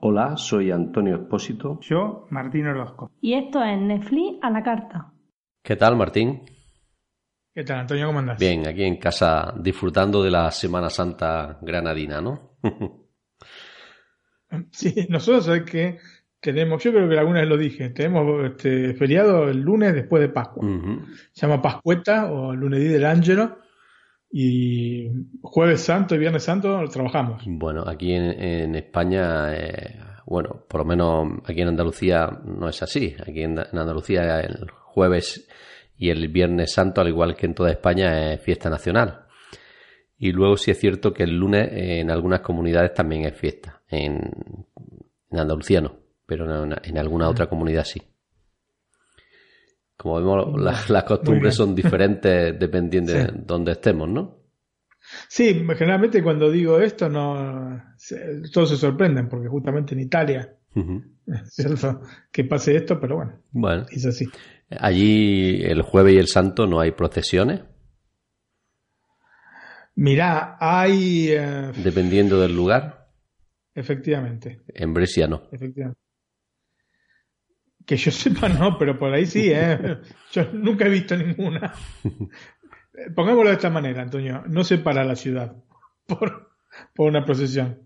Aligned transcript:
Hola, 0.00 0.36
soy 0.36 0.70
Antonio 0.70 1.16
Espósito. 1.16 1.78
Yo, 1.80 2.26
Martín 2.30 2.66
Orozco. 2.66 3.10
Y 3.20 3.34
esto 3.34 3.62
es 3.62 3.78
Netflix 3.78 4.38
a 4.42 4.50
la 4.50 4.62
carta. 4.62 5.12
¿Qué 5.62 5.76
tal, 5.76 5.96
Martín? 5.96 6.42
¿Qué 7.54 7.62
tal, 7.62 7.80
Antonio? 7.80 8.06
¿Cómo 8.06 8.20
andas? 8.20 8.38
Bien, 8.38 8.66
aquí 8.66 8.84
en 8.84 8.96
casa 8.96 9.52
disfrutando 9.60 10.22
de 10.22 10.30
la 10.30 10.50
Semana 10.50 10.88
Santa 10.88 11.58
granadina, 11.60 12.20
¿no? 12.20 12.58
sí, 14.70 15.06
nosotros 15.10 15.44
sabes 15.44 15.64
que 15.64 15.98
tenemos, 16.40 16.82
yo 16.82 16.92
creo 16.92 17.08
que 17.08 17.18
alguna 17.18 17.40
vez 17.40 17.48
lo 17.48 17.56
dije, 17.56 17.90
tenemos 17.90 18.44
este 18.44 18.94
feriado 18.94 19.48
el 19.48 19.60
lunes 19.60 19.94
después 19.94 20.20
de 20.20 20.28
Pascua. 20.28 20.66
Se 21.32 21.46
llama 21.46 21.62
Pascueta 21.62 22.30
o 22.30 22.54
lunes 22.54 22.80
del 22.80 23.04
Ángelo. 23.04 23.58
Y 24.30 25.08
jueves 25.40 25.80
santo 25.80 26.14
y 26.14 26.18
viernes 26.18 26.42
santo 26.42 26.84
trabajamos. 26.92 27.42
Bueno, 27.46 27.84
aquí 27.86 28.12
en, 28.12 28.74
España, 28.74 29.54
eh, 29.56 29.98
bueno, 30.26 30.66
por 30.68 30.80
lo 30.80 30.84
menos 30.84 31.28
aquí 31.46 31.62
en 31.62 31.68
Andalucía 31.68 32.28
no 32.44 32.68
es 32.68 32.82
así. 32.82 33.16
Aquí 33.26 33.42
en, 33.42 33.58
Andalucía 33.58 34.40
el 34.40 34.70
jueves 34.70 35.48
y 35.96 36.10
el 36.10 36.28
viernes 36.28 36.72
santo, 36.72 37.00
al 37.00 37.08
igual 37.08 37.36
que 37.36 37.46
en 37.46 37.54
toda 37.54 37.70
España, 37.70 38.34
es 38.34 38.42
fiesta 38.42 38.68
nacional. 38.68 39.24
Y 40.18 40.32
luego 40.32 40.56
sí 40.56 40.72
es 40.72 40.78
cierto 40.78 41.14
que 41.14 41.22
el 41.22 41.36
lunes 41.36 41.68
en 41.72 42.10
algunas 42.10 42.40
comunidades 42.40 42.92
también 42.92 43.24
es 43.24 43.34
fiesta. 43.34 43.80
En, 43.88 44.30
Andalucía 45.30 45.80
no, 45.80 45.96
pero 46.28 46.62
en, 46.62 46.98
alguna 46.98 47.26
otra 47.26 47.46
comunidad 47.46 47.84
sí. 47.84 48.02
Como 49.96 50.16
vemos, 50.16 50.60
las, 50.60 51.04
costumbres 51.04 51.54
son 51.54 51.74
diferentes 51.74 52.54
dependiendo 52.60 53.14
de 53.14 53.32
dónde 53.32 53.72
estemos, 53.72 54.10
¿no? 54.10 54.36
Sí, 55.26 55.54
generalmente 55.54 56.22
cuando 56.22 56.50
digo 56.50 56.80
esto, 56.80 57.08
no 57.08 57.82
todos 58.52 58.68
se 58.68 58.76
sorprenden, 58.76 59.26
porque 59.26 59.48
justamente 59.48 59.94
en 59.94 60.00
Italia 60.00 60.54
cierto 61.46 62.02
que 62.30 62.44
pase 62.44 62.76
esto, 62.76 63.00
pero 63.00 63.16
bueno, 63.16 63.40
bueno, 63.52 63.86
es 63.90 64.04
así. 64.04 64.26
Allí 64.68 65.62
el 65.64 65.80
jueves 65.80 66.12
y 66.12 66.18
el 66.18 66.26
santo 66.26 66.66
no 66.66 66.78
hay 66.78 66.90
procesiones. 66.90 67.62
Mirá, 69.94 70.58
hay. 70.60 71.28
Eh, 71.30 71.72
Dependiendo 71.82 72.38
del 72.38 72.54
lugar. 72.54 73.08
Efectivamente. 73.74 74.60
En 74.68 74.92
Brescia 74.92 75.26
no. 75.26 75.48
Efectivamente. 75.50 76.07
Que 77.88 77.96
yo 77.96 78.10
sepa, 78.10 78.50
no, 78.50 78.76
pero 78.76 78.98
por 78.98 79.14
ahí 79.14 79.24
sí, 79.24 79.50
¿eh? 79.50 79.96
Yo 80.32 80.44
nunca 80.52 80.84
he 80.84 80.90
visto 80.90 81.16
ninguna. 81.16 81.72
Pongámoslo 83.16 83.48
de 83.48 83.56
esta 83.56 83.70
manera, 83.70 84.02
Antonio. 84.02 84.44
No 84.46 84.62
se 84.62 84.76
para 84.76 85.04
la 85.04 85.16
ciudad 85.16 85.56
por, 86.06 86.50
por 86.94 87.08
una 87.08 87.24
procesión. 87.24 87.78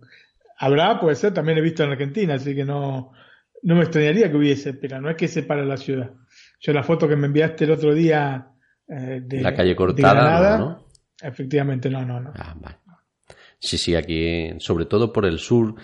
Habrá, 0.58 0.98
puede 0.98 1.14
ser, 1.14 1.33
también 1.33 1.58
he 1.58 1.61
visto 1.61 1.84
en 1.84 1.92
Argentina, 1.92 2.34
así 2.34 2.53
que 2.53 2.64
no, 2.64 3.12
no 3.62 3.77
me 3.77 3.83
extrañaría 3.83 4.28
que 4.28 4.36
hubiese, 4.36 4.75
pero 4.75 5.00
no 5.00 5.08
es 5.08 5.17
que 5.17 5.28
se 5.28 5.45
para 5.45 5.64
la 5.64 5.77
ciudad. 5.77 6.11
Yo 6.58 6.73
la 6.73 6.83
foto 6.83 7.06
que 7.06 7.14
me 7.14 7.28
enviaste 7.28 7.62
el 7.64 7.70
otro 7.70 7.95
día 7.95 8.48
eh, 8.89 9.20
de 9.25 9.41
la 9.41 9.55
calle 9.55 9.77
cortada, 9.77 10.58
no, 10.58 10.84
Efectivamente, 11.23 11.89
no, 11.89 12.05
no, 12.05 12.19
no. 12.19 12.33
Ah, 12.34 12.56
sí, 13.61 13.78
sí, 13.78 13.95
aquí, 13.95 14.50
sobre 14.58 14.86
todo 14.86 15.12
por 15.12 15.27
el 15.27 15.39
sur, 15.39 15.77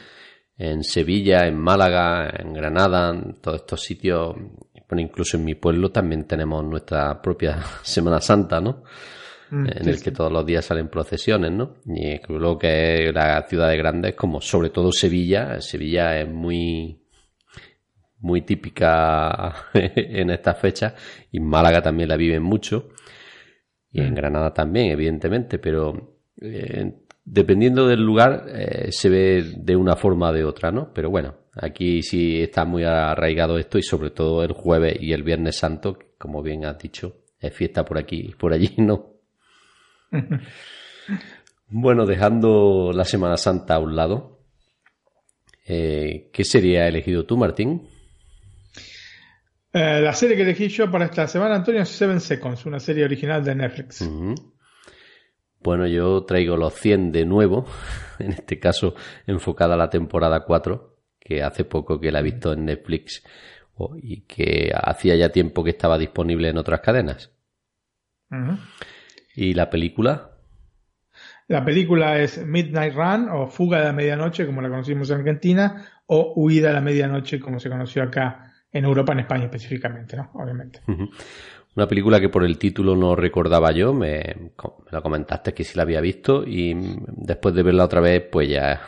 en 0.59 0.83
Sevilla, 0.83 1.47
en 1.47 1.57
Málaga, 1.57 2.29
en 2.37 2.53
Granada, 2.53 3.11
en 3.11 3.35
todos 3.41 3.61
estos 3.61 3.81
sitios, 3.81 4.35
bueno, 4.89 5.01
incluso 5.01 5.37
en 5.37 5.45
mi 5.45 5.55
pueblo 5.55 5.91
también 5.91 6.25
tenemos 6.25 6.65
nuestra 6.65 7.23
propia 7.23 7.61
Semana 7.83 8.21
Santa, 8.21 8.61
¿no? 8.61 8.83
Mm, 9.51 9.67
en 9.67 9.89
el 9.89 10.03
que 10.03 10.11
todos 10.11 10.31
los 10.31 10.45
días 10.45 10.65
salen 10.65 10.89
procesiones, 10.89 11.53
¿no? 11.53 11.77
Y 11.87 12.21
luego 12.29 12.59
que 12.59 13.11
la 13.15 13.47
ciudad 13.49 13.71
de 13.71 13.77
grandes, 13.77 14.15
como 14.15 14.41
sobre 14.41 14.71
todo 14.71 14.93
Sevilla, 14.93 15.61
Sevilla 15.61 16.21
es 16.21 16.29
muy 16.29 17.01
muy 18.21 18.43
típica 18.43 19.69
en 19.75 20.31
estas 20.31 20.59
fechas 20.59 20.95
y 21.31 21.39
Málaga 21.39 21.81
también 21.81 22.09
la 22.09 22.17
viven 22.17 22.43
mucho 22.43 22.89
y 23.93 24.01
en 24.01 24.11
mm. 24.11 24.15
Granada 24.15 24.53
también, 24.53 24.91
evidentemente, 24.91 25.59
pero 25.59 26.19
eh, 26.41 26.93
dependiendo 27.31 27.87
del 27.87 28.03
lugar, 28.03 28.47
eh, 28.49 28.89
se 28.91 29.09
ve 29.09 29.53
de 29.57 29.77
una 29.77 29.97
forma 29.97 30.31
o 30.31 30.33
de 30.33 30.45
otra, 30.45 30.71
¿no? 30.71 30.93
Pero 30.95 31.11
bueno, 31.11 31.35
aquí 31.55 32.03
sí 32.03 32.41
está 32.41 32.65
muy 32.65 32.85
arraigado 32.85 33.59
esto 33.59 33.79
y 33.79 33.83
sobre 33.83 34.11
todo 34.11 34.43
el 34.43 34.53
jueves 34.53 34.97
y 35.01 35.13
el 35.13 35.23
viernes 35.23 35.57
santo, 35.57 35.99
como 36.17 36.43
bien 36.43 36.65
has 36.65 36.79
dicho, 36.79 37.25
es 37.39 37.53
fiesta 37.53 37.85
por 37.85 37.99
aquí 37.99 38.29
y 38.31 38.35
por 38.35 38.53
allí, 38.53 38.75
¿no? 38.79 39.15
bueno, 41.69 42.07
dejando 42.07 42.93
la 42.95 43.05
Semana 43.05 43.37
Santa 43.37 43.75
a 43.75 43.79
un 43.79 43.95
lado, 43.95 44.41
eh, 45.67 46.31
¿qué 46.33 46.45
sería 46.45 46.89
elegido 46.89 47.27
tú, 47.27 47.37
Martín? 47.37 47.89
Eh, 49.71 50.01
la 50.01 50.15
serie 50.15 50.35
que 50.35 50.43
elegí 50.45 50.69
yo 50.69 50.91
para 50.91 51.05
esta 51.05 51.29
semana, 51.29 51.57
Antonio, 51.57 51.83
es 51.83 51.91
Seven 51.91 52.21
Seconds, 52.21 52.65
una 52.65 52.81
serie 52.81 53.05
original 53.05 53.45
de 53.45 53.55
Netflix. 53.55 54.09
Bueno, 55.61 55.87
yo 55.87 56.25
traigo 56.25 56.57
los 56.57 56.75
100 56.75 57.13
de 57.13 57.25
nuevo, 57.25 57.67
en 58.19 58.33
este 58.33 58.59
caso 58.59 58.95
enfocada 59.27 59.75
a 59.75 59.79
la 59.79 59.91
temporada 59.91 60.45
4, 60.45 60.97
que 61.19 61.43
hace 61.43 61.65
poco 61.65 62.01
que 62.01 62.13
la 62.13 62.21
he 62.21 62.23
visto 62.23 62.53
en 62.53 62.65
Netflix 62.65 63.23
y 64.03 64.23
que 64.23 64.73
hacía 64.75 65.15
ya 65.17 65.31
tiempo 65.31 65.63
que 65.63 65.71
estaba 65.71 65.99
disponible 65.99 66.49
en 66.49 66.59
otras 66.59 66.81
cadenas. 66.81 67.33
¿Y 69.35 69.55
la 69.55 69.71
película? 69.71 70.33
La 71.47 71.65
película 71.65 72.19
es 72.19 72.45
Midnight 72.45 72.95
Run 72.95 73.29
o 73.31 73.47
Fuga 73.47 73.79
de 73.79 73.85
la 73.85 73.93
Medianoche, 73.93 74.45
como 74.45 74.61
la 74.61 74.69
conocimos 74.69 75.11
en 75.11 75.19
Argentina, 75.19 75.87
o 76.07 76.35
Huida 76.37 76.71
a 76.71 76.73
la 76.75 76.81
Medianoche, 76.81 77.41
como 77.41 77.59
se 77.59 77.71
conoció 77.71 78.03
acá 78.03 78.53
en 78.71 78.85
Europa, 78.85 79.13
en 79.13 79.21
España 79.21 79.45
específicamente, 79.45 80.17
¿no? 80.17 80.31
Obviamente. 80.35 80.81
Una 81.79 81.87
película 81.87 82.19
que 82.19 82.29
por 82.29 82.43
el 82.43 82.59
título 82.59 82.97
no 82.97 83.15
recordaba 83.15 83.71
yo, 83.71 83.95
me, 83.95 84.19
me 84.19 84.91
lo 84.91 85.01
comentaste 85.01 85.55
que 85.55 85.63
sí 85.63 85.77
la 85.77 85.85
había 85.85 86.01
visto 86.01 86.43
y 86.45 86.75
después 87.07 87.55
de 87.55 87.63
verla 87.63 87.85
otra 87.85 88.01
vez, 88.01 88.25
pues 88.33 88.49
ya 88.49 88.81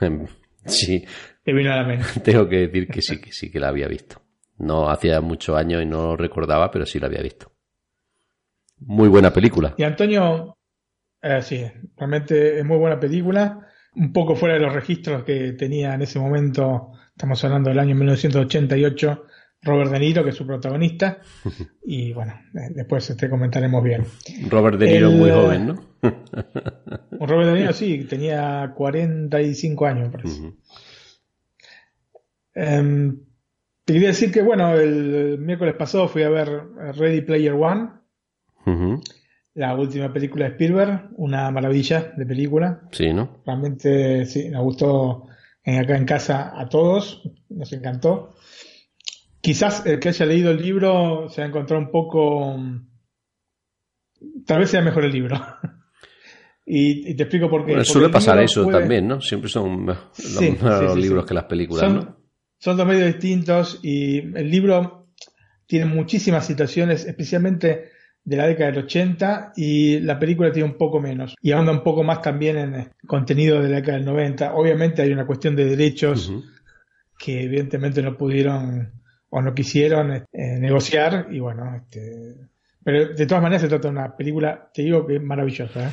sí. 0.64 1.04
Te 1.44 1.52
vino 1.52 1.70
a 1.70 1.76
la 1.76 1.84
mente. 1.86 2.06
Tengo 2.24 2.48
que 2.48 2.68
decir 2.68 2.88
que 2.88 3.02
sí, 3.02 3.20
que 3.20 3.32
sí 3.32 3.50
que 3.50 3.60
la 3.60 3.68
había 3.68 3.86
visto. 3.86 4.22
No 4.56 4.88
hacía 4.88 5.20
muchos 5.20 5.58
años 5.58 5.82
y 5.82 5.84
no 5.84 6.06
lo 6.06 6.16
recordaba, 6.16 6.70
pero 6.70 6.86
sí 6.86 6.98
la 6.98 7.08
había 7.08 7.20
visto. 7.20 7.52
Muy 8.78 9.08
buena 9.08 9.30
película. 9.30 9.74
Y 9.76 9.82
Antonio, 9.82 10.56
eh, 11.20 11.42
sí, 11.42 11.62
realmente 11.98 12.60
es 12.60 12.64
muy 12.64 12.78
buena 12.78 12.98
película. 12.98 13.60
Un 13.94 14.10
poco 14.10 14.34
fuera 14.34 14.54
de 14.54 14.60
los 14.60 14.72
registros 14.72 15.22
que 15.22 15.52
tenía 15.52 15.92
en 15.92 16.00
ese 16.00 16.18
momento, 16.18 16.92
estamos 17.10 17.44
hablando 17.44 17.68
del 17.68 17.78
año 17.78 17.94
1988, 17.94 19.26
Robert 19.62 19.90
De 19.90 19.98
Niro, 19.98 20.24
que 20.24 20.30
es 20.30 20.36
su 20.36 20.46
protagonista. 20.46 21.18
Y 21.84 22.12
bueno, 22.12 22.34
eh, 22.54 22.70
después 22.74 23.08
este 23.08 23.30
comentaremos 23.30 23.82
bien. 23.82 24.04
Robert 24.48 24.78
De 24.78 24.86
Niro 24.86 25.10
muy 25.10 25.30
joven, 25.30 25.66
¿no? 25.66 25.74
Robert 27.20 27.50
De 27.50 27.60
Niro 27.60 27.72
sí, 27.72 28.04
tenía 28.04 28.72
45 28.74 29.86
años, 29.86 30.10
parece. 30.10 30.52
Em, 32.54 33.20
te 33.84 33.92
quería 33.92 34.08
decir 34.08 34.30
que, 34.30 34.42
bueno, 34.42 34.74
el, 34.74 35.38
miércoles 35.38 35.74
pasado 35.76 36.08
fui 36.08 36.22
a 36.22 36.28
ver 36.28 36.48
Ready 36.96 37.22
Player 37.22 37.54
One, 37.54 37.90
la 39.54 39.74
última 39.74 40.12
película 40.12 40.44
de 40.44 40.50
Spielberg, 40.52 41.08
una 41.16 41.50
maravilla 41.50 42.12
de 42.16 42.26
película. 42.26 42.82
Sí, 42.92 43.12
¿no? 43.12 43.40
Realmente, 43.46 44.26
sí, 44.26 44.50
nos 44.50 44.62
gustó 44.62 45.26
acá 45.64 45.96
en 45.96 46.04
casa 46.04 46.52
a 46.54 46.68
todos, 46.68 47.22
nos 47.48 47.72
encantó. 47.72 48.34
Quizás 49.48 49.86
el 49.86 49.98
que 49.98 50.10
haya 50.10 50.26
leído 50.26 50.50
el 50.50 50.60
libro 50.60 51.30
se 51.30 51.40
ha 51.40 51.46
encontrado 51.46 51.82
un 51.82 51.90
poco. 51.90 52.54
Tal 54.44 54.58
vez 54.58 54.68
sea 54.68 54.82
mejor 54.82 55.06
el 55.06 55.12
libro. 55.12 55.40
y, 56.66 57.14
te 57.16 57.22
explico 57.22 57.48
por 57.48 57.64
qué. 57.64 57.82
suele 57.82 58.10
pasar 58.10 58.42
eso 58.42 58.66
también, 58.66 59.08
¿no? 59.08 59.22
Siempre 59.22 59.48
son 59.48 59.86
los, 59.86 60.98
libros 60.98 61.24
que 61.24 61.32
las 61.32 61.44
películas. 61.44 61.80
Son, 61.80 62.14
son 62.58 62.76
dos 62.76 62.86
medios 62.86 63.06
distintos 63.06 63.80
y 63.82 64.18
el 64.18 64.50
libro 64.50 65.14
tiene 65.64 65.86
muchísimas 65.86 66.44
situaciones, 66.44 67.06
especialmente 67.06 67.92
de 68.22 68.36
la 68.36 68.46
década 68.46 68.72
del 68.72 68.84
80 68.84 69.54
y 69.56 70.00
la 70.00 70.18
película 70.18 70.52
tiene 70.52 70.68
un 70.68 70.76
poco 70.76 71.00
menos 71.00 71.34
y 71.40 71.52
anda 71.52 71.72
un 71.72 71.82
poco 71.82 72.04
más 72.04 72.20
también 72.20 72.58
en 72.58 72.74
el 72.74 72.90
contenido 73.06 73.62
de 73.62 73.70
la 73.70 73.76
década 73.76 73.96
del 73.96 74.04
90. 74.04 74.52
Obviamente 74.52 75.00
hay 75.00 75.10
una 75.10 75.26
cuestión 75.26 75.56
de 75.56 75.64
derechos 75.64 76.34
que 77.18 77.44
evidentemente 77.44 78.02
no 78.02 78.14
pudieron 78.14 78.97
o 79.30 79.42
no 79.42 79.54
quisieron 79.54 80.12
eh, 80.12 80.24
negociar 80.32 81.28
y 81.30 81.40
bueno, 81.40 81.74
este, 81.76 82.36
pero 82.82 83.14
de 83.14 83.26
todas 83.26 83.42
maneras 83.42 83.62
se 83.62 83.68
trata 83.68 83.88
de 83.88 83.92
una 83.92 84.16
película, 84.16 84.70
te 84.72 84.82
digo 84.82 85.06
que 85.06 85.16
es 85.16 85.22
maravillosa, 85.22 85.88
¿eh? 85.88 85.92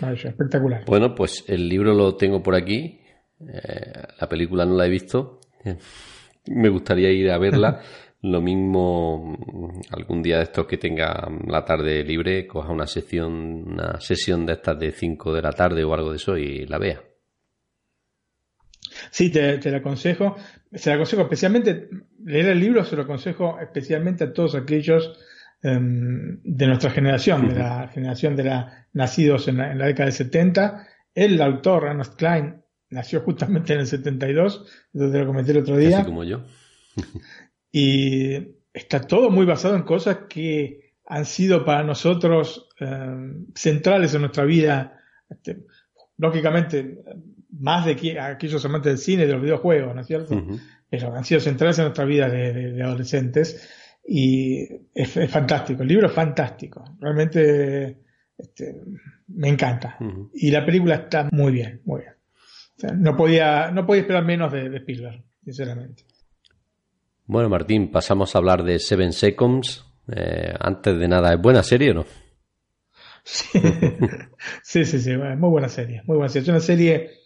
maravillosa 0.00 0.28
espectacular. 0.30 0.84
Bueno, 0.86 1.14
pues 1.14 1.44
el 1.48 1.68
libro 1.68 1.94
lo 1.94 2.16
tengo 2.16 2.42
por 2.42 2.54
aquí, 2.54 3.00
eh, 3.40 3.92
la 4.20 4.28
película 4.28 4.64
no 4.64 4.74
la 4.74 4.86
he 4.86 4.90
visto, 4.90 5.40
me 6.46 6.68
gustaría 6.68 7.10
ir 7.10 7.30
a 7.30 7.38
verla, 7.38 7.80
Lo 8.22 8.40
mismo 8.40 9.36
algún 9.90 10.22
día 10.22 10.36
de 10.36 10.44
estos 10.44 10.66
que 10.66 10.78
tenga 10.78 11.28
la 11.44 11.64
tarde 11.64 12.04
libre, 12.04 12.46
coja 12.46 12.70
una 12.70 12.86
sesión, 12.86 13.64
una 13.66 14.00
sesión 14.00 14.46
de 14.46 14.52
estas 14.52 14.78
de 14.78 14.92
5 14.92 15.32
de 15.32 15.42
la 15.42 15.50
tarde 15.50 15.82
o 15.82 15.92
algo 15.92 16.10
de 16.10 16.16
eso 16.16 16.36
y 16.36 16.64
la 16.66 16.78
vea. 16.78 17.02
Sí, 19.10 19.30
te, 19.30 19.58
te 19.58 19.70
lo 19.70 19.78
aconsejo. 19.78 20.36
Se 20.72 20.90
lo 20.90 20.94
aconsejo 20.94 21.22
especialmente, 21.22 21.88
leer 22.24 22.48
el 22.48 22.60
libro 22.60 22.84
se 22.84 22.96
lo 22.96 23.02
aconsejo 23.02 23.58
especialmente 23.60 24.24
a 24.24 24.32
todos 24.32 24.54
aquellos 24.54 25.18
em, 25.62 26.40
de 26.42 26.66
nuestra 26.66 26.90
generación, 26.90 27.48
de 27.48 27.58
la 27.58 27.88
generación 27.88 28.36
de 28.36 28.44
la 28.44 28.86
nacidos 28.92 29.48
en 29.48 29.58
la, 29.58 29.86
década 29.86 30.06
del 30.06 30.12
70. 30.12 30.86
El 31.14 31.40
autor, 31.42 31.84
Ernest 31.86 32.16
Klein, 32.16 32.62
nació 32.90 33.20
justamente 33.20 33.74
en 33.74 33.80
el 33.80 33.86
72, 33.86 34.66
entonces 34.92 35.20
lo 35.20 35.26
comenté 35.26 35.52
el 35.52 35.58
otro 35.58 35.76
día. 35.76 35.98
Así 35.98 36.06
como 36.06 36.24
yo. 36.24 36.44
y 37.72 38.56
está 38.72 39.00
todo 39.00 39.30
muy 39.30 39.46
basado 39.46 39.76
en 39.76 39.82
cosas 39.82 40.18
que 40.28 40.94
han 41.06 41.24
sido 41.24 41.64
para 41.64 41.82
nosotros 41.82 42.68
em, 42.78 43.46
centrales 43.54 44.14
en 44.14 44.22
nuestra 44.22 44.44
vida. 44.44 45.00
Este, 45.28 45.64
lógicamente, 46.16 47.02
más 47.52 47.84
de 47.86 48.18
aquellos 48.20 48.64
amantes 48.64 48.92
del 48.92 48.98
cine 48.98 49.24
y 49.24 49.26
de 49.26 49.32
los 49.32 49.42
videojuegos, 49.42 49.94
¿no 49.94 50.00
es 50.00 50.06
cierto? 50.06 50.42
Pero 50.88 51.14
han 51.14 51.24
sido 51.24 51.40
centrales 51.40 51.78
en 51.78 51.84
nuestra 51.84 52.04
vida 52.04 52.28
de, 52.28 52.82
adolescentes 52.82 53.68
y 54.06 54.66
es, 54.94 55.10
fantástico, 55.30 55.82
el 55.82 55.88
libro 55.88 56.08
es 56.08 56.12
fantástico, 56.12 56.84
realmente 56.98 57.98
este, 58.36 58.80
me 59.28 59.48
encanta. 59.48 59.96
Y 60.34 60.50
la 60.50 60.64
película 60.64 60.96
está 60.96 61.28
muy 61.30 61.52
bien, 61.52 61.82
muy 61.84 62.02
bien. 62.02 63.02
no, 63.02 63.16
podía, 63.16 63.70
no 63.70 63.86
podía 63.86 64.02
esperar 64.02 64.24
menos 64.24 64.52
de, 64.52 64.68
de 64.68 64.78
Spielberg, 64.78 65.22
sinceramente. 65.44 66.04
Bueno, 67.26 67.48
Martín, 67.48 67.90
pasamos 67.90 68.34
a 68.34 68.38
hablar 68.38 68.64
de 68.64 68.78
Seven 68.78 69.12
Seconds. 69.12 69.86
Eh, 70.14 70.52
antes 70.58 70.98
de 70.98 71.08
nada, 71.08 71.32
¿es 71.32 71.40
buena 71.40 71.62
serie 71.62 71.92
o 71.92 71.94
no? 71.94 72.04
Sí, 74.62 74.84
sí, 74.84 75.00
sí, 75.00 75.16
muy 75.16 75.50
buena 75.50 75.68
serie, 75.68 76.02
muy 76.06 76.16
buena 76.16 76.28
serie. 76.28 76.42
Es 76.42 76.48
una 76.48 76.60
serie 76.60 77.21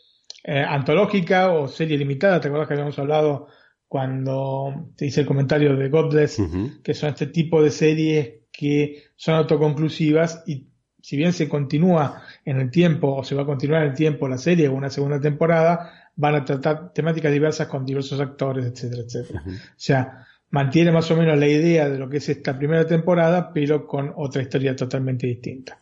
eh, 0.49 0.65
antológica 0.65 1.51
o 1.51 1.67
serie 1.67 1.99
limitada. 1.99 2.41
¿Te 2.41 2.47
acuerdas 2.47 2.69
que 2.69 2.75
habíamos 2.75 2.97
hablado 3.01 3.49
cuando 3.89 4.93
te 4.97 5.07
hice 5.07 5.23
el 5.23 5.27
comentario 5.27 5.75
de 5.75 5.89
Godless? 5.89 6.41
Que 6.85 6.95
son 6.95 7.09
este 7.11 7.27
tipo 7.27 7.61
de 7.61 7.73
series 7.73 8.35
que 8.53 9.03
son 9.17 9.35
autoconclusivas 9.35 10.45
y 10.47 10.69
si 11.03 11.17
bien 11.17 11.33
se 11.33 11.49
continúa 11.49 12.23
en 12.45 12.61
el 12.61 12.71
tiempo 12.71 13.13
o 13.17 13.25
se 13.25 13.35
va 13.35 13.43
a 13.43 13.47
continuar 13.47 13.83
en 13.83 13.89
el 13.91 13.97
tiempo 13.97 14.29
la 14.29 14.39
serie 14.39 14.69
o 14.69 14.75
una 14.75 14.89
segunda 14.89 15.21
temporada, 15.21 16.11
van 16.15 16.37
a 16.37 16.45
tratar 16.45 16.93
temáticas 16.93 17.33
diversas 17.33 17.67
con 17.67 17.85
diversos 17.85 18.21
actores, 18.21 18.67
etcétera, 18.67 19.03
etcétera. 19.03 19.43
O 19.47 19.75
sea, 19.75 20.27
mantiene 20.51 20.93
más 20.93 21.11
o 21.11 21.17
menos 21.17 21.37
la 21.37 21.49
idea 21.49 21.89
de 21.89 21.99
lo 21.99 22.09
que 22.09 22.19
es 22.19 22.29
esta 22.29 22.57
primera 22.57 22.87
temporada, 22.87 23.53
pero 23.53 23.85
con 23.85 24.13
otra 24.15 24.43
historia 24.43 24.77
totalmente 24.77 25.27
distinta. 25.27 25.81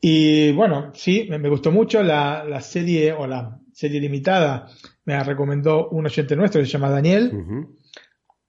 Y 0.00 0.52
bueno, 0.52 0.92
sí, 0.94 1.26
me, 1.28 1.48
gustó 1.48 1.70
mucho 1.72 2.02
la, 2.02 2.44
la, 2.44 2.60
serie 2.60 3.12
o 3.12 3.26
la 3.26 3.60
serie 3.82 4.00
limitada. 4.00 4.68
Me 5.04 5.14
la 5.14 5.24
recomendó 5.24 5.88
un 5.88 6.06
oyente 6.06 6.36
nuestro 6.36 6.60
que 6.60 6.66
se 6.66 6.72
llama 6.72 6.90
Daniel. 6.90 7.32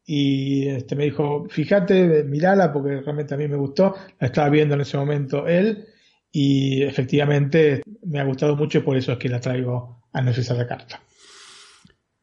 Y 0.05 0.67
este 0.67 0.95
me 0.95 1.05
dijo, 1.05 1.45
fíjate, 1.49 2.23
mirala 2.23 2.71
porque 2.71 3.01
realmente 3.01 3.33
a 3.33 3.37
mí 3.37 3.47
me 3.47 3.55
gustó. 3.55 3.95
La 4.19 4.27
estaba 4.27 4.49
viendo 4.49 4.75
en 4.75 4.81
ese 4.81 4.97
momento 4.97 5.47
él. 5.47 5.87
Y 6.31 6.83
efectivamente 6.83 7.81
me 8.05 8.19
ha 8.19 8.25
gustado 8.25 8.55
mucho 8.55 8.79
y 8.79 8.81
por 8.81 8.97
eso 8.97 9.13
es 9.13 9.17
que 9.17 9.29
la 9.29 9.39
traigo 9.39 10.03
a 10.11 10.21
Noticias 10.21 10.57
de 10.57 10.67
Carta. 10.67 11.01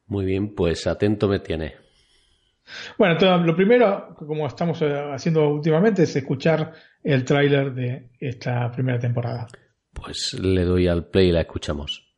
Muy 0.06 0.24
bien, 0.24 0.54
pues 0.54 0.86
atento 0.86 1.28
me 1.28 1.38
tiene. 1.40 1.74
Bueno, 2.98 3.14
entonces, 3.14 3.46
lo 3.46 3.56
primero, 3.56 4.14
como 4.16 4.46
estamos 4.46 4.80
eh, 4.82 4.92
haciendo 5.12 5.48
últimamente, 5.48 6.04
es 6.04 6.14
escuchar 6.14 6.72
el 7.02 7.24
tráiler 7.24 7.72
de 7.74 8.10
esta 8.18 8.70
primera 8.70 8.98
temporada. 8.98 9.48
Pues 9.92 10.34
le 10.34 10.64
doy 10.64 10.86
al 10.86 11.06
play 11.06 11.28
y 11.28 11.32
la 11.32 11.40
escuchamos. 11.40 12.09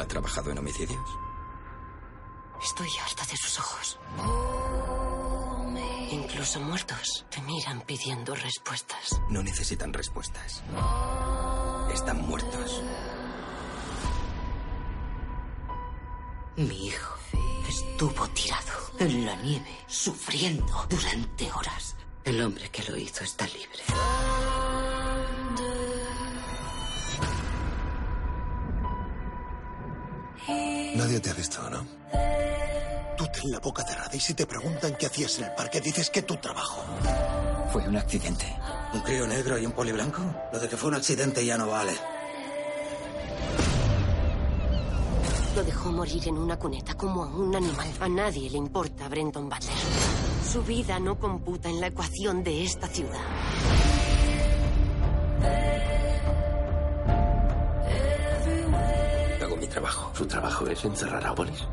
¿Ha 0.00 0.06
trabajado 0.06 0.50
en 0.50 0.58
homicidios? 0.58 1.04
Estoy 2.62 2.88
harta 3.04 3.22
de 3.26 3.36
sus 3.36 3.58
ojos. 3.58 3.98
Incluso 6.10 6.58
muertos 6.60 7.26
te 7.28 7.42
miran 7.42 7.82
pidiendo 7.82 8.34
respuestas. 8.34 9.20
No 9.28 9.42
necesitan 9.42 9.92
respuestas. 9.92 10.62
Están 11.92 12.22
muertos. 12.22 12.82
Mi 16.56 16.86
hijo 16.86 17.16
estuvo 17.68 18.26
tirado 18.28 18.72
en 18.98 19.26
la 19.26 19.36
nieve, 19.36 19.84
sufriendo 19.86 20.86
durante 20.88 21.52
horas. 21.52 21.96
El 22.24 22.40
hombre 22.42 22.70
que 22.70 22.90
lo 22.90 22.96
hizo 22.96 23.22
está 23.22 23.46
libre. 23.46 23.82
Nadie 30.48 31.20
te 31.20 31.30
ha 31.30 31.34
visto, 31.34 31.68
¿no? 31.70 31.86
Tú 33.16 33.26
ten 33.32 33.50
la 33.50 33.58
boca 33.58 33.84
cerrada 33.84 34.14
y 34.14 34.20
si 34.20 34.34
te 34.34 34.46
preguntan 34.46 34.96
qué 34.96 35.06
hacías 35.06 35.38
en 35.38 35.44
el 35.44 35.52
parque, 35.52 35.80
dices 35.80 36.10
que 36.10 36.22
tu 36.22 36.36
trabajo. 36.36 36.82
Fue 37.72 37.86
un 37.86 37.96
accidente. 37.96 38.46
¿Un 38.92 39.00
crío 39.02 39.26
negro 39.26 39.58
y 39.58 39.66
un 39.66 39.72
poli 39.72 39.92
blanco? 39.92 40.22
Lo 40.52 40.58
de 40.58 40.68
que 40.68 40.76
fue 40.76 40.88
un 40.88 40.96
accidente 40.96 41.44
ya 41.44 41.56
no 41.56 41.68
vale. 41.68 41.92
Lo 45.54 45.64
dejó 45.64 45.92
morir 45.92 46.26
en 46.28 46.38
una 46.38 46.58
cuneta 46.58 46.94
como 46.94 47.24
a 47.24 47.26
un 47.26 47.54
animal. 47.54 47.88
A 48.00 48.08
nadie 48.08 48.48
le 48.50 48.56
importa 48.56 49.08
Brenton 49.08 49.48
Butler. 49.48 49.76
Su 50.50 50.62
vida 50.62 50.98
no 50.98 51.18
computa 51.18 51.68
en 51.68 51.80
la 51.80 51.88
ecuación 51.88 52.42
de 52.42 52.64
esta 52.64 52.88
ciudad. 52.88 53.20
Trabajo. 59.80 60.12
¿Su 60.14 60.26
trabajo 60.26 60.66
es 60.66 60.84
encerrar 60.84 61.26
a 61.26 61.34
polis? 61.34 61.66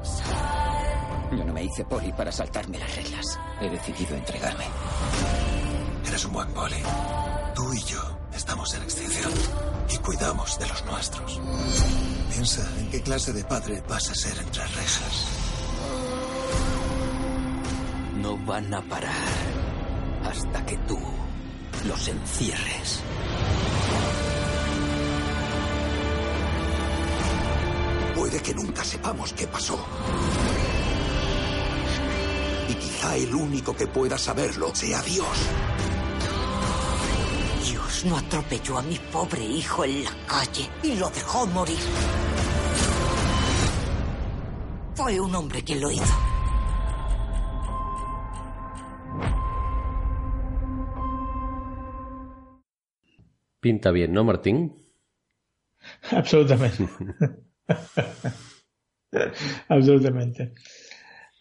Yo 1.31 1.44
no 1.44 1.54
me 1.54 1.65
hice 1.65 1.83
poli 1.83 2.12
para 2.13 2.31
saltarme 2.31 2.80
las 2.80 2.95
reglas. 2.95 3.39
He 3.59 3.69
decidido 3.69 4.15
entregarme. 4.15 4.63
Eres 6.07 6.25
un 6.25 6.33
buen 6.33 6.48
poli. 6.54 6.77
Tú 7.54 7.74
y 7.74 7.81
yo 7.81 8.01
estamos 8.33 8.74
en 8.75 8.83
extinción 8.83 9.31
y 9.89 9.98
cuidamos 9.98 10.57
de 10.57 10.68
los 10.68 10.86
nuestros. 10.86 11.42
Piensa 12.31 12.65
en 12.80 12.89
qué 12.92 13.01
clase 13.01 13.33
de 13.33 13.44
padre 13.44 13.83
vas 13.89 14.09
a 14.09 14.15
ser 14.15 14.38
entre 14.39 14.63
rejas. 14.63 15.27
No 18.21 18.38
van 18.45 18.74
a 18.74 18.81
parar 18.83 19.28
hasta 20.23 20.66
que 20.66 20.78
tú 20.87 20.99
los 21.85 22.07
encierres. 22.07 23.04
Puede 28.38 28.54
que 28.54 28.62
nunca 28.62 28.84
sepamos 28.84 29.34
qué 29.34 29.48
pasó. 29.48 29.84
Y 32.70 32.74
quizá 32.76 33.16
el 33.16 33.34
único 33.34 33.76
que 33.76 33.88
pueda 33.88 34.16
saberlo 34.16 34.76
sea 34.76 35.02
Dios. 35.02 35.28
Dios 37.68 38.06
no 38.06 38.16
atropelló 38.16 38.78
a 38.78 38.84
mi 38.84 39.00
pobre 39.12 39.44
hijo 39.44 39.86
en 39.86 40.04
la 40.04 40.12
calle 40.28 40.70
y 40.84 40.96
lo 40.98 41.10
dejó 41.10 41.48
morir. 41.48 41.80
Fue 44.94 45.20
un 45.20 45.34
hombre 45.34 45.64
quien 45.64 45.82
lo 45.82 45.90
hizo. 45.90 46.04
Pinta 53.60 53.90
bien, 53.90 54.14
¿no, 54.14 54.24
Martín? 54.24 54.76
Absolutamente. 56.12 56.88
Absolutamente. 59.69 60.54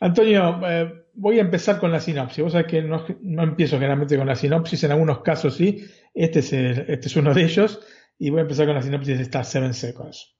Antonio, 0.00 0.60
eh, 0.68 1.06
voy 1.14 1.38
a 1.38 1.42
empezar 1.42 1.78
con 1.78 1.90
la 1.90 2.00
sinopsis. 2.00 2.44
Vos 2.44 2.52
sabés 2.52 2.66
que 2.66 2.82
no, 2.82 3.04
empiezo 3.42 3.76
generalmente 3.76 4.16
con 4.16 4.26
la 4.26 4.36
sinopsis, 4.36 4.84
en 4.84 4.92
algunos 4.92 5.20
casos 5.20 5.56
sí. 5.56 5.86
Este 6.12 6.40
es, 6.40 6.52
este 6.52 7.08
es 7.08 7.16
uno 7.16 7.32
de 7.32 7.44
ellos. 7.44 7.80
Y 8.18 8.30
voy 8.30 8.40
a 8.40 8.42
empezar 8.42 8.66
con 8.66 8.74
la 8.74 8.82
sinopsis 8.82 9.16
de 9.16 9.22
estas 9.22 9.50
Seven 9.50 9.74
Seconds. 9.74 10.34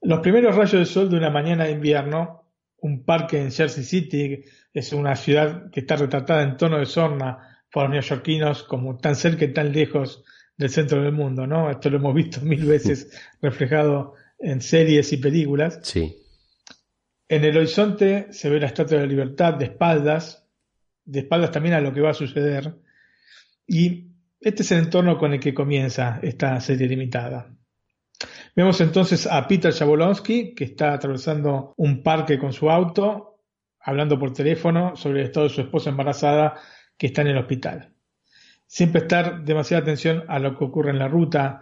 Los 0.00 0.20
primeros 0.20 0.54
rayos 0.54 0.80
de 0.80 0.86
sol 0.86 1.10
de 1.10 1.16
una 1.16 1.30
mañana 1.30 1.64
de 1.64 1.72
invierno, 1.72 2.52
un 2.78 3.04
parque 3.04 3.40
en 3.40 3.50
Jersey 3.50 3.84
City, 3.84 4.44
es 4.72 4.92
una 4.92 5.16
ciudad 5.16 5.70
que 5.70 5.80
está 5.80 5.96
retratada 5.96 6.42
en 6.42 6.58
tono 6.58 6.78
de 6.78 6.86
sorna 6.86 7.62
por 7.72 7.84
los 7.84 7.92
neoyorquinos, 7.92 8.64
como 8.64 8.98
tan 8.98 9.16
cerca 9.16 9.46
y 9.46 9.52
tan 9.52 9.72
lejos 9.72 10.24
del 10.56 10.70
centro 10.70 11.02
del 11.02 11.12
mundo, 11.12 11.46
¿no? 11.46 11.70
Esto 11.70 11.90
lo 11.90 11.96
hemos 11.96 12.14
visto 12.14 12.40
mil 12.42 12.64
veces 12.66 13.10
reflejado 13.42 14.14
en 14.44 14.60
series 14.60 15.12
y 15.12 15.16
películas. 15.16 15.80
Sí. 15.82 16.16
En 17.28 17.44
el 17.44 17.56
horizonte 17.56 18.32
se 18.32 18.50
ve 18.50 18.60
la 18.60 18.66
Estatua 18.66 18.98
de 18.98 19.04
la 19.04 19.08
Libertad 19.08 19.54
de 19.54 19.64
espaldas, 19.64 20.46
de 21.04 21.20
espaldas 21.20 21.50
también 21.50 21.74
a 21.74 21.80
lo 21.80 21.92
que 21.92 22.00
va 22.00 22.10
a 22.10 22.14
suceder. 22.14 22.76
Y 23.66 24.10
este 24.40 24.62
es 24.62 24.72
el 24.72 24.80
entorno 24.80 25.18
con 25.18 25.32
el 25.32 25.40
que 25.40 25.54
comienza 25.54 26.20
esta 26.22 26.60
serie 26.60 26.86
limitada. 26.86 27.56
Vemos 28.54 28.80
entonces 28.80 29.26
a 29.26 29.48
Peter 29.48 29.72
Jabolonsky, 29.72 30.54
que 30.54 30.64
está 30.64 30.92
atravesando 30.92 31.74
un 31.76 32.02
parque 32.02 32.38
con 32.38 32.52
su 32.52 32.70
auto 32.70 33.40
hablando 33.80 34.18
por 34.18 34.32
teléfono 34.32 34.96
sobre 34.96 35.20
el 35.20 35.26
estado 35.26 35.48
de 35.48 35.54
su 35.54 35.60
esposa 35.60 35.90
embarazada 35.90 36.54
que 36.96 37.06
está 37.06 37.22
en 37.22 37.28
el 37.28 37.38
hospital. 37.38 37.92
Sin 38.66 38.92
prestar 38.92 39.44
demasiada 39.44 39.82
atención 39.82 40.24
a 40.28 40.38
lo 40.38 40.56
que 40.56 40.64
ocurre 40.64 40.90
en 40.90 40.98
la 40.98 41.08
ruta, 41.08 41.60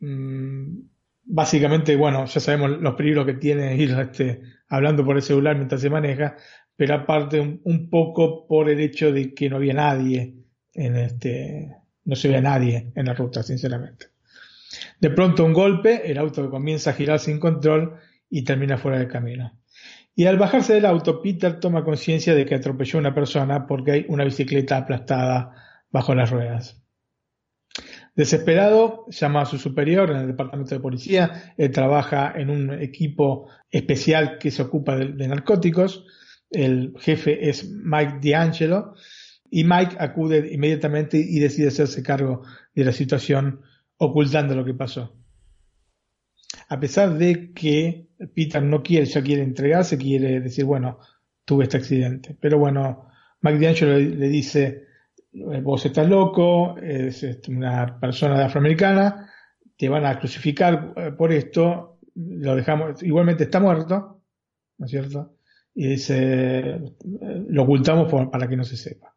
mm, 0.00 0.80
básicamente, 1.28 1.94
bueno, 1.94 2.24
ya 2.24 2.40
sabemos 2.40 2.80
los 2.80 2.94
peligros 2.94 3.26
que 3.26 3.34
tiene 3.34 3.76
ir 3.76 3.90
este, 4.00 4.40
hablando 4.68 5.04
por 5.04 5.16
el 5.16 5.22
celular 5.22 5.56
mientras 5.56 5.80
se 5.80 5.90
maneja, 5.90 6.36
pero 6.74 6.94
aparte 6.94 7.40
un, 7.40 7.90
poco 7.90 8.46
por 8.46 8.68
el 8.70 8.80
hecho 8.80 9.12
de 9.12 9.34
que 9.34 9.50
no 9.50 9.56
había 9.56 9.74
nadie 9.74 10.34
en 10.74 10.96
este, 10.96 11.76
no 12.04 12.16
se 12.16 12.28
ve 12.28 12.40
nadie 12.40 12.92
en 12.94 13.06
la 13.06 13.14
ruta, 13.14 13.42
sinceramente. 13.42 14.06
De 15.00 15.10
pronto 15.10 15.44
un 15.44 15.52
golpe, 15.52 16.10
el 16.10 16.18
auto 16.18 16.50
comienza 16.50 16.90
a 16.90 16.94
girar 16.94 17.18
sin 17.18 17.38
control 17.38 17.96
y 18.30 18.42
termina 18.42 18.78
fuera 18.78 18.98
del 18.98 19.08
camino. 19.08 19.52
Y 20.14 20.26
al 20.26 20.38
bajarse 20.38 20.74
del 20.74 20.86
auto, 20.86 21.22
Peter 21.22 21.60
toma 21.60 21.84
conciencia 21.84 22.34
de 22.34 22.44
que 22.44 22.54
atropelló 22.54 22.98
a 22.98 23.00
una 23.00 23.14
persona 23.14 23.66
porque 23.66 23.92
hay 23.92 24.06
una 24.08 24.24
bicicleta 24.24 24.76
aplastada 24.76 25.54
bajo 25.90 26.14
las 26.14 26.30
ruedas. 26.30 26.82
Desesperado, 28.18 29.06
llama 29.10 29.42
a 29.42 29.46
su 29.46 29.58
superior 29.58 30.10
en 30.10 30.16
el 30.16 30.26
departamento 30.26 30.74
de 30.74 30.80
policía. 30.80 31.54
Él 31.56 31.70
trabaja 31.70 32.32
en 32.34 32.50
un 32.50 32.72
equipo 32.82 33.48
especial 33.70 34.38
que 34.38 34.50
se 34.50 34.62
ocupa 34.62 34.96
de, 34.96 35.28
narcóticos. 35.28 36.04
El 36.50 36.94
jefe 36.98 37.48
es 37.48 37.70
Mike 37.70 38.18
D'Angelo. 38.20 38.94
Y 39.48 39.62
Mike 39.62 39.98
acude 40.00 40.52
inmediatamente 40.52 41.16
y 41.16 41.38
decide 41.38 41.68
hacerse 41.68 42.02
cargo 42.02 42.42
de 42.74 42.84
la 42.86 42.90
situación, 42.90 43.60
ocultando 43.98 44.56
lo 44.56 44.64
que 44.64 44.74
pasó. 44.74 45.16
A 46.70 46.80
pesar 46.80 47.16
de 47.16 47.52
que 47.52 48.08
Peter 48.34 48.60
no 48.60 48.82
quiere, 48.82 49.06
ya 49.06 49.22
quiere 49.22 49.44
entregarse, 49.44 49.96
quiere 49.96 50.40
decir, 50.40 50.64
bueno, 50.64 50.98
tuve 51.44 51.62
este 51.64 51.76
accidente. 51.76 52.36
Pero 52.40 52.58
bueno, 52.58 53.10
Mike 53.42 53.64
D'Angelo 53.64 53.96
le 53.96 54.28
dice, 54.28 54.87
vos 55.32 55.84
estás 55.84 56.08
loco, 56.08 56.76
es 56.78 57.22
este, 57.22 57.50
una 57.50 57.98
persona 57.98 58.44
afroamericana, 58.44 59.30
te 59.76 59.88
van 59.88 60.06
a 60.06 60.18
crucificar 60.18 60.92
eh, 60.96 61.12
por 61.12 61.32
esto, 61.32 61.98
lo 62.14 62.56
dejamos, 62.56 63.02
igualmente 63.02 63.44
está 63.44 63.60
muerto, 63.60 64.22
¿no 64.78 64.86
es 64.86 64.90
cierto? 64.90 65.36
Y 65.74 65.88
dice, 65.88 66.18
eh, 66.18 66.80
lo 67.48 67.62
ocultamos 67.62 68.12
para 68.30 68.48
que 68.48 68.56
no 68.56 68.64
se 68.64 68.76
sepa. 68.76 69.14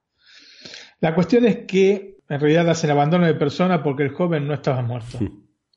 La 0.99 1.15
cuestión 1.15 1.45
es 1.45 1.65
que 1.65 2.17
en 2.29 2.39
realidad 2.39 2.69
hacen 2.69 2.91
abandono 2.91 3.25
de 3.25 3.33
persona 3.33 3.81
porque 3.81 4.03
el 4.03 4.11
joven 4.11 4.47
no 4.47 4.53
estaba 4.53 4.81
muerto, 4.83 5.19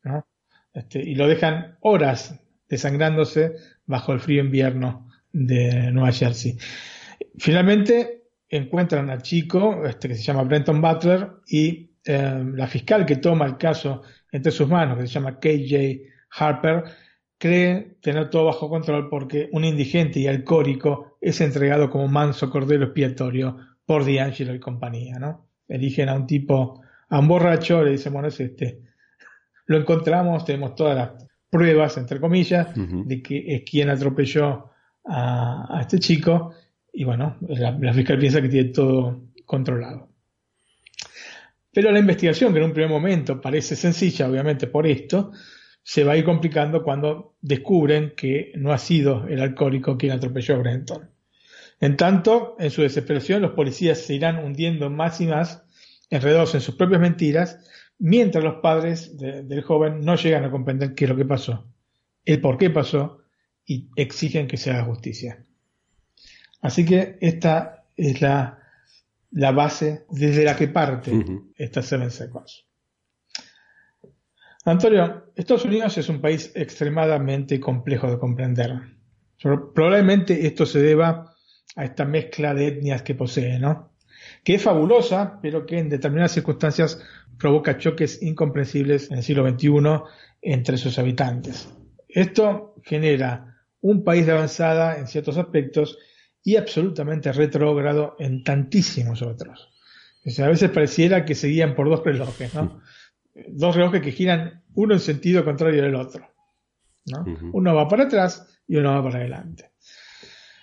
¿no? 0.03 0.27
Este, 0.73 1.01
y 1.01 1.15
lo 1.15 1.29
dejan 1.29 1.79
horas 1.81 2.41
desangrándose 2.69 3.55
bajo 3.87 4.13
el 4.13 4.21
frío 4.21 4.43
invierno 4.43 5.09
de 5.33 5.91
Nueva 5.93 6.13
Jersey. 6.13 6.59
Finalmente, 7.39 8.24
encuentran 8.49 9.11
al 9.11 9.23
chico, 9.23 9.85
este, 9.87 10.09
que 10.09 10.15
se 10.15 10.23
llama 10.23 10.45
Brenton 10.45 10.81
Butler, 10.81 11.31
y 11.49 11.91
eh, 12.05 12.45
la 12.55 12.67
fiscal 12.67 13.07
que 13.07 13.17
toma 13.17 13.47
el 13.47 13.57
caso 13.57 14.03
entre 14.31 14.53
sus 14.53 14.69
manos, 14.69 14.99
que 14.99 15.07
se 15.07 15.15
llama 15.15 15.39
KJ 15.39 16.03
Harper, 16.31 16.85
cree 17.39 17.97
tener 18.01 18.31
todo 18.31 18.47
bajo 18.47 18.69
control 18.69 19.09
porque 19.09 19.49
un 19.53 19.65
indigente 19.65 20.21
y 20.21 20.27
alcohólico 20.27 21.17
es 21.21 21.41
entregado 21.41 21.91
como 21.91 22.09
manso 22.09 22.51
cordero 22.51 22.85
expiatorio 22.85 23.57
por 23.87 24.05
D'Angelo 24.05 24.55
y 24.55 24.61
compañía, 24.61 25.19
¿no? 25.19 25.49
Eligen 25.69 26.09
a 26.09 26.15
un 26.15 26.27
tipo, 26.27 26.83
a 27.09 27.19
un 27.19 27.29
borracho, 27.29 27.83
le 27.83 27.93
dicen, 27.93 28.13
bueno, 28.13 28.29
es 28.29 28.41
este. 28.41 28.81
Lo 29.67 29.79
encontramos, 29.79 30.45
tenemos 30.45 30.75
todas 30.75 30.97
las 30.97 31.11
pruebas, 31.49 31.97
entre 31.97 32.21
comillas, 32.21 32.69
de 32.75 33.23
que 33.23 33.55
es 33.55 33.63
quien 33.63 33.89
atropelló 33.89 34.71
a, 35.07 35.79
a 35.79 35.81
este 35.81 35.99
chico 35.99 36.55
y 36.95 37.05
bueno, 37.05 37.37
la, 37.49 37.93
fiscal 37.93 38.19
piensa 38.19 38.41
que 38.41 38.49
tiene 38.49 38.71
todo 38.71 39.25
controlado. 39.45 40.09
Pero 41.73 41.91
la 41.91 41.99
investigación, 41.99 42.53
que 42.53 42.61
en 42.61 42.67
un 42.67 42.73
primer 42.73 42.91
momento 42.91 43.41
parece 43.41 43.75
sencilla, 43.75 44.29
obviamente 44.29 44.69
por 44.69 44.87
esto, 44.87 45.33
se 45.83 46.05
va 46.05 46.13
a 46.13 46.17
ir 46.17 46.25
complicando 46.25 46.85
cuando 46.85 47.35
descubren 47.41 48.15
que 48.17 48.53
no 48.55 48.73
ha 48.73 48.79
sido 48.79 49.27
el 49.27 49.41
alcohólico 49.41 49.99
quien 49.99 50.13
atropelló 50.13 50.55
a 50.55 50.59
Brenton. 50.59 51.11
En 51.81 51.97
tanto, 51.97 52.55
en 52.61 52.71
su 52.71 52.83
desesperación, 52.83 53.43
los 53.43 53.53
policías 53.53 53.99
se 53.99 54.15
irán 54.15 54.39
hundiendo 54.39 54.89
más 54.89 55.21
y 55.21 55.27
más, 55.27 55.65
enredados 56.11 56.55
en 56.55 56.61
sus 56.61 56.77
propias 56.77 57.01
mentiras, 57.01 57.59
mientras 57.99 58.45
los 58.45 58.57
padres 58.63 59.19
del 59.19 59.63
joven 59.63 60.01
no 60.01 60.15
llegan 60.15 60.45
a 60.45 60.51
comprender 60.51 60.95
qué 60.95 61.07
es 61.07 61.11
lo 61.11 61.17
que 61.17 61.25
pasó, 61.25 61.67
el 62.25 62.41
por 62.41 62.57
qué 62.57 62.71
pasó 62.71 63.19
y 63.67 63.91
exigen 63.97 64.47
que 64.47 64.57
se 64.57 64.71
haga 64.71 64.85
justicia. 64.85 65.45
Así 66.65 66.87
que 66.87 67.19
esta 67.21 67.85
es 67.95 68.23
la, 68.23 68.59
base 69.31 70.07
desde 70.09 70.45
la 70.45 70.57
que 70.57 70.69
parte 70.69 71.13
esta 71.57 71.83
Seven 71.83 72.11
Seconds. 72.11 72.65
Antonio, 74.65 75.27
Estados 75.37 75.67
Unidos 75.67 75.99
es 75.99 76.09
un 76.09 76.23
país 76.23 76.51
extremadamente 76.55 77.61
complejo 77.61 78.11
de 78.11 78.19
comprender. 78.19 78.81
Probablemente 79.75 80.47
esto 80.47 80.65
se 80.65 80.81
deba 80.81 81.37
a 81.77 81.85
esta 81.85 82.07
mezcla 82.07 82.55
de 82.55 82.69
etnias 82.69 83.03
que 83.03 83.15
posee, 83.15 83.59
¿no? 83.59 83.93
Que 84.43 84.55
es 84.55 84.63
fabulosa, 84.63 85.39
pero 85.43 85.67
que 85.67 85.79
en 85.79 85.91
determinadas 85.91 86.33
circunstancias 86.33 86.99
provoca 87.39 87.77
choques 87.77 88.23
incomprensibles 88.23 89.11
en 89.11 89.19
el 89.19 89.23
siglo 89.23 89.47
XXI 89.47 89.71
entre 90.41 90.79
sus 90.79 90.99
habitantes. 90.99 91.69
Esto 92.09 92.75
genera 92.83 93.55
un 93.83 94.03
país 94.03 94.25
de 94.25 94.33
avanzada 94.33 94.99
en 94.99 95.07
ciertos 95.09 95.37
aspectos 95.37 95.99
y 96.45 96.57
absolutamente 96.57 97.33
retrógrado 97.33 98.15
en 98.19 98.45
tantísimos 98.45 99.23
otros. 99.23 99.71
a 100.39 100.49
veces 100.49 100.71
pareciera 100.71 101.25
que 101.25 101.35
seguían 101.35 101.75
por 101.75 101.89
dos 101.89 102.05
relojes, 102.05 102.55
¿no? 102.55 102.81
Dos 103.49 103.75
relojes 103.75 104.03
que 104.03 104.13
giran 104.13 104.63
uno 104.75 104.95
en 104.95 105.01
sentido 105.01 105.45
contrario 105.45 105.83
del 105.83 105.95
otro. 105.97 106.29
¿no? 107.07 107.25
Uno 107.53 107.75
va 107.75 107.89
para 107.89 108.05
atrás 108.05 108.47
y 108.69 108.77
uno 108.77 108.93
va 108.93 109.03
para 109.03 109.19
adelante. 109.19 109.71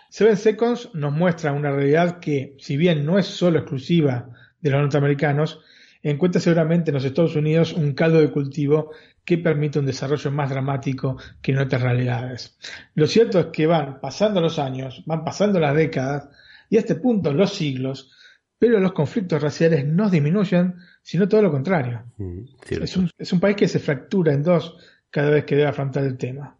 Seven 0.09 0.37
Seconds 0.37 0.89
nos 0.93 1.11
muestra 1.13 1.51
una 1.51 1.71
realidad 1.71 2.19
que, 2.19 2.55
si 2.59 2.77
bien 2.77 3.05
no 3.05 3.17
es 3.17 3.25
solo 3.25 3.59
exclusiva 3.59 4.29
de 4.59 4.69
los 4.69 4.81
norteamericanos, 4.81 5.61
encuentra 6.03 6.41
seguramente 6.41 6.91
en 6.91 6.95
los 6.95 7.05
Estados 7.05 7.35
Unidos 7.35 7.73
un 7.73 7.93
caldo 7.93 8.19
de 8.19 8.31
cultivo 8.31 8.91
que 9.23 9.37
permite 9.37 9.79
un 9.79 9.85
desarrollo 9.85 10.31
más 10.31 10.49
dramático 10.49 11.17
que 11.41 11.51
en 11.51 11.59
otras 11.59 11.81
realidades. 11.81 12.57
Lo 12.95 13.07
cierto 13.07 13.39
es 13.39 13.45
que 13.47 13.67
van 13.67 13.99
pasando 13.99 14.41
los 14.41 14.59
años, 14.59 15.03
van 15.05 15.23
pasando 15.23 15.59
las 15.59 15.75
décadas 15.75 16.29
y 16.69 16.77
a 16.77 16.79
este 16.79 16.95
punto 16.95 17.33
los 17.33 17.53
siglos, 17.53 18.11
pero 18.57 18.79
los 18.79 18.93
conflictos 18.93 19.41
raciales 19.41 19.85
no 19.85 20.09
disminuyen, 20.09 20.75
sino 21.01 21.27
todo 21.27 21.41
lo 21.41 21.51
contrario. 21.51 22.03
Mm, 22.17 22.41
es, 22.69 22.97
un, 22.97 23.09
es, 23.17 23.33
un, 23.33 23.39
país 23.39 23.55
que 23.55 23.67
se 23.67 23.79
fractura 23.79 24.33
en 24.33 24.43
dos 24.43 24.77
cada 25.09 25.31
vez 25.31 25.45
que 25.45 25.55
debe 25.55 25.69
afrontar 25.69 26.03
el 26.03 26.17
tema. 26.17 26.57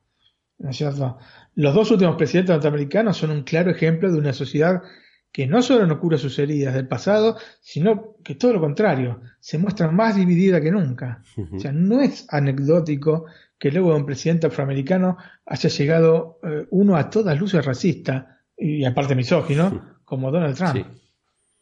¿No 0.58 0.70
es 0.70 0.78
cierto? 0.78 1.18
Los 1.56 1.74
dos 1.74 1.90
últimos 1.92 2.16
presidentes 2.16 2.54
norteamericanos 2.54 3.18
son 3.18 3.32
un 3.32 3.44
claro 3.44 3.72
ejemplo 3.72 4.12
de 4.12 4.18
una 4.18 4.34
sociedad 4.34 4.82
que 5.32 5.48
no 5.48 5.62
solo 5.62 5.88
no 5.88 6.00
cura 6.00 6.18
sus 6.18 6.38
heridas 6.40 6.74
del 6.74 6.88
pasado, 6.88 7.38
sino 7.62 8.16
que 8.24 8.36
todo 8.36 8.54
lo 8.54 8.60
contrario, 8.60 9.22
se 9.40 9.58
muestra 9.58 9.90
más 9.90 10.16
dividida 10.16 10.60
que 10.60 10.72
nunca. 10.72 11.24
O 11.54 11.60
sea, 11.60 11.72
no 11.72 12.02
es 12.02 12.26
anecdótico 12.30 13.26
que 13.58 13.72
luego 13.72 13.92
de 13.92 13.98
un 13.98 14.06
presidente 14.06 14.48
afroamericano 14.48 15.18
haya 15.46 15.70
llegado 15.70 16.40
eh, 16.44 16.66
uno 16.72 16.98
a 16.98 17.10
todas 17.10 17.40
luces 17.40 17.64
racista 17.64 18.40
y 18.58 18.84
aparte 18.84 19.16
misógino, 19.16 20.00
como 20.04 20.32
Donald 20.32 20.58
Trump. 20.58 20.86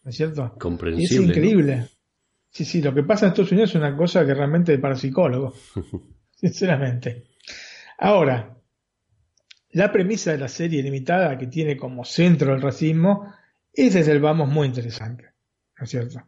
¿No 0.03 0.09
es 0.09 0.15
cierto? 0.15 0.55
Comprensible. 0.57 1.23
es 1.23 1.29
increíble. 1.29 1.87
Sí, 2.49 2.65
sí, 2.65 2.81
lo 2.81 2.93
que 2.93 3.03
pasa 3.03 3.25
en 3.25 3.31
Estados 3.31 3.51
Unidos 3.51 3.69
es 3.69 3.75
una 3.75 3.95
cosa 3.95 4.25
que 4.25 4.33
realmente 4.33 4.73
es 4.73 4.79
para 4.79 4.95
psicólogos. 4.95 5.53
Sinceramente. 6.35 7.25
Ahora, 7.99 8.57
la 9.71 9.91
premisa 9.91 10.31
de 10.31 10.39
la 10.39 10.47
serie 10.47 10.81
limitada 10.81 11.37
que 11.37 11.47
tiene 11.47 11.77
como 11.77 12.03
centro 12.03 12.55
el 12.55 12.61
racismo 12.61 13.31
ese 13.73 13.99
es 13.99 14.07
el 14.07 14.19
vamos 14.19 14.49
muy 14.49 14.67
interesante, 14.67 15.25
¿no 15.77 15.83
es 15.83 15.89
cierto? 15.89 16.23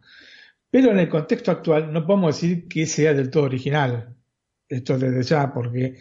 Pero 0.70 0.92
en 0.92 1.00
el 1.00 1.10
contexto 1.10 1.52
actual 1.52 1.92
no 1.92 2.06
podemos 2.06 2.36
decir 2.36 2.68
que 2.68 2.86
sea 2.86 3.14
del 3.14 3.30
todo 3.30 3.44
original, 3.44 4.16
esto 4.70 4.98
desde 4.98 5.24
ya, 5.24 5.54
porque 5.54 5.98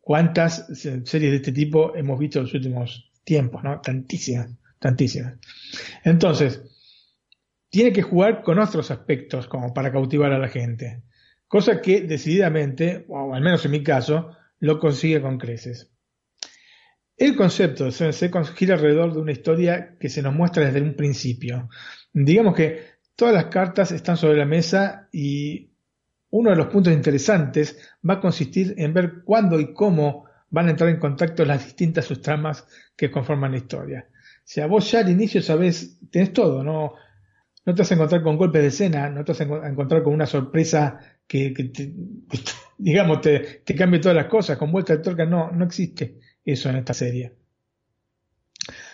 cuántas 0.00 0.66
series 0.76 1.12
de 1.12 1.36
este 1.36 1.52
tipo 1.52 1.94
hemos 1.94 2.18
visto 2.18 2.38
en 2.38 2.46
los 2.46 2.54
últimos 2.54 3.12
tiempos, 3.22 3.62
¿no? 3.62 3.80
Tantísimas, 3.80 4.50
tantísimas. 4.78 5.38
Entonces, 6.02 6.62
tiene 7.70 7.92
que 7.92 8.02
jugar 8.02 8.42
con 8.42 8.58
otros 8.58 8.90
aspectos 8.90 9.46
como 9.46 9.72
para 9.72 9.92
cautivar 9.92 10.32
a 10.32 10.38
la 10.38 10.48
gente, 10.48 11.02
cosa 11.46 11.80
que 11.80 12.02
decididamente, 12.02 13.04
o 13.08 13.34
al 13.34 13.42
menos 13.42 13.64
en 13.64 13.70
mi 13.70 13.82
caso, 13.82 14.36
lo 14.58 14.78
consigue 14.78 15.22
con 15.22 15.38
creces. 15.38 15.93
El 17.16 17.36
concepto 17.36 17.90
Seven 17.92 18.12
Seconds 18.12 18.50
gira 18.50 18.74
alrededor 18.74 19.14
de 19.14 19.20
una 19.20 19.32
historia 19.32 19.96
que 20.00 20.08
se 20.08 20.20
nos 20.20 20.34
muestra 20.34 20.64
desde 20.64 20.82
un 20.82 20.94
principio. 20.94 21.68
Digamos 22.12 22.56
que 22.56 22.94
todas 23.14 23.34
las 23.34 23.46
cartas 23.46 23.92
están 23.92 24.16
sobre 24.16 24.36
la 24.36 24.46
mesa 24.46 25.08
y 25.12 25.70
uno 26.30 26.50
de 26.50 26.56
los 26.56 26.66
puntos 26.66 26.92
interesantes 26.92 27.78
va 28.08 28.14
a 28.14 28.20
consistir 28.20 28.74
en 28.78 28.92
ver 28.92 29.22
cuándo 29.24 29.60
y 29.60 29.72
cómo 29.72 30.24
van 30.50 30.66
a 30.66 30.70
entrar 30.70 30.90
en 30.90 30.98
contacto 30.98 31.44
las 31.44 31.64
distintas 31.64 32.04
subtramas 32.04 32.66
que 32.96 33.12
conforman 33.12 33.52
la 33.52 33.58
historia. 33.58 34.08
sea, 34.42 34.66
vos 34.66 34.90
ya 34.90 35.00
al 35.00 35.10
inicio 35.10 35.40
sabés, 35.40 36.00
tenés 36.10 36.32
todo, 36.32 36.64
no, 36.64 36.94
no 37.64 37.74
te 37.74 37.82
vas 37.82 37.90
a 37.92 37.94
encontrar 37.94 38.22
con 38.24 38.36
golpes 38.36 38.62
de 38.62 38.68
escena, 38.68 39.08
no 39.08 39.24
te 39.24 39.32
vas 39.32 39.40
a 39.40 39.68
encontrar 39.68 40.02
con 40.02 40.12
una 40.12 40.26
sorpresa 40.26 40.98
que, 41.28 41.54
digamos, 42.78 43.20
te, 43.20 43.62
te, 43.64 43.74
cambie 43.76 44.00
todas 44.00 44.16
las 44.16 44.26
cosas, 44.26 44.58
con 44.58 44.72
vuelta 44.72 44.96
de 44.96 45.02
torca, 45.02 45.24
no, 45.24 45.52
no 45.52 45.64
existe 45.64 46.18
eso 46.44 46.70
en 46.70 46.76
esta 46.76 46.94
serie. 46.94 47.32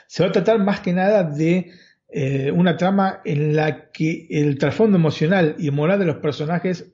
Se 0.06 0.22
va 0.22 0.30
a 0.30 0.32
tratar 0.32 0.58
más 0.58 0.80
que 0.80 0.92
nada 0.92 1.22
de 1.24 1.70
eh, 2.08 2.50
una 2.52 2.76
trama 2.76 3.20
en 3.24 3.54
la 3.54 3.90
que 3.90 4.26
el 4.30 4.58
trasfondo 4.58 4.96
emocional 4.96 5.54
y 5.58 5.70
moral 5.70 6.00
de 6.00 6.06
los 6.06 6.16
personajes 6.16 6.92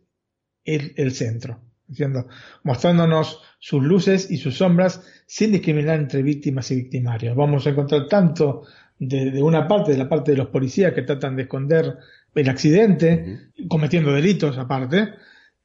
es 0.64 0.92
el 0.96 1.12
centro, 1.12 1.60
¿entiendo? 1.88 2.28
mostrándonos 2.62 3.42
sus 3.58 3.82
luces 3.82 4.30
y 4.30 4.36
sus 4.36 4.58
sombras 4.58 5.02
sin 5.26 5.52
discriminar 5.52 5.98
entre 5.98 6.22
víctimas 6.22 6.70
y 6.70 6.76
victimarios. 6.76 7.34
Vamos 7.34 7.66
a 7.66 7.70
encontrar 7.70 8.08
tanto 8.08 8.64
de, 8.98 9.42
una 9.42 9.66
parte, 9.68 9.92
de 9.92 9.98
la 9.98 10.08
parte 10.08 10.32
de 10.32 10.38
los 10.38 10.48
policías 10.48 10.92
que 10.92 11.02
tratan 11.02 11.36
de 11.36 11.42
esconder 11.42 11.96
el 12.34 12.48
accidente, 12.48 13.50
cometiendo 13.68 14.12
delitos 14.12 14.58
aparte, 14.58 15.14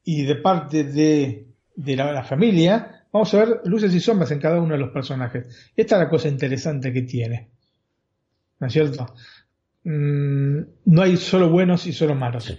y 0.04 0.24
de 0.24 0.36
parte 0.36 0.84
de, 0.84 1.48
la, 1.76 2.24
familia, 2.24 3.01
vamos 3.12 3.34
a 3.34 3.38
ver 3.38 3.62
luces 3.66 3.94
y 3.94 4.00
sombras 4.00 4.32
en 4.32 4.40
cada 4.40 4.60
uno 4.60 4.74
de 4.74 4.80
los 4.80 4.92
personajes. 4.92 5.72
Esta 5.76 5.96
es 5.96 6.02
la 6.04 6.10
cosa 6.10 6.28
interesante 6.28 6.92
que 6.94 7.02
tiene. 7.04 7.50
¿No 8.60 8.68
es 8.68 8.74
cierto? 8.74 9.14
Mm, 9.84 10.60
no 10.86 11.02
hay 11.02 11.18
solo 11.18 11.50
buenos 11.50 11.88
y 11.88 11.94
solo 11.94 12.16
malos. 12.16 12.56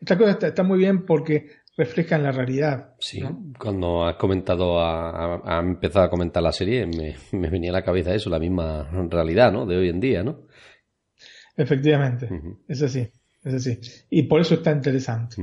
Esta 0.00 0.16
cosa 0.16 0.46
está, 0.46 0.62
muy 0.62 0.78
bien 0.78 1.04
porque 1.04 1.48
reflejan 1.76 2.22
la 2.22 2.32
realidad. 2.32 2.94
Sí, 3.00 3.22
cuando 3.58 4.06
has 4.06 4.16
comentado, 4.16 4.80
ha, 4.80 5.60
empezado 5.60 6.06
a 6.06 6.10
comentar 6.10 6.42
la 6.42 6.52
serie, 6.52 6.86
me, 6.86 7.16
venía 7.48 7.70
a 7.70 7.74
la 7.74 7.84
cabeza 7.84 8.14
eso, 8.14 8.30
la 8.30 8.38
misma 8.38 8.88
realidad, 9.10 9.52
¿no? 9.52 9.66
De 9.66 9.76
hoy 9.76 9.88
en 9.88 10.00
día, 10.00 10.22
¿no? 10.22 10.46
Efectivamente, 11.56 12.28
es 12.68 12.80
así, 12.82 13.10
es 13.44 13.54
así. 13.54 13.78
Y 14.08 14.22
por 14.22 14.40
eso 14.40 14.54
está 14.54 14.70
interesante. 14.72 15.36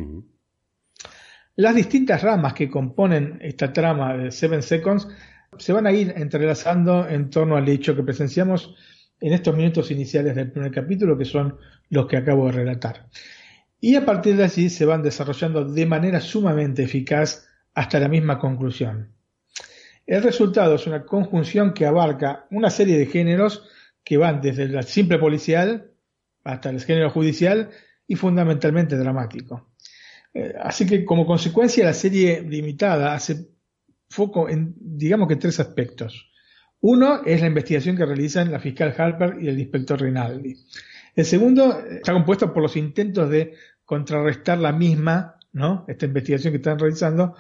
Las 1.57 1.75
distintas 1.75 2.23
ramas 2.23 2.53
que 2.53 2.69
componen 2.69 3.37
esta 3.41 3.73
trama 3.73 4.15
de 4.15 4.31
Seven 4.31 4.63
Seconds 4.63 5.09
se 5.57 5.73
van 5.73 5.85
a 5.85 5.91
ir 5.91 6.13
entrelazando 6.15 7.07
en 7.07 7.29
torno 7.29 7.57
al 7.57 7.67
hecho 7.67 7.95
que 7.95 8.03
presenciamos 8.03 8.75
en 9.19 9.33
estos 9.33 9.55
minutos 9.55 9.91
iniciales 9.91 10.35
del 10.35 10.51
primer 10.51 10.71
capítulo, 10.71 11.17
que 11.17 11.25
son 11.25 11.57
los 11.89 12.07
que 12.07 12.17
acabo 12.17 12.45
de 12.45 12.53
relatar 12.53 13.09
y 13.79 13.95
a 13.95 14.05
partir 14.05 14.35
de 14.35 14.43
allí 14.43 14.69
se 14.69 14.85
van 14.85 15.03
desarrollando 15.03 15.63
de 15.63 15.85
manera 15.85 16.19
sumamente 16.19 16.83
eficaz 16.83 17.47
hasta 17.73 17.99
la 17.99 18.07
misma 18.07 18.39
conclusión. 18.39 19.13
El 20.05 20.23
resultado 20.23 20.75
es 20.75 20.87
una 20.87 21.05
conjunción 21.05 21.73
que 21.73 21.85
abarca 21.85 22.47
una 22.49 22.69
serie 22.69 22.97
de 22.97 23.05
géneros 23.05 23.67
que 24.03 24.17
van 24.17 24.41
desde 24.41 24.63
el 24.63 24.83
simple 24.85 25.19
policial 25.19 25.91
hasta 26.43 26.69
el 26.69 26.81
género 26.81 27.09
judicial 27.09 27.69
y 28.07 28.15
fundamentalmente 28.15 28.95
dramático. 28.95 29.69
Eh, 30.37 30.53
así 30.61 30.85
que 30.85 31.03
como 31.03 31.25
consecuencia 31.25 31.83
la 31.83 31.93
serie 31.93 32.43
limitada 32.43 33.15
hace 33.15 33.47
foco 34.07 34.47
en 34.47 34.75
digamos 34.79 35.27
que 35.27 35.35
tres 35.35 35.59
aspectos. 35.59 36.29
Uno 36.79 37.23
es 37.25 37.41
la 37.41 37.47
investigación 37.47 37.97
que 37.97 38.05
realizan 38.05 38.51
la 38.51 38.59
fiscal 38.59 38.93
Harper 38.95 39.37
y 39.41 39.47
el 39.47 39.59
inspector 39.59 39.99
Rinaldi. 39.99 40.55
El 41.15 41.25
segundo 41.25 41.79
está 41.79 42.13
compuesto 42.13 42.53
por 42.53 42.61
los 42.61 42.75
intentos 42.75 43.31
de 43.31 43.55
contrarrestar 43.83 44.59
la 44.59 44.71
misma, 44.71 45.39
¿no? 45.53 45.85
Esta 45.87 46.05
investigación 46.05 46.51
que 46.51 46.57
están 46.57 46.77
realizando 46.77 47.35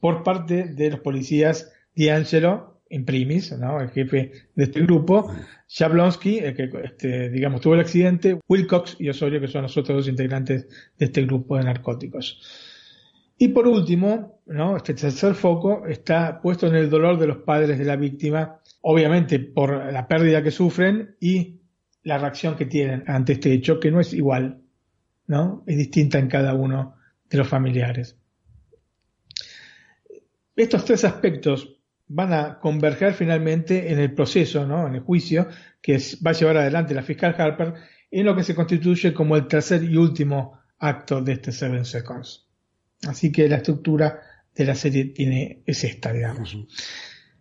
por 0.00 0.24
parte 0.24 0.64
de 0.64 0.90
los 0.90 0.98
policías 0.98 1.72
D'Angelo, 1.94 2.71
en 2.92 3.06
primis, 3.06 3.50
¿no? 3.58 3.80
El 3.80 3.88
jefe 3.90 4.32
de 4.54 4.64
este 4.64 4.80
grupo, 4.80 5.34
Jablonski, 5.66 6.38
el 6.38 6.54
que, 6.54 6.70
este, 6.84 7.30
digamos, 7.30 7.62
tuvo 7.62 7.74
el 7.74 7.80
accidente, 7.80 8.38
Wilcox 8.46 8.96
y 8.98 9.08
Osorio, 9.08 9.40
que 9.40 9.48
son 9.48 9.62
los 9.62 9.76
otros 9.78 9.96
dos 9.96 10.08
integrantes 10.08 10.68
de 10.98 11.06
este 11.06 11.24
grupo 11.24 11.56
de 11.56 11.64
narcóticos. 11.64 12.40
Y 13.38 13.48
por 13.48 13.66
último, 13.66 14.42
este 14.76 14.92
tercer 14.92 15.34
foco 15.34 15.86
está 15.86 16.40
puesto 16.40 16.66
en 16.66 16.76
el 16.76 16.90
dolor 16.90 17.18
de 17.18 17.26
los 17.26 17.38
padres 17.38 17.78
de 17.78 17.84
la 17.86 17.96
víctima, 17.96 18.60
obviamente 18.82 19.40
por 19.40 19.90
la 19.90 20.06
pérdida 20.06 20.42
que 20.42 20.50
sufren 20.50 21.16
y 21.18 21.60
la 22.04 22.18
reacción 22.18 22.56
que 22.56 22.66
tienen 22.66 23.04
ante 23.06 23.32
este 23.32 23.52
hecho, 23.52 23.80
que 23.80 23.90
no 23.90 24.00
es 24.00 24.12
igual, 24.12 24.60
¿no? 25.26 25.64
Es 25.66 25.78
distinta 25.78 26.18
en 26.18 26.28
cada 26.28 26.52
uno 26.52 26.94
de 27.30 27.38
los 27.38 27.48
familiares. 27.48 28.18
Estos 30.54 30.84
tres 30.84 31.04
aspectos 31.04 31.81
van 32.14 32.32
a 32.32 32.58
converger 32.58 33.14
finalmente 33.14 33.90
en 33.90 33.98
el 33.98 34.12
proceso, 34.12 34.66
¿no? 34.66 34.86
en 34.86 34.94
el 34.96 35.00
juicio 35.00 35.48
que 35.80 35.98
va 36.24 36.30
a 36.30 36.34
llevar 36.34 36.58
adelante 36.58 36.94
la 36.94 37.02
fiscal 37.02 37.34
Harper, 37.36 37.74
en 38.10 38.26
lo 38.26 38.36
que 38.36 38.44
se 38.44 38.54
constituye 38.54 39.14
como 39.14 39.34
el 39.36 39.46
tercer 39.46 39.82
y 39.82 39.96
último 39.96 40.60
acto 40.78 41.22
de 41.22 41.32
este 41.32 41.52
Seven 41.52 41.84
Seconds. 41.84 42.46
Así 43.08 43.32
que 43.32 43.48
la 43.48 43.56
estructura 43.56 44.20
de 44.54 44.64
la 44.64 44.74
serie 44.74 45.06
tiene, 45.06 45.62
es 45.64 45.82
esta, 45.84 46.12
digamos. 46.12 46.56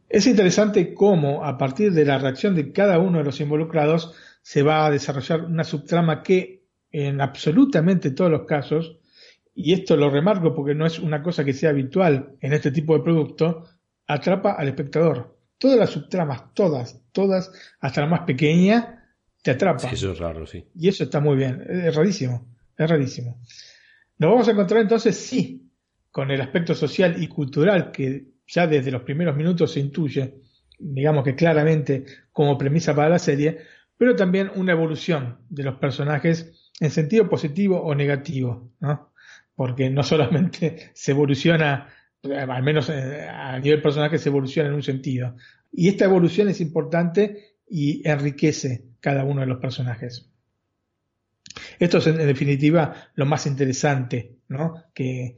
Es 0.07 0.25
interesante 0.25 0.93
cómo, 0.93 1.43
a 1.43 1.57
partir 1.57 1.91
de 1.91 2.05
la 2.05 2.17
reacción 2.17 2.55
de 2.55 2.71
cada 2.71 2.99
uno 2.99 3.17
de 3.17 3.25
los 3.25 3.41
involucrados, 3.41 4.15
se 4.41 4.63
va 4.63 4.85
a 4.85 4.91
desarrollar 4.91 5.41
una 5.43 5.65
subtrama 5.65 6.23
que 6.23 6.63
en 6.91 7.19
absolutamente 7.19 8.11
todos 8.11 8.31
los 8.31 8.45
casos, 8.45 8.97
y 9.53 9.73
esto 9.73 9.97
lo 9.97 10.09
remarco 10.09 10.55
porque 10.55 10.75
no 10.75 10.85
es 10.85 10.97
una 10.97 11.21
cosa 11.21 11.43
que 11.43 11.53
sea 11.53 11.71
habitual 11.71 12.37
en 12.39 12.53
este 12.53 12.71
tipo 12.71 12.97
de 12.97 13.03
producto, 13.03 13.65
atrapa 14.13 14.53
al 14.53 14.67
espectador. 14.67 15.37
Todas 15.57 15.77
las 15.77 15.89
subtramas, 15.91 16.53
todas, 16.53 17.01
todas, 17.11 17.51
hasta 17.79 18.01
la 18.01 18.07
más 18.07 18.21
pequeña, 18.21 19.05
te 19.41 19.51
atrapa. 19.51 19.89
eso 19.89 20.11
es 20.11 20.19
raro, 20.19 20.45
sí. 20.45 20.65
Y 20.75 20.87
eso 20.87 21.03
está 21.03 21.19
muy 21.19 21.35
bien, 21.35 21.63
es 21.67 21.95
rarísimo, 21.95 22.47
es 22.77 22.89
rarísimo. 22.89 23.39
Nos 24.17 24.31
vamos 24.31 24.47
a 24.47 24.51
encontrar 24.51 24.81
entonces, 24.81 25.15
sí, 25.15 25.71
con 26.11 26.29
el 26.29 26.41
aspecto 26.41 26.75
social 26.75 27.21
y 27.21 27.27
cultural 27.27 27.91
que 27.91 28.25
ya 28.47 28.67
desde 28.67 28.91
los 28.91 29.03
primeros 29.03 29.35
minutos 29.35 29.71
se 29.71 29.79
intuye, 29.79 30.41
digamos 30.77 31.23
que 31.23 31.35
claramente 31.35 32.05
como 32.31 32.57
premisa 32.57 32.95
para 32.95 33.09
la 33.09 33.19
serie, 33.19 33.59
pero 33.97 34.15
también 34.15 34.51
una 34.55 34.73
evolución 34.73 35.39
de 35.49 35.63
los 35.63 35.75
personajes 35.75 36.71
en 36.79 36.89
sentido 36.89 37.29
positivo 37.29 37.81
o 37.81 37.95
negativo, 37.95 38.71
¿no? 38.79 39.13
Porque 39.55 39.89
no 39.89 40.03
solamente 40.03 40.89
se 40.93 41.11
evoluciona, 41.11 41.87
al 42.23 42.63
menos 42.63 42.89
eh, 42.89 43.27
a 43.27 43.59
nivel 43.59 43.81
personaje 43.81 44.17
se 44.17 44.29
evoluciona 44.29 44.69
en 44.69 44.75
un 44.75 44.83
sentido. 44.83 45.35
Y 45.71 45.87
esta 45.87 46.05
evolución 46.05 46.49
es 46.49 46.61
importante 46.61 47.55
y 47.67 48.07
enriquece 48.07 48.85
cada 48.99 49.23
uno 49.23 49.41
de 49.41 49.47
los 49.47 49.59
personajes. 49.59 50.29
Esto 51.79 51.97
es 51.97 52.07
en 52.07 52.17
definitiva 52.17 53.09
lo 53.15 53.25
más 53.25 53.45
interesante, 53.47 54.37
¿no? 54.47 54.83
Que, 54.93 55.37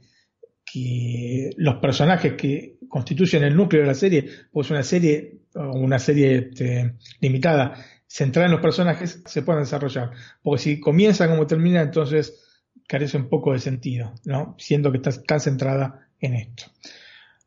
que 0.64 1.50
los 1.56 1.76
personajes 1.76 2.34
que 2.34 2.78
constituyen 2.88 3.44
el 3.44 3.56
núcleo 3.56 3.82
de 3.82 3.88
la 3.88 3.94
serie, 3.94 4.28
pues 4.52 4.70
una 4.70 4.82
serie 4.82 5.44
una 5.54 5.98
serie 5.98 6.36
este, 6.50 6.94
limitada 7.20 7.74
centrar 8.06 8.46
en 8.46 8.52
los 8.52 8.60
personajes 8.60 9.22
se 9.24 9.42
puedan 9.42 9.62
desarrollar. 9.62 10.10
Porque 10.42 10.62
si 10.62 10.80
comienza 10.80 11.28
como 11.28 11.46
termina, 11.46 11.80
entonces 11.80 12.40
carece 12.86 13.16
un 13.16 13.28
poco 13.28 13.52
de 13.52 13.58
sentido, 13.58 14.14
¿no? 14.24 14.54
Siendo 14.58 14.90
que 14.90 14.98
está 14.98 15.10
tan 15.22 15.40
centrada 15.40 16.03
en 16.20 16.34
esto. 16.34 16.64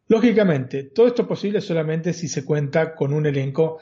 Lógicamente, 0.07 0.83
todo 0.83 1.07
esto 1.07 1.23
es 1.23 1.27
posible 1.27 1.61
solamente 1.61 2.13
si 2.13 2.27
se 2.27 2.45
cuenta 2.45 2.95
con 2.95 3.13
un 3.13 3.25
elenco 3.25 3.79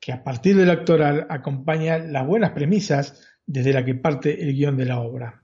que 0.00 0.12
a 0.12 0.22
partir 0.22 0.56
del 0.56 0.70
actoral 0.70 1.26
acompaña 1.28 1.98
las 1.98 2.26
buenas 2.26 2.50
premisas 2.52 3.22
desde 3.46 3.72
la 3.72 3.84
que 3.84 3.94
parte 3.94 4.42
el 4.42 4.54
guion 4.54 4.76
de 4.76 4.86
la 4.86 5.00
obra. 5.00 5.42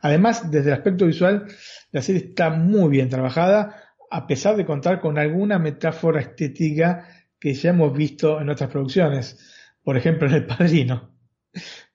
Además, 0.00 0.50
desde 0.50 0.68
el 0.68 0.74
aspecto 0.74 1.06
visual, 1.06 1.46
la 1.92 2.02
serie 2.02 2.22
está 2.22 2.50
muy 2.50 2.90
bien 2.90 3.08
trabajada, 3.08 3.94
a 4.10 4.26
pesar 4.26 4.56
de 4.56 4.66
contar 4.66 5.00
con 5.00 5.18
alguna 5.18 5.58
metáfora 5.58 6.20
estética 6.20 7.08
que 7.38 7.54
ya 7.54 7.70
hemos 7.70 7.96
visto 7.96 8.40
en 8.40 8.50
otras 8.50 8.70
producciones 8.70 9.38
por 9.84 9.98
ejemplo 9.98 10.26
en 10.26 10.34
El 10.34 10.46
Padrino, 10.46 11.10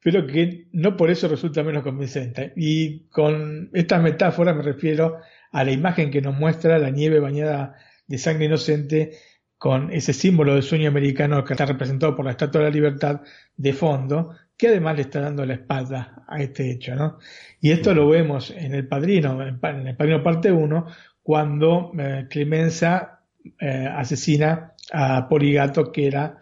pero 0.02 0.26
que 0.26 0.68
no 0.72 0.96
por 0.96 1.10
eso 1.10 1.28
resulta 1.28 1.64
menos 1.64 1.84
convincente. 1.84 2.54
Y 2.56 3.08
con 3.10 3.70
esta 3.74 4.00
metáfora 4.00 4.54
me 4.54 4.64
refiero 4.64 5.18
a 5.52 5.64
la 5.64 5.72
imagen 5.72 6.12
que 6.12 6.22
nos 6.22 6.38
muestra 6.38 6.80
la 6.80 6.90
nieve 6.90 7.20
bañada 7.20 7.76
de 8.08 8.18
sangre 8.18 8.46
inocente 8.46 9.12
con 9.58 9.92
ese 9.92 10.14
símbolo 10.14 10.54
del 10.54 10.64
sueño 10.64 10.88
americano 10.88 11.44
que 11.44 11.54
está 11.54 11.66
representado 11.66 12.16
por 12.16 12.26
la 12.26 12.32
Estatua 12.32 12.62
de 12.62 12.68
la 12.70 12.74
Libertad 12.74 13.22
de 13.58 13.74
fondo, 13.74 14.34
que 14.56 14.70
además 14.70 14.96
le 14.96 15.02
está 15.02 15.20
dando 15.20 15.46
la 15.46 15.56
espalda 15.56 16.24
a 16.28 16.42
este 16.42 16.72
hecho, 16.72 16.96
¿no? 16.96 17.20
Y 17.60 17.72
esto 17.72 17.94
lo 17.94 18.08
vemos 18.08 18.52
en 18.52 18.74
El 18.74 18.88
Padrino, 18.88 19.42
en 19.42 19.88
El 19.88 19.96
Padrino 19.98 20.24
parte 20.24 20.52
1, 20.52 20.86
cuando 21.22 21.92
eh, 22.00 22.28
Clemenza 22.30 23.20
eh, 23.60 23.90
asesina 23.94 24.74
a 24.94 25.28
Poligato, 25.28 25.92
que 25.92 26.08
era 26.08 26.40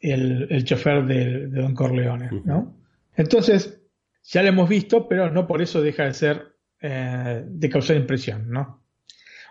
el, 0.00 0.46
el 0.50 0.64
chofer 0.64 1.06
de, 1.06 1.48
Don 1.48 1.74
Corleone, 1.74 2.28
¿no? 2.44 2.79
Entonces, 3.16 3.80
ya 4.22 4.42
lo 4.42 4.48
hemos 4.48 4.68
visto, 4.68 5.08
pero 5.08 5.30
no 5.30 5.46
por 5.46 5.62
eso 5.62 5.82
deja 5.82 6.04
de 6.04 6.14
ser, 6.14 6.56
eh, 6.80 7.44
de 7.46 7.68
causar 7.68 7.96
impresión, 7.96 8.48
¿no? 8.50 8.84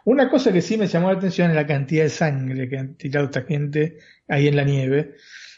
Una 0.06 0.30
cosa 0.30 0.52
que 0.52 0.62
sí 0.62 0.78
me 0.78 0.88
llamó 0.88 1.12
la 1.12 1.18
atención 1.18 1.50
es 1.50 1.56
la 1.56 1.68
cantidad 1.68 2.04
de 2.04 2.10
sangre 2.10 2.70
que 2.70 2.78
han 2.78 2.96
tirado 2.96 3.26
esta 3.26 3.44
gente 3.44 3.98
ahí 4.28 4.48
en 4.48 4.56
la 4.56 4.64
nieve. 4.64 5.16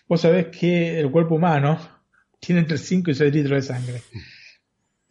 vos 0.07 0.21
sabés 0.21 0.47
que 0.47 0.99
el 0.99 1.11
cuerpo 1.11 1.35
humano 1.35 1.79
tiene 2.39 2.61
entre 2.61 2.77
5 2.77 3.11
y 3.11 3.13
6 3.13 3.33
litros 3.33 3.67
de 3.67 3.73
sangre. 3.73 4.01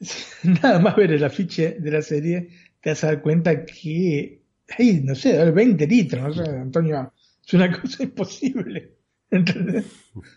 Nada 0.63 0.79
más 0.81 0.97
ver 0.97 1.13
el 1.13 1.25
afiche 1.25 1.77
de 1.79 1.91
la 1.91 2.03
serie, 2.03 2.49
te 2.81 2.91
vas 2.91 3.05
a 3.05 3.09
dar 3.09 3.23
cuenta 3.23 3.65
que 3.65 4.43
hay, 4.77 5.01
no 5.03 5.15
sé, 5.15 5.51
20 5.51 5.87
litros, 5.87 6.37
no 6.37 6.45
sé, 6.45 6.51
Antonio, 6.51 7.13
es 7.47 7.55
una 7.55 7.71
cosa 7.81 8.03
imposible. 8.03 8.97
¿Entendés? 9.31 9.87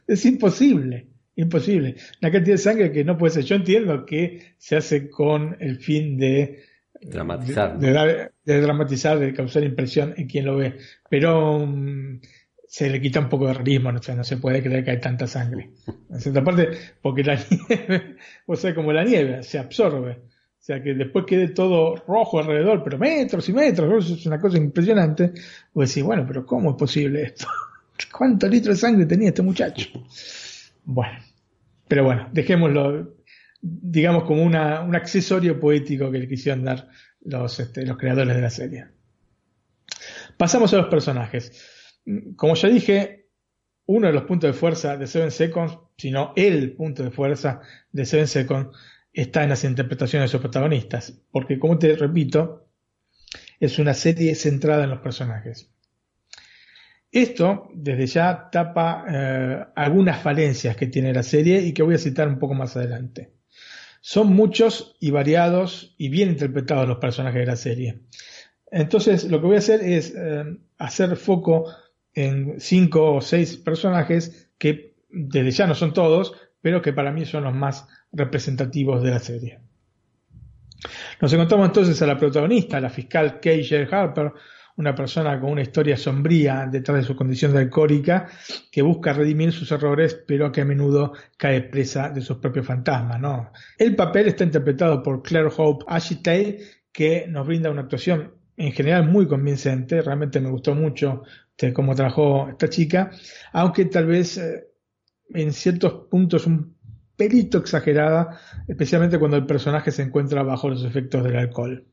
Es 0.05 0.23
imposible, 0.25 1.07
imposible. 1.35 1.95
La 2.19 2.31
cantidad 2.31 2.55
de 2.55 2.61
sangre 2.61 2.91
que 2.91 3.03
no 3.03 3.17
puede 3.17 3.33
ser. 3.33 3.43
Yo 3.43 3.55
entiendo 3.55 4.05
que 4.05 4.55
se 4.57 4.75
hace 4.75 5.09
con 5.09 5.57
el 5.59 5.77
fin 5.79 6.17
de 6.17 6.63
dramatizar, 7.01 7.77
de, 7.77 8.29
de, 8.45 8.61
dramatizar, 8.61 9.19
de 9.19 9.33
causar 9.33 9.63
impresión 9.63 10.13
en 10.17 10.27
quien 10.27 10.45
lo 10.45 10.57
ve, 10.57 10.77
pero 11.09 11.57
um, 11.57 12.19
se 12.67 12.89
le 12.89 13.01
quita 13.01 13.19
un 13.19 13.29
poco 13.29 13.47
de 13.47 13.53
realismo, 13.53 13.91
no, 13.91 13.99
no 14.15 14.23
se 14.23 14.37
puede 14.37 14.63
creer 14.63 14.83
que 14.83 14.91
hay 14.91 14.99
tanta 14.99 15.27
sangre. 15.27 15.71
En 16.09 16.19
cierta 16.19 16.43
parte, 16.43 16.69
porque 17.01 17.23
la 17.23 17.35
nieve, 17.69 18.15
o 18.45 18.55
sea, 18.55 18.73
como 18.73 18.91
la 18.91 19.03
nieve, 19.03 19.43
se 19.43 19.59
absorbe. 19.59 20.11
O 20.11 20.65
sea, 20.65 20.81
que 20.81 20.93
después 20.93 21.25
quede 21.27 21.49
todo 21.49 21.97
rojo 22.07 22.39
alrededor, 22.39 22.83
pero 22.83 22.97
metros 22.97 23.49
y 23.49 23.53
metros, 23.53 24.05
eso 24.05 24.13
es 24.15 24.25
una 24.25 24.39
cosa 24.39 24.57
impresionante. 24.57 25.33
Vos 25.73 25.89
decís, 25.89 26.03
bueno, 26.03 26.23
pero 26.25 26.45
¿cómo 26.45 26.71
es 26.71 26.77
posible 26.77 27.23
esto? 27.23 27.47
¿Cuántos 28.11 28.49
litros 28.49 28.77
de 28.77 28.79
sangre 28.79 29.05
tenía 29.05 29.27
este 29.27 29.41
muchacho? 29.41 29.89
Bueno, 30.85 31.19
pero 31.87 32.03
bueno, 32.03 32.29
dejémoslo, 32.31 33.17
digamos, 33.61 34.23
como 34.23 34.43
una, 34.43 34.81
un 34.81 34.95
accesorio 34.95 35.59
poético 35.59 36.11
que 36.11 36.19
le 36.19 36.27
quisieron 36.27 36.63
dar 36.63 36.89
los, 37.21 37.59
este, 37.59 37.85
los 37.85 37.97
creadores 37.97 38.35
de 38.35 38.41
la 38.41 38.49
serie. 38.49 38.87
Pasamos 40.37 40.73
a 40.73 40.77
los 40.77 40.87
personajes. 40.87 42.01
Como 42.35 42.55
ya 42.55 42.69
dije, 42.69 43.29
uno 43.85 44.07
de 44.07 44.13
los 44.13 44.23
puntos 44.23 44.53
de 44.53 44.59
fuerza 44.59 44.97
de 44.97 45.07
Seven 45.07 45.31
Seconds, 45.31 45.77
sino 45.97 46.33
el 46.35 46.73
punto 46.73 47.03
de 47.03 47.11
fuerza 47.11 47.61
de 47.91 48.05
Seven 48.05 48.27
Seconds, 48.27 48.75
está 49.11 49.43
en 49.43 49.49
las 49.49 49.63
interpretaciones 49.63 50.29
de 50.29 50.31
sus 50.31 50.41
protagonistas. 50.41 51.21
Porque, 51.31 51.59
como 51.59 51.77
te 51.77 51.95
repito, 51.95 52.67
es 53.59 53.79
una 53.79 53.93
serie 53.93 54.35
centrada 54.35 54.83
en 54.83 54.89
los 54.89 54.99
personajes. 54.99 55.72
Esto, 57.13 57.69
desde 57.75 58.07
ya, 58.07 58.49
tapa 58.51 59.05
eh, 59.07 59.65
algunas 59.75 60.19
falencias 60.19 60.75
que 60.75 60.87
tiene 60.87 61.13
la 61.13 61.21
serie 61.21 61.61
y 61.61 61.71
que 61.71 61.83
voy 61.83 61.93
a 61.93 61.99
citar 61.99 62.27
un 62.27 62.39
poco 62.39 62.55
más 62.55 62.75
adelante. 62.75 63.33
Son 64.01 64.33
muchos 64.33 64.97
y 64.99 65.11
variados 65.11 65.93
y 65.99 66.09
bien 66.09 66.29
interpretados 66.29 66.87
los 66.87 66.97
personajes 66.97 67.41
de 67.41 67.45
la 67.45 67.55
serie. 67.55 67.99
Entonces, 68.71 69.25
lo 69.25 69.39
que 69.39 69.45
voy 69.45 69.57
a 69.57 69.59
hacer 69.59 69.81
es 69.83 70.11
eh, 70.17 70.57
hacer 70.79 71.15
foco 71.15 71.71
en 72.15 72.59
cinco 72.59 73.13
o 73.13 73.21
seis 73.21 73.57
personajes 73.57 74.49
que 74.57 74.95
desde 75.09 75.51
ya 75.51 75.67
no 75.67 75.75
son 75.75 75.93
todos, 75.93 76.33
pero 76.61 76.81
que 76.81 76.93
para 76.93 77.11
mí 77.11 77.25
son 77.25 77.43
los 77.43 77.53
más 77.53 77.87
representativos 78.11 79.03
de 79.03 79.11
la 79.11 79.19
serie. 79.19 79.59
Nos 81.21 81.31
encontramos 81.31 81.67
entonces 81.67 82.01
a 82.01 82.07
la 82.07 82.17
protagonista, 82.17 82.81
la 82.81 82.89
fiscal 82.89 83.39
Kay 83.39 83.87
Harper, 83.91 84.33
una 84.77 84.95
persona 84.95 85.39
con 85.39 85.51
una 85.51 85.61
historia 85.61 85.97
sombría 85.97 86.67
detrás 86.71 86.97
de 86.97 87.03
su 87.03 87.15
condición 87.15 87.53
de 87.53 87.59
alcohólica, 87.59 88.27
que 88.71 88.81
busca 88.81 89.13
redimir 89.13 89.51
sus 89.51 89.71
errores, 89.71 90.21
pero 90.27 90.51
que 90.51 90.61
a 90.61 90.65
menudo 90.65 91.13
cae 91.37 91.61
presa 91.61 92.09
de 92.09 92.21
sus 92.21 92.37
propios 92.37 92.65
fantasmas. 92.65 93.19
¿no? 93.19 93.51
El 93.77 93.95
papel 93.95 94.27
está 94.27 94.43
interpretado 94.43 95.03
por 95.03 95.21
Claire 95.21 95.49
Hope 95.55 95.85
Ashitay, 95.87 96.59
que 96.91 97.25
nos 97.27 97.45
brinda 97.45 97.69
una 97.69 97.81
actuación 97.81 98.33
en 98.55 98.71
general 98.71 99.09
muy 99.09 99.27
convincente, 99.27 100.01
realmente 100.01 100.39
me 100.39 100.49
gustó 100.49 100.75
mucho 100.75 101.23
este, 101.49 101.73
cómo 101.73 101.95
trabajó 101.95 102.49
esta 102.49 102.69
chica, 102.69 103.11
aunque 103.51 103.85
tal 103.85 104.05
vez 104.05 104.37
eh, 104.37 104.67
en 105.33 105.53
ciertos 105.53 106.07
puntos 106.09 106.45
un 106.45 106.75
pelito 107.15 107.57
exagerada, 107.57 108.39
especialmente 108.67 109.17
cuando 109.17 109.37
el 109.37 109.45
personaje 109.45 109.91
se 109.91 110.03
encuentra 110.03 110.43
bajo 110.43 110.69
los 110.69 110.83
efectos 110.83 111.23
del 111.23 111.37
alcohol 111.37 111.92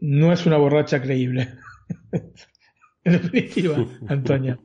no 0.00 0.32
es 0.32 0.46
una 0.46 0.56
borracha 0.56 1.00
creíble. 1.00 1.48
en 3.04 3.12
definitiva, 3.12 3.86
Antonia. 4.08 4.58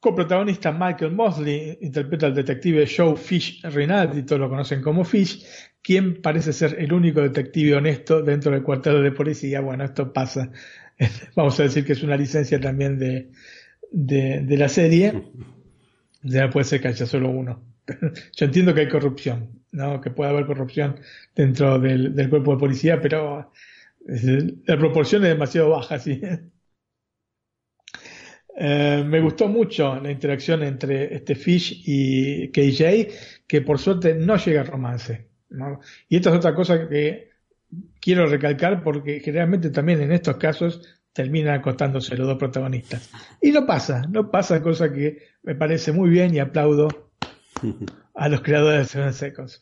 Coprotagonista 0.00 0.70
Michael 0.70 1.12
Mosley 1.12 1.78
interpreta 1.80 2.26
al 2.26 2.34
detective 2.34 2.86
Joe 2.86 3.16
Fish 3.16 3.60
Rinaldi, 3.64 4.22
todos 4.22 4.40
lo 4.40 4.48
conocen 4.48 4.80
como 4.80 5.04
Fish, 5.04 5.44
quien 5.82 6.20
parece 6.22 6.52
ser 6.52 6.76
el 6.78 6.92
único 6.92 7.20
detective 7.20 7.74
honesto 7.74 8.22
dentro 8.22 8.52
del 8.52 8.62
cuartel 8.62 9.02
de 9.02 9.12
policía. 9.12 9.60
Bueno, 9.60 9.84
esto 9.84 10.12
pasa. 10.12 10.50
Vamos 11.34 11.58
a 11.58 11.64
decir 11.64 11.84
que 11.84 11.94
es 11.94 12.02
una 12.02 12.16
licencia 12.16 12.60
también 12.60 12.98
de, 12.98 13.30
de, 13.90 14.56
la 14.56 14.68
serie. 14.68 15.24
Ya 16.22 16.50
puede 16.50 16.64
ser 16.64 16.80
que 16.80 16.88
haya 16.88 17.06
solo 17.06 17.30
uno. 17.30 17.64
Yo 18.36 18.46
entiendo 18.46 18.74
que 18.74 18.82
hay 18.82 18.88
corrupción, 18.88 19.62
¿no? 19.72 20.00
que 20.00 20.10
puede 20.10 20.30
haber 20.30 20.46
corrupción 20.46 21.00
dentro 21.34 21.78
del, 21.78 22.14
del 22.14 22.28
cuerpo 22.28 22.52
de 22.52 22.58
policía, 22.58 23.00
pero 23.00 23.52
la 24.06 24.78
proporción 24.78 25.24
es 25.24 25.30
demasiado 25.30 25.70
baja, 25.70 25.98
sí. 25.98 26.20
Eh, 28.58 29.04
me 29.06 29.20
gustó 29.20 29.48
mucho 29.48 30.00
la 30.00 30.10
interacción 30.10 30.62
entre 30.62 31.14
este 31.14 31.34
Fish 31.34 31.82
y 31.84 32.50
KJ, 32.50 33.12
que 33.46 33.60
por 33.60 33.78
suerte 33.78 34.14
no 34.14 34.36
llega 34.36 34.62
a 34.62 34.64
romance. 34.64 35.28
Y 36.08 36.16
esta 36.16 36.30
es 36.30 36.36
otra 36.36 36.54
cosa 36.54 36.88
que 36.88 37.30
quiero 38.00 38.26
recalcar 38.26 38.82
porque 38.82 39.20
generalmente 39.20 39.70
también 39.70 40.00
en 40.00 40.12
estos 40.12 40.36
casos 40.36 40.80
terminan 41.12 41.54
acostándose 41.54 42.16
los 42.16 42.26
dos 42.26 42.38
protagonistas. 42.38 43.10
Y 43.40 43.50
no 43.50 43.66
pasa, 43.66 44.02
no 44.08 44.30
pasa, 44.30 44.62
cosa 44.62 44.92
que 44.92 45.18
me 45.42 45.54
parece 45.54 45.92
muy 45.92 46.10
bien 46.10 46.34
y 46.34 46.38
aplaudo 46.38 47.10
a 48.14 48.28
los 48.28 48.40
creadores 48.42 48.80
de 48.80 48.84
Seven 48.86 49.12
Seconds. 49.12 49.60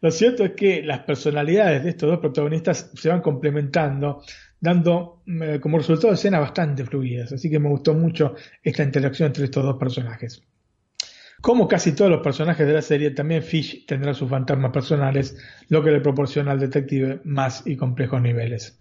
Lo 0.00 0.10
cierto 0.10 0.44
es 0.44 0.52
que 0.52 0.82
las 0.82 1.00
personalidades 1.00 1.82
de 1.82 1.90
estos 1.90 2.08
dos 2.08 2.20
protagonistas 2.20 2.90
se 2.94 3.08
van 3.08 3.20
complementando, 3.20 4.22
dando 4.60 5.22
eh, 5.26 5.58
como 5.60 5.78
resultado 5.78 6.14
escenas 6.14 6.40
bastante 6.40 6.84
fluidas. 6.84 7.32
Así 7.32 7.50
que 7.50 7.58
me 7.58 7.68
gustó 7.68 7.94
mucho 7.94 8.34
esta 8.62 8.82
interacción 8.82 9.28
entre 9.28 9.44
estos 9.44 9.64
dos 9.64 9.76
personajes. 9.76 10.42
Como 11.40 11.68
casi 11.68 11.92
todos 11.92 12.10
los 12.10 12.20
personajes 12.20 12.66
de 12.66 12.72
la 12.72 12.82
serie, 12.82 13.10
también 13.12 13.42
Fish 13.42 13.86
tendrá 13.86 14.12
sus 14.12 14.28
fantasmas 14.28 14.72
personales, 14.72 15.36
lo 15.68 15.82
que 15.84 15.92
le 15.92 16.00
proporciona 16.00 16.50
al 16.50 16.58
detective 16.58 17.20
más 17.24 17.64
y 17.64 17.76
complejos 17.76 18.20
niveles. 18.20 18.80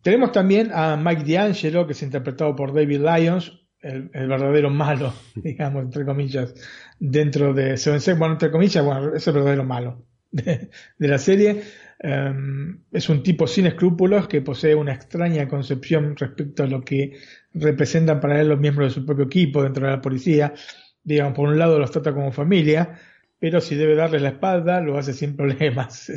Tenemos 0.00 0.30
también 0.30 0.70
a 0.72 0.96
Mike 0.96 1.24
D'Angelo, 1.24 1.86
que 1.86 1.92
es 1.92 2.02
interpretado 2.02 2.54
por 2.54 2.72
David 2.72 3.00
Lyons, 3.00 3.60
el, 3.80 4.10
el, 4.14 4.28
verdadero 4.28 4.70
malo, 4.70 5.12
digamos, 5.34 5.84
entre 5.84 6.04
comillas, 6.04 6.54
dentro 6.98 7.52
de 7.52 7.76
Seven 7.76 8.00
Seconds. 8.00 8.18
Bueno, 8.18 8.34
entre 8.34 8.50
comillas, 8.52 8.84
bueno, 8.84 9.14
es 9.14 9.26
el 9.26 9.34
verdadero 9.34 9.64
malo 9.64 10.09
de, 10.30 10.70
la 10.98 11.18
serie. 11.18 11.62
Em, 11.98 12.80
es 12.92 13.08
un 13.08 13.22
tipo 13.22 13.46
sin 13.46 13.66
escrúpulos 13.66 14.28
que 14.28 14.40
posee 14.40 14.74
una 14.74 14.94
extraña 14.94 15.48
concepción 15.48 16.16
respecto 16.16 16.62
a 16.62 16.66
lo 16.66 16.82
que 16.82 17.18
representan 17.52 18.20
para 18.20 18.40
él 18.40 18.48
los 18.48 18.58
miembros 18.58 18.88
de 18.88 19.00
su 19.00 19.06
propio 19.06 19.26
equipo 19.26 19.62
dentro 19.62 19.86
de 19.86 19.92
la 19.92 20.00
policía. 20.00 20.54
Digamos, 21.02 21.34
por 21.34 21.48
un 21.48 21.58
lado 21.58 21.78
los 21.78 21.90
trata 21.90 22.12
como 22.12 22.32
familia, 22.32 22.98
pero 23.38 23.60
si 23.60 23.74
debe 23.74 23.94
darle 23.94 24.20
la 24.20 24.30
espalda, 24.30 24.80
lo 24.80 24.98
hace 24.98 25.12
sin 25.12 25.36
problemas. 25.36 26.12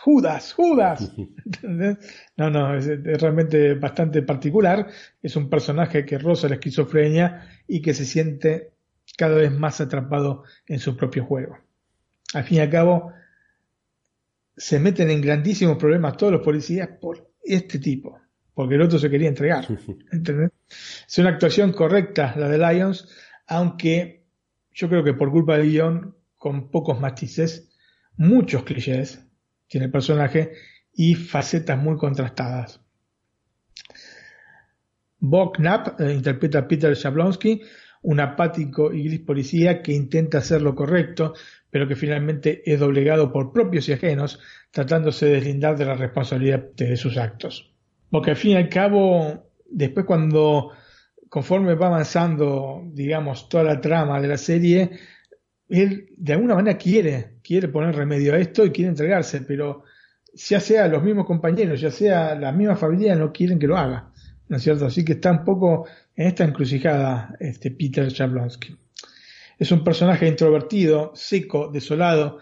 Judas, 0.00 0.52
Judas. 0.52 1.12
No, 2.36 2.50
no, 2.50 2.74
es, 2.74 2.86
es, 2.88 3.22
realmente 3.22 3.74
bastante 3.74 4.22
particular. 4.22 4.88
Es 5.22 5.36
un 5.36 5.48
personaje 5.48 6.04
que 6.04 6.18
roza 6.18 6.48
la 6.48 6.54
esquizofrenia 6.54 7.48
y 7.68 7.80
que 7.80 7.94
se 7.94 8.04
siente 8.04 8.72
cada 9.16 9.36
vez 9.36 9.52
más 9.52 9.80
atrapado 9.80 10.42
en 10.66 10.80
su 10.80 10.96
propio 10.96 11.24
juego. 11.24 11.58
Al 12.34 12.44
fin 12.44 12.58
y 12.58 12.60
al 12.60 12.70
cabo, 12.70 13.12
se 14.56 14.78
meten 14.78 15.10
en 15.10 15.20
grandísimos 15.20 15.76
problemas 15.76 16.16
todos 16.16 16.32
los 16.32 16.42
policías 16.42 16.88
por 17.00 17.30
este 17.42 17.78
tipo, 17.78 18.20
porque 18.54 18.74
el 18.76 18.82
otro 18.82 18.98
se 18.98 19.10
quería 19.10 19.28
entregar. 19.28 19.66
Es 21.06 21.18
una 21.18 21.30
actuación 21.30 21.72
correcta 21.72 22.34
la 22.36 22.48
de 22.48 22.58
Lions, 22.58 23.08
aunque 23.46 24.24
yo 24.72 24.88
creo 24.88 25.04
que 25.04 25.14
por 25.14 25.30
culpa 25.30 25.56
del 25.56 25.70
guion, 25.70 26.16
con 26.36 26.70
pocos 26.70 26.98
matices, 27.00 27.70
muchos 28.16 28.64
clichés 28.64 29.24
tiene 29.68 29.86
el 29.86 29.92
personaje 29.92 30.52
y 30.92 31.14
facetas 31.14 31.78
muy 31.78 31.96
contrastadas. 31.96 32.80
Bob 35.18 35.56
Knapp 35.56 36.00
eh, 36.00 36.12
interpreta 36.12 36.60
a 36.60 36.68
Peter 36.68 36.94
Jablonski, 36.94 37.62
un 38.02 38.20
apático 38.20 38.92
y 38.92 39.04
gris 39.04 39.20
policía 39.20 39.80
que 39.80 39.92
intenta 39.92 40.38
hacer 40.38 40.60
lo 40.60 40.74
correcto, 40.74 41.34
pero 41.74 41.88
que 41.88 41.96
finalmente 41.96 42.62
es 42.72 42.78
doblegado 42.78 43.32
por 43.32 43.52
propios 43.52 43.88
y 43.88 43.94
ajenos, 43.94 44.38
tratándose 44.70 45.26
de 45.26 45.32
deslindar 45.32 45.76
de 45.76 45.84
la 45.84 45.96
responsabilidad 45.96 46.70
de 46.76 46.96
sus 46.96 47.16
actos. 47.16 47.74
Porque 48.12 48.30
al 48.30 48.36
fin 48.36 48.52
y 48.52 48.54
al 48.54 48.68
cabo, 48.68 49.50
después 49.68 50.06
cuando, 50.06 50.70
conforme 51.28 51.74
va 51.74 51.88
avanzando, 51.88 52.80
digamos, 52.92 53.48
toda 53.48 53.64
la 53.64 53.80
trama 53.80 54.20
de 54.20 54.28
la 54.28 54.36
serie, 54.36 54.88
él 55.68 56.10
de 56.16 56.34
alguna 56.34 56.54
manera 56.54 56.78
quiere, 56.78 57.38
quiere 57.42 57.66
poner 57.66 57.96
remedio 57.96 58.34
a 58.34 58.38
esto 58.38 58.64
y 58.64 58.70
quiere 58.70 58.90
entregarse, 58.90 59.40
pero 59.40 59.82
ya 60.32 60.60
sea 60.60 60.86
los 60.86 61.02
mismos 61.02 61.26
compañeros, 61.26 61.80
ya 61.80 61.90
sea 61.90 62.36
la 62.36 62.52
misma 62.52 62.76
familia, 62.76 63.16
no 63.16 63.32
quieren 63.32 63.58
que 63.58 63.66
lo 63.66 63.76
haga. 63.76 64.12
¿no 64.46 64.58
es 64.58 64.62
cierto? 64.62 64.86
Así 64.86 65.04
que 65.04 65.14
está 65.14 65.32
un 65.32 65.44
poco 65.44 65.86
en 66.14 66.28
esta 66.28 66.44
encrucijada 66.44 67.34
este 67.40 67.72
Peter 67.72 68.14
Jablonski. 68.14 68.76
Es 69.64 69.72
un 69.72 69.82
personaje 69.82 70.28
introvertido, 70.28 71.12
seco, 71.14 71.70
desolado, 71.72 72.36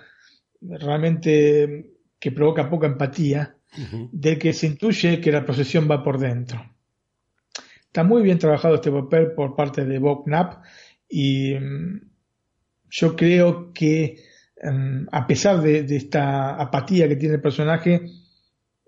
realmente 0.60 1.92
que 2.18 2.32
provoca 2.32 2.68
poca 2.68 2.88
empatía, 2.88 3.54
del 4.10 4.40
que 4.40 4.52
se 4.52 4.66
intuye 4.66 5.20
que 5.20 5.30
la 5.30 5.44
procesión 5.44 5.88
va 5.88 6.02
por 6.02 6.18
dentro. 6.18 6.60
Está 7.86 8.02
muy 8.02 8.22
bien 8.22 8.40
trabajado 8.40 8.74
este 8.74 8.90
papel 8.90 9.34
por 9.36 9.54
parte 9.54 9.84
de 9.84 10.00
Bob 10.00 10.24
Knapp 10.24 10.64
y 11.08 11.54
mm, 11.54 12.10
yo 12.90 13.14
creo 13.14 13.72
que 13.72 14.16
mm, 14.60 15.06
a 15.12 15.24
pesar 15.24 15.62
de, 15.62 15.86
esta 15.94 16.56
apatía 16.56 17.06
que 17.06 17.14
tiene 17.14 17.36
el 17.36 17.40
personaje, 17.40 18.02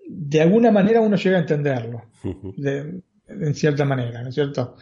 de 0.08 0.40
alguna 0.40 0.72
manera 0.72 1.00
uno 1.00 1.14
llega 1.14 1.36
a 1.36 1.42
entenderlo, 1.42 2.10
en 3.28 3.54
cierta 3.54 3.84
manera, 3.84 4.22
¿no 4.22 4.30
es 4.30 4.34
cierto? 4.34 4.74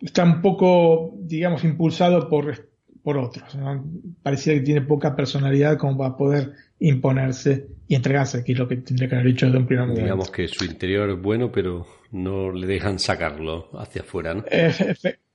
Está 0.00 0.24
un 0.24 0.40
poco, 0.40 1.14
digamos, 1.18 1.64
impulsado 1.64 2.28
por, 2.28 2.68
por 3.02 3.18
otros. 3.18 3.54
¿no? 3.54 3.84
Parecía 4.22 4.54
que 4.54 4.60
tiene 4.60 4.82
poca 4.82 5.16
personalidad 5.16 5.76
como 5.76 5.98
para 5.98 6.16
poder 6.16 6.52
imponerse 6.78 7.66
y 7.88 7.94
entregarse, 7.94 8.44
que 8.44 8.52
es 8.52 8.58
lo 8.58 8.68
que 8.68 8.76
tendría 8.76 9.08
que 9.08 9.14
haber 9.16 9.28
hecho 9.28 9.50
de 9.50 9.58
un 9.58 9.66
primer 9.66 9.86
momento. 9.86 10.02
Digamos 10.02 10.30
que 10.30 10.46
su 10.46 10.64
interior 10.64 11.10
es 11.10 11.20
bueno, 11.20 11.50
pero 11.50 11.86
no 12.12 12.52
le 12.52 12.66
dejan 12.66 12.98
sacarlo 12.98 13.70
hacia 13.78 14.02
afuera, 14.02 14.34
¿no? 14.34 14.44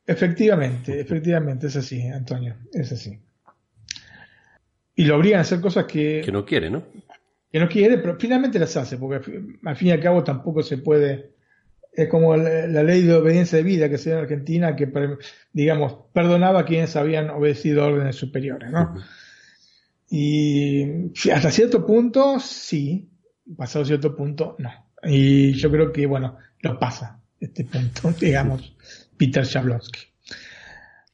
efectivamente, 0.06 0.99
efectivamente, 0.99 1.67
es 1.67 1.76
así, 1.76 2.02
Antonio, 2.08 2.56
es 2.71 2.91
así. 2.91 3.19
Y 4.95 5.06
lo 5.06 5.17
obligan 5.17 5.39
a 5.39 5.41
hacer 5.41 5.60
cosas 5.60 5.86
que... 5.86 6.21
Que 6.23 6.32
no 6.32 6.45
quiere, 6.45 6.69
¿no? 6.69 6.84
Que 7.52 7.60
no 7.60 7.67
quiere, 7.67 7.97
pero 7.97 8.17
finalmente 8.19 8.60
las 8.60 8.78
hace, 8.78 8.97
porque 8.97 9.32
al 9.63 9.76
fin 9.76 9.88
y 9.88 9.91
al 9.91 9.99
cabo 9.99 10.23
tampoco 10.23 10.62
se 10.62 10.78
puede... 10.78 11.34
Es 11.95 12.10
como 12.10 12.36
la, 12.36 12.84
ley 12.84 13.03
de 13.03 13.13
obediencia 13.13 13.58
de 13.58 13.63
vida 13.63 13.89
que 13.89 13.97
se 13.97 14.10
dio 14.10 14.17
en 14.17 14.23
Argentina, 14.23 14.75
que, 14.75 14.91
digamos, 15.51 15.95
perdonaba 16.12 16.62
a 16.62 16.65
quienes 16.65 16.95
habían 16.95 17.29
obedecido 17.29 17.86
órdenes 17.86 18.15
superiores, 18.15 18.71
¿no? 18.71 18.95
Y 20.10 21.12
hasta 21.32 21.51
cierto 21.51 21.86
punto, 21.86 22.39
sí. 22.39 23.10
Pasado 23.58 23.86
cierto 23.86 24.15
punto, 24.15 24.56
no. 24.60 24.71
Y 25.03 25.53
yo 25.53 25.69
creo 25.69 25.91
que, 25.91 26.06
bueno, 26.06 26.38
lo 26.62 26.79
pasa 26.79 27.19
este 27.39 27.65
punto, 27.65 28.12
digamos, 28.19 28.75
Peter 29.17 29.45
Jablonski. 29.45 29.99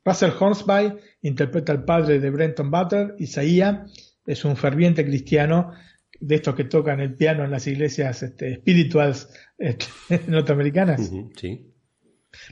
Russell 0.06 0.32
Hornsby 0.39 0.98
interpreta 1.22 1.72
al 1.72 1.84
padre 1.84 2.20
de 2.20 2.30
Brenton 2.30 2.72
Butler, 2.72 3.15
Isaías, 3.20 3.92
es 4.26 4.46
un 4.46 4.56
ferviente 4.56 5.06
cristiano 5.06 5.74
de 6.20 6.36
estos 6.36 6.56
que 6.56 6.65
tocan 6.65 7.00
el 7.00 7.15
piano 7.15 7.44
en 7.44 7.52
las 7.52 7.68
iglesias 7.68 8.24
este, 8.24 8.54
espirituales 8.54 9.30
norteamericanas. 10.28 11.12
sí. 11.36 11.65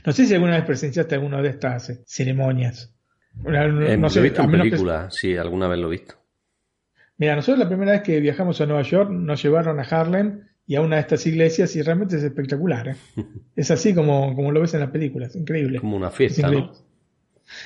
No 0.04 0.12
sé 0.12 0.26
si 0.26 0.34
alguna 0.34 0.56
vez 0.56 0.64
presenciaste 0.64 1.14
alguna 1.14 1.40
de 1.40 1.50
estas 1.50 1.90
eh, 1.90 2.02
ceremonias. 2.06 2.94
No, 3.34 3.50
no 3.96 4.10
sé, 4.10 4.18
he 4.18 4.22
visto 4.22 4.42
en 4.42 4.50
película, 4.50 5.08
sí, 5.10 5.36
alguna 5.36 5.68
vez 5.68 5.78
lo 5.78 5.86
he 5.86 5.90
visto. 5.90 6.14
Mira, 7.18 7.36
nosotros 7.36 7.60
la 7.60 7.68
primera 7.68 7.92
vez 7.92 8.02
que 8.02 8.20
viajamos 8.20 8.60
a 8.60 8.66
Nueva 8.66 8.82
York 8.82 9.10
nos 9.10 9.42
llevaron 9.42 9.78
a 9.78 9.82
Harlem 9.82 10.44
y 10.66 10.74
a 10.76 10.80
una 10.80 10.96
de 10.96 11.02
estas 11.02 11.26
iglesias 11.26 11.74
y 11.76 11.82
realmente 11.82 12.16
es 12.16 12.22
espectacular. 12.22 12.88
¿eh? 12.88 12.96
es 13.56 13.70
así 13.70 13.94
como, 13.94 14.34
como 14.34 14.50
lo 14.50 14.60
ves 14.60 14.74
en 14.74 14.80
las 14.80 14.90
películas, 14.90 15.36
increíble. 15.36 15.78
Como 15.78 15.96
una 15.96 16.10
fiesta, 16.10 16.50
¿no? 16.50 16.72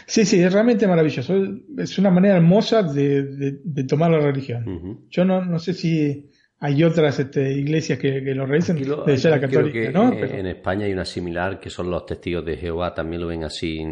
Sí, 0.07 0.25
sí, 0.25 0.41
es 0.41 0.53
realmente 0.53 0.87
maravilloso. 0.87 1.35
Es 1.77 1.99
una 1.99 2.11
manera 2.11 2.37
hermosa 2.37 2.83
de, 2.85 3.61
tomar 3.89 4.13
la 4.13 4.21
religión. 4.21 5.07
Yo 5.11 5.25
no, 5.25 5.45
no 5.45 5.59
sé 5.59 5.75
si 5.75 6.31
hay 6.65 6.85
otras 6.85 7.19
este, 7.19 7.53
iglesias 7.53 7.99
que, 7.99 8.21
lo 8.21 8.47
realizan, 8.47 8.77
de 8.77 9.31
la 9.31 9.41
católica, 9.41 9.91
¿no? 9.91 10.13
En 10.13 10.47
España 10.47 10.87
hay 10.87 10.93
una 10.93 11.05
similar 11.05 11.61
que 11.61 11.71
son 11.71 11.91
los 11.91 12.07
testigos 12.07 12.45
de 12.45 12.57
Jehová, 12.57 12.95
también 12.95 13.23
lo 13.23 13.29
ven 13.29 13.45
así, 13.45 13.85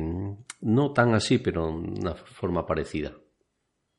no 0.60 0.92
tan 0.92 1.14
así, 1.14 1.38
pero 1.38 1.66
de 1.66 2.00
una 2.00 2.14
forma 2.14 2.66
parecida. 2.66 3.12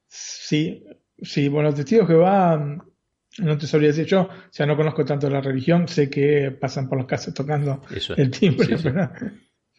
Sí, 0.07 0.83
Sí, 1.21 1.49
bueno, 1.49 1.73
testigos 1.73 2.07
que 2.07 2.15
va, 2.15 2.57
no 2.57 3.57
te 3.57 3.67
sabría 3.67 3.89
decir 3.89 4.05
yo, 4.05 4.21
o 4.21 4.29
sea, 4.49 4.65
no 4.65 4.75
conozco 4.75 5.05
tanto 5.05 5.29
la 5.29 5.39
religión, 5.39 5.87
sé 5.87 6.09
que 6.09 6.51
pasan 6.51 6.89
por 6.89 6.97
los 6.97 7.07
casas 7.07 7.33
tocando 7.33 7.81
el 8.17 8.31
timbre, 8.31 8.75
pero 8.81 9.11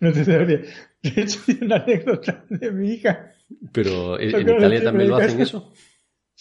no, 0.01 0.13
te 0.13 0.25
sabría. 0.25 0.61
De 1.03 1.21
hecho, 1.21 1.41
hay 1.49 1.59
una 1.63 1.77
anécdota 1.77 2.45
de 2.49 2.71
mi 2.71 2.93
hija. 2.93 3.33
Pero 3.73 4.19
en 4.21 4.41
Italia 4.41 4.85
también 4.85 5.11
lo 5.11 5.17
hacen 5.17 5.41
eso. 5.41 5.73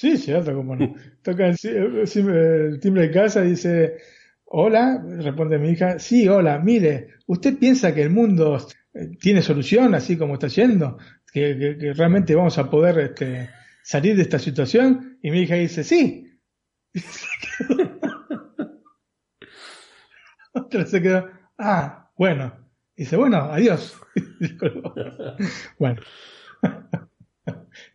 Sí, 0.02 0.18
cierto, 0.18 0.56
como 0.56 0.76
no. 0.76 0.96
Toca 1.22 1.46
el, 1.46 2.80
timbre 2.80 3.02
de 3.04 3.12
casa 3.12 3.46
y 3.46 3.52
dice, 3.52 3.98
hola, 4.46 5.00
responde 5.20 5.60
mi 5.60 5.70
hija, 5.70 6.00
sí, 6.00 6.28
hola, 6.28 6.58
mire, 6.58 7.10
¿usted 7.28 7.60
piensa 7.60 7.94
que 7.94 8.02
el 8.02 8.10
mundo 8.10 8.58
eh, 8.96 9.12
tiene 9.20 9.44
solución 9.44 9.94
así 9.94 10.18
como 10.18 10.34
está 10.34 10.48
yendo? 10.48 10.98
Que, 11.32 11.78
que 11.80 11.94
realmente 11.94 12.34
vamos 12.34 12.58
a 12.58 12.68
poder 12.68 12.98
este, 12.98 13.52
salir 13.84 14.16
de 14.16 14.24
esta 14.24 14.40
situación? 14.40 15.20
Y 15.22 15.30
mi 15.30 15.42
hija 15.42 15.54
dice, 15.54 15.84
sí. 15.84 16.26
Otra 20.54 20.88
se 20.88 21.00
quedó, 21.00 21.30
ah, 21.60 22.10
bueno. 22.18 22.58
Dice, 22.96 23.18
bueno, 23.18 23.38
adiós. 23.38 24.02
bueno. 25.78 26.02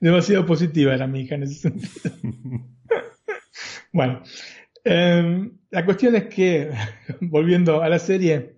Demasiado 0.07 0.47
positiva 0.47 0.95
era 0.95 1.09
mi 1.09 1.23
hija 1.23 1.35
en 1.35 1.43
ese 1.43 1.69
sentido. 1.69 2.15
bueno, 3.93 4.23
em, 4.85 5.59
la 5.69 5.85
cuestión 5.85 6.15
es 6.15 6.27
que, 6.27 6.71
volviendo 7.23 7.83
a 7.83 7.89
la 7.89 7.99
serie, 7.99 8.55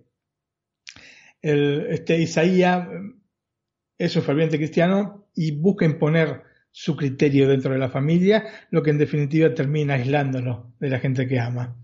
el, 1.41 1.87
este 1.89 2.19
Isaías 2.19 2.87
es 3.97 4.15
un 4.15 4.21
ferviente 4.21 4.57
cristiano 4.57 5.27
y 5.33 5.49
busca 5.49 5.85
imponer 5.85 6.43
su 6.69 6.95
criterio 6.95 7.47
dentro 7.47 7.73
de 7.73 7.79
la 7.79 7.89
familia, 7.89 8.45
lo 8.69 8.83
que 8.83 8.91
en 8.91 8.99
definitiva 8.99 9.51
termina 9.51 9.95
aislándolo 9.95 10.75
de 10.79 10.89
la 10.91 10.99
gente 10.99 11.27
que 11.27 11.39
ama. 11.39 11.75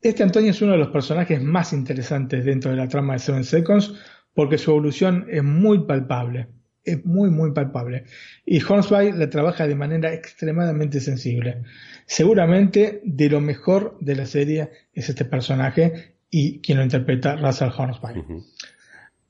Este 0.00 0.24
Antonio 0.24 0.50
es 0.50 0.60
uno 0.60 0.72
de 0.72 0.78
los 0.78 0.88
personajes 0.88 1.40
más 1.40 1.72
interesantes 1.72 2.44
dentro 2.44 2.72
de 2.72 2.78
la 2.78 2.88
trama 2.88 3.12
de 3.12 3.20
Seven 3.20 3.44
Seconds 3.44 3.94
porque 4.34 4.58
su 4.58 4.72
evolución 4.72 5.24
es 5.30 5.44
muy 5.44 5.86
palpable, 5.86 6.48
es 6.84 7.04
muy 7.04 7.30
muy 7.30 7.52
palpable 7.52 8.04
y 8.44 8.62
Hornsby 8.62 9.12
la 9.12 9.30
trabaja 9.30 9.66
de 9.66 9.74
manera 9.74 10.12
extremadamente 10.12 11.00
sensible. 11.00 11.62
Seguramente 12.06 13.00
de 13.04 13.30
lo 13.30 13.40
mejor 13.40 13.96
de 14.00 14.16
la 14.16 14.26
serie 14.26 14.70
es 14.92 15.08
este 15.08 15.24
personaje 15.24 16.16
y 16.30 16.60
quien 16.60 16.78
lo 16.78 16.84
interpreta 16.84 17.36
Russell 17.36 17.70
Hornsby. 17.76 18.24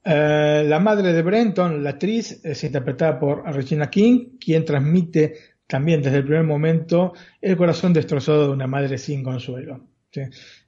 Eh, 0.06 0.64
la 0.66 0.80
madre 0.80 1.12
de 1.12 1.22
Brenton, 1.22 1.82
la 1.82 1.90
actriz, 1.90 2.40
es 2.44 2.62
interpretada 2.64 3.18
por 3.18 3.44
Regina 3.54 3.88
King, 3.88 4.36
quien 4.38 4.64
transmite 4.64 5.34
también 5.66 6.02
desde 6.02 6.18
el 6.18 6.24
primer 6.24 6.44
momento 6.44 7.14
el 7.40 7.56
corazón 7.56 7.92
destrozado 7.92 8.46
de 8.46 8.52
una 8.52 8.66
madre 8.66 8.98
sin 8.98 9.22
consuelo. 9.22 9.88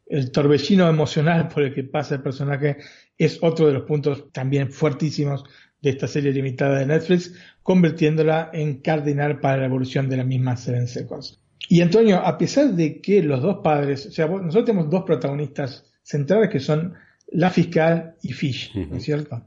El 0.06 0.30
torbellino 0.30 0.88
emocional 0.88 1.48
por 1.48 1.64
el 1.64 1.74
que 1.74 1.84
pasa 1.84 2.16
el 2.16 2.22
personaje 2.22 2.78
es 3.18 3.38
otro 3.42 3.66
de 3.66 3.74
los 3.74 3.82
puntos 3.82 4.32
también 4.32 4.70
fuertísimos 4.70 5.44
de 5.86 5.92
esta 5.92 6.08
serie 6.08 6.32
limitada 6.32 6.80
de 6.80 6.86
Netflix, 6.86 7.32
convirtiéndola 7.62 8.50
en 8.52 8.80
cardinal 8.80 9.38
para 9.38 9.58
la 9.58 9.66
evolución 9.66 10.08
de 10.08 10.16
la 10.16 10.24
misma 10.24 10.56
Seven 10.56 10.88
Seconds. 10.88 11.38
Y 11.68 11.80
Antonio, 11.80 12.16
a 12.18 12.36
pesar 12.36 12.72
de 12.74 13.00
que 13.00 13.22
los 13.22 13.40
dos 13.40 13.58
padres, 13.62 14.06
o 14.06 14.10
sea, 14.10 14.26
nosotros 14.26 14.64
tenemos 14.64 14.90
dos 14.90 15.04
protagonistas 15.04 15.84
centrales 16.02 16.50
que 16.50 16.58
son 16.58 16.94
la 17.28 17.50
fiscal 17.50 18.16
y 18.20 18.32
Fish, 18.32 18.74
¿no 18.74 18.96
es 18.96 19.04
cierto? 19.04 19.44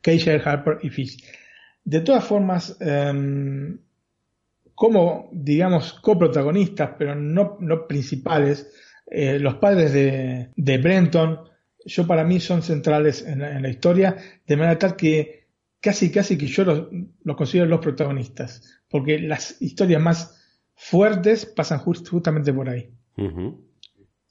Keisha 0.00 0.32
Harper 0.32 0.78
y 0.82 0.88
Fish. 0.88 1.22
De 1.84 2.00
todas 2.00 2.24
formas, 2.24 2.74
em, 2.80 3.78
como, 4.74 5.28
digamos, 5.32 5.92
coprotagonistas, 5.92 6.92
pero 6.98 7.14
no, 7.14 7.58
no 7.60 7.86
principales, 7.86 8.72
eh, 9.06 9.38
los 9.38 9.56
padres 9.56 9.92
de, 9.92 10.48
de, 10.56 10.78
Brenton, 10.78 11.40
yo 11.84 12.06
para 12.06 12.24
mí 12.24 12.40
son 12.40 12.62
centrales 12.62 13.24
en 13.26 13.40
la, 13.40 13.68
historia, 13.68 14.16
de 14.46 14.56
manera 14.56 14.78
tal 14.78 14.96
que 14.96 15.48
casi, 15.80 16.10
casi 16.10 16.38
que 16.38 16.46
yo 16.46 16.64
los, 16.64 17.36
considero 17.36 17.66
los 17.66 17.80
protagonistas, 17.80 18.80
porque 18.88 19.18
las 19.18 19.60
historias 19.60 20.00
más 20.00 20.38
fuertes 20.74 21.46
pasan 21.46 21.78
justamente 21.78 22.52
por 22.52 22.68
ahí. 22.68 22.90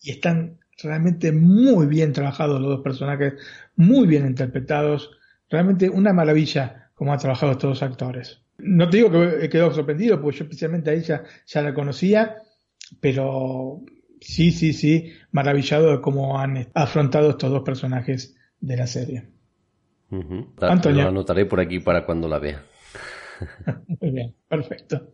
Y 0.04 0.12
están 0.12 0.60
realmente 0.82 1.32
muy 1.32 1.86
bien 1.86 2.14
trabajados 2.14 2.60
los 2.60 2.70
dos 2.70 2.82
personajes, 2.82 3.34
muy 3.76 4.08
bien 4.08 4.26
interpretados, 4.26 5.12
realmente 5.50 5.90
una 5.90 6.14
maravilla 6.14 6.92
como 6.96 7.14
han 7.14 7.20
trabajado 7.20 7.54
estos 7.54 7.70
dos 7.80 7.84
actores. 7.84 8.42
No 8.58 8.90
te 8.90 8.98
digo 8.98 9.12
que 9.12 9.46
he 9.46 9.50
quedado 9.50 9.74
sorprendido, 9.74 10.22
porque 10.22 10.38
yo 10.38 10.44
especialmente 10.44 10.92
a 10.92 10.94
ella 10.94 11.24
ya 11.48 11.62
la 11.62 11.74
conocía, 11.74 12.38
pero 13.00 13.82
sí, 14.22 14.52
sí, 14.52 14.72
sí, 14.72 15.12
maravillado 15.32 15.92
de 15.92 16.02
cómo 16.02 16.40
han 16.40 16.70
afrontado 16.74 17.32
estos 17.32 17.52
dos 17.52 17.64
personajes 17.64 18.38
de 18.60 18.78
la 18.78 18.88
serie. 18.88 19.28
Antonio. 20.62 21.04
Lo 21.04 21.10
anotaré 21.10 21.46
por 21.46 21.60
aquí 21.60 21.80
para 21.80 22.06
cuando 22.06 22.28
la 22.28 22.40
vea. 22.40 22.64
Muy 24.00 24.12
bien, 24.12 24.36
perfecto. 24.48 25.14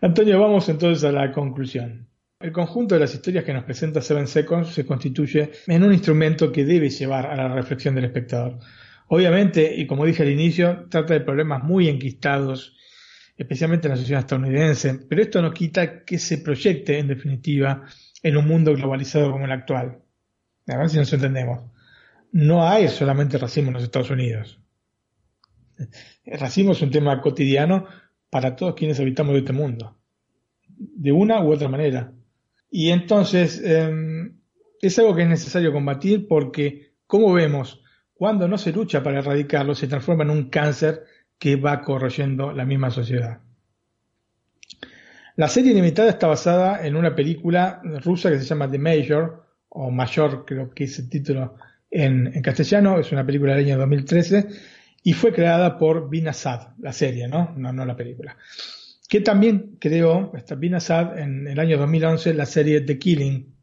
Antonio, 0.00 0.40
vamos 0.40 0.68
entonces 0.68 1.04
a 1.04 1.12
la 1.12 1.32
conclusión. 1.32 2.08
El 2.40 2.52
conjunto 2.52 2.94
de 2.94 3.00
las 3.00 3.14
historias 3.14 3.44
que 3.44 3.52
nos 3.52 3.64
presenta 3.64 4.00
Seven 4.00 4.26
Seconds 4.26 4.68
se 4.68 4.84
constituye 4.84 5.50
en 5.66 5.84
un 5.84 5.92
instrumento 5.92 6.50
que 6.50 6.64
debe 6.64 6.90
llevar 6.90 7.26
a 7.26 7.36
la 7.36 7.54
reflexión 7.54 7.94
del 7.94 8.06
espectador. 8.06 8.58
Obviamente, 9.08 9.74
y 9.76 9.86
como 9.86 10.04
dije 10.04 10.22
al 10.22 10.30
inicio, 10.30 10.86
trata 10.88 11.14
de 11.14 11.20
problemas 11.20 11.62
muy 11.62 11.88
enquistados, 11.88 12.76
especialmente 13.36 13.86
en 13.86 13.92
la 13.92 13.96
sociedad 13.96 14.22
estadounidense, 14.22 15.00
pero 15.08 15.22
esto 15.22 15.42
no 15.42 15.52
quita 15.52 16.04
que 16.04 16.18
se 16.18 16.38
proyecte, 16.38 16.98
en 16.98 17.08
definitiva, 17.08 17.84
en 18.22 18.36
un 18.36 18.46
mundo 18.46 18.74
globalizado 18.74 19.32
como 19.32 19.44
el 19.44 19.52
actual. 19.52 20.02
A 20.68 20.76
ver 20.76 20.88
si 20.88 20.96
nos 20.96 21.12
entendemos. 21.12 21.60
No 22.30 22.66
hay 22.66 22.88
solamente 22.88 23.38
racismo 23.38 23.68
en 23.68 23.74
los 23.74 23.82
Estados 23.82 24.10
Unidos. 24.10 24.58
El 26.24 26.38
racismo 26.38 26.72
es 26.72 26.82
un 26.82 26.90
tema 26.90 27.20
cotidiano 27.20 27.86
para 28.30 28.56
todos 28.56 28.74
quienes 28.74 29.00
habitamos 29.00 29.36
este 29.36 29.52
mundo, 29.52 29.98
de 30.68 31.12
una 31.12 31.42
u 31.42 31.52
otra 31.52 31.68
manera. 31.68 32.12
Y 32.70 32.90
entonces 32.90 33.60
em, 33.62 34.38
es 34.80 34.98
algo 34.98 35.14
que 35.14 35.22
es 35.22 35.28
necesario 35.28 35.72
combatir 35.72 36.26
porque, 36.28 36.94
como 37.06 37.32
vemos, 37.32 37.82
cuando 38.14 38.48
no 38.48 38.56
se 38.56 38.72
lucha 38.72 39.02
para 39.02 39.18
erradicarlo, 39.18 39.74
se 39.74 39.88
transforma 39.88 40.24
en 40.24 40.30
un 40.30 40.48
cáncer 40.48 41.04
que 41.38 41.56
va 41.56 41.82
corroyendo 41.82 42.52
la 42.52 42.64
misma 42.64 42.90
sociedad. 42.90 43.40
La 45.36 45.48
serie 45.48 45.72
limitada 45.72 46.10
está 46.10 46.26
basada 46.26 46.86
en 46.86 46.94
una 46.94 47.14
película 47.14 47.80
rusa 48.04 48.30
que 48.30 48.38
se 48.38 48.44
llama 48.44 48.70
The 48.70 48.78
Major, 48.78 49.42
o 49.70 49.90
Mayor, 49.90 50.44
creo 50.44 50.70
que 50.70 50.84
es 50.84 50.98
el 50.98 51.08
título 51.08 51.56
en, 51.90 52.30
en 52.34 52.42
castellano, 52.42 52.98
es 52.98 53.10
una 53.12 53.24
película 53.24 53.54
del 53.54 53.66
año 53.66 53.78
2013, 53.78 54.48
y 55.02 55.14
fue 55.14 55.32
creada 55.32 55.78
por 55.78 56.10
Binasad, 56.10 56.74
la 56.78 56.92
serie, 56.92 57.28
¿no? 57.28 57.54
No, 57.56 57.72
no 57.72 57.84
la 57.84 57.96
película. 57.96 58.36
Que 59.08 59.20
también 59.20 59.76
creó, 59.80 60.32
esta 60.36 60.54
Binasad, 60.54 61.18
en 61.18 61.48
el 61.48 61.58
año 61.58 61.78
2011, 61.78 62.34
la 62.34 62.46
serie 62.46 62.82
The 62.82 62.98
Killing, 62.98 63.54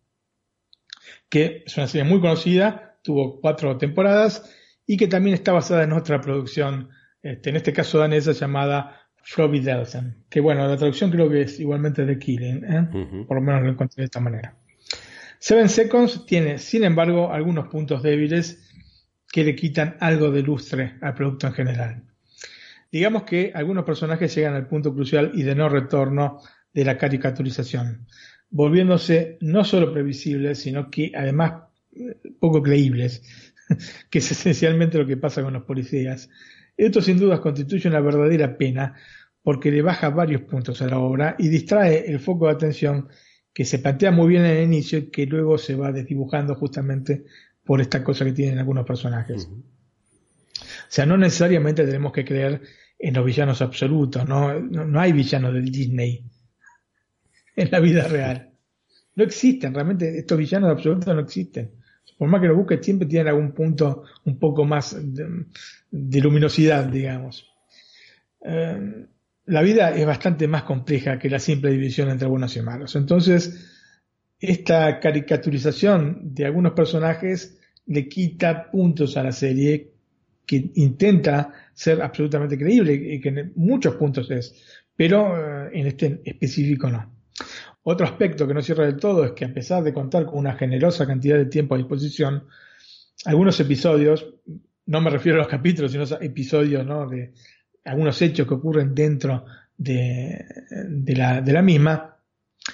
que 1.30 1.64
es 1.66 1.78
una 1.78 1.88
serie 1.88 2.10
muy 2.10 2.20
conocida, 2.20 2.98
tuvo 3.04 3.40
cuatro 3.40 3.78
temporadas, 3.78 4.56
y 4.88 4.98
que 4.98 5.08
también 5.08 5.36
está 5.36 5.52
basada 5.52 5.84
en 5.84 5.94
otra 5.94 6.20
producción, 6.20 6.90
este, 7.22 7.52
en 7.52 7.56
este 7.58 7.74
caso 7.74 8.00
danesa, 8.00 8.32
llamada 8.32 8.99
Delsen, 9.62 10.24
que 10.30 10.40
bueno, 10.40 10.68
la 10.68 10.78
traducción 10.78 11.12
creo 11.12 11.30
que 11.30 11.42
es 11.42 11.60
igualmente 11.60 12.06
The 12.06 12.18
Killing, 12.18 12.66
¿eh? 12.66 13.26
por 13.28 13.38
lo 13.38 13.42
menos 13.42 13.64
lo 13.64 13.70
encontré 13.70 14.02
de 14.02 14.06
esta 14.06 14.20
manera. 14.20 14.56
Seven 15.40 15.70
Seconds 15.70 16.26
tiene, 16.26 16.58
sin 16.58 16.84
embargo, 16.84 17.32
algunos 17.32 17.68
puntos 17.68 18.04
débiles 18.04 18.70
que 19.32 19.44
le 19.44 19.56
quitan 19.56 19.96
algo 20.00 20.32
de 20.32 20.42
lustre 20.42 20.96
al 21.02 21.14
producto 21.14 21.48
en 21.48 21.54
general. 21.54 22.04
Digamos 22.92 23.24
que 23.24 23.52
algunos 23.54 23.86
personajes 23.86 24.34
llegan 24.36 24.56
al 24.56 24.68
punto 24.68 24.94
crucial 24.94 25.32
y 25.34 25.44
de 25.44 25.56
no 25.56 25.70
retorno 25.70 26.42
de 26.74 26.86
la 26.86 26.98
caricaturización, 26.98 28.08
volviéndose 28.50 29.38
no 29.42 29.64
solo 29.64 29.94
previsibles, 29.94 30.60
sino 30.60 30.90
que 30.90 31.12
además 31.16 31.64
eh, 31.92 32.18
poco 32.40 32.62
creíbles, 32.62 33.22
que 34.10 34.20
es 34.20 34.32
esencialmente 34.32 34.98
lo 34.98 35.06
que 35.06 35.18
pasa 35.18 35.44
con 35.44 35.54
los 35.54 35.64
policías. 35.64 36.30
Esto 36.80 37.02
sin 37.02 37.20
dudas 37.20 37.42
constituye 37.42 37.90
una 37.90 38.00
verdadera 38.00 38.58
pena 38.58 38.96
porque 39.44 39.70
le 39.70 39.82
baja 39.82 40.10
varios 40.10 40.44
puntos 40.44 40.82
a 40.82 40.88
la 40.88 40.98
obra 40.98 41.36
y 41.38 41.50
distrae 41.50 42.10
el 42.10 42.22
foco 42.22 42.46
de 42.46 42.54
atención 42.54 43.10
que 43.54 43.66
se 43.66 43.80
plantea 43.80 44.12
muy 44.12 44.30
bien 44.30 44.46
en 44.46 44.58
el 44.58 44.64
inicio 44.64 45.00
y 45.00 45.10
que 45.10 45.26
luego 45.26 45.58
se 45.58 45.76
va 45.76 45.92
desdibujando 45.92 46.56
justamente 46.56 47.26
por 47.66 47.82
esta 47.82 48.02
cosa 48.02 48.24
que 48.24 48.32
tienen 48.32 48.60
algunos 48.60 48.86
personajes. 48.86 49.50
O 49.50 50.88
sea, 50.88 51.06
no 51.06 51.18
necesariamente 51.18 51.86
tenemos 51.86 52.14
que 52.14 52.24
creer 52.24 52.62
en 52.98 53.14
los 53.14 53.26
villanos 53.26 53.62
absolutos, 53.62 54.26
¿no? 54.26 54.58
No, 54.58 55.00
hay 55.02 55.12
villanos 55.12 55.54
del 55.54 55.70
Disney 55.70 56.24
en 57.58 57.72
la 57.72 57.82
vida 57.82 58.08
real. 58.08 58.54
No 59.16 59.26
existen, 59.26 59.74
realmente 59.74 60.18
estos 60.18 60.38
villanos 60.38 60.72
absolutos 60.72 61.14
no 61.14 61.20
existen. 61.20 61.74
Por 62.20 62.28
más 62.28 62.42
que 62.42 62.48
lo 62.48 62.58
busques, 62.58 62.86
siempre 62.86 63.08
tienen 63.08 63.30
algún 63.30 63.54
punto 63.54 64.04
un 64.26 64.38
poco 64.38 64.66
más 64.66 64.94
de, 65.02 66.22
luminosidad, 66.22 66.84
digamos. 66.84 67.50
Eh, 68.44 69.06
la 69.46 69.62
vida 69.62 69.92
es 69.92 70.06
bastante 70.06 70.46
más 70.46 70.64
compleja 70.64 71.18
que 71.18 71.30
la 71.30 71.40
simple 71.40 71.72
división 71.72 72.10
entre 72.10 72.28
buenos 72.28 72.58
y 72.58 72.62
malos. 72.62 72.98
Entonces, 72.98 73.72
esta 74.38 75.00
caricaturización 75.00 76.34
de 76.34 76.44
algunos 76.44 76.74
personajes 76.74 77.58
le 77.86 78.10
quita 78.10 78.70
puntos 78.70 79.16
a 79.16 79.24
la 79.24 79.32
serie 79.32 79.94
que 80.46 80.72
intenta 80.76 81.54
ser 81.74 82.02
absolutamente 82.02 82.58
creíble 82.58 82.96
y 82.96 83.22
que 83.22 83.30
en 83.30 83.54
muchos 83.56 83.96
puntos 83.96 84.30
es, 84.30 84.62
pero 84.94 85.38
eh, 85.38 85.70
en 85.72 85.88
este 85.88 86.20
específico 86.26 86.90
no. 86.90 87.19
Otro 87.84 88.06
aspecto 88.06 88.48
que 88.48 88.54
no 88.54 88.62
cierra 88.62 88.86
del 88.86 88.98
todo 88.98 89.24
es 89.26 89.32
que 89.32 89.46
a 89.46 89.54
pesar 89.54 89.84
de 89.84 89.94
contar 89.94 90.26
con 90.26 90.40
una 90.40 90.54
generosa 90.54 91.08
cantidad 91.08 91.38
de 91.38 91.46
tiempo 91.46 91.76
a 91.76 91.78
disposición, 91.78 92.46
algunos 93.26 93.60
episodios, 93.60 94.34
no 94.86 95.02
me 95.02 95.10
refiero 95.10 95.38
a 95.38 95.44
los 95.44 95.48
capítulos, 95.48 95.92
sino 95.92 96.04
a 96.04 96.24
episodios 96.24 96.86
¿no? 96.86 97.08
de 97.08 97.34
algunos 97.86 98.22
hechos 98.22 98.48
que 98.48 98.54
ocurren 98.54 98.94
dentro 98.94 99.46
de, 99.78 100.46
la, 101.16 101.42
de 101.42 101.54
la 101.54 101.62
misma, 101.62 102.18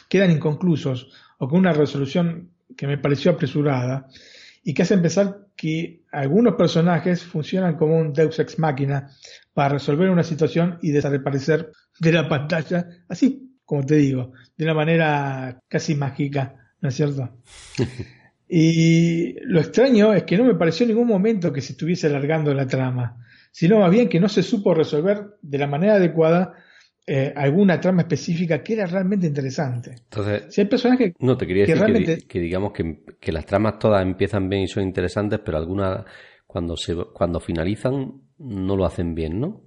quedan 0.10 0.32
inconclusos 0.32 1.12
o 1.38 1.48
con 1.48 1.60
una 1.60 1.74
resolución 1.74 2.52
que 2.76 2.88
me 2.88 2.98
pareció 2.98 3.32
apresurada 3.32 4.08
y 4.64 4.74
que 4.74 4.82
hace 4.82 4.98
pensar 4.98 5.48
que 5.56 6.04
algunos 6.12 6.56
personajes 6.56 7.24
funcionan 7.24 7.78
como 7.78 7.98
un 7.98 8.12
deus 8.12 8.40
ex 8.40 8.58
machina 8.58 9.10
para 9.54 9.70
resolver 9.70 10.10
una 10.10 10.24
situación 10.24 10.80
y 10.82 10.92
desaparecer 10.92 11.72
de 12.00 12.12
la 12.12 12.28
pantalla, 12.28 12.88
así 13.08 13.45
como 13.66 13.86
te 13.86 13.96
digo, 13.96 14.32
de 14.56 14.64
una 14.64 14.74
manera 14.74 15.60
casi 15.68 15.96
mágica, 15.96 16.56
¿no 16.82 16.90
es 16.90 16.96
cierto? 16.96 17.38
y 18.48 19.40
lo 19.42 19.60
extraño 19.60 20.14
es 20.14 20.24
que 20.24 20.38
no 20.38 20.46
me 20.46 20.56
pareció 20.56 20.84
en 20.84 20.90
ningún 20.90 21.08
momento 21.08 21.52
que 21.52 21.62
se 21.62 21.74
estuviese 21.74 22.08
alargando 22.08 22.54
la 22.54 22.68
trama, 22.68 23.26
sino 23.52 23.80
más 23.80 23.92
bien 23.92 24.08
que 24.08 24.20
no 24.20 24.30
se 24.30 24.44
supo 24.44 24.74
resolver 24.74 25.38
de 25.42 25.58
la 25.58 25.68
manera 25.68 25.96
adecuada 25.96 26.54
eh, 27.08 27.32
alguna 27.36 27.80
trama 27.80 28.02
específica 28.02 28.64
que 28.64 28.74
era 28.74 28.88
realmente 28.88 29.28
interesante. 29.28 29.92
Entonces, 29.92 30.46
si 30.50 30.62
hay 30.62 30.68
personajes 30.68 31.14
no 31.20 31.38
te 31.38 31.46
quería 31.46 31.66
decir 31.66 32.28
que, 32.28 32.40
digamos 32.40 32.74
que, 32.74 33.32
las 33.32 33.46
tramas 33.46 33.78
todas 33.78 34.02
empiezan 34.02 34.50
bien 34.50 34.64
y 34.64 34.68
son 34.68 34.84
interesantes, 34.84 35.40
pero 35.46 35.58
algunas 35.58 36.04
cuando 36.48 36.76
se 36.76 36.96
cuando 36.96 37.40
finalizan 37.40 38.22
no 38.40 38.76
lo 38.76 38.86
hacen 38.86 39.14
bien, 39.14 39.40
¿no? 39.40 39.62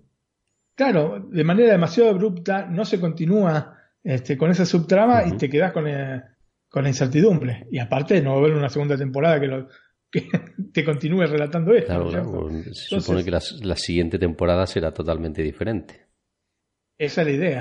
Claro, 0.75 1.21
de 1.31 1.45
manera 1.45 1.73
demasiado 1.73 2.11
abrupta 2.11 2.67
no 2.67 2.85
se 2.85 2.99
continúa 3.01 3.78
este, 4.09 4.39
con 4.39 4.51
esa 4.51 4.65
subtrama 4.65 5.27
y 5.27 5.37
te 5.37 5.51
quedas 5.51 5.71
con, 5.71 5.87
eh, 5.87 6.23
con 6.71 6.83
la 6.83 6.89
incertidumbre. 6.89 7.67
Y 7.71 7.79
aparte 7.79 8.23
no 8.23 8.31
va 8.31 8.37
a 8.37 8.41
haber 8.41 8.55
una 8.55 8.71
segunda 8.71 8.97
temporada 8.97 9.39
que 9.39 9.47
lo, 9.47 9.69
que 10.11 10.27
te 10.73 10.83
continúe 10.83 11.27
relatando 11.27 11.75
esto. 11.75 12.09
Claro, 12.09 12.51
se 12.73 13.01
supone 13.01 13.23
que 13.23 13.31
la, 13.31 13.77
siguiente 13.77 14.19
temporada 14.19 14.67
será 14.67 14.95
totalmente 14.95 15.43
diferente. 15.43 16.07
Esa 16.97 17.21
es 17.21 17.27
la 17.27 17.33
idea. 17.35 17.61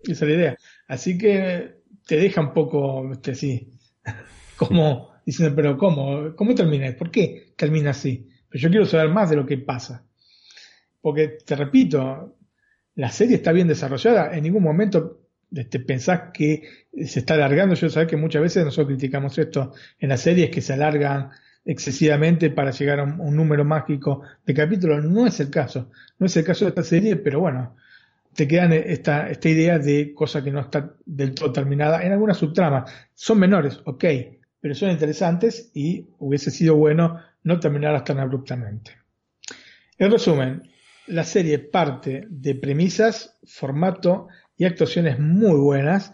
Esa 0.00 0.24
es 0.24 0.28
la 0.28 0.36
idea. 0.36 0.56
Así 0.88 1.16
que 1.16 1.82
te 2.04 2.16
deja 2.16 2.40
un 2.40 2.52
poco, 2.52 3.12
este, 3.12 3.30
así, 3.30 3.70
como 4.56 5.12
diciendo, 5.24 5.54
pero 5.54 5.78
¿cómo? 5.78 6.34
¿Cómo 6.34 6.56
terminé? 6.56 6.94
¿Por 6.94 7.12
qué 7.12 7.54
termina 7.56 7.90
así? 7.90 8.28
Pero 8.48 8.62
yo 8.62 8.68
quiero 8.68 8.84
saber 8.84 9.10
más 9.10 9.30
de 9.30 9.36
lo 9.36 9.46
que 9.46 9.58
pasa. 9.58 10.04
Porque, 11.00 11.38
te 11.46 11.54
repito, 11.54 12.36
la 12.96 13.10
serie 13.12 13.36
está 13.36 13.52
bien 13.52 13.68
desarrollada. 13.68 14.36
En 14.36 14.42
ningún 14.42 14.64
momento 14.64 15.27
este, 15.54 15.80
pensás 15.80 16.30
que 16.32 16.62
se 17.04 17.20
está 17.20 17.34
alargando. 17.34 17.74
Yo 17.74 17.88
sé 17.88 18.06
que 18.06 18.16
muchas 18.16 18.42
veces 18.42 18.64
nosotros 18.64 18.88
criticamos 18.88 19.38
esto 19.38 19.72
en 19.98 20.08
las 20.08 20.20
series 20.20 20.50
que 20.50 20.60
se 20.60 20.72
alargan 20.74 21.30
excesivamente 21.64 22.50
para 22.50 22.70
llegar 22.70 23.00
a 23.00 23.04
un, 23.04 23.36
número 23.36 23.64
mágico 23.64 24.22
de 24.44 24.54
capítulos. 24.54 25.04
No 25.04 25.26
es 25.26 25.38
el 25.40 25.50
caso. 25.50 25.90
No 26.18 26.26
es 26.26 26.36
el 26.36 26.44
caso 26.44 26.64
de 26.64 26.70
esta 26.70 26.82
serie, 26.82 27.16
pero 27.16 27.40
bueno, 27.40 27.76
te 28.34 28.48
quedan 28.48 28.72
esta, 28.72 29.28
esta 29.28 29.48
idea 29.48 29.78
de 29.78 30.14
cosa 30.14 30.42
que 30.42 30.50
no 30.50 30.60
está 30.60 30.94
del 31.04 31.34
todo 31.34 31.52
terminada 31.52 32.02
en 32.02 32.12
algunas 32.12 32.38
subtramas. 32.38 32.90
Son 33.14 33.38
menores, 33.38 33.80
ok, 33.84 34.04
pero 34.60 34.74
son 34.74 34.90
interesantes 34.90 35.70
y 35.74 36.08
hubiese 36.18 36.50
sido 36.50 36.76
bueno 36.76 37.20
no 37.42 37.60
terminarlas 37.60 38.04
tan 38.04 38.18
abruptamente. 38.18 38.92
En 39.98 40.10
resumen, 40.10 40.62
la 41.08 41.24
serie 41.24 41.58
parte 41.58 42.26
de 42.28 42.54
premisas, 42.54 43.38
formato 43.44 44.28
y 44.58 44.64
actuaciones 44.64 45.18
muy 45.18 45.56
buenas, 45.58 46.12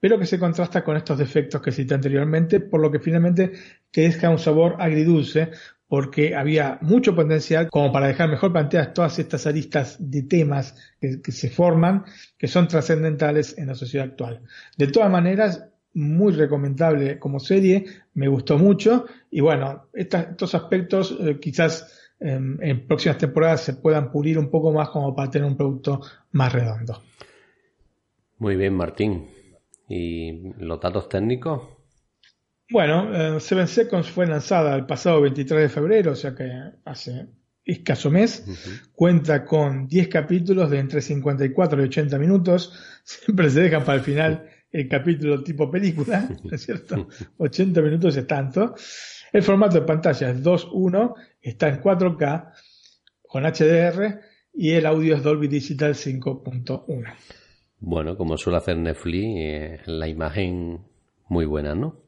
pero 0.00 0.18
que 0.18 0.26
se 0.26 0.38
contrasta 0.38 0.84
con 0.84 0.98
estos 0.98 1.16
defectos 1.16 1.62
que 1.62 1.72
cité 1.72 1.94
anteriormente, 1.94 2.60
por 2.60 2.80
lo 2.80 2.90
que 2.90 2.98
finalmente 2.98 3.52
te 3.90 4.02
deja 4.02 4.28
un 4.28 4.38
sabor 4.38 4.76
agridulce, 4.78 5.52
porque 5.88 6.34
había 6.34 6.78
mucho 6.82 7.14
potencial 7.14 7.70
como 7.70 7.92
para 7.92 8.08
dejar 8.08 8.28
mejor 8.28 8.52
planteadas 8.52 8.92
todas 8.92 9.18
estas 9.18 9.46
aristas 9.46 9.96
de 9.98 10.22
temas 10.22 10.74
que, 11.00 11.32
se 11.32 11.48
forman, 11.48 12.04
que 12.36 12.48
son 12.48 12.66
trascendentales 12.68 13.56
en 13.56 13.68
la 13.68 13.74
sociedad 13.74 14.08
actual. 14.08 14.42
De 14.76 14.88
todas 14.88 15.10
maneras, 15.10 15.64
muy 15.94 16.32
recomendable 16.32 17.18
como 17.18 17.38
serie, 17.38 17.84
me 18.14 18.26
gustó 18.26 18.58
mucho 18.58 19.06
y 19.30 19.40
bueno, 19.40 19.88
estos 19.94 20.54
aspectos 20.54 21.16
eh, 21.20 21.38
quizás 21.40 22.10
em, 22.18 22.58
en 22.60 22.86
próximas 22.86 23.18
temporadas 23.18 23.60
se 23.60 23.74
puedan 23.74 24.10
pulir 24.10 24.38
un 24.38 24.50
poco 24.50 24.72
más 24.72 24.88
como 24.88 25.14
para 25.14 25.30
tener 25.30 25.46
un 25.46 25.56
producto 25.56 26.00
más 26.32 26.52
redondo. 26.52 27.00
Muy 28.38 28.56
bien, 28.56 28.74
Martín. 28.74 29.28
¿Y 29.88 30.52
los 30.58 30.80
datos 30.80 31.08
técnicos? 31.08 31.62
Bueno, 32.70 33.38
Seven 33.40 33.68
Seconds 33.68 34.10
fue 34.10 34.26
lanzada 34.26 34.74
el 34.74 34.86
pasado 34.86 35.20
23 35.20 35.62
de 35.62 35.68
febrero, 35.68 36.12
o 36.12 36.16
sea 36.16 36.34
que 36.34 36.50
hace 36.84 37.28
escaso 37.64 38.10
mes. 38.10 38.44
Cuenta 38.92 39.44
con 39.44 39.86
10 39.86 40.08
capítulos 40.08 40.70
de 40.70 40.78
entre 40.78 41.00
54 41.00 41.82
y 41.82 41.84
80 41.84 42.18
minutos. 42.18 42.72
Siempre 43.04 43.50
se 43.50 43.60
dejan 43.60 43.84
para 43.84 43.98
el 43.98 44.04
final 44.04 44.48
el 44.70 44.88
capítulo 44.88 45.42
tipo 45.44 45.70
película, 45.70 46.28
¿no 46.42 46.50
es 46.50 46.62
cierto? 46.62 47.08
80 47.38 47.80
minutos 47.80 48.16
es 48.16 48.26
tanto. 48.26 48.74
El 49.32 49.42
formato 49.42 49.80
de 49.80 49.86
pantalla 49.86 50.30
es 50.30 50.42
2.1, 50.42 51.14
está 51.40 51.68
en 51.68 51.80
4K 51.80 52.52
con 53.22 53.44
HDR 53.44 54.20
y 54.52 54.70
el 54.70 54.86
audio 54.86 55.16
es 55.16 55.22
Dolby 55.22 55.48
Digital 55.48 55.94
5.1. 55.94 57.14
Bueno, 57.80 58.16
como 58.16 58.36
suele 58.36 58.58
hacer 58.58 58.76
Netflix, 58.76 59.24
eh, 59.36 59.80
la 59.86 60.08
imagen 60.08 60.80
muy 61.28 61.44
buena, 61.44 61.74
¿no? 61.74 62.02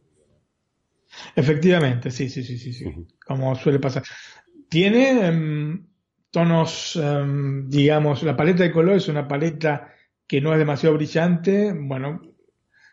Efectivamente, 1.35 2.11
sí, 2.11 2.29
sí, 2.29 2.43
sí, 2.43 2.59
sí, 2.59 2.73
sí. 2.73 2.85
Como 3.25 3.55
suele 3.55 3.79
pasar. 3.79 4.03
Tiene 4.69 5.27
em, 5.27 5.87
tonos, 6.31 6.97
em, 6.97 7.69
digamos, 7.69 8.23
la 8.23 8.37
paleta 8.37 8.65
de 8.65 8.73
color 8.73 8.97
es 8.97 9.09
una 9.09 9.27
paleta 9.29 9.93
que 10.27 10.41
no 10.41 10.53
es 10.53 10.59
demasiado 10.59 10.97
brillante. 10.97 11.73
Bueno, 11.73 12.23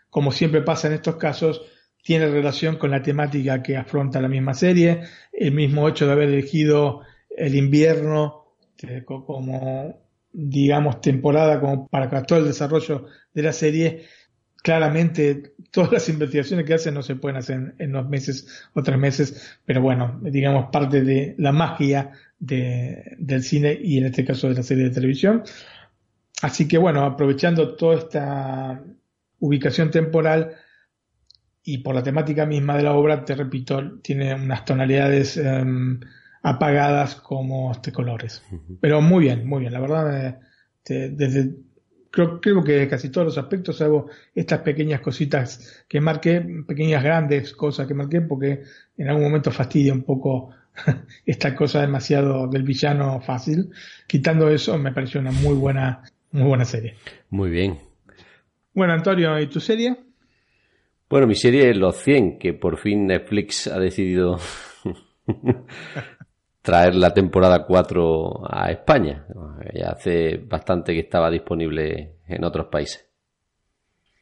como 0.09 0.31
siempre 0.31 0.61
pasa 0.61 0.87
en 0.87 0.93
estos 0.93 1.15
casos, 1.15 1.61
tiene 2.03 2.27
relación 2.27 2.77
con 2.77 2.91
la 2.91 3.01
temática 3.01 3.63
que 3.63 3.77
afronta 3.77 4.21
la 4.21 4.27
misma 4.27 4.53
serie. 4.53 5.01
El 5.31 5.53
mismo 5.53 5.87
hecho 5.89 6.05
de 6.05 6.11
haber 6.11 6.29
elegido 6.29 7.01
el 7.35 7.55
invierno 7.55 8.55
eh, 8.83 9.03
como, 9.05 10.02
digamos, 10.33 10.99
temporada 10.99 11.59
como 11.59 11.87
para 11.87 12.23
todo 12.23 12.39
el 12.39 12.45
desarrollo 12.45 13.05
de 13.33 13.43
la 13.43 13.53
serie 13.53 14.03
claramente 14.63 15.55
todas 15.71 15.91
las 15.91 16.09
investigaciones 16.09 16.65
que 16.65 16.73
hacen 16.73 16.93
no 16.93 17.03
se 17.03 17.17
pueden 17.17 17.37
hacer 17.37 17.75
en, 17.77 17.89
unos 17.89 18.09
meses 18.09 18.65
o 18.73 18.81
tres 18.81 18.97
meses, 18.97 19.59
pero 19.65 19.81
bueno, 19.81 20.19
digamos 20.23 20.69
parte 20.71 21.01
de 21.01 21.35
la 21.37 21.51
magia 21.51 22.11
del 22.39 23.43
cine 23.43 23.77
y 23.79 23.97
en 23.97 24.05
este 24.05 24.25
caso 24.25 24.47
de 24.47 24.55
la 24.55 24.63
serie 24.63 24.85
de 24.85 24.89
televisión. 24.91 25.43
Así 26.41 26.67
que 26.67 26.77
bueno, 26.77 27.03
aprovechando 27.03 27.75
toda 27.75 27.97
esta 27.97 28.83
ubicación 29.39 29.91
temporal 29.91 30.55
y 31.63 31.79
por 31.79 31.93
la 31.93 32.03
temática 32.03 32.45
misma 32.45 32.77
de 32.77 32.83
la 32.83 32.93
obra, 32.93 33.25
te 33.25 33.35
repito, 33.35 33.99
tiene 34.01 34.33
unas 34.33 34.63
tonalidades 34.65 35.37
em, 35.37 35.99
apagadas 36.43 37.15
como 37.15 37.71
este 37.71 37.91
colores. 37.91 38.43
Pero 38.79 39.01
muy 39.01 39.23
bien, 39.23 39.47
muy 39.47 39.61
bien, 39.61 39.73
la 39.73 39.79
verdad, 39.79 40.39
eh, 40.87 41.09
desde 41.09 41.55
creo, 42.11 42.39
creo 42.39 42.63
que 42.63 42.87
casi 42.87 43.09
todos 43.09 43.25
los 43.25 43.37
aspectos, 43.39 43.77
salvo 43.77 44.09
estas 44.35 44.59
pequeñas 44.59 45.01
cositas 45.01 45.83
que 45.87 45.99
marqué, 45.99 46.45
pequeñas 46.67 47.03
grandes 47.03 47.53
cosas 47.53 47.87
que 47.87 47.95
marqué, 47.95 48.21
porque 48.21 48.61
en 48.97 49.09
algún 49.09 49.23
momento 49.23 49.49
fastidia 49.49 49.93
un 49.93 50.03
poco 50.03 50.51
esta 51.25 51.55
cosa 51.55 51.81
demasiado 51.81 52.47
del 52.47 52.63
villano 52.63 53.19
fácil. 53.21 53.71
Quitando 54.05 54.49
eso, 54.49 54.77
me 54.77 54.91
pareció 54.91 55.21
una 55.21 55.31
muy 55.31 55.55
buena, 55.55 56.03
muy 56.31 56.43
buena 56.43 56.65
serie. 56.65 56.95
Muy 57.29 57.49
bien. 57.49 57.79
Bueno, 58.73 58.93
Antonio, 58.93 59.39
¿y 59.39 59.47
tu 59.47 59.59
serie? 59.59 59.95
Bueno, 61.09 61.25
mi 61.25 61.35
serie 61.35 61.69
es 61.69 61.77
Los 61.77 61.97
100, 61.97 62.37
que 62.37 62.53
por 62.53 62.77
fin 62.77 63.07
Netflix 63.07 63.67
ha 63.67 63.79
decidido 63.79 64.39
traer 66.63 66.95
la 66.95 67.13
temporada 67.13 67.65
4 67.65 68.41
a 68.49 68.71
España. 68.71 69.27
Ya 69.75 69.89
hace 69.89 70.37
bastante 70.37 70.93
que 70.93 71.01
estaba 71.01 71.29
disponible 71.29 72.15
en 72.27 72.43
otros 72.43 72.67
países. 72.67 73.05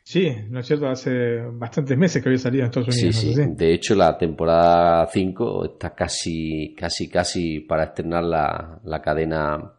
Sí, 0.04 0.28
¿no 0.50 0.60
es 0.60 0.66
cierto? 0.66 0.88
Hace 0.88 1.38
bastantes 1.54 1.96
meses 1.98 2.22
que 2.22 2.30
había 2.30 2.40
salido 2.40 2.64
en 2.64 2.70
Estados 2.70 2.98
Unidos. 2.98 3.16
Sí, 3.16 3.34
sí. 3.36 3.42
De 3.56 3.74
hecho, 3.74 3.96
la 3.96 4.18
temporada 4.18 5.06
5 5.06 5.66
está 5.74 5.94
casi, 5.94 6.76
casi, 6.76 7.08
casi 7.08 7.60
para 7.60 7.86
estrenar 7.86 8.24
la, 8.24 9.02
cadena 9.02 9.74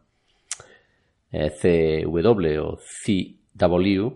eh, 1.31 1.51
CW 1.51 2.61
o 2.61 2.79
CW, 3.05 4.09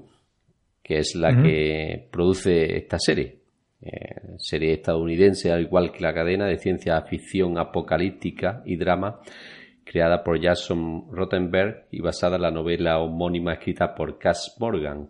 que 0.82 1.00
es 1.00 1.16
la 1.16 1.36
que 1.44 2.08
produce 2.10 2.78
esta 2.78 2.98
serie. 2.98 3.37
Eh, 3.80 4.38
serie 4.38 4.74
estadounidense, 4.74 5.52
al 5.52 5.62
igual 5.62 5.92
que 5.92 6.02
la 6.02 6.14
cadena 6.14 6.48
de 6.48 6.58
ciencia 6.58 7.00
ficción 7.04 7.58
apocalíptica 7.60 8.64
y 8.66 8.76
drama 8.76 9.20
creada 9.84 10.24
por 10.24 10.42
Jason 10.42 11.06
Rottenberg 11.12 11.88
y 11.92 12.02
basada 12.02 12.36
en 12.36 12.42
la 12.42 12.52
novela 12.52 13.00
homónima 13.00 13.54
escrita 13.54 13.96
por 13.96 14.18
Cass 14.18 14.56
Morgan. 14.60 15.10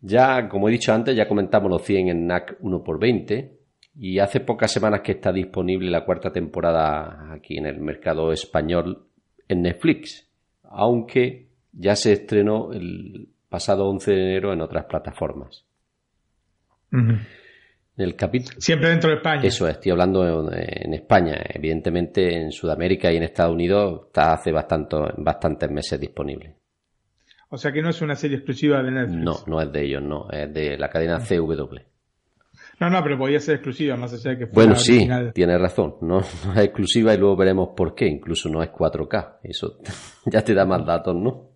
Ya, 0.00 0.48
como 0.48 0.68
he 0.68 0.72
dicho 0.72 0.92
antes, 0.92 1.16
ya 1.16 1.28
comentamos 1.28 1.70
los 1.70 1.82
100 1.82 2.08
en 2.08 2.26
NAC 2.26 2.60
1x20 2.60 3.52
y 3.94 4.18
hace 4.18 4.40
pocas 4.40 4.70
semanas 4.70 5.00
que 5.00 5.12
está 5.12 5.32
disponible 5.32 5.90
la 5.90 6.04
cuarta 6.04 6.32
temporada 6.32 7.32
aquí 7.32 7.56
en 7.56 7.66
el 7.66 7.78
mercado 7.78 8.32
español 8.32 9.06
en 9.48 9.62
Netflix, 9.62 10.28
aunque 10.64 11.48
ya 11.72 11.94
se 11.94 12.12
estrenó 12.12 12.72
el 12.72 13.28
pasado 13.48 13.88
11 13.88 14.10
de 14.10 14.22
enero 14.22 14.52
en 14.52 14.60
otras 14.60 14.86
plataformas. 14.86 15.64
El 17.96 18.16
capítulo. 18.16 18.60
Siempre 18.60 18.90
dentro 18.90 19.10
de 19.10 19.16
España. 19.16 19.42
Eso, 19.44 19.68
estoy 19.68 19.92
hablando 19.92 20.24
en, 20.52 20.94
España. 20.94 21.36
Evidentemente 21.48 22.34
en 22.34 22.52
Sudamérica 22.52 23.12
y 23.12 23.16
en 23.16 23.24
Estados 23.24 23.54
Unidos 23.54 24.06
está 24.06 24.32
hace 24.34 24.52
bastante, 24.52 24.96
bastantes 25.18 25.70
meses 25.70 26.00
disponible. 26.00 26.56
O 27.50 27.58
sea 27.58 27.70
que 27.70 27.82
no 27.82 27.90
es 27.90 28.00
una 28.00 28.14
serie 28.14 28.38
exclusiva 28.38 28.82
de 28.82 28.90
Netflix. 28.90 29.22
No, 29.22 29.36
no 29.46 29.60
es 29.60 29.70
de 29.70 29.84
ellos, 29.84 30.02
no. 30.02 30.28
Es 30.30 30.52
de 30.52 30.78
la 30.78 30.88
cadena 30.88 31.18
CW. 31.18 31.76
No, 32.80 32.90
no, 32.90 33.02
pero 33.02 33.18
podía 33.18 33.38
ser 33.38 33.56
exclusiva, 33.56 33.96
más 33.96 34.12
allá 34.12 34.30
de 34.30 34.38
que 34.38 34.46
fuera 34.46 34.72
Bueno, 34.72 34.76
sí, 34.76 35.08
tiene 35.34 35.58
razón. 35.58 35.96
No, 36.00 36.20
no, 36.46 36.52
es 36.54 36.58
exclusiva 36.58 37.14
y 37.14 37.18
luego 37.18 37.36
veremos 37.36 37.70
por 37.76 37.94
qué. 37.94 38.06
Incluso 38.06 38.48
no 38.48 38.62
es 38.62 38.70
4K. 38.70 39.36
Eso 39.42 39.78
ya 40.26 40.42
te 40.42 40.54
da 40.54 40.64
más 40.64 40.84
datos, 40.84 41.14
¿no? 41.14 41.50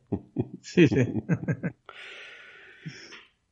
Sí, 0.61 0.87
sí. 0.87 0.97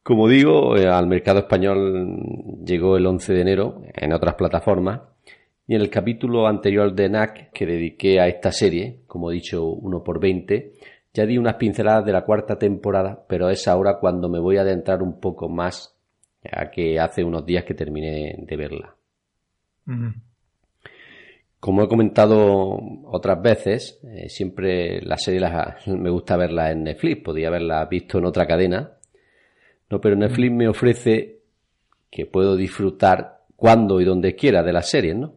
Como 0.05 0.29
digo, 0.29 0.77
eh, 0.77 0.87
al 0.87 1.07
mercado 1.07 1.39
español 1.39 2.21
llegó 2.63 2.99
el 2.99 3.07
11 3.07 3.33
de 3.33 3.41
enero 3.41 3.83
en 3.95 4.13
otras 4.13 4.35
plataformas 4.35 5.01
y 5.67 5.75
en 5.75 5.81
el 5.81 5.89
capítulo 5.89 6.47
anterior 6.47 6.95
de 6.95 7.09
NAC 7.09 7.51
que 7.53 7.65
dediqué 7.65 8.21
a 8.21 8.29
esta 8.29 8.53
serie, 8.53 9.01
como 9.07 9.31
he 9.31 9.35
dicho, 9.37 9.65
uno 9.65 10.05
por 10.05 10.21
20, 10.21 10.73
ya 11.15 11.25
di 11.25 11.39
unas 11.39 11.55
pinceladas 11.55 12.05
de 12.05 12.13
la 12.13 12.23
cuarta 12.27 12.59
temporada, 12.59 13.25
pero 13.27 13.49
es 13.49 13.67
ahora 13.67 13.99
cuando 13.99 14.29
me 14.29 14.39
voy 14.39 14.59
a 14.59 14.61
adentrar 14.61 15.03
un 15.03 15.21
poco 15.21 15.49
más 15.49 15.97
a 16.53 16.71
que 16.71 17.01
hace 17.01 17.25
unos 17.25 17.47
días 17.47 17.65
que 17.65 17.73
terminé 17.73 18.37
de 18.37 18.57
verla. 18.59 18.95
Como 21.61 21.83
he 21.83 21.89
comentado 21.89 22.79
otras 23.07 23.41
veces, 23.41 24.01
eh, 24.05 24.29
siempre 24.29 25.01
la 25.01 25.17
serie 25.17 25.41
me 25.87 26.11
gusta 26.11 26.37
verla 26.37 26.73
en 26.73 26.85
Netflix, 26.85 27.23
podía 27.23 27.49
haberla 27.49 27.87
visto 27.87 28.19
en 28.19 28.27
otra 28.27 28.47
cadena, 28.47 28.94
no, 29.91 30.01
pero 30.01 30.17
Netflix 30.17 30.53
me 30.53 30.69
ofrece 30.69 31.41
que 32.11 32.27
puedo 32.27 32.57
disfrutar 32.57 33.45
cuando 33.57 34.01
y 34.01 34.05
donde 34.05 34.35
quiera 34.35 34.63
de 34.63 34.73
las 34.73 34.89
series, 34.89 35.17
¿no? 35.17 35.35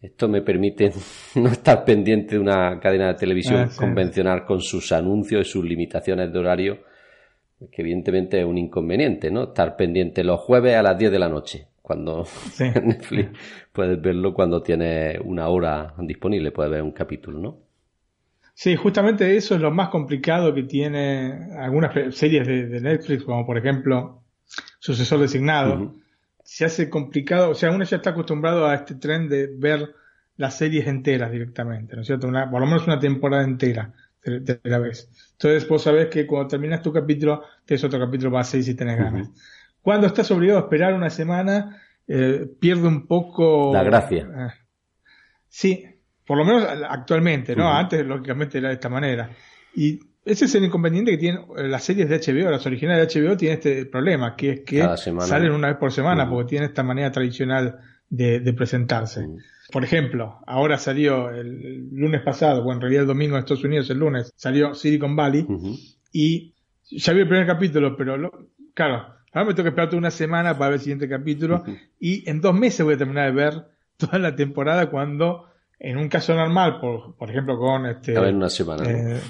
Esto 0.00 0.28
me 0.28 0.42
permite 0.42 0.92
no 1.36 1.48
estar 1.48 1.84
pendiente 1.84 2.34
de 2.34 2.40
una 2.40 2.78
cadena 2.78 3.08
de 3.08 3.14
televisión 3.14 3.68
ah, 3.68 3.70
convencional 3.76 4.44
con 4.44 4.60
sus 4.60 4.92
anuncios 4.92 5.46
y 5.46 5.50
sus 5.50 5.64
limitaciones 5.64 6.32
de 6.32 6.38
horario, 6.38 6.78
que 7.72 7.82
evidentemente 7.82 8.38
es 8.40 8.44
un 8.44 8.58
inconveniente, 8.58 9.30
¿no? 9.30 9.44
Estar 9.44 9.76
pendiente 9.76 10.22
los 10.22 10.40
jueves 10.40 10.74
a 10.76 10.82
las 10.82 10.98
10 10.98 11.10
de 11.10 11.18
la 11.18 11.28
noche, 11.28 11.68
cuando 11.80 12.24
Netflix 12.60 13.30
puedes 13.72 14.00
verlo 14.00 14.34
cuando 14.34 14.62
tienes 14.62 15.18
una 15.24 15.48
hora 15.48 15.94
disponible, 15.98 16.50
puedes 16.50 16.72
ver 16.72 16.82
un 16.82 16.92
capítulo, 16.92 17.38
¿no? 17.38 17.63
Sí, 18.54 18.76
justamente 18.76 19.36
eso 19.36 19.56
es 19.56 19.60
lo 19.60 19.72
más 19.72 19.88
complicado 19.88 20.54
que 20.54 20.62
tiene 20.62 21.48
algunas 21.58 22.14
series 22.14 22.46
de, 22.46 22.80
Netflix, 22.80 23.24
como 23.24 23.44
por 23.44 23.58
ejemplo 23.58 24.22
Sucesor 24.78 25.20
Designado. 25.20 25.96
Se 26.44 26.64
hace 26.64 26.88
complicado, 26.88 27.50
o 27.50 27.54
sea, 27.54 27.72
uno 27.72 27.84
ya 27.84 27.96
está 27.96 28.10
acostumbrado 28.10 28.66
a 28.66 28.74
este 28.76 28.94
tren 28.94 29.28
de 29.28 29.48
ver 29.56 29.94
las 30.36 30.56
series 30.56 30.86
enteras 30.86 31.32
directamente, 31.32 31.96
¿no 31.96 32.02
es 32.02 32.06
cierto? 32.06 32.28
por 32.28 32.60
lo 32.60 32.66
menos 32.66 32.86
una 32.86 33.00
temporada 33.00 33.42
entera 33.42 33.92
de, 34.22 34.60
la 34.62 34.78
vez. 34.78 35.10
Entonces 35.32 35.68
vos 35.68 35.82
sabés 35.82 36.08
que 36.08 36.26
cuando 36.26 36.48
terminas 36.48 36.80
tu 36.80 36.92
capítulo, 36.92 37.42
tienes 37.64 37.82
otro 37.82 37.98
capítulo 37.98 38.30
para 38.30 38.44
seis 38.44 38.66
si 38.66 38.74
tenés 38.74 38.98
ganas. 38.98 39.30
Cuando 39.82 40.06
estás 40.06 40.30
obligado 40.30 40.60
a 40.60 40.62
esperar 40.62 40.94
una 40.94 41.10
semana, 41.10 41.82
eh, 42.06 42.46
pierde 42.60 42.86
un 42.86 43.06
poco... 43.06 43.72
La 43.72 43.82
gracia. 43.82 44.28
Eh, 44.36 44.60
sí, 45.48 45.86
por 46.26 46.38
lo 46.38 46.44
menos 46.44 46.66
actualmente, 46.88 47.54
¿no? 47.54 47.72
Antes, 47.72 48.04
lógicamente, 48.04 48.58
era 48.58 48.68
de 48.68 48.74
esta 48.74 48.88
manera. 48.88 49.30
Y 49.74 50.00
ese 50.24 50.46
es 50.46 50.54
el 50.54 50.64
inconveniente 50.64 51.10
que 51.10 51.18
tienen 51.18 51.42
eh, 51.56 51.68
las 51.68 51.84
series 51.84 52.08
de 52.08 52.18
HBO, 52.18 52.50
las 52.50 52.64
originales 52.66 53.12
de 53.12 53.20
HBO 53.20 53.36
tienen 53.36 53.58
este 53.58 53.86
problema, 53.86 54.36
que 54.36 54.50
es 54.50 54.60
que 54.60 54.86
salen 55.20 55.52
una 55.52 55.68
vez 55.68 55.76
por 55.76 55.92
semana, 55.92 56.28
porque 56.28 56.50
tienen 56.50 56.68
esta 56.68 56.82
manera 56.82 57.10
tradicional 57.12 57.78
de, 58.08 58.52
presentarse. 58.56 59.26
Por 59.70 59.84
ejemplo, 59.84 60.38
ahora 60.46 60.78
salió 60.78 61.30
el, 61.30 61.88
lunes 61.90 62.22
pasado, 62.22 62.62
bueno, 62.62 62.78
en 62.78 62.82
realidad 62.82 63.02
el 63.02 63.08
domingo 63.08 63.34
en 63.36 63.40
Estados 63.40 63.64
Unidos, 63.64 63.90
el 63.90 63.98
lunes, 63.98 64.32
salió 64.36 64.74
Silicon 64.74 65.16
Valley, 65.16 65.46
y 66.12 66.54
ya 66.90 67.12
vi 67.12 67.20
el 67.20 67.28
primer 67.28 67.46
capítulo, 67.46 67.96
pero 67.96 68.48
claro, 68.72 69.14
ahora 69.32 69.46
me 69.46 69.54
tengo 69.54 69.64
que 69.64 69.68
esperar 69.70 69.88
toda 69.88 69.98
una 69.98 70.10
semana 70.10 70.56
para 70.56 70.70
ver 70.70 70.74
el 70.74 70.80
siguiente 70.80 71.08
capítulo 71.08 71.64
y 71.98 72.28
en 72.28 72.40
dos 72.40 72.54
meses 72.54 72.84
voy 72.84 72.94
a 72.94 72.98
terminar 72.98 73.26
de 73.26 73.32
ver 73.32 73.64
toda 73.96 74.18
la 74.18 74.36
temporada 74.36 74.90
cuando, 74.90 75.48
en 75.78 75.96
un 75.96 76.08
caso 76.08 76.34
normal, 76.34 76.80
por, 76.80 77.16
por 77.16 77.30
ejemplo 77.30 77.58
con 77.58 77.86
este... 77.86 78.16
A 78.16 78.20
ver, 78.20 78.34
una 78.34 78.50
semana. 78.50 78.84
Eh, 78.88 79.20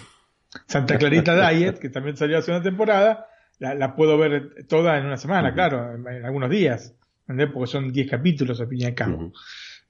Santa 0.66 0.98
Clarita 0.98 1.50
Diet, 1.50 1.78
que 1.78 1.88
también 1.88 2.16
salió 2.16 2.38
hace 2.38 2.50
una 2.50 2.62
temporada, 2.62 3.26
la, 3.58 3.94
puedo 3.94 4.18
ver 4.18 4.66
toda 4.68 4.98
en 4.98 5.06
una 5.06 5.16
semana, 5.16 5.54
claro, 5.54 5.94
en, 5.94 6.24
algunos 6.24 6.50
días, 6.50 6.94
porque 7.26 7.70
son 7.70 7.92
10 7.92 8.10
capítulos 8.10 8.60
al 8.60 8.68
fin 8.68 8.80
y 8.82 8.84
al 8.84 8.94
cabo. 8.94 9.32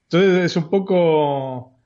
Entonces 0.03 0.45
es 0.45 0.55
un 0.55 0.69
poco... 0.69 1.79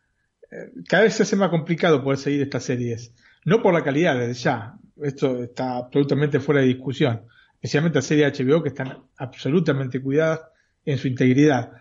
Eh, 0.52 0.72
cada 0.88 1.04
vez 1.04 1.14
se 1.14 1.24
hace 1.24 1.36
más 1.36 1.50
complicado 1.50 2.04
poder 2.04 2.20
seguir 2.20 2.42
estas 2.42 2.64
series. 2.64 3.14
No 3.46 3.62
por 3.62 3.74
la 3.74 3.84
calidad, 3.84 4.18
desde 4.18 4.34
ya. 4.34 4.76
Esto 5.02 5.44
está 5.44 5.78
absolutamente 5.78 6.40
fuera 6.40 6.62
de 6.62 6.68
discusión. 6.68 7.26
Especialmente 7.54 7.98
las 7.98 8.06
series 8.06 8.38
de 8.38 8.46
HBO 8.46 8.64
que 8.64 8.70
están 8.70 9.04
absolutamente 9.18 10.02
cuidadas 10.02 10.42
en 10.86 10.98
su 10.98 11.08
integridad. 11.08 11.72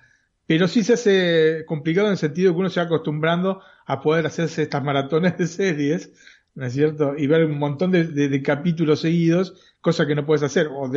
Pero 0.49 0.67
sí 0.67 0.83
se 0.83 0.95
hace 0.95 1.65
complicado 1.67 2.07
en 2.07 2.13
el 2.13 2.19
sentido 2.19 2.55
que 2.55 2.59
uno 2.59 2.71
se 2.71 2.81
va 2.81 2.87
acostumbrando 2.87 3.61
a 3.85 4.01
poder 4.01 4.27
hacerse 4.27 4.63
estas 4.63 4.83
maratones 4.83 5.37
de 5.37 5.47
series, 5.47 6.11
¿no 6.55 6.65
es 6.65 6.73
cierto? 6.73 7.13
Y 7.19 7.27
ver 7.27 7.45
un 7.45 7.59
montón 7.59 7.93
de, 7.93 8.43
capítulos 8.43 9.01
seguidos, 9.01 9.77
cosa 9.83 10.07
que 10.07 10.15
no 10.15 10.25
puedes 10.25 10.43
hacer. 10.43 10.69
O 10.69 10.91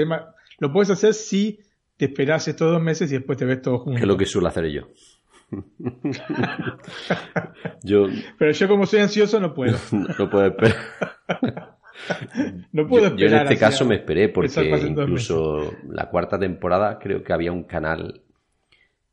lo 0.60 0.72
puedes 0.72 0.90
hacer 0.90 1.14
si 1.14 1.60
te 1.98 2.06
esperas 2.06 2.48
estos 2.48 2.72
dos 2.72 2.82
meses 2.82 3.12
y 3.12 3.16
después 3.16 3.38
te 3.38 3.44
ves 3.44 3.62
todo 3.62 3.80
junto. 3.80 3.98
Que 3.98 4.04
es 4.04 4.08
lo 4.08 4.16
que 4.16 4.26
suelo 4.26 4.48
hacer 4.48 4.68
yo. 4.68 4.88
yo, 7.84 8.08
Pero 8.40 8.52
yo 8.54 8.68
como 8.70 8.86
soy 8.86 9.02
ansioso 9.02 9.42
no 9.42 9.54
puedo. 9.54 9.78
no 10.18 10.30
puedo 10.30 10.46
esperar. 10.46 10.78
no 12.72 12.88
puedo 12.88 13.08
esperar. 13.08 13.30
Yo, 13.30 13.36
en 13.36 13.44
este 13.44 13.58
caso 13.58 13.84
me 13.84 13.96
esperé 13.96 14.30
porque 14.30 14.86
incluso 14.88 15.74
la 15.90 16.10
cuarta 16.10 16.40
temporada 16.40 17.00
creo 17.00 17.22
que 17.22 17.34
había 17.34 17.52
un 17.52 17.66
canal 17.66 18.22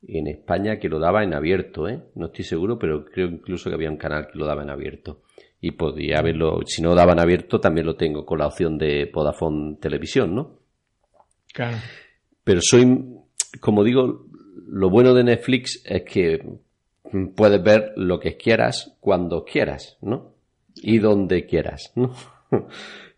en 0.06 0.28
España 0.28 0.78
que 0.78 0.88
lo 0.88 0.98
daba 0.98 1.24
en 1.24 1.34
abierto, 1.34 1.88
¿eh? 1.88 2.00
No 2.14 2.26
estoy 2.26 2.44
seguro, 2.44 2.78
pero 2.78 3.04
creo 3.04 3.28
incluso 3.28 3.68
que 3.68 3.74
había 3.74 3.90
un 3.90 3.96
canal 3.96 4.28
que 4.30 4.38
lo 4.38 4.46
daba 4.46 4.62
en 4.62 4.70
abierto. 4.70 5.22
Y 5.60 5.72
podía 5.72 6.18
haberlo, 6.18 6.60
si 6.66 6.82
no 6.82 6.94
daban 6.94 7.18
abierto, 7.18 7.60
también 7.60 7.86
lo 7.86 7.96
tengo 7.96 8.24
con 8.24 8.38
la 8.38 8.46
opción 8.46 8.78
de 8.78 9.10
Vodafone 9.12 9.76
Televisión, 9.80 10.34
¿no? 10.34 10.60
Claro. 11.52 11.78
Pero 12.44 12.60
soy, 12.62 12.86
como 13.60 13.82
digo, 13.82 14.26
lo 14.68 14.90
bueno 14.90 15.14
de 15.14 15.24
Netflix 15.24 15.82
es 15.84 16.02
que 16.02 16.58
puedes 17.34 17.62
ver 17.62 17.92
lo 17.96 18.20
que 18.20 18.36
quieras 18.36 18.96
cuando 19.00 19.44
quieras, 19.44 19.96
¿no? 20.00 20.34
Y 20.76 20.98
donde 20.98 21.46
quieras, 21.46 21.92
¿no? 21.96 22.14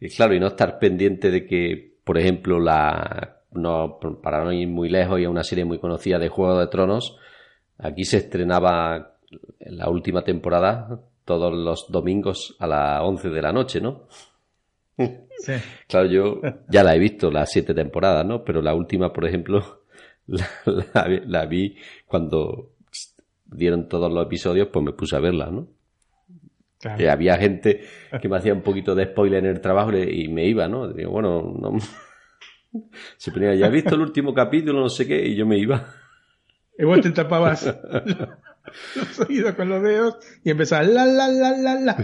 y 0.00 0.08
claro, 0.08 0.34
y 0.34 0.40
no 0.40 0.48
estar 0.48 0.78
pendiente 0.78 1.30
de 1.30 1.44
que, 1.44 1.94
por 2.04 2.18
ejemplo, 2.18 2.58
la 2.58 3.39
no 3.52 3.98
para 4.22 4.44
no 4.44 4.52
ir 4.52 4.68
muy 4.68 4.88
lejos 4.88 5.20
y 5.20 5.24
a 5.24 5.30
una 5.30 5.42
serie 5.42 5.64
muy 5.64 5.78
conocida 5.78 6.18
de 6.18 6.28
Juego 6.28 6.58
de 6.58 6.66
Tronos, 6.68 7.16
aquí 7.78 8.04
se 8.04 8.18
estrenaba 8.18 9.16
en 9.58 9.76
la 9.76 9.88
última 9.88 10.22
temporada 10.22 11.00
todos 11.24 11.52
los 11.54 11.90
domingos 11.90 12.56
a 12.58 12.66
las 12.66 13.02
11 13.02 13.28
de 13.30 13.42
la 13.42 13.52
noche, 13.52 13.80
¿no? 13.80 14.06
Sí. 15.40 15.54
Claro, 15.88 16.06
yo 16.06 16.42
ya 16.68 16.84
la 16.84 16.94
he 16.94 16.98
visto 16.98 17.30
las 17.30 17.50
siete 17.50 17.72
temporadas, 17.72 18.26
¿no? 18.26 18.44
Pero 18.44 18.60
la 18.60 18.74
última, 18.74 19.10
por 19.10 19.26
ejemplo, 19.26 19.80
la, 21.26 21.46
vi 21.46 21.76
cuando 22.06 22.72
dieron 23.46 23.88
todos 23.88 24.12
los 24.12 24.26
episodios, 24.26 24.68
pues 24.68 24.84
me 24.84 24.92
puse 24.92 25.16
a 25.16 25.20
verla, 25.20 25.46
¿no? 25.46 25.66
Que 26.94 27.08
había 27.08 27.38
gente 27.38 27.80
que 28.20 28.28
me 28.28 28.36
hacía 28.36 28.52
un 28.52 28.60
poquito 28.60 28.94
de 28.94 29.06
spoiler 29.06 29.42
en 29.42 29.50
el 29.50 29.62
trabajo 29.62 29.96
y 29.96 30.28
me 30.28 30.44
iba, 30.44 30.68
¿no? 30.68 30.88
Digo, 30.92 31.10
bueno, 31.12 31.54
no... 31.58 31.78
se 33.16 33.32
ponía, 33.32 33.54
ya 33.54 33.66
he 33.66 33.70
visto 33.70 33.94
el 33.94 34.02
último 34.02 34.34
capítulo, 34.34 34.80
no 34.80 34.88
sé 34.88 35.06
qué, 35.06 35.26
y 35.26 35.36
yo 35.36 35.46
me 35.46 35.58
iba. 35.58 35.94
Y 36.78 36.84
vos 36.84 37.00
te 37.00 37.10
tapabas 37.10 37.66
los 38.96 39.20
oídos 39.20 39.54
con 39.54 39.68
los 39.68 39.82
dedos 39.82 40.16
y 40.44 40.50
empezabas 40.50 40.88
la 40.88 41.04
la 41.04 41.28
la 41.28 41.56
la 41.56 41.74
la. 41.74 41.96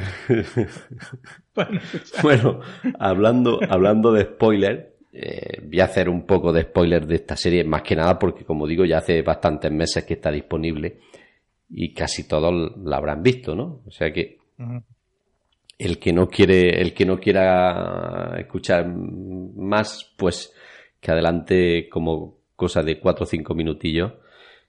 bueno, 2.23 2.61
hablando, 2.99 3.61
hablando 3.69 4.13
de 4.13 4.25
spoiler, 4.25 4.97
eh, 5.13 5.63
voy 5.65 5.81
a 5.81 5.85
hacer 5.85 6.09
un 6.09 6.27
poco 6.27 6.53
de 6.53 6.63
spoiler 6.63 7.07
de 7.07 7.15
esta 7.17 7.37
serie, 7.37 7.65
más 7.65 7.83
que 7.83 7.97
nada 7.97 8.19
porque, 8.19 8.45
como 8.45 8.67
digo, 8.67 8.85
ya 8.85 8.99
hace 8.99 9.23
bastantes 9.23 9.73
meses 9.73 10.05
que 10.05 10.15
está 10.15 10.31
disponible 10.31 11.01
y 11.71 11.95
casi 11.95 12.29
todos 12.29 12.73
la 12.85 12.97
habrán 12.97 13.23
visto, 13.23 13.55
¿no? 13.55 13.83
O 13.87 13.91
sea 13.91 14.13
que 14.13 14.39
el 15.79 15.99
que 15.99 16.13
no 16.13 16.29
quiere, 16.29 16.81
el 16.81 16.95
que 16.95 17.05
no 17.05 17.19
quiera 17.19 18.35
escuchar 18.39 18.87
más, 18.87 20.15
pues 20.17 20.53
que 21.01 21.11
adelante 21.11 21.89
como 21.91 22.39
cosa 22.55 22.83
de 22.83 22.99
cuatro 22.99 23.25
o 23.25 23.27
cinco 23.27 23.55
minutillos 23.55 24.13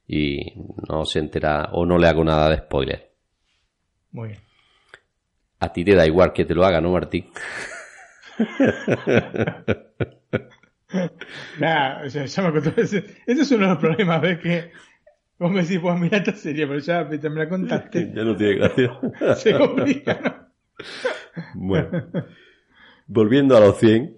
y 0.07 0.53
no 0.87 1.05
se 1.05 1.19
entera 1.19 1.69
o 1.71 1.85
no 1.85 1.97
le 1.97 2.07
hago 2.07 2.23
nada 2.23 2.49
de 2.49 2.57
spoiler. 2.57 3.11
Muy 4.11 4.29
bien. 4.29 4.41
A 5.59 5.73
ti 5.73 5.83
te 5.83 5.95
da 5.95 6.05
igual 6.05 6.33
que 6.33 6.45
te 6.45 6.53
lo 6.53 6.65
haga, 6.65 6.81
¿no, 6.81 6.91
Martín? 6.91 7.29
O 10.89 12.09
sea, 12.09 12.25
ya 12.25 12.43
me 12.43 12.51
contó. 12.51 12.81
Ese, 12.81 13.03
es 13.25 13.51
uno 13.51 13.67
de 13.67 13.73
los 13.73 13.79
problemas, 13.79 14.21
¿ves? 14.21 14.39
Que 14.39 14.71
vos 15.37 15.51
me 15.51 15.61
decís, 15.61 15.79
pues 15.79 15.99
mira 15.99 16.17
esta 16.17 16.33
serie, 16.33 16.67
pero 16.67 16.79
ya 16.79 17.03
me 17.03 17.17
la 17.17 17.49
contaste. 17.49 18.11
ya 18.15 18.23
no 18.23 18.35
tiene 18.35 18.55
gracia. 18.55 18.99
Se 19.35 19.57
complica, 19.57 20.19
¿no? 20.23 20.47
Bueno, 21.55 21.89
volviendo 23.07 23.57
a 23.57 23.59
los 23.59 23.77
100, 23.79 24.16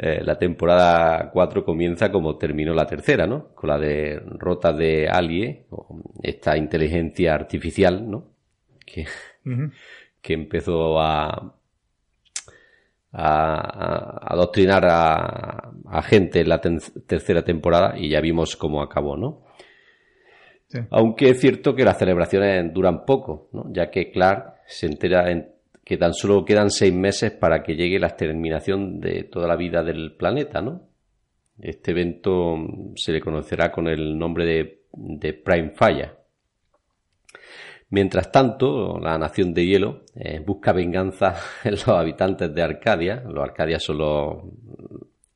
eh, 0.00 0.22
la 0.22 0.38
temporada 0.38 1.28
4 1.32 1.64
comienza 1.64 2.12
como 2.12 2.36
terminó 2.38 2.72
la 2.72 2.86
tercera, 2.86 3.26
¿no? 3.26 3.48
Con 3.54 3.68
la 3.68 3.78
de 3.78 4.22
Rota 4.38 4.72
de 4.72 5.08
Alie, 5.08 5.66
esta 6.22 6.56
inteligencia 6.56 7.34
artificial, 7.34 8.08
¿no? 8.08 8.28
Que, 8.86 9.06
que 10.22 10.34
empezó 10.34 11.00
a, 11.00 11.52
a, 13.12 14.32
adoctrinar 14.32 14.86
a, 14.88 16.02
gente 16.02 16.40
en 16.40 16.48
la 16.48 16.60
tercera 16.60 17.42
temporada 17.42 17.98
y 17.98 18.08
ya 18.08 18.20
vimos 18.20 18.56
cómo 18.56 18.82
acabó, 18.82 19.16
¿no? 19.16 19.42
Aunque 20.90 21.30
es 21.30 21.40
cierto 21.40 21.74
que 21.74 21.84
las 21.84 21.98
celebraciones 21.98 22.72
duran 22.72 23.04
poco, 23.04 23.48
¿no? 23.52 23.64
ya 23.72 23.90
que 23.90 24.10
Clark 24.10 24.58
se 24.66 24.86
entera 24.86 25.30
en 25.30 25.50
que 25.88 25.96
tan 25.96 26.12
solo 26.12 26.44
quedan 26.44 26.70
seis 26.70 26.92
meses 26.92 27.30
para 27.30 27.62
que 27.62 27.74
llegue 27.74 27.98
la 27.98 28.08
exterminación 28.08 29.00
de 29.00 29.24
toda 29.24 29.48
la 29.48 29.56
vida 29.56 29.82
del 29.82 30.12
planeta, 30.12 30.60
¿no? 30.60 30.82
Este 31.58 31.92
evento 31.92 32.56
se 32.94 33.10
le 33.10 33.22
conocerá 33.22 33.72
con 33.72 33.88
el 33.88 34.18
nombre 34.18 34.44
de, 34.44 34.82
de 34.92 35.32
Prime 35.32 35.70
Fire. 35.70 36.10
Mientras 37.88 38.30
tanto, 38.30 38.98
la 39.00 39.16
nación 39.16 39.54
de 39.54 39.64
hielo 39.64 40.02
eh, 40.14 40.42
busca 40.44 40.74
venganza 40.74 41.36
en 41.64 41.70
los 41.70 41.88
habitantes 41.88 42.54
de 42.54 42.62
Arcadia. 42.62 43.22
Los 43.26 43.42
Arcadias 43.42 43.82
son 43.82 43.96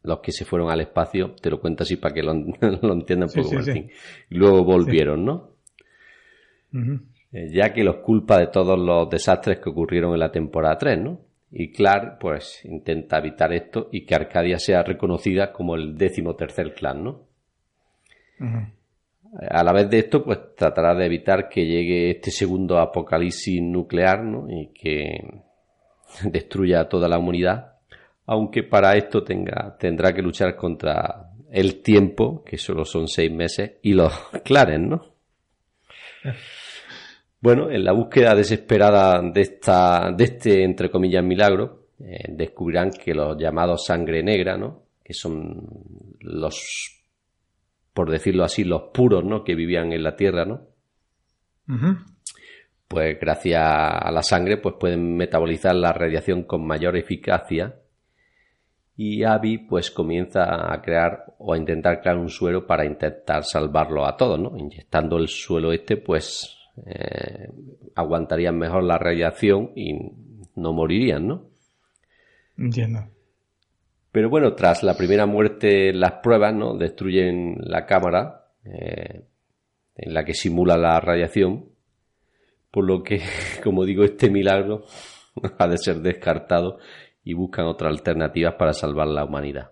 los, 0.02 0.20
que 0.20 0.32
se 0.32 0.44
fueron 0.44 0.70
al 0.70 0.82
espacio. 0.82 1.34
Te 1.40 1.48
lo 1.48 1.62
cuento 1.62 1.84
así 1.84 1.96
para 1.96 2.12
que 2.12 2.22
lo, 2.22 2.32
entiendan 2.92 3.30
un 3.34 3.42
poco, 3.42 3.54
Martín. 3.54 3.90
Y 4.28 4.34
luego 4.34 4.64
volvieron, 4.64 5.24
¿no? 5.24 5.52
Ya 7.32 7.72
que 7.72 7.82
los 7.82 7.96
culpa 7.96 8.38
de 8.38 8.48
todos 8.48 8.78
los 8.78 9.08
desastres 9.08 9.58
que 9.58 9.70
ocurrieron 9.70 10.12
en 10.12 10.20
la 10.20 10.30
temporada 10.30 10.76
3, 10.76 10.98
¿no? 10.98 11.20
Y 11.50 11.70
Clark, 11.72 12.18
pues, 12.18 12.64
intenta 12.64 13.18
evitar 13.18 13.52
esto 13.52 13.88
y 13.92 14.04
que 14.04 14.14
Arcadia 14.14 14.58
sea 14.58 14.82
reconocida 14.82 15.52
como 15.52 15.74
el 15.74 15.96
décimo 15.96 16.34
tercer 16.34 16.74
clan, 16.74 17.04
¿no? 17.04 17.26
A 19.50 19.64
la 19.64 19.72
vez 19.72 19.88
de 19.88 20.00
esto, 20.00 20.22
pues 20.24 20.54
tratará 20.56 20.94
de 20.94 21.06
evitar 21.06 21.48
que 21.48 21.64
llegue 21.64 22.10
este 22.10 22.30
segundo 22.30 22.78
apocalipsis 22.78 23.62
nuclear, 23.62 24.22
¿no? 24.22 24.46
Y 24.50 24.68
que 24.68 25.42
destruya 26.24 26.88
toda 26.88 27.08
la 27.08 27.18
humanidad. 27.18 27.76
Aunque 28.26 28.62
para 28.62 28.94
esto 28.96 29.24
tenga, 29.24 29.76
tendrá 29.78 30.12
que 30.14 30.22
luchar 30.22 30.54
contra 30.54 31.30
el 31.50 31.82
tiempo, 31.82 32.42
que 32.44 32.56
solo 32.56 32.84
son 32.84 33.08
seis 33.08 33.30
meses, 33.32 33.72
y 33.82 33.94
los 33.94 34.12
Claren, 34.44 34.88
¿no? 34.88 35.12
Bueno, 37.42 37.72
en 37.72 37.82
la 37.82 37.90
búsqueda 37.90 38.36
desesperada 38.36 39.20
de, 39.20 39.40
esta, 39.40 40.12
de 40.16 40.24
este, 40.24 40.62
entre 40.62 40.92
comillas, 40.92 41.24
milagro, 41.24 41.88
eh, 41.98 42.26
descubrirán 42.28 42.90
que 42.92 43.12
los 43.12 43.36
llamados 43.36 43.84
sangre 43.84 44.22
negra, 44.22 44.56
¿no? 44.56 44.84
Que 45.02 45.12
son 45.12 45.66
los, 46.20 47.02
por 47.92 48.08
decirlo 48.08 48.44
así, 48.44 48.62
los 48.62 48.90
puros, 48.94 49.24
¿no? 49.24 49.42
Que 49.42 49.56
vivían 49.56 49.92
en 49.92 50.04
la 50.04 50.14
Tierra, 50.14 50.44
¿no? 50.44 50.68
Pues 52.86 53.18
gracias 53.20 53.60
a 53.60 54.10
la 54.12 54.22
sangre, 54.22 54.58
pues 54.58 54.76
pueden 54.78 55.16
metabolizar 55.16 55.74
la 55.74 55.92
radiación 55.92 56.44
con 56.44 56.64
mayor 56.64 56.96
eficacia 56.96 57.74
y 58.96 59.24
Abby 59.24 59.58
pues 59.58 59.90
comienza 59.90 60.72
a 60.72 60.80
crear 60.80 61.24
o 61.38 61.54
a 61.54 61.58
intentar 61.58 62.00
crear 62.02 62.18
un 62.18 62.28
suero 62.28 62.68
para 62.68 62.84
intentar 62.84 63.42
salvarlo 63.42 64.06
a 64.06 64.16
todos, 64.16 64.38
¿no? 64.38 64.56
Inyectando 64.56 65.16
el 65.16 65.26
suelo 65.26 65.72
este, 65.72 65.96
pues 65.96 66.61
eh, 66.86 67.48
aguantarían 67.94 68.58
mejor 68.58 68.84
la 68.84 68.98
radiación 68.98 69.72
y 69.76 69.94
no 70.56 70.72
morirían, 70.72 71.26
¿no? 71.26 71.46
Entiendo. 72.56 73.00
Pero 74.10 74.28
bueno, 74.28 74.54
tras 74.54 74.82
la 74.82 74.96
primera 74.96 75.26
muerte, 75.26 75.92
las 75.92 76.12
pruebas, 76.22 76.54
¿no? 76.54 76.76
Destruyen 76.76 77.56
la 77.60 77.86
cámara 77.86 78.46
eh, 78.64 79.24
en 79.96 80.14
la 80.14 80.24
que 80.24 80.34
simula 80.34 80.76
la 80.76 81.00
radiación. 81.00 81.66
Por 82.70 82.84
lo 82.84 83.02
que, 83.02 83.20
como 83.64 83.84
digo, 83.84 84.04
este 84.04 84.30
milagro 84.30 84.84
ha 85.58 85.66
de 85.66 85.78
ser 85.78 85.96
descartado 86.00 86.78
y 87.24 87.34
buscan 87.34 87.66
otras 87.66 87.90
alternativas 87.90 88.54
para 88.58 88.72
salvar 88.72 89.08
la 89.08 89.24
humanidad. 89.24 89.70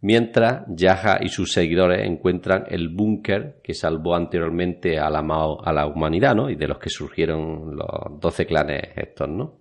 Mientras, 0.00 0.64
Yaja 0.68 1.18
y 1.20 1.28
sus 1.28 1.52
seguidores 1.52 2.06
encuentran 2.06 2.66
el 2.68 2.88
búnker 2.88 3.60
que 3.62 3.74
salvó 3.74 4.14
anteriormente 4.14 4.98
a 4.98 5.10
la, 5.10 5.20
a 5.20 5.72
la 5.72 5.86
humanidad, 5.86 6.36
¿no? 6.36 6.48
Y 6.48 6.54
de 6.54 6.68
los 6.68 6.78
que 6.78 6.88
surgieron 6.88 7.74
los 7.76 8.20
doce 8.20 8.46
clanes 8.46 8.92
estos, 8.94 9.28
¿no? 9.28 9.58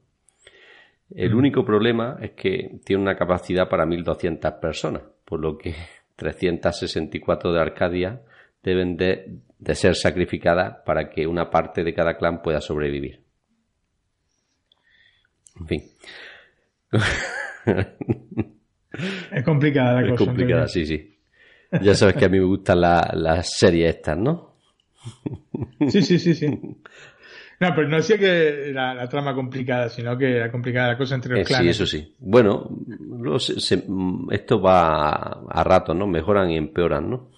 El 1.10 1.34
único 1.34 1.66
problema 1.66 2.18
es 2.22 2.32
que 2.32 2.80
tiene 2.84 3.02
una 3.02 3.16
capacidad 3.16 3.68
para 3.68 3.86
1200 3.86 4.54
personas, 4.54 5.02
por 5.26 5.40
lo 5.40 5.58
que 5.58 5.74
364 6.16 7.54
de 7.54 7.60
Arcadia 7.60 8.22
deben 8.62 8.96
de, 8.96 9.40
de 9.58 9.76
ser 9.76 9.96
sacrificadas 9.96 10.82
para 10.86 11.10
que 11.10 11.26
una 11.26 11.50
parte 11.50 11.84
de 11.84 11.94
cada 11.94 12.16
clan 12.18 12.44
pueda 12.44 12.62
sobrevivir. 12.62 13.22
En 15.60 15.68
fin. 15.68 15.84
Es 19.32 19.44
complicada 19.44 19.94
la 19.94 20.02
es 20.02 20.10
cosa. 20.14 20.26
complicada, 20.26 20.68
sí, 20.68 20.86
sí. 20.86 21.18
Ya 21.82 21.96
sabes 21.96 22.16
que 22.16 22.26
a 22.26 22.30
mí 22.30 22.40
me 22.40 22.46
gustan 22.46 22.82
la- 22.82 23.12
las 23.14 23.58
series 23.58 23.96
estas, 23.96 24.18
¿no? 24.18 24.56
Sí, 25.90 26.02
sí, 26.02 26.18
sí, 26.20 26.34
sí. 26.34 26.48
No, 27.60 27.74
pero 27.76 27.88
no 27.88 27.98
decía 27.98 28.18
que 28.20 28.72
la, 28.74 28.94
la 28.94 29.10
trama 29.10 29.34
complicada, 29.34 29.90
sino 29.90 30.18
que 30.18 30.36
era 30.38 30.52
complicada 30.52 30.90
la 30.90 30.98
cosa 30.98 31.16
entre 31.16 31.32
los 31.32 31.42
Eh, 31.42 31.46
sí, 31.46 31.48
clanes. 31.54 31.76
eso 31.76 31.86
sí. 31.88 32.16
Bueno, 32.20 32.70
luego 33.00 33.40
se- 33.40 33.60
se- 33.60 33.84
esto 34.32 34.62
va 34.62 35.10
a, 35.10 35.40
a 35.50 35.64
ratos, 35.64 35.96
¿no? 35.96 36.06
Mejoran 36.08 36.52
y 36.52 36.58
empeoran, 36.58 37.10
¿no? 37.10 37.32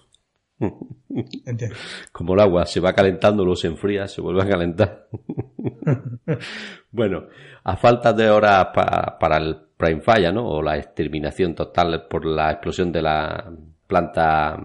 Entiendo. 1.46 1.74
Como 2.12 2.34
el 2.34 2.40
agua, 2.40 2.66
se 2.66 2.80
va 2.80 2.92
calentando, 2.92 3.44
luego 3.44 3.56
se 3.56 3.68
enfría, 3.68 4.06
se 4.08 4.20
vuelve 4.20 4.42
a 4.42 4.48
calentar. 4.48 5.08
bueno, 6.90 7.24
a 7.64 7.76
falta 7.76 8.12
de 8.12 8.28
horas 8.30 8.66
pa- 8.74 9.16
para 9.18 9.38
el 9.38 9.56
Prime 9.80 10.02
Fire, 10.02 10.32
¿no? 10.32 10.46
O 10.46 10.62
la 10.62 10.76
exterminación 10.76 11.54
total 11.54 12.06
por 12.08 12.26
la 12.26 12.52
explosión 12.52 12.92
de 12.92 13.00
las 13.00 13.44
plantas 13.86 14.58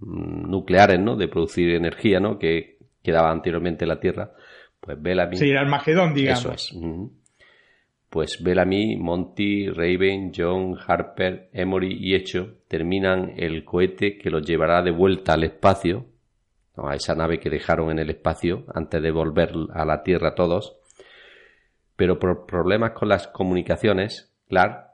mm, 0.00 0.50
nucleares, 0.50 0.98
¿no? 0.98 1.16
De 1.16 1.28
producir 1.28 1.70
energía, 1.70 2.18
¿no? 2.18 2.38
Que 2.38 2.78
quedaba 3.02 3.30
anteriormente 3.30 3.84
en 3.84 3.88
la 3.88 4.00
Tierra. 4.00 4.32
Pues 4.80 5.00
Bellamy. 5.00 5.36
Sí, 5.36 5.50
el 5.50 5.58
Armagedón, 5.58 6.14
digamos. 6.14 6.40
Eso 6.40 6.52
es. 6.52 6.74
Pues 8.08 8.42
Bellamy, 8.42 8.96
Monty, 8.96 9.68
Raven, 9.68 10.32
John, 10.36 10.76
Harper, 10.84 11.48
Emory 11.52 11.96
y 12.00 12.16
Echo 12.16 12.56
terminan 12.66 13.34
el 13.36 13.64
cohete 13.64 14.18
que 14.18 14.30
los 14.30 14.44
llevará 14.44 14.82
de 14.82 14.90
vuelta 14.90 15.34
al 15.34 15.44
espacio, 15.44 16.06
¿no? 16.76 16.88
a 16.88 16.96
esa 16.96 17.14
nave 17.14 17.38
que 17.38 17.50
dejaron 17.50 17.92
en 17.92 18.00
el 18.00 18.10
espacio 18.10 18.64
antes 18.74 19.00
de 19.00 19.12
volver 19.12 19.52
a 19.72 19.84
la 19.84 20.02
Tierra 20.02 20.34
todos. 20.34 20.76
Pero 21.94 22.18
por 22.18 22.46
problemas 22.46 22.92
con 22.92 23.08
las 23.08 23.28
comunicaciones, 23.28 24.29
Clark 24.50 24.88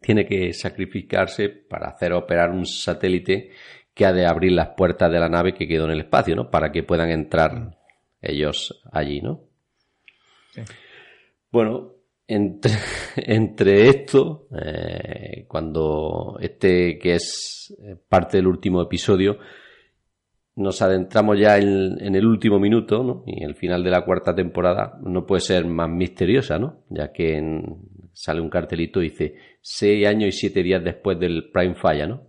tiene 0.00 0.24
que 0.24 0.52
sacrificarse 0.54 1.48
para 1.50 1.88
hacer 1.88 2.12
operar 2.14 2.50
un 2.50 2.64
satélite 2.64 3.50
que 3.92 4.06
ha 4.06 4.12
de 4.12 4.24
abrir 4.26 4.52
las 4.52 4.68
puertas 4.68 5.12
de 5.12 5.20
la 5.20 5.28
nave 5.28 5.52
que 5.52 5.68
quedó 5.68 5.84
en 5.84 5.90
el 5.90 6.00
espacio, 6.00 6.34
¿no? 6.34 6.50
Para 6.50 6.72
que 6.72 6.82
puedan 6.82 7.10
entrar 7.10 7.76
ellos 8.22 8.82
allí, 8.90 9.20
¿no? 9.20 9.40
Sí. 10.52 10.62
Bueno, 11.50 11.92
entre, 12.26 12.72
entre 13.16 13.88
esto, 13.88 14.46
eh, 14.58 15.44
cuando 15.46 16.38
este 16.40 16.98
que 16.98 17.16
es 17.16 17.76
parte 18.08 18.38
del 18.38 18.46
último 18.46 18.80
episodio, 18.80 19.38
nos 20.56 20.82
adentramos 20.82 21.38
ya 21.38 21.58
en, 21.58 21.96
en 22.02 22.14
el 22.14 22.26
último 22.26 22.58
minuto, 22.58 23.02
¿no? 23.02 23.24
Y 23.26 23.42
el 23.44 23.54
final 23.54 23.82
de 23.84 23.90
la 23.90 24.04
cuarta 24.04 24.34
temporada 24.34 24.98
no 25.02 25.26
puede 25.26 25.40
ser 25.40 25.66
más 25.66 25.88
misteriosa, 25.88 26.58
¿no? 26.58 26.84
Ya 26.90 27.12
que 27.12 27.36
en- 27.36 27.91
sale 28.12 28.40
un 28.40 28.50
cartelito 28.50 29.00
y 29.00 29.10
dice 29.10 29.36
seis 29.60 30.06
años 30.06 30.28
y 30.28 30.32
siete 30.32 30.62
días 30.62 30.82
después 30.82 31.18
del 31.18 31.50
Prime 31.50 31.74
Falla, 31.74 32.06
¿no? 32.06 32.28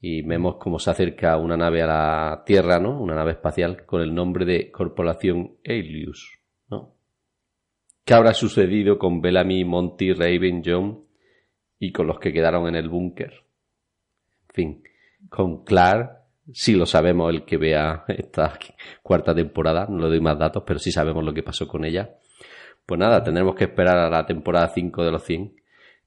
Y 0.00 0.22
vemos 0.22 0.56
cómo 0.56 0.78
se 0.78 0.90
acerca 0.90 1.36
una 1.38 1.56
nave 1.56 1.82
a 1.82 1.86
la 1.86 2.42
Tierra, 2.44 2.78
¿no? 2.78 3.00
Una 3.00 3.14
nave 3.14 3.32
espacial 3.32 3.86
con 3.86 4.02
el 4.02 4.14
nombre 4.14 4.44
de 4.44 4.70
Corporación 4.70 5.56
Aelius, 5.64 6.40
¿no? 6.68 6.94
¿Qué 8.04 8.14
habrá 8.14 8.34
sucedido 8.34 8.98
con 8.98 9.20
Bellamy, 9.20 9.64
Monty, 9.64 10.12
Raven, 10.12 10.62
John 10.64 11.04
y 11.78 11.92
con 11.92 12.06
los 12.06 12.18
que 12.18 12.32
quedaron 12.32 12.68
en 12.68 12.76
el 12.76 12.88
búnker? 12.88 13.32
En 14.48 14.54
fin, 14.54 14.82
con 15.30 15.64
Clark 15.64 16.24
sí 16.52 16.74
lo 16.74 16.86
sabemos 16.86 17.32
el 17.32 17.44
que 17.44 17.56
vea 17.56 18.04
esta 18.08 18.58
cuarta 19.02 19.34
temporada, 19.34 19.86
no 19.88 19.98
le 19.98 20.08
doy 20.08 20.20
más 20.20 20.38
datos, 20.38 20.62
pero 20.66 20.78
sí 20.78 20.90
sabemos 20.92 21.24
lo 21.24 21.32
que 21.32 21.42
pasó 21.42 21.66
con 21.66 21.84
ella. 21.84 22.18
Pues 22.86 22.98
nada, 22.98 23.22
tendremos 23.22 23.54
que 23.54 23.64
esperar 23.64 23.96
a 23.98 24.10
la 24.10 24.26
temporada 24.26 24.68
5 24.74 25.04
de 25.04 25.10
los 25.10 25.22
100, 25.24 25.54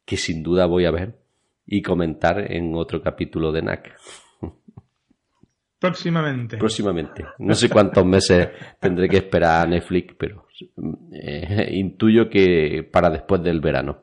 que 0.05 0.17
sin 0.17 0.43
duda 0.43 0.65
voy 0.67 0.86
a 0.86 0.91
ver 0.91 1.17
y 1.65 1.82
comentar 1.82 2.51
en 2.51 2.73
otro 2.75 3.01
capítulo 3.01 3.51
de 3.51 3.61
NAC 3.61 3.95
Próximamente. 5.80 6.57
próximamente. 6.57 7.23
No 7.39 7.53
sé 7.53 7.69
cuántos 7.69 8.03
meses 8.05 8.49
tendré 8.80 9.07
que 9.07 9.17
esperar 9.17 9.65
a 9.65 9.69
Netflix, 9.69 10.15
pero 10.17 10.47
eh, 11.13 11.69
intuyo 11.73 12.30
que 12.30 12.88
para 12.91 13.09
después 13.11 13.43
del 13.43 13.59
verano. 13.61 13.99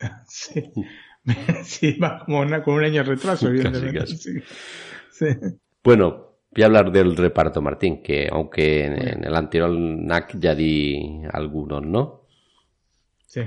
Sí. 0.26 0.62
Sí, 1.64 1.98
va 1.98 2.20
como 2.24 2.38
una- 2.40 2.62
con 2.62 2.74
un 2.74 2.84
año 2.84 3.02
de 3.02 3.10
retraso, 3.14 3.46
Casi, 3.50 3.56
evidentemente. 3.58 3.98
casi. 3.98 4.16
Sí. 4.16 4.40
Sí. 5.10 5.26
Bueno, 5.82 6.25
voy 6.56 6.62
a 6.62 6.66
hablar 6.66 6.90
del 6.90 7.14
reparto, 7.14 7.60
Martín, 7.60 8.02
que 8.02 8.28
aunque 8.32 8.86
en, 8.86 8.92
en 8.94 9.24
el 9.24 9.34
anterior 9.34 9.70
NAC 9.70 10.38
ya 10.38 10.54
di 10.54 11.22
algunos, 11.30 11.84
¿no? 11.84 12.22
Sí. 13.26 13.42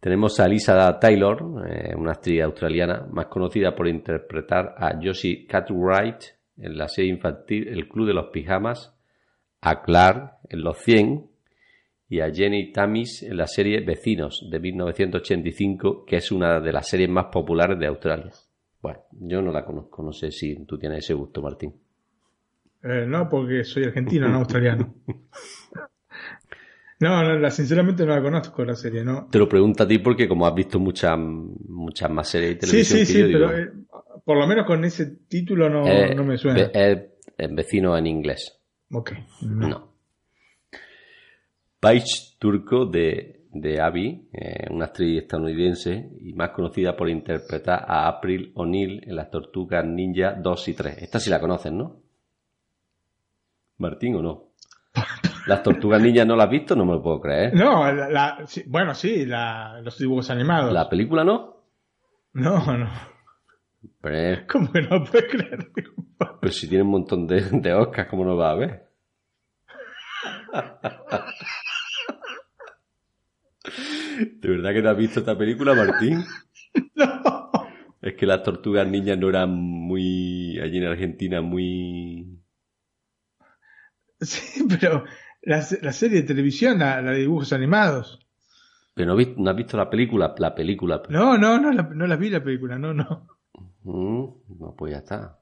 Tenemos 0.00 0.40
a 0.40 0.48
Lisa 0.48 0.98
Taylor, 0.98 1.66
eh, 1.68 1.94
una 1.96 2.12
actriz 2.12 2.42
australiana, 2.42 3.06
más 3.10 3.26
conocida 3.26 3.74
por 3.74 3.88
interpretar 3.88 4.74
a 4.76 4.98
Josie 5.00 5.46
Cartwright 5.46 6.22
en 6.56 6.76
la 6.76 6.88
serie 6.88 7.10
infantil 7.10 7.68
El 7.68 7.88
Club 7.88 8.08
de 8.08 8.14
los 8.14 8.26
Pijamas, 8.26 8.94
a 9.60 9.82
Clark 9.82 10.38
en 10.48 10.62
Los 10.62 10.78
100 10.78 11.30
y 12.08 12.20
a 12.20 12.32
Jenny 12.32 12.72
Tamis 12.72 13.22
en 13.22 13.36
la 13.36 13.46
serie 13.46 13.80
Vecinos 13.80 14.48
de 14.50 14.58
1985, 14.58 16.04
que 16.04 16.16
es 16.16 16.32
una 16.32 16.60
de 16.60 16.72
las 16.72 16.88
series 16.88 17.10
más 17.10 17.26
populares 17.26 17.78
de 17.78 17.86
Australia. 17.86 18.30
Bueno, 18.80 19.00
yo 19.12 19.42
no 19.42 19.52
la 19.52 19.64
conozco, 19.64 20.02
no 20.02 20.12
sé 20.12 20.30
si 20.30 20.64
tú 20.64 20.78
tienes 20.78 21.04
ese 21.04 21.14
gusto, 21.14 21.42
Martín. 21.42 21.74
Eh, 22.82 23.04
no, 23.06 23.28
porque 23.28 23.64
soy 23.64 23.84
argentino, 23.84 24.28
no 24.28 24.38
australiano. 24.38 24.94
No, 27.00 27.22
no, 27.22 27.38
la- 27.38 27.50
sinceramente 27.50 28.04
no 28.04 28.14
la 28.14 28.22
conozco 28.22 28.64
la 28.64 28.74
serie, 28.74 29.04
¿no? 29.04 29.28
Te 29.30 29.38
lo 29.38 29.48
pregunto 29.48 29.84
a 29.84 29.88
ti 29.88 29.98
porque 29.98 30.28
como 30.28 30.46
has 30.46 30.54
visto 30.54 30.80
muchas 30.80 31.16
muchas 31.18 32.10
más 32.10 32.28
series 32.28 32.58
de 32.60 32.66
Sí, 32.66 32.66
televisión 32.66 32.98
sí, 32.98 33.06
que 33.06 33.12
sí, 33.12 33.18
yo, 33.20 33.26
digo, 33.28 33.38
pero 33.46 33.58
eh, 33.58 33.72
por 34.24 34.36
lo 34.36 34.46
menos 34.46 34.66
con 34.66 34.84
ese 34.84 35.06
título 35.28 35.70
no, 35.70 35.86
eh, 35.88 36.14
no 36.14 36.24
me 36.24 36.36
suena. 36.36 36.60
Es 36.74 37.08
es 37.38 37.54
vecino 37.54 37.96
en 37.96 38.06
inglés. 38.08 38.58
Ok. 38.90 39.12
No. 39.42 39.92
Paige 41.78 42.34
Turco 42.40 42.86
de, 42.86 43.42
de 43.52 43.80
Abby, 43.80 44.28
eh, 44.32 44.66
una 44.70 44.86
actriz 44.86 45.22
estadounidense 45.22 46.10
y 46.20 46.32
más 46.32 46.50
conocida 46.50 46.96
por 46.96 47.08
interpretar 47.08 47.84
a 47.86 48.08
April 48.08 48.50
O'Neil 48.56 49.02
en 49.06 49.14
las 49.14 49.30
Tortugas 49.30 49.84
Ninja 49.86 50.32
2 50.34 50.66
y 50.68 50.74
3. 50.74 50.98
Esta 50.98 51.20
sí 51.20 51.30
la 51.30 51.38
conocen, 51.38 51.78
¿no? 51.78 52.00
Martín 53.78 54.16
o 54.16 54.22
no. 54.22 54.44
Las 55.46 55.62
Tortugas 55.62 56.00
Ninja 56.02 56.24
no 56.24 56.36
la 56.36 56.44
has 56.44 56.50
visto, 56.50 56.76
no 56.76 56.84
me 56.84 56.92
lo 56.92 57.02
puedo 57.02 57.20
creer. 57.20 57.54
No, 57.54 57.90
la, 57.92 58.08
la- 58.10 58.46
sí, 58.46 58.64
bueno, 58.66 58.94
sí, 58.94 59.24
la, 59.24 59.80
los 59.82 59.96
dibujos 59.98 60.30
animados. 60.30 60.72
La 60.72 60.88
película 60.88 61.24
no. 61.24 61.56
No, 62.34 62.76
no. 62.76 62.90
Pero, 64.00 64.42
¿Cómo 64.48 64.72
que 64.72 64.82
no 64.82 65.04
puedes 65.04 65.30
creer? 65.30 65.70
pero 66.40 66.52
si 66.52 66.68
tiene 66.68 66.82
un 66.84 66.90
montón 66.90 67.26
de, 67.26 67.40
de 67.42 67.72
Oscars, 67.74 68.08
¿cómo 68.10 68.24
no 68.24 68.36
va 68.36 68.50
a 68.50 68.54
ver? 68.56 68.88
¿De 74.40 74.48
verdad 74.48 74.72
que 74.72 74.82
no 74.82 74.90
has 74.90 74.96
visto 74.96 75.20
esta 75.20 75.36
película, 75.36 75.74
Martín? 75.74 76.24
No. 76.94 77.50
Es 78.00 78.14
que 78.14 78.24
las 78.26 78.42
tortugas 78.44 78.86
niñas 78.86 79.18
no 79.18 79.28
eran 79.28 79.50
muy, 79.52 80.60
allí 80.60 80.78
en 80.78 80.84
Argentina, 80.84 81.40
muy... 81.40 82.37
Sí, 84.20 84.64
pero 84.68 85.04
la, 85.42 85.64
la 85.82 85.92
serie 85.92 86.22
de 86.22 86.26
televisión, 86.26 86.78
la, 86.80 87.00
la 87.00 87.12
de 87.12 87.18
dibujos 87.20 87.52
animados. 87.52 88.18
Pero 88.94 89.06
no, 89.06 89.12
has 89.12 89.18
visto- 89.18 89.40
no 89.40 89.50
has 89.50 89.56
visto 89.56 89.76
la 89.76 89.88
película, 89.88 90.34
la 90.38 90.54
película. 90.54 91.02
No, 91.08 91.38
no, 91.38 91.58
no 91.60 91.72
la, 91.72 91.82
no 91.84 92.06
la 92.06 92.16
vi 92.16 92.30
la 92.30 92.42
película, 92.42 92.78
no, 92.78 92.92
no. 92.92 93.28
Mm, 93.84 94.58
no, 94.58 94.74
pues 94.76 94.92
ya 94.92 94.98
está. 94.98 95.38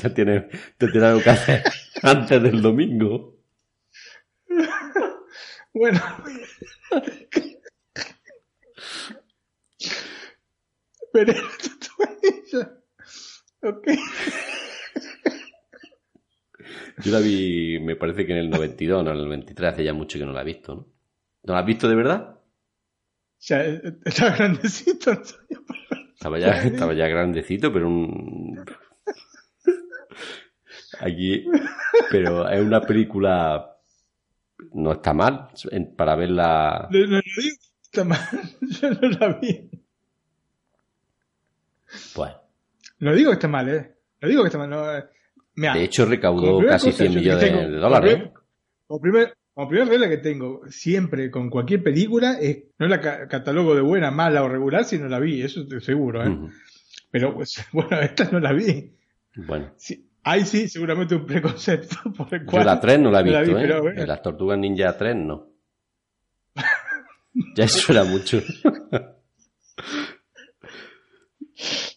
Te 0.00 0.10
tienes, 0.10 0.44
te 0.78 0.86
tienes 0.88 1.02
algo 1.10 1.22
que 1.22 1.30
hacer 1.30 1.62
antes 2.02 2.42
del 2.42 2.62
domingo. 2.62 3.36
Bueno. 5.74 6.00
Pero 11.12 11.32
Ok. 13.62 13.86
Yo 17.02 17.12
la 17.12 17.20
vi, 17.20 17.78
me 17.80 17.96
parece 17.96 18.26
que 18.26 18.32
en 18.32 18.38
el 18.38 18.50
92, 18.50 19.04
no 19.04 19.10
en 19.10 19.16
el 19.16 19.24
93, 19.24 19.72
hace 19.72 19.84
ya 19.84 19.94
mucho 19.94 20.18
que 20.18 20.26
no 20.26 20.32
la 20.32 20.42
he 20.42 20.44
visto, 20.44 20.74
¿no? 20.74 20.86
¿No 21.44 21.54
la 21.54 21.60
has 21.60 21.66
visto 21.66 21.88
de 21.88 21.94
verdad? 21.94 22.38
Ya, 23.40 23.62
estaba 24.04 24.36
grandecito. 24.36 25.12
Estaba 26.12 26.38
ya, 26.38 26.62
estaba 26.62 26.92
ya 26.92 27.08
grandecito, 27.08 27.72
pero 27.72 27.88
un... 27.88 28.62
Aquí, 31.00 31.46
pero 32.10 32.46
es 32.48 32.60
una 32.60 32.82
película, 32.82 33.78
no 34.74 34.92
está 34.92 35.14
mal, 35.14 35.48
para 35.96 36.14
verla... 36.16 36.88
No, 36.90 36.98
no, 37.06 37.20
digo 37.22 37.56
está 37.90 38.04
mal, 38.04 38.20
yo 38.60 38.90
no 38.90 39.08
la 39.08 39.38
vi. 39.40 39.70
Pues. 42.14 42.32
No 43.00 43.14
digo 43.14 43.30
que 43.30 43.34
está 43.34 43.48
mal, 43.48 43.68
¿eh? 43.68 43.96
No 44.20 44.28
digo 44.28 44.42
que 44.42 44.48
está 44.48 44.58
mal, 44.58 44.70
no, 44.70 44.96
eh. 44.96 45.04
de 45.56 45.84
hecho, 45.84 46.04
recaudó 46.04 46.64
casi 46.66 46.92
100 46.92 47.14
millones 47.14 47.52
de 47.52 47.76
dólares. 47.76 48.30
Como 48.86 49.00
primer, 49.00 49.34
como 49.54 49.68
primer 49.68 49.88
regla 49.88 50.08
que 50.08 50.18
tengo 50.18 50.62
siempre 50.68 51.30
con 51.30 51.50
cualquier 51.50 51.82
película 51.82 52.38
es 52.40 52.64
no 52.78 52.86
la 52.86 53.00
catálogo 53.28 53.74
de 53.74 53.80
buena, 53.80 54.10
mala 54.10 54.42
o 54.42 54.48
regular 54.48 54.84
si 54.84 54.98
no 54.98 55.08
la 55.08 55.18
vi, 55.18 55.42
eso 55.42 55.62
estoy 55.62 55.80
seguro, 55.80 56.24
¿eh? 56.24 56.36
Pero 57.10 57.34
pues, 57.34 57.64
bueno, 57.72 58.00
esta 58.00 58.28
no 58.30 58.40
la 58.40 58.52
vi. 58.52 58.92
Bueno. 59.34 59.72
Sí, 59.76 60.08
ahí 60.22 60.44
sí, 60.44 60.68
seguramente 60.68 61.14
un 61.14 61.26
preconcepto 61.26 61.96
por 62.16 62.32
el 62.34 62.44
cual. 62.44 62.62
Yo 62.62 62.66
la 62.66 62.80
3 62.80 63.00
no 63.00 63.10
la 63.10 63.20
he 63.20 63.24
visto, 63.24 63.88
¿eh? 63.88 64.06
Las 64.06 64.22
Tortugas 64.22 64.58
Ninja 64.58 64.96
3 64.96 65.16
no. 65.16 65.48
ya 67.56 67.64
eso 67.64 67.92
era 67.92 68.04
mucho. 68.04 68.42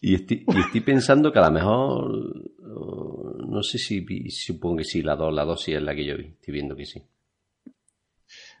Y, 0.04 0.14
estoy, 0.16 0.44
y 0.46 0.60
estoy 0.60 0.80
pensando 0.82 1.32
que 1.32 1.38
a 1.38 1.48
lo 1.48 1.50
mejor 1.50 2.44
no 3.48 3.62
sé 3.62 3.78
si 3.78 4.04
supongo 4.30 4.76
que 4.78 4.84
sí, 4.84 5.00
la 5.00 5.16
2, 5.16 5.32
la 5.32 5.44
2 5.44 5.62
sí 5.62 5.72
es 5.72 5.82
la 5.82 5.94
que 5.94 6.04
yo 6.04 6.16
vi, 6.16 6.26
estoy 6.26 6.52
viendo 6.52 6.76
que 6.76 6.84
sí. 6.84 7.02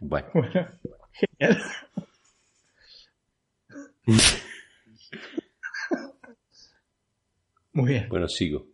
Bueno. 0.00 0.28
genial. 1.12 1.62
Muy 7.72 7.90
bien. 7.90 8.08
Bueno, 8.08 8.28
sigo. 8.28 8.66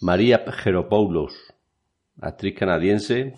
María 0.00 0.44
Geropoulos, 0.52 1.34
actriz 2.20 2.54
canadiense. 2.56 3.34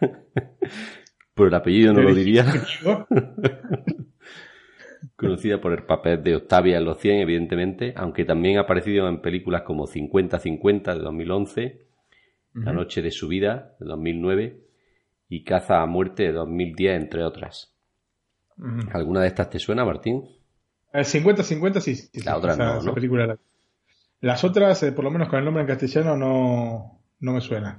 Por 1.34 1.48
el 1.48 1.54
apellido 1.54 1.92
no 1.92 2.00
lo 2.02 2.14
diría. 2.14 2.46
conocida 5.18 5.60
por 5.60 5.72
el 5.72 5.82
papel 5.82 6.22
de 6.22 6.36
Octavia 6.36 6.78
en 6.78 6.84
los 6.84 6.98
100, 6.98 7.16
evidentemente, 7.18 7.92
aunque 7.96 8.24
también 8.24 8.56
ha 8.56 8.62
aparecido 8.62 9.08
en 9.08 9.20
películas 9.20 9.62
como 9.62 9.86
50-50 9.86 10.94
de 10.94 11.00
2011, 11.00 11.86
La 12.54 12.72
noche 12.72 13.02
de 13.02 13.10
su 13.10 13.28
vida 13.28 13.76
de 13.80 13.86
2009 13.86 14.60
y 15.28 15.44
Caza 15.44 15.82
a 15.82 15.86
muerte 15.86 16.22
de 16.22 16.32
2010, 16.32 17.02
entre 17.02 17.24
otras. 17.24 17.74
¿Alguna 18.92 19.20
de 19.22 19.26
estas 19.26 19.50
te 19.50 19.58
suena, 19.58 19.84
Martín? 19.84 20.22
50-50 20.92 21.76
eh, 21.76 21.80
sí, 21.80 21.94
sí, 21.96 22.22
La 22.24 22.36
otra 22.36 22.56
no, 22.56 22.94
película. 22.94 23.38
Las 24.20 24.44
otras, 24.44 24.82
eh, 24.84 24.92
por 24.92 25.04
lo 25.04 25.10
menos 25.10 25.28
con 25.28 25.40
el 25.40 25.44
nombre 25.44 25.62
en 25.62 25.68
castellano, 25.68 26.16
no, 26.16 27.00
no 27.18 27.32
me 27.32 27.40
suena. 27.40 27.76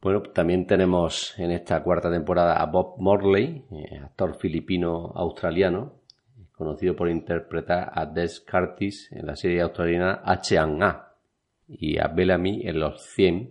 Bueno, 0.00 0.22
también 0.22 0.64
tenemos 0.66 1.36
en 1.38 1.50
esta 1.50 1.82
cuarta 1.82 2.08
temporada 2.08 2.62
a 2.62 2.66
Bob 2.66 3.00
Morley, 3.00 3.64
eh, 3.72 3.98
actor 3.98 4.36
filipino-australiano, 4.36 5.94
conocido 6.52 6.94
por 6.94 7.08
interpretar 7.08 7.90
a 7.92 8.06
Des 8.06 8.40
Curtis 8.40 9.10
en 9.10 9.26
la 9.26 9.34
serie 9.34 9.60
australiana 9.60 10.22
H&A 10.24 11.14
y 11.66 11.98
a 11.98 12.06
Bellamy 12.06 12.62
en 12.64 12.78
Los 12.78 13.06
100 13.06 13.50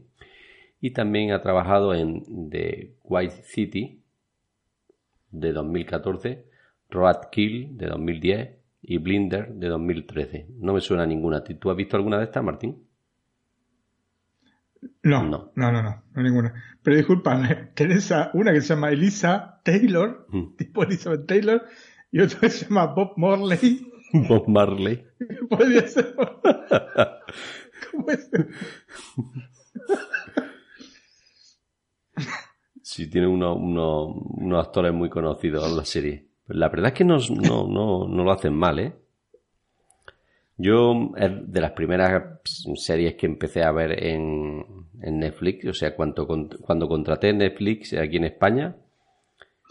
y 0.80 0.92
también 0.92 1.32
ha 1.32 1.42
trabajado 1.42 1.94
en 1.94 2.50
The 2.50 2.96
White 3.04 3.44
City 3.44 4.02
de 5.32 5.52
2014, 5.52 6.46
Roadkill 6.90 7.78
de 7.78 7.88
2010 7.88 8.58
y 8.84 8.98
Blinder 9.00 9.54
de 9.54 9.68
2013. 9.68 10.48
No 10.60 10.74
me 10.74 10.80
suena 10.80 11.06
ninguna. 11.06 11.44
¿Tú 11.44 11.70
has 11.70 11.76
visto 11.76 11.98
alguna 11.98 12.20
de 12.20 12.24
estas, 12.24 12.42
Martín? 12.42 12.87
No, 15.04 15.24
no, 15.24 15.52
no, 15.56 15.72
no, 15.72 15.82
no, 15.82 16.04
ninguna. 16.16 16.54
Pero 16.84 16.98
disculpame, 16.98 17.56
tenés 17.76 18.12
una 18.34 18.54
que 18.54 18.62
se 18.62 18.74
llama 18.74 18.90
Elisa 18.90 19.62
Taylor, 19.64 20.28
mm. 20.30 20.56
tipo 20.58 20.84
Elizabeth 20.84 21.26
Taylor, 21.26 21.64
y 22.12 22.22
otra 22.22 22.40
que 22.42 22.50
se 22.50 22.66
llama 22.66 22.88
Bob 22.88 23.14
Morley. 23.18 23.92
Bob 24.30 24.48
Marley. 24.48 25.06
Podría 25.50 25.88
ser. 25.88 26.16
¿Cómo 27.92 28.10
es? 28.10 28.30
sí, 32.82 33.10
tiene 33.10 33.28
unos 33.28 34.66
actores 34.66 34.94
muy 34.94 35.10
conocidos 35.10 35.70
en 35.70 35.78
la 35.78 35.86
serie. 35.86 36.28
La 36.48 36.70
verdad 36.70 36.88
es 36.88 36.94
que 36.94 37.04
no, 37.04 37.18
no, 37.18 37.68
no, 37.68 38.08
no 38.08 38.24
lo 38.24 38.32
hacen 38.32 38.54
mal, 38.54 38.80
¿eh? 38.80 38.96
Yo 40.58 41.12
es 41.16 41.32
de 41.52 41.62
las 41.62 41.72
primeras 41.72 42.40
series 42.76 43.16
que 43.16 43.28
empecé 43.28 43.64
a 43.64 43.72
ver 43.72 44.04
en, 44.04 44.66
Netflix, 45.00 45.66
o 45.68 45.74
sea, 45.74 45.96
cuando, 45.96 46.26
cuando 46.26 46.88
contraté 46.88 47.32
Netflix 47.32 47.94
aquí 47.94 48.18
en 48.18 48.26
España, 48.26 48.76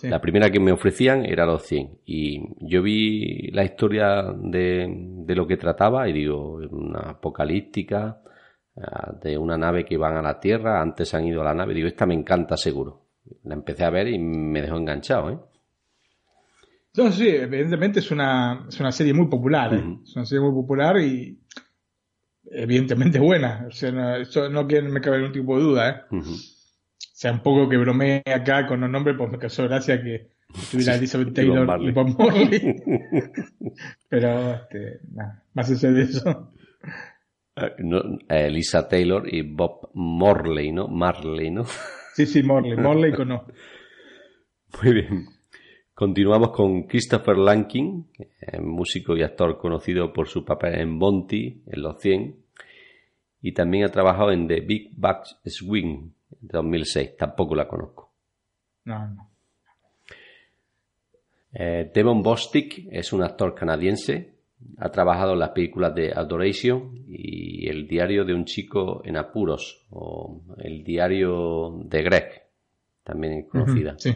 la 0.03 0.21
primera 0.21 0.51
que 0.51 0.61
me 0.61 0.71
ofrecían 0.71 1.25
era 1.25 1.45
los 1.47 1.63
100. 1.63 1.99
Y 2.05 2.41
yo 2.61 2.83
vi 2.83 3.51
la 3.51 3.65
historia 3.65 4.23
de, 4.37 4.87
de 4.89 5.35
lo 5.35 5.47
que 5.47 5.57
trataba 5.57 6.09
y 6.09 6.13
digo, 6.13 6.61
una 6.71 7.11
apocalíptica, 7.11 8.21
ah, 8.77 9.13
de 9.21 9.37
una 9.37 9.57
nave 9.57 9.85
que 9.85 9.97
van 9.97 10.17
a 10.17 10.23
la 10.23 10.39
Tierra, 10.39 10.81
antes 10.81 11.13
han 11.15 11.27
ido 11.27 11.41
a 11.41 11.45
la 11.45 11.55
nave, 11.55 11.75
digo, 11.75 11.89
esta 11.89 12.07
me 12.07 12.15
encanta 12.15 12.57
seguro. 12.57 13.07
La 13.43 13.55
empecé 13.55 13.85
a 13.85 13.91
ver 13.91 14.07
y 14.07 14.19
me 14.19 14.63
dejó 14.63 14.77
enganchado, 14.77 15.31
¿eh? 15.31 15.39
No, 16.97 17.13
sí, 17.13 17.29
evidentemente 17.29 18.01
es 18.01 18.11
una, 18.11 18.67
es 18.69 18.81
una 18.81 18.93
serie 18.93 19.13
muy 19.13 19.27
popular, 19.27 19.75
¿eh? 19.75 19.99
es 20.03 20.17
una 20.17 20.25
serie 20.25 20.43
muy 20.43 20.53
popular 20.53 20.99
y 20.99 21.39
evidentemente 22.51 23.19
buena. 23.19 23.67
O 23.69 23.71
sea, 23.71 23.93
no, 23.93 24.17
eso 24.17 24.49
no 24.49 24.65
me 24.65 25.01
cabe 25.01 25.19
ningún 25.19 25.33
tipo 25.33 25.57
de 25.57 25.63
duda, 25.63 25.91
¿eh? 25.91 26.17
O 26.17 26.23
sea, 27.19 27.33
un 27.33 27.41
poco 27.41 27.69
que 27.69 27.77
bromeé 27.77 28.23
acá 28.27 28.67
con 28.67 28.81
los 28.81 28.91
nombres, 28.91 29.17
pues 29.17 29.31
me 29.31 29.39
causó 29.39 29.65
gracia 29.65 30.03
que 30.03 30.29
estuviera 30.55 30.95
Elizabeth 30.95 31.35
Taylor 31.35 31.83
y 31.83 31.91
Bob 31.91 32.17
Morley. 32.19 32.83
Pero, 34.09 34.55
este, 34.55 35.01
nada, 35.13 35.43
más 35.55 35.71
allá 35.71 35.93
de 35.93 36.03
eso. 36.03 36.53
Ah, 37.57 37.71
Elisa 38.29 38.87
Taylor 38.87 39.33
y 39.33 39.43
Bob 39.43 39.91
Morley, 39.95 40.73
¿no? 40.73 40.89
Marley, 40.89 41.51
¿no? 41.51 41.65
Sí, 42.15 42.27
sí, 42.27 42.43
Morley, 42.43 42.77
Morley 42.77 43.13
con 43.13 43.29
no. 43.29 43.47
Muy 44.83 44.93
bien. 44.93 45.36
Continuamos 45.97 46.51
con 46.51 46.83
Christopher 46.83 47.39
Lankin, 47.39 48.07
eh, 48.19 48.61
músico 48.61 49.17
y 49.17 49.23
actor 49.23 49.57
conocido 49.57 50.13
por 50.13 50.29
su 50.29 50.45
papel 50.45 50.79
en 50.79 50.99
Bonty 50.99 51.63
en 51.67 51.83
Los 51.83 52.03
100 52.03 52.37
y 53.41 53.53
también 53.53 53.85
ha 53.85 53.89
trabajado 53.89 54.31
en 54.31 54.47
The 54.47 54.61
Big 54.61 54.91
Bang 54.95 55.25
Swing 55.47 56.11
de 56.29 56.49
2006. 56.53 57.17
Tampoco 57.17 57.55
la 57.55 57.67
conozco. 57.67 58.13
No, 58.85 59.09
no. 59.09 59.31
Eh, 61.55 61.91
Devon 61.95 62.23
Bostick 62.23 62.89
es 62.91 63.15
un 63.15 63.23
actor 63.23 63.55
canadiense. 63.55 64.35
Ha 64.77 64.91
trabajado 64.91 65.33
en 65.33 65.39
las 65.39 65.51
películas 65.53 65.95
de 65.95 66.13
Adoration 66.13 67.07
y 67.09 67.71
El 67.71 67.89
diario 67.89 68.27
de 68.27 68.35
un 68.35 68.45
chico 68.45 69.01
en 69.03 69.17
apuros 69.17 69.87
o 69.89 70.43
El 70.59 70.85
diario 70.85 71.81
de 71.87 72.03
Greg, 72.03 72.43
también 73.03 73.49
conocida. 73.49 73.95
sí 73.99 74.15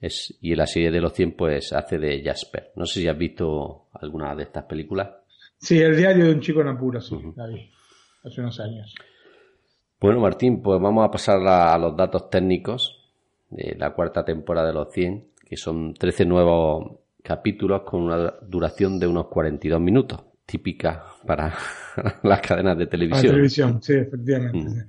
y 0.00 0.52
en 0.52 0.58
la 0.58 0.66
serie 0.66 0.90
de 0.90 1.00
los 1.00 1.12
100 1.12 1.32
pues 1.32 1.72
hace 1.72 1.98
de 1.98 2.22
Jasper. 2.22 2.72
No 2.76 2.86
sé 2.86 3.00
si 3.00 3.08
has 3.08 3.18
visto 3.18 3.88
alguna 3.92 4.34
de 4.34 4.44
estas 4.44 4.64
películas. 4.64 5.08
Sí, 5.58 5.78
el 5.78 5.96
diario 5.96 6.26
de 6.26 6.32
un 6.32 6.40
chico 6.40 6.62
en 6.62 6.68
apuros, 6.68 7.06
sí, 7.06 7.16
la 7.36 7.46
vi 7.46 7.70
hace 8.24 8.40
unos 8.40 8.58
años. 8.60 8.94
Bueno, 10.00 10.20
Martín, 10.20 10.62
pues 10.62 10.80
vamos 10.80 11.06
a 11.06 11.10
pasar 11.10 11.46
a, 11.46 11.76
los 11.76 11.94
datos 11.94 12.30
técnicos 12.30 12.98
de 13.50 13.76
la 13.78 13.92
cuarta 13.92 14.24
temporada 14.24 14.68
de 14.68 14.72
los 14.72 14.90
100, 14.92 15.24
que 15.46 15.56
son 15.56 15.92
13 15.92 16.24
nuevos 16.24 17.00
capítulos 17.22 17.82
con 17.82 18.02
una 18.04 18.32
duración 18.40 18.98
de 18.98 19.06
unos 19.06 19.26
42 19.26 19.78
minutos, 19.78 20.20
típica 20.46 21.04
para 21.26 21.54
las 22.22 22.40
cadenas 22.40 22.78
de 22.78 22.86
televisión. 22.86 23.26
La 23.26 23.32
televisión, 23.32 23.82
sí, 23.82 23.94
efectivamente. 23.94 24.70
Mm. 24.70 24.88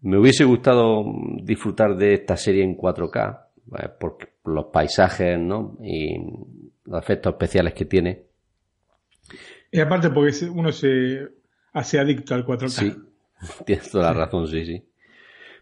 Me 0.00 0.18
hubiese 0.18 0.44
gustado 0.44 1.04
disfrutar 1.42 1.96
de 1.96 2.14
esta 2.14 2.36
serie 2.36 2.64
en 2.64 2.76
4K, 2.76 3.46
eh, 3.78 3.88
por 3.98 4.18
los 4.44 4.66
paisajes, 4.66 5.38
¿no? 5.38 5.76
Y 5.82 6.16
los 6.84 7.02
efectos 7.02 7.32
especiales 7.32 7.74
que 7.74 7.84
tiene. 7.84 8.22
Y 9.70 9.80
aparte 9.80 10.10
porque 10.10 10.32
uno 10.52 10.72
se 10.72 11.28
hace 11.72 11.98
adicto 11.98 12.34
al 12.34 12.46
4K. 12.46 12.68
Sí, 12.68 12.94
tienes 13.66 13.90
toda 13.90 14.12
la 14.12 14.24
razón, 14.24 14.46
sí, 14.46 14.64
sí. 14.64 14.84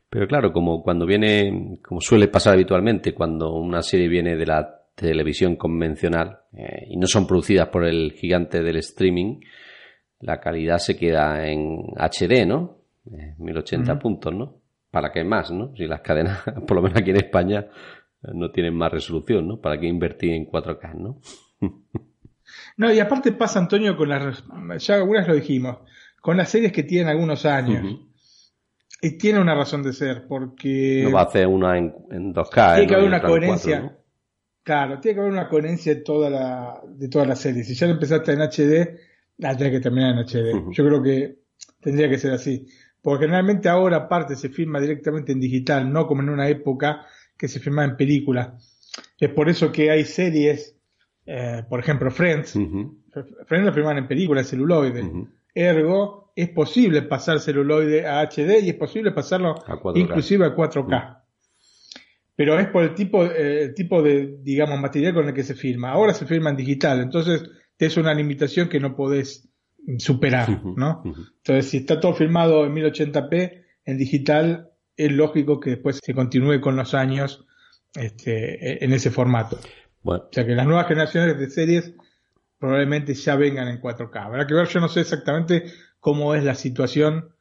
Pero 0.09 0.29
claro, 0.29 0.53
como 0.53 0.83
cuando 0.83 1.05
viene, 1.05 1.79
como 1.83 2.01
suele 2.01 2.29
pasar 2.29 2.55
habitualmente, 2.55 3.13
cuando 3.13 3.53
una 3.55 3.83
serie 3.83 4.09
viene 4.09 4.37
de 4.37 4.47
la 4.47 4.83
televisión 4.95 5.57
convencional 5.57 6.39
eh, 6.57 6.87
y 6.89 6.97
no 6.97 7.07
son 7.07 7.27
producidas 7.27 7.69
por 7.69 7.85
el 7.85 8.13
gigante 8.13 8.63
del 8.63 8.77
streaming, 8.77 9.41
la 10.21 10.41
calidad 10.41 10.79
se 10.79 10.97
queda 10.97 11.47
en 11.47 11.79
HD, 11.97 12.47
¿no? 12.47 12.76
1080 13.39 13.99
puntos, 13.99 14.35
¿no? 14.35 14.63
¿Para 14.91 15.13
qué 15.13 15.25
más, 15.25 15.51
no? 15.51 15.75
Si 15.77 15.87
las 15.87 16.01
cadenas, 16.01 16.43
por 16.67 16.77
lo 16.77 16.83
menos 16.83 16.99
aquí 16.99 17.11
en 17.11 17.17
España, 17.17 17.69
no 18.23 18.51
tienen 18.51 18.75
más 18.75 18.93
resolución, 18.93 19.47
¿no? 19.47 19.61
¿Para 19.61 19.79
qué 19.79 19.87
invertir 19.87 20.33
en 20.33 20.47
4K, 20.47 20.95
no? 20.95 21.21
no, 22.77 22.93
y 22.93 22.99
aparte 22.99 23.33
pasa, 23.33 23.59
Antonio, 23.59 23.97
con 23.97 24.09
las... 24.09 24.45
Ya 24.79 24.97
algunas 24.97 25.29
lo 25.29 25.35
dijimos, 25.35 25.79
con 26.21 26.37
las 26.37 26.51
series 26.51 26.73
que 26.73 26.83
tienen 26.83 27.09
algunos 27.09 27.45
años. 27.47 28.01
Y 29.03 29.19
tiene 29.19 29.41
una 29.41 29.55
razón 29.55 29.83
de 29.83 29.93
ser, 29.93 30.27
porque... 30.27 31.03
No 31.05 31.13
va 31.13 31.21
a 31.21 31.25
hacer 31.25 31.47
una 31.47 31.77
en, 31.77 31.93
2K. 32.35 32.75
Tiene 32.75 32.87
que 32.89 32.95
haber 32.95 33.07
una 33.07 33.23
coherencia. 33.23 33.99
Claro, 34.63 34.99
tiene 34.99 35.15
que 35.15 35.21
haber 35.21 35.33
una 35.33 35.49
coherencia 35.49 35.95
de 35.95 36.01
toda 36.01 36.29
la, 36.29 36.81
de 36.89 37.09
toda 37.09 37.27
la 37.27 37.37
serie. 37.37 37.63
Si 37.63 37.75
ya 37.75 37.87
empezaste 37.87 38.33
en 38.33 38.41
HD, 38.41 38.99
la 39.39 39.57
tenés 39.57 39.75
que 39.75 39.81
terminar 39.81 40.15
en 40.15 40.25
HD. 40.25 40.73
Yo 40.73 40.85
creo 40.85 41.03
que 41.03 41.43
tendría 41.81 42.09
que 42.09 42.19
ser 42.19 42.33
así. 42.33 42.67
Porque 43.07 43.27
generalmente 43.27 43.69
ahora 43.69 43.99
aparte 43.99 44.35
se 44.35 44.49
filma 44.49 44.81
directamente 44.81 45.31
en 45.31 45.39
digital, 45.39 45.93
no 45.93 46.09
como 46.09 46.23
en 46.23 46.29
una 46.29 46.49
época 46.49 47.07
que 47.39 47.47
se 47.47 47.61
filmaba 47.61 47.87
en 47.87 47.97
película. 47.97 48.59
Es 49.21 49.31
por 49.31 49.49
eso 49.49 49.71
que 49.71 49.93
hay 49.93 50.05
series, 50.05 50.77
eh, 51.25 51.63
por 51.69 51.79
ejemplo 51.79 52.11
Friends, 52.11 52.55
Friends 52.55 53.65
la 53.65 53.73
filman 53.73 53.99
en 53.99 54.09
película, 54.09 54.43
celuloide. 54.43 55.09
Ergo, 55.55 56.33
es 56.35 56.49
posible 56.49 57.03
pasar 57.03 57.39
celuloide 57.39 58.09
a 58.09 58.23
HD 58.23 58.59
y 58.65 58.71
es 58.71 58.75
posible 58.75 59.13
pasarlo 59.13 59.55
inclusive 59.95 60.45
a 60.45 60.57
4K. 60.57 61.23
Pero 62.35 62.59
es 62.59 62.67
por 62.71 62.83
el 62.83 62.95
tipo, 62.95 63.25
eh, 63.25 63.69
tipo 63.69 64.03
de, 64.03 64.39
digamos, 64.43 64.81
material 64.81 65.15
con 65.15 65.29
el 65.29 65.33
que 65.33 65.45
se 65.45 65.55
filma. 65.55 65.93
Ahora 65.93 66.13
se 66.13 66.27
filma 66.27 66.51
en 66.51 66.57
digital, 66.57 66.99
entonces 67.03 67.45
es 67.79 67.97
una 67.97 68.13
limitación 68.13 68.69
que 68.69 68.81
no 68.81 68.97
podés 68.97 69.46
superar, 69.99 70.63
¿no? 70.65 71.03
Entonces, 71.05 71.71
si 71.71 71.79
está 71.79 72.01
todo 72.01 72.15
filmado 72.15 72.67
en 72.67 72.75
1080p, 72.75 73.65
en 73.85 73.99
digital, 73.99 74.71
es 74.97 75.13
lógico 75.13 75.61
que 75.61 75.71
después 75.71 76.01
se 76.03 76.15
continúe 76.15 76.61
con 76.61 76.77
los 76.77 76.95
años 76.95 77.47
este, 77.95 78.85
en 78.85 78.93
ese 78.93 79.11
formato. 79.11 79.59
O 80.03 80.29
sea 80.31 80.47
que 80.47 80.55
las 80.55 80.67
nuevas 80.67 80.87
generaciones 80.87 81.39
de 81.39 81.51
series 81.51 81.95
probablemente 82.59 83.15
ya 83.15 83.37
vengan 83.37 83.69
en 83.69 83.81
4K. 83.81 84.25
Habrá 84.25 84.47
que 84.47 84.55
ver, 84.55 84.69
yo 84.69 84.81
no 84.81 84.89
sé 84.89 85.01
exactamente 85.01 85.65
cómo 86.01 86.35
es 86.35 86.45
la 86.45 86.55
situación 86.55 87.35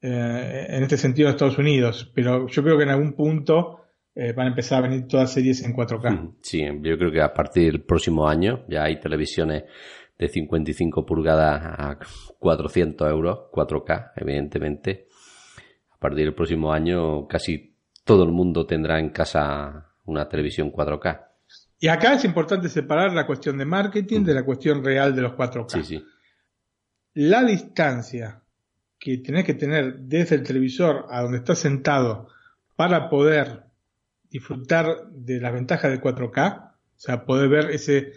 eh, 0.00 0.66
en 0.68 0.82
este 0.82 0.96
sentido 0.96 1.28
de 1.28 1.32
Estados 1.32 1.58
Unidos, 1.58 2.10
pero 2.14 2.46
yo 2.48 2.62
creo 2.62 2.76
que 2.76 2.84
en 2.84 2.90
algún 2.90 3.14
punto 3.14 3.80
eh, 4.14 4.32
van 4.32 4.46
a 4.46 4.50
empezar 4.50 4.78
a 4.78 4.88
venir 4.88 5.06
todas 5.06 5.32
series 5.32 5.62
en 5.62 5.74
4K. 5.74 6.36
Sí, 6.42 6.64
yo 6.82 6.98
creo 6.98 7.12
que 7.12 7.20
a 7.20 7.32
partir 7.32 7.70
del 7.70 7.82
próximo 7.82 8.28
año 8.28 8.64
ya 8.68 8.84
hay 8.84 9.00
televisiones 9.00 9.64
de 10.18 10.28
55 10.28 11.06
pulgadas 11.06 11.62
a 11.62 11.98
400 12.38 13.10
euros, 13.10 13.38
4K, 13.52 14.12
evidentemente. 14.16 15.06
A 15.90 15.98
partir 15.98 16.24
del 16.24 16.34
próximo 16.34 16.72
año 16.72 17.26
casi 17.26 17.74
todo 18.04 18.24
el 18.24 18.32
mundo 18.32 18.66
tendrá 18.66 18.98
en 18.98 19.10
casa 19.10 19.92
una 20.04 20.28
televisión 20.28 20.72
4K. 20.72 21.26
Y 21.80 21.88
acá 21.88 22.14
es 22.14 22.24
importante 22.24 22.68
separar 22.68 23.12
la 23.12 23.26
cuestión 23.26 23.56
de 23.58 23.64
marketing 23.64 24.24
de 24.24 24.34
la 24.34 24.44
cuestión 24.44 24.84
real 24.84 25.14
de 25.14 25.22
los 25.22 25.32
4K. 25.32 25.68
Sí, 25.68 25.84
sí. 25.84 26.04
La 27.14 27.44
distancia 27.44 28.42
que 28.98 29.18
tenés 29.18 29.44
que 29.44 29.54
tener 29.54 29.98
desde 30.00 30.36
el 30.36 30.42
televisor 30.42 31.06
a 31.10 31.22
donde 31.22 31.38
estás 31.38 31.60
sentado 31.60 32.28
para 32.74 33.08
poder 33.08 33.64
disfrutar 34.30 35.08
de 35.10 35.40
las 35.40 35.52
ventajas 35.52 35.90
del 35.90 36.00
4K, 36.00 36.70
o 36.70 36.72
sea, 36.96 37.24
poder 37.24 37.48
ver 37.48 37.70
ese 37.70 38.12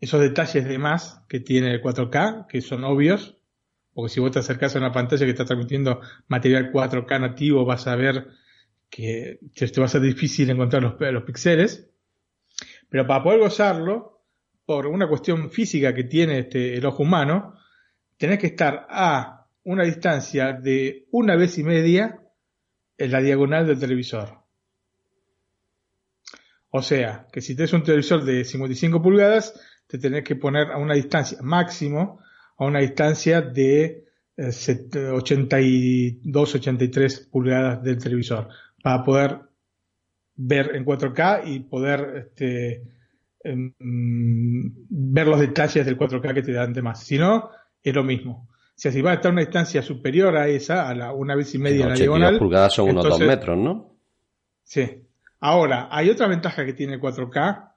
esos 0.00 0.20
detalles 0.20 0.66
de 0.66 0.78
más 0.78 1.24
que 1.28 1.40
tiene 1.40 1.72
el 1.72 1.82
4K, 1.82 2.46
que 2.46 2.60
son 2.60 2.84
obvios, 2.84 3.36
porque 3.92 4.12
si 4.12 4.20
vos 4.20 4.30
te 4.30 4.38
acercás 4.38 4.76
a 4.76 4.78
una 4.78 4.92
pantalla 4.92 5.24
que 5.24 5.32
está 5.32 5.44
transmitiendo 5.44 6.00
material 6.28 6.72
4K 6.72 7.20
nativo, 7.20 7.64
vas 7.64 7.86
a 7.86 7.96
ver 7.96 8.28
que 8.90 9.40
te 9.54 9.80
va 9.80 9.86
a 9.86 9.88
ser 9.88 10.02
difícil 10.02 10.48
encontrar 10.50 10.82
los, 10.82 10.94
los 11.00 11.22
píxeles. 11.24 11.90
Pero 12.88 13.06
para 13.06 13.22
poder 13.22 13.40
gozarlo, 13.40 14.22
por 14.64 14.86
una 14.86 15.08
cuestión 15.08 15.50
física 15.50 15.94
que 15.94 16.04
tiene 16.04 16.40
este, 16.40 16.76
el 16.76 16.86
ojo 16.86 17.02
humano, 17.02 17.54
tenés 18.16 18.38
que 18.38 18.48
estar 18.48 18.86
a 18.90 19.46
una 19.64 19.84
distancia 19.84 20.52
de 20.52 21.06
una 21.10 21.36
vez 21.36 21.58
y 21.58 21.64
media 21.64 22.20
en 22.96 23.12
la 23.12 23.20
diagonal 23.20 23.66
del 23.66 23.78
televisor. 23.78 24.44
O 26.70 26.82
sea, 26.82 27.26
que 27.32 27.40
si 27.40 27.56
tenés 27.56 27.72
un 27.72 27.82
televisor 27.82 28.24
de 28.24 28.44
55 28.44 29.02
pulgadas, 29.02 29.58
te 29.88 29.98
tenés 29.98 30.22
que 30.22 30.36
poner 30.36 30.70
a 30.70 30.76
una 30.76 30.94
distancia 30.94 31.38
máximo, 31.42 32.20
a 32.58 32.66
una 32.66 32.80
distancia 32.80 33.40
de 33.40 34.04
82, 34.36 36.54
eh, 36.54 36.58
83 36.58 37.28
pulgadas 37.32 37.82
del 37.82 37.98
televisor, 37.98 38.48
para 38.82 39.02
poder 39.02 39.38
ver 40.36 40.76
en 40.76 40.84
4K 40.84 41.42
y 41.46 41.60
poder 41.60 42.28
este, 42.28 42.84
em, 43.42 43.72
ver 43.78 45.26
los 45.26 45.40
detalles 45.40 45.84
del 45.84 45.96
4K 45.96 46.34
que 46.34 46.42
te 46.42 46.52
dan 46.52 46.72
de 46.72 46.82
más. 46.82 47.02
Si 47.02 47.18
no, 47.18 47.50
es 47.82 47.94
lo 47.94 48.04
mismo. 48.04 48.48
Si 48.74 48.88
así 48.88 49.00
va 49.00 49.12
a 49.12 49.14
estar 49.14 49.30
a 49.30 49.32
una 49.32 49.40
distancia 49.40 49.82
superior 49.82 50.36
a 50.36 50.46
esa, 50.46 50.88
a 50.88 50.94
la 50.94 51.12
una 51.12 51.34
vez 51.34 51.52
y 51.54 51.58
media 51.58 51.84
en 51.84 51.88
la 51.88 51.94
diagonal. 51.96 52.38
pulgadas 52.38 52.74
son 52.74 52.90
unos 52.90 53.08
2 53.08 53.20
metros, 53.20 53.58
¿no? 53.58 53.96
Sí. 54.62 55.04
Ahora, 55.40 55.88
hay 55.90 56.10
otra 56.10 56.28
ventaja 56.28 56.64
que 56.64 56.74
tiene 56.74 56.94
el 56.94 57.00
4K, 57.00 57.67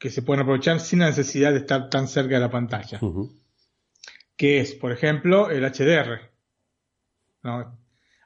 que 0.00 0.08
se 0.08 0.22
pueden 0.22 0.42
aprovechar 0.42 0.80
sin 0.80 1.00
la 1.00 1.06
necesidad 1.08 1.52
de 1.52 1.58
estar 1.58 1.90
tan 1.90 2.08
cerca 2.08 2.36
de 2.36 2.40
la 2.40 2.50
pantalla. 2.50 2.98
Que 4.34 4.60
es, 4.60 4.72
por 4.72 4.92
ejemplo, 4.92 5.50
el 5.50 5.62
HDR. 5.62 6.30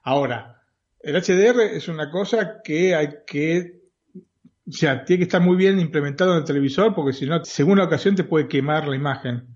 Ahora, 0.04 0.62
el 1.00 1.16
HDR 1.16 1.60
es 1.62 1.88
una 1.88 2.12
cosa 2.12 2.62
que 2.62 2.94
hay 2.94 3.08
que, 3.26 3.82
o 4.14 4.72
sea, 4.72 5.04
tiene 5.04 5.18
que 5.18 5.24
estar 5.24 5.40
muy 5.40 5.56
bien 5.56 5.80
implementado 5.80 6.32
en 6.32 6.38
el 6.38 6.44
televisor 6.44 6.94
porque 6.94 7.12
si 7.12 7.26
no, 7.26 7.44
según 7.44 7.78
la 7.78 7.84
ocasión 7.84 8.14
te 8.14 8.22
puede 8.22 8.46
quemar 8.46 8.86
la 8.86 8.94
imagen, 8.94 9.48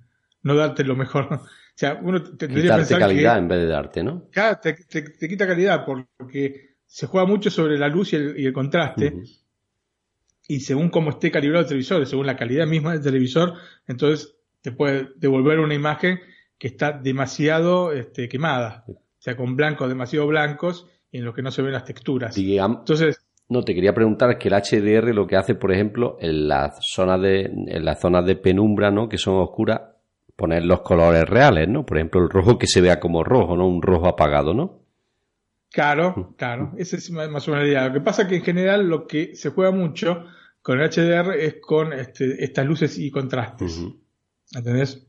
no 0.43 0.57
darte 0.57 0.85
lo 0.85 0.97
mejor. 0.97 1.41
O 1.79 1.81
sea, 1.81 1.97
uno 2.03 2.21
tendría 2.21 2.73
que 2.73 2.77
pensar 2.79 2.99
calidad 2.99 3.39
en 3.39 3.47
vez 3.47 3.61
de 3.61 3.67
darte, 3.69 4.03
¿no? 4.03 4.29
Claro, 4.33 4.59
te, 4.61 4.75
quita 5.29 5.47
calidad 5.47 5.85
porque 5.87 6.75
se 6.85 7.07
juega 7.07 7.25
mucho 7.25 7.51
sobre 7.51 7.79
la 7.79 7.87
luz 7.87 8.15
y 8.15 8.17
el, 8.17 8.53
contraste 8.53 9.15
y 10.49 10.61
según 10.61 10.89
cómo 10.89 11.11
esté 11.11 11.31
calibrado 11.31 11.63
el 11.63 11.69
televisor, 11.69 12.07
según 12.07 12.27
la 12.27 12.37
calidad 12.37 12.67
misma 12.67 12.93
del 12.93 13.03
televisor, 13.03 13.53
entonces 13.87 14.35
te 14.63 14.73
puede 14.73 15.11
devolver 15.17 15.61
una 15.61 15.75
imagen 15.75 16.19
que 16.59 16.69
está 16.69 16.91
demasiado 16.91 17.93
este, 17.93 18.29
quemada, 18.29 18.85
o 18.89 18.97
sea, 19.19 19.37
con 19.37 19.55
blancos 19.55 19.89
demasiado 19.89 20.27
blancos 20.27 20.89
y 21.13 21.19
en 21.19 21.27
los 21.27 21.35
que 21.35 21.43
no 21.43 21.51
se 21.51 21.63
ven 21.63 21.73
las 21.73 21.85
texturas. 21.85 22.37
entonces, 22.37 23.21
no, 23.51 23.63
te 23.63 23.75
quería 23.75 23.95
preguntar 23.95 24.39
que 24.39 24.49
el 24.49 24.55
HDR 24.55 25.15
lo 25.15 25.27
que 25.27 25.37
hace, 25.37 25.55
por 25.55 25.73
ejemplo, 25.73 26.17
en 26.21 26.49
las 26.49 26.79
zonas 26.81 27.21
de, 27.21 27.43
en 27.43 27.85
las 27.85 28.01
zonas 28.01 28.25
de 28.27 28.37
penumbra, 28.37 28.91
¿no? 28.91 29.09
Que 29.09 29.19
son 29.19 29.37
oscuras, 29.37 29.81
poner 30.35 30.65
los 30.65 30.81
colores 30.81 31.25
reales, 31.25 31.69
¿no? 31.69 31.85
Por 31.85 31.99
ejemplo, 31.99 32.23
el 32.23 32.31
rojo 32.31 32.59
que 32.59 32.67
se 32.67 32.81
vea 32.81 33.01
como 33.01 33.23
rojo, 33.23 33.57
¿no? 33.57 33.67
Un 33.67 33.81
rojo 33.81 34.07
apagado, 34.07 34.53
¿no? 34.53 34.81
Claro, 35.71 36.15
mm. 36.17 36.35
claro, 36.37 36.73
esa 36.79 36.97
es 36.97 37.11
más 37.11 37.27
o 37.27 37.51
menos 37.51 37.65
la 37.65 37.67
idea. 37.67 37.89
Lo 37.89 37.95
que 37.95 38.01
pasa 38.01 38.23
es 38.23 38.29
que 38.29 38.37
en 38.37 38.43
general 38.43 38.89
lo 38.89 39.07
que 39.07 39.35
se 39.35 39.51
juega 39.51 39.71
mucho 39.71 40.25
con 40.63 40.81
el 40.81 40.91
HDR 40.91 41.35
es 41.39 41.57
con 41.61 41.93
este, 41.93 42.43
estas 42.43 42.67
luces 42.67 42.99
y 42.99 43.11
contrastes. 43.11 43.81
¿Entendés? 44.55 45.07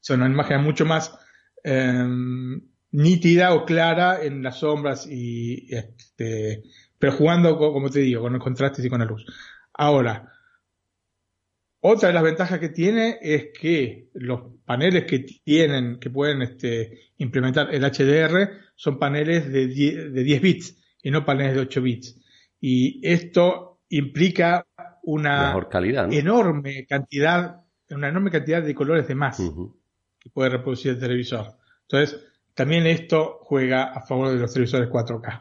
Son 0.00 0.20
una 0.20 0.30
imagen 0.30 0.62
mucho 0.62 0.84
más 0.84 1.16
em, 1.62 2.60
nítida 2.92 3.54
o 3.54 3.64
clara 3.64 4.22
en 4.22 4.42
las 4.42 4.60
sombras 4.60 5.06
y 5.06 5.66
este, 5.74 6.62
pero 6.98 7.12
jugando, 7.12 7.56
como 7.58 7.90
te 7.90 8.00
digo, 8.00 8.22
con 8.22 8.32
los 8.32 8.42
contrastes 8.42 8.84
y 8.84 8.88
con 8.88 9.00
la 9.00 9.06
luz. 9.06 9.26
Ahora, 9.74 10.32
otra 11.80 12.08
de 12.08 12.14
las 12.14 12.22
ventajas 12.22 12.60
que 12.60 12.68
tiene 12.68 13.18
es 13.20 13.48
que 13.58 14.08
los 14.14 14.42
paneles 14.64 15.04
que 15.04 15.18
tienen, 15.18 15.98
que 15.98 16.10
pueden 16.10 16.42
este, 16.42 17.10
implementar 17.18 17.74
el 17.74 17.82
HDR, 17.82 18.52
son 18.76 19.00
paneles 19.00 19.50
de 19.50 19.66
10, 19.66 20.12
de 20.12 20.22
10 20.22 20.42
bits 20.42 20.76
y 21.02 21.10
no 21.10 21.24
paneles 21.24 21.54
de 21.54 21.60
8 21.60 21.82
bits. 21.82 22.20
Y 22.60 23.00
esto 23.02 23.71
implica 23.92 24.66
una 25.02 25.54
enorme 26.10 26.86
cantidad, 26.86 27.62
una 27.90 28.08
enorme 28.08 28.30
cantidad 28.30 28.62
de 28.62 28.74
colores 28.74 29.06
de 29.06 29.14
más 29.14 29.38
que 30.18 30.30
puede 30.30 30.50
reproducir 30.50 30.92
el 30.92 30.98
televisor. 30.98 31.58
Entonces, 31.82 32.18
también 32.54 32.86
esto 32.86 33.40
juega 33.42 33.84
a 33.92 34.00
favor 34.00 34.30
de 34.30 34.38
los 34.38 34.52
televisores 34.52 34.88
4K. 34.88 35.40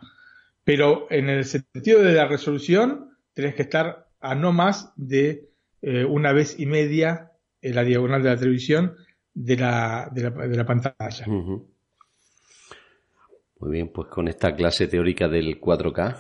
Pero 0.64 1.08
en 1.10 1.30
el 1.30 1.46
sentido 1.46 2.02
de 2.02 2.14
la 2.14 2.28
resolución, 2.28 3.18
tenés 3.34 3.56
que 3.56 3.62
estar 3.64 4.10
a 4.20 4.36
no 4.36 4.52
más 4.52 4.92
de 4.96 5.50
eh, 5.82 6.04
una 6.04 6.34
vez 6.34 6.60
y 6.60 6.66
media 6.66 7.32
en 7.62 7.76
la 7.76 7.84
diagonal 7.84 8.22
de 8.22 8.30
la 8.30 8.38
televisión 8.38 8.96
de 9.34 9.56
la, 9.56 10.10
de 10.12 10.58
la, 10.58 10.66
pantalla. 10.66 11.26
Muy 11.26 11.68
bien, 13.72 13.90
pues 13.94 14.10
con 14.10 14.28
esta 14.28 14.54
clase 14.56 14.88
teórica 14.88 15.30
del 15.30 15.62
4K. 15.62 16.18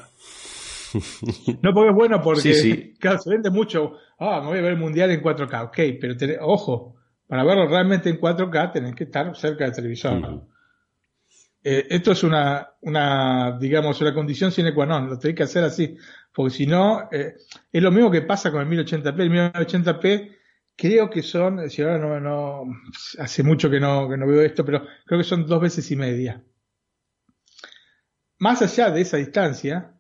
No, 1.61 1.73
porque 1.73 1.89
es 1.89 1.95
bueno 1.95 2.21
porque 2.21 2.41
Sí, 2.41 2.53
sí. 2.53 2.93
claro, 2.99 3.19
se 3.19 3.29
vende 3.29 3.49
mucho. 3.49 3.93
Ah, 4.19 4.39
me 4.41 4.47
voy 4.47 4.59
a 4.59 4.61
ver 4.61 4.71
el 4.73 4.77
mundial 4.79 5.11
en 5.11 5.21
4K, 5.21 5.65
ok, 5.65 5.99
pero 5.99 6.15
te- 6.17 6.37
ojo, 6.39 6.95
para 7.27 7.43
verlo 7.43 7.67
realmente 7.67 8.09
en 8.09 8.19
4K 8.19 8.71
tenés 8.73 8.95
que 8.95 9.05
estar 9.05 9.35
cerca 9.35 9.63
del 9.65 9.73
televisor. 9.73 10.43
Eh, 11.63 11.85
esto 11.89 12.11
es 12.11 12.23
una, 12.23 12.67
una, 12.81 13.57
digamos, 13.59 14.01
una 14.01 14.13
condición 14.13 14.51
sine 14.51 14.73
qua 14.73 14.85
non, 14.87 15.07
lo 15.07 15.19
tenés 15.19 15.35
que 15.37 15.43
hacer 15.43 15.63
así, 15.63 15.95
porque 16.33 16.49
si 16.55 16.65
no, 16.65 17.07
eh, 17.11 17.35
es 17.71 17.81
lo 17.83 17.91
mismo 17.91 18.09
que 18.09 18.23
pasa 18.23 18.51
con 18.51 18.61
el 18.61 18.67
1080p. 18.67 19.21
El 19.21 19.29
1080p 19.31 20.31
creo 20.75 21.09
que 21.09 21.21
son, 21.21 21.69
si 21.69 21.83
ahora 21.83 21.99
no, 21.99 22.19
no, 22.19 22.63
hace 23.19 23.43
mucho 23.43 23.69
que 23.69 23.79
no, 23.79 24.09
que 24.09 24.17
no 24.17 24.25
veo 24.25 24.41
esto, 24.41 24.65
pero 24.65 24.83
creo 25.05 25.19
que 25.19 25.23
son 25.23 25.45
dos 25.45 25.61
veces 25.61 25.89
y 25.91 25.95
media. 25.95 26.43
Más 28.39 28.61
allá 28.63 28.89
de 28.89 29.01
esa 29.01 29.17
distancia, 29.17 29.93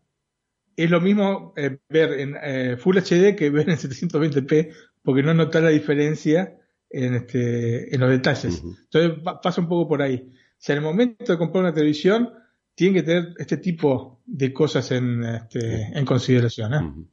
es 0.75 0.89
lo 0.89 1.01
mismo 1.01 1.53
eh, 1.57 1.77
ver 1.89 2.13
en 2.19 2.35
eh, 2.41 2.77
Full 2.77 2.97
HD 2.97 3.35
que 3.35 3.49
ver 3.49 3.69
en 3.69 3.77
720p, 3.77 4.73
porque 5.03 5.23
no 5.23 5.33
notas 5.33 5.63
la 5.63 5.69
diferencia 5.69 6.57
en, 6.89 7.15
este, 7.15 7.93
en 7.93 8.01
los 8.01 8.09
detalles. 8.09 8.61
Entonces 8.63 9.19
pa- 9.23 9.39
pasa 9.41 9.61
un 9.61 9.67
poco 9.67 9.87
por 9.87 10.01
ahí. 10.01 10.31
Si 10.57 10.71
en 10.71 10.77
el 10.79 10.83
momento 10.83 11.31
de 11.31 11.37
comprar 11.37 11.63
una 11.63 11.73
televisión, 11.73 12.29
tienen 12.75 12.95
que 12.95 13.03
tener 13.03 13.33
este 13.37 13.57
tipo 13.57 14.21
de 14.25 14.53
cosas 14.53 14.91
en, 14.91 15.23
este, 15.23 15.83
en 15.97 16.05
consideración. 16.05 16.73
¿eh? 16.73 17.05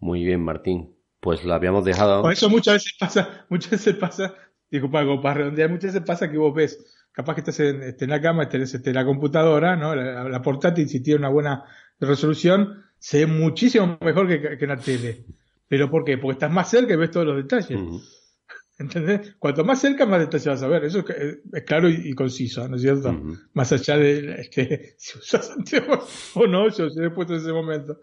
Muy 0.00 0.24
bien, 0.24 0.40
Martín. 0.42 0.94
Pues 1.20 1.44
la 1.44 1.56
habíamos 1.56 1.84
dejado. 1.84 2.22
Por 2.22 2.32
eso 2.32 2.48
muchas 2.48 2.74
veces 2.74 2.94
pasa, 2.98 3.46
muchas 3.48 3.72
veces 3.72 3.94
pasa, 3.96 4.34
disculpa, 4.70 5.04
para 5.20 5.34
redondear, 5.34 5.68
muchas 5.70 5.92
veces 5.92 6.06
pasa 6.06 6.30
que 6.30 6.38
vos 6.38 6.54
ves, 6.54 6.78
capaz 7.18 7.34
que 7.34 7.40
estás 7.40 7.58
en, 7.58 7.82
este, 7.82 8.04
en 8.04 8.12
la 8.12 8.20
cama, 8.20 8.48
tenés 8.48 8.72
este, 8.72 8.92
la 8.92 9.04
computadora, 9.04 9.74
¿no? 9.74 9.92
La, 9.92 10.22
la 10.22 10.40
portátil, 10.40 10.88
si 10.88 11.00
tiene 11.00 11.18
una 11.18 11.28
buena 11.28 11.64
resolución, 11.98 12.84
se 12.96 13.18
ve 13.18 13.26
muchísimo 13.26 13.98
mejor 14.00 14.28
que, 14.28 14.56
que 14.56 14.64
en 14.64 14.70
la 14.70 14.76
tele. 14.76 15.24
¿Pero 15.66 15.90
por 15.90 16.04
qué? 16.04 16.16
Porque 16.16 16.34
estás 16.34 16.52
más 16.52 16.70
cerca 16.70 16.94
y 16.94 16.96
ves 16.96 17.10
todos 17.10 17.26
los 17.26 17.36
detalles. 17.36 17.76
¿Entendés? 18.78 19.34
Cuanto 19.40 19.64
más 19.64 19.80
cerca, 19.80 20.06
más 20.06 20.20
detalles 20.20 20.46
vas 20.46 20.62
a 20.62 20.68
ver. 20.68 20.84
Eso 20.84 21.00
es, 21.08 21.38
es 21.52 21.62
claro 21.64 21.88
y, 21.90 22.02
y 22.04 22.12
conciso, 22.12 22.68
¿no 22.68 22.76
es 22.76 22.82
cierto? 22.82 23.20
Más 23.52 23.72
allá 23.72 23.98
de 23.98 24.40
este, 24.40 24.94
si 24.98 25.18
usas 25.18 25.50
anteojos 25.50 26.30
o 26.36 26.46
no, 26.46 26.68
yo 26.68 26.88
se 26.88 27.04
he 27.04 27.10
puesto 27.10 27.34
en 27.34 27.40
ese 27.40 27.52
momento. 27.52 27.98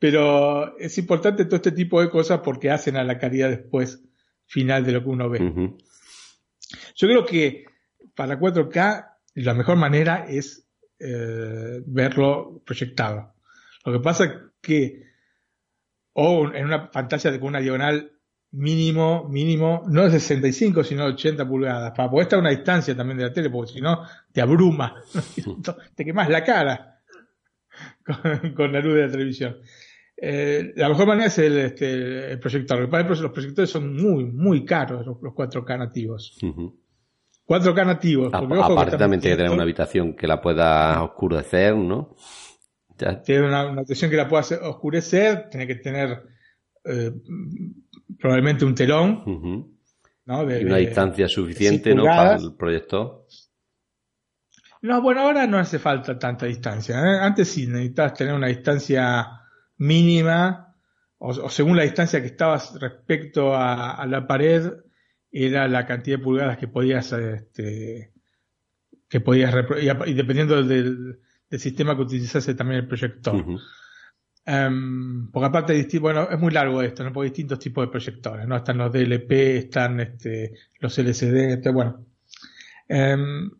Pero 0.00 0.76
es 0.78 0.98
importante 0.98 1.44
todo 1.44 1.56
este 1.56 1.70
tipo 1.70 2.00
de 2.00 2.10
cosas 2.10 2.40
porque 2.40 2.72
hacen 2.72 2.96
a 2.96 3.04
la 3.04 3.20
calidad 3.20 3.50
después 3.50 4.02
final 4.46 4.84
de 4.84 4.90
lo 4.90 5.04
que 5.04 5.08
uno 5.10 5.30
ve. 5.30 5.76
Yo 6.96 7.06
creo 7.06 7.24
que 7.24 7.67
para 8.18 8.36
4K 8.36 9.14
la 9.36 9.54
mejor 9.54 9.76
manera 9.76 10.26
es 10.28 10.68
eh, 10.98 11.80
verlo 11.86 12.60
proyectado. 12.66 13.34
Lo 13.84 13.92
que 13.92 14.00
pasa 14.00 14.24
es 14.24 14.30
que 14.60 15.04
o 16.14 16.52
en 16.52 16.64
una 16.64 16.90
pantalla 16.90 17.38
con 17.38 17.50
una 17.50 17.60
diagonal 17.60 18.10
mínimo, 18.50 19.28
mínimo, 19.28 19.84
no 19.86 20.02
de 20.02 20.10
65, 20.10 20.82
sino 20.82 21.04
de 21.04 21.12
80 21.12 21.46
pulgadas, 21.46 21.92
para 21.96 22.10
poder 22.10 22.24
estar 22.24 22.38
a 22.38 22.40
una 22.40 22.50
distancia 22.50 22.96
también 22.96 23.18
de 23.18 23.24
la 23.26 23.32
tele, 23.32 23.50
porque 23.50 23.74
si 23.74 23.80
no 23.80 24.02
te 24.32 24.40
abruma, 24.40 24.96
¿no 25.14 25.20
es 25.20 25.26
cierto? 25.26 25.76
te 25.94 26.04
quemas 26.04 26.28
la 26.28 26.42
cara 26.42 27.00
con, 28.04 28.52
con 28.52 28.72
la 28.72 28.80
luz 28.80 28.94
de 28.94 29.02
la 29.02 29.12
televisión. 29.12 29.58
Eh, 30.16 30.72
la 30.74 30.88
mejor 30.88 31.06
manera 31.06 31.28
es 31.28 31.38
el, 31.38 31.56
este, 31.56 32.32
el 32.32 32.40
proyector. 32.40 32.80
Los 32.80 33.30
proyectores 33.30 33.70
son 33.70 33.94
muy, 33.94 34.24
muy 34.24 34.64
caros, 34.64 35.06
los, 35.06 35.22
los 35.22 35.32
4K 35.34 35.78
nativos. 35.78 36.36
4K 37.48 37.86
nativos. 37.86 38.34
A- 38.34 38.40
ojo 38.42 38.62
aparte 38.62 38.96
también 38.98 39.20
tiene 39.20 39.36
que 39.36 39.42
tener 39.42 39.52
una 39.52 39.62
habitación 39.62 40.14
que 40.14 40.26
la 40.26 40.40
pueda 40.40 41.02
oscurecer, 41.02 41.74
¿no? 41.74 42.14
Ya- 42.98 43.22
tiene 43.22 43.46
una, 43.48 43.64
una 43.66 43.82
televisión 43.82 44.10
que 44.10 44.16
la 44.18 44.28
pueda 44.28 44.42
oscurecer, 44.68 45.48
tiene 45.50 45.66
que 45.66 45.76
tener 45.76 46.22
eh, 46.84 47.12
probablemente 48.18 48.64
un 48.64 48.74
telón, 48.74 49.22
Ujú. 49.26 49.76
¿no? 50.26 50.44
De- 50.46 50.60
Y 50.60 50.64
una 50.64 50.76
de- 50.76 50.80
distancia 50.86 51.26
suficiente, 51.28 51.94
¿no? 51.94 52.04
Para 52.04 52.36
el 52.36 52.54
proyector. 52.54 53.24
No, 54.82 55.02
bueno, 55.02 55.22
ahora 55.22 55.46
no 55.46 55.58
hace 55.58 55.78
falta 55.78 56.18
tanta 56.18 56.46
distancia. 56.46 56.96
¿eh? 57.00 57.18
Antes 57.20 57.48
sí 57.48 57.66
necesitabas 57.66 58.14
tener 58.14 58.34
una 58.34 58.46
distancia 58.46 59.26
mínima, 59.78 60.76
o, 61.18 61.30
o 61.30 61.48
según 61.50 61.76
la 61.76 61.82
distancia 61.82 62.20
que 62.20 62.28
estabas 62.28 62.78
respecto 62.80 63.54
a, 63.54 63.92
a 63.96 64.06
la 64.06 64.26
pared, 64.26 64.70
era 65.30 65.68
la 65.68 65.86
cantidad 65.86 66.18
de 66.18 66.24
pulgadas 66.24 66.58
que 66.58 66.68
podías, 66.68 67.12
este, 67.12 68.12
que 69.08 69.20
podías, 69.20 69.52
repro- 69.54 70.06
y, 70.06 70.14
dependiendo 70.14 70.62
del, 70.62 71.18
del 71.50 71.60
sistema 71.60 71.94
que 71.96 72.02
utilizase 72.02 72.54
también 72.54 72.80
el 72.80 72.88
proyector. 72.88 73.44
Em, 74.46 75.30
porque 75.30 75.46
aparte, 75.46 75.98
bueno, 75.98 76.28
es 76.30 76.38
muy 76.38 76.50
largo 76.52 76.80
esto, 76.82 77.04
¿no? 77.04 77.12
Porque 77.12 77.26
hay 77.26 77.30
distintos 77.30 77.58
tipos 77.58 77.84
de 77.86 77.90
proyectores, 77.90 78.46
¿no? 78.46 78.56
Están 78.56 78.78
los 78.78 78.90
DLP, 78.90 79.30
están 79.58 80.00
este, 80.00 80.54
los 80.80 80.98
LCD, 80.98 81.52
este, 81.54 81.70
bueno. 81.70 82.06
Em, 82.88 83.50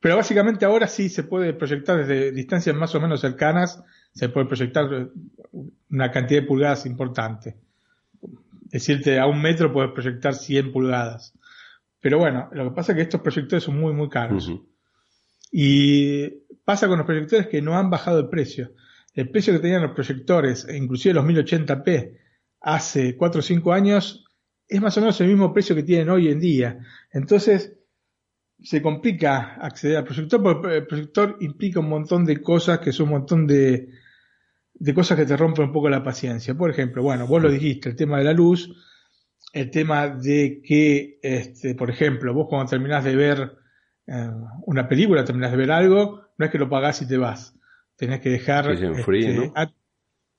pero 0.00 0.16
básicamente 0.16 0.64
ahora 0.64 0.86
sí 0.86 1.08
se 1.08 1.24
puede 1.24 1.54
proyectar 1.54 1.98
desde 1.98 2.30
distancias 2.30 2.76
más 2.76 2.94
o 2.94 3.00
menos 3.00 3.20
cercanas, 3.20 3.82
se 4.12 4.28
puede 4.28 4.46
proyectar 4.46 5.10
una 5.90 6.10
cantidad 6.12 6.42
de 6.42 6.46
pulgadas 6.46 6.86
importante. 6.86 7.56
Decirte, 8.70 9.18
a 9.18 9.26
un 9.26 9.40
metro 9.40 9.72
puedes 9.72 9.92
proyectar 9.92 10.34
100 10.34 10.72
pulgadas. 10.72 11.34
Pero 12.00 12.18
bueno, 12.18 12.48
lo 12.52 12.64
que 12.68 12.74
pasa 12.74 12.92
es 12.92 12.96
que 12.96 13.02
estos 13.02 13.20
proyectores 13.20 13.64
son 13.64 13.78
muy, 13.78 13.92
muy 13.92 14.08
caros. 14.08 14.52
Y 15.50 16.28
pasa 16.64 16.86
con 16.86 16.98
los 16.98 17.06
proyectores 17.06 17.46
que 17.46 17.62
no 17.62 17.78
han 17.78 17.90
bajado 17.90 18.20
el 18.20 18.28
precio. 18.28 18.72
El 19.14 19.30
precio 19.30 19.52
que 19.54 19.58
tenían 19.58 19.82
los 19.82 19.92
proyectores, 19.92 20.66
e 20.68 20.76
inclusive 20.76 21.14
los 21.14 21.24
1080p, 21.24 22.18
hace 22.60 23.16
4 23.16 23.38
o 23.38 23.42
5 23.42 23.72
años, 23.72 24.24
es 24.68 24.80
más 24.80 24.96
o 24.98 25.00
menos 25.00 25.20
el 25.20 25.28
mismo 25.28 25.52
precio 25.52 25.74
que 25.74 25.82
tienen 25.82 26.10
hoy 26.10 26.28
en 26.28 26.38
día. 26.38 26.78
Entonces, 27.12 27.78
se 28.62 28.82
complica 28.82 29.54
acceder 29.54 29.96
al 29.96 30.04
proyector 30.04 30.42
porque 30.42 30.76
el 30.76 30.86
proyector 30.86 31.36
implica 31.40 31.80
un 31.80 31.88
montón 31.88 32.24
de 32.24 32.42
cosas 32.42 32.80
que 32.80 32.92
son 32.92 33.06
un 33.06 33.12
montón 33.12 33.46
de, 33.46 33.88
de 34.80 34.94
cosas 34.94 35.18
que 35.18 35.26
te 35.26 35.36
rompen 35.36 35.66
un 35.66 35.72
poco 35.72 35.88
la 35.88 36.02
paciencia. 36.02 36.54
Por 36.54 36.70
ejemplo, 36.70 37.02
bueno, 37.02 37.26
vos 37.26 37.42
lo 37.42 37.50
dijiste, 37.50 37.88
el 37.88 37.96
tema 37.96 38.18
de 38.18 38.24
la 38.24 38.32
luz, 38.32 38.70
el 39.52 39.70
tema 39.70 40.08
de 40.08 40.60
que, 40.62 41.18
este, 41.22 41.74
por 41.74 41.90
ejemplo, 41.90 42.32
vos 42.34 42.46
cuando 42.48 42.70
terminás 42.70 43.04
de 43.04 43.16
ver 43.16 43.52
eh, 44.06 44.30
una 44.66 44.88
película, 44.88 45.24
terminás 45.24 45.50
de 45.50 45.56
ver 45.56 45.70
algo, 45.72 46.22
no 46.36 46.44
es 46.46 46.50
que 46.52 46.58
lo 46.58 46.68
pagás 46.68 47.02
y 47.02 47.08
te 47.08 47.16
vas. 47.16 47.54
Tenés 47.96 48.20
que 48.20 48.30
dejar 48.30 48.68
Que 48.70 48.76
se 48.76 48.86
enfríe, 48.86 49.28
este, 49.30 49.46
¿no? 49.46 49.52
a- 49.56 49.72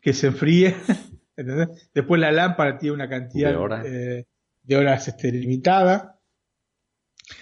que 0.02 0.14
se 0.14 0.28
enfríe. 0.28 0.76
¿entendés? 1.36 1.90
Después 1.94 2.20
la 2.22 2.32
lámpara 2.32 2.78
tiene 2.78 2.96
una 2.96 3.10
cantidad 3.10 3.50
De 3.52 3.56
horas. 3.58 3.86
eh, 3.86 4.26
de 4.64 4.78
horas 4.78 5.08
este, 5.08 5.32
limitada. 5.32 6.20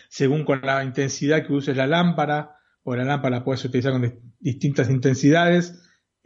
Según 0.10 0.44
con 0.46 0.62
la 0.62 0.84
intensidad 0.84 1.46
que 1.46 1.54
uses 1.54 1.76
la 1.78 1.88
lámpara, 1.88 2.56
o 2.84 2.96
la 2.96 3.04
lámpara 3.04 3.38
la 3.38 3.44
puedes 3.44 3.64
utilizar 3.66 3.92
con 3.92 4.02
di- 4.02 4.14
distintas 4.40 4.90
intensidades, 4.90 5.84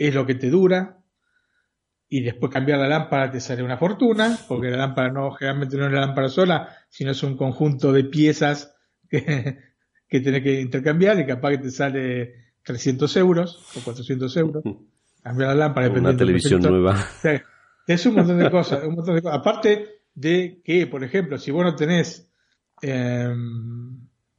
es 0.07 0.15
lo 0.15 0.25
que 0.25 0.35
te 0.35 0.49
dura. 0.49 0.97
Y 2.09 2.21
después 2.21 2.51
cambiar 2.51 2.79
la 2.79 2.89
lámpara 2.89 3.31
te 3.31 3.39
sale 3.39 3.63
una 3.63 3.77
fortuna, 3.77 4.37
porque 4.47 4.69
la 4.69 4.77
lámpara 4.77 5.11
no, 5.11 5.31
generalmente 5.31 5.77
no 5.77 5.85
es 5.85 5.93
la 5.93 6.01
lámpara 6.01 6.27
sola, 6.27 6.75
sino 6.89 7.11
es 7.11 7.23
un 7.23 7.37
conjunto 7.37 7.93
de 7.93 8.03
piezas 8.03 8.75
que, 9.09 9.59
que 10.07 10.19
tenés 10.19 10.43
que 10.43 10.59
intercambiar 10.59 11.19
y 11.19 11.25
capaz 11.25 11.51
que 11.51 11.57
te 11.59 11.71
sale 11.71 12.33
300 12.63 13.15
euros 13.17 13.77
o 13.77 13.83
400 13.83 14.37
euros. 14.37 14.63
Cambiar 15.21 15.49
la 15.49 15.55
lámpara 15.55 15.89
Una 15.89 16.17
televisión 16.17 16.61
nueva. 16.61 16.93
O 16.93 17.21
sea, 17.21 17.43
es 17.87 18.05
un 18.05 18.15
montón 18.15 18.39
de 18.39 18.49
cosas, 18.49 18.83
un 18.83 18.95
montón 18.95 19.15
de 19.15 19.21
cosas. 19.21 19.39
Aparte 19.39 20.01
de 20.13 20.61
que, 20.65 20.87
por 20.87 21.03
ejemplo, 21.03 21.37
si 21.37 21.51
vos 21.51 21.63
no 21.63 21.75
tenés 21.75 22.29
eh, 22.81 23.33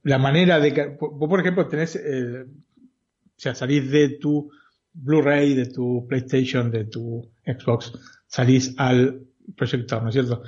la 0.02 0.18
manera 0.18 0.58
de 0.58 0.74
que, 0.74 0.96
vos 1.00 1.28
por 1.28 1.40
ejemplo 1.40 1.68
tenés, 1.68 1.96
eh, 1.96 2.44
o 2.44 3.34
sea, 3.36 3.54
salís 3.54 3.90
de 3.90 4.18
tu 4.18 4.50
Blu-ray, 4.94 5.54
de 5.54 5.66
tu 5.66 6.06
PlayStation, 6.08 6.70
de 6.70 6.84
tu 6.84 7.30
Xbox, 7.44 7.92
salís 8.26 8.74
al 8.78 9.22
proyector, 9.56 10.02
¿no 10.02 10.08
es 10.08 10.14
cierto? 10.14 10.42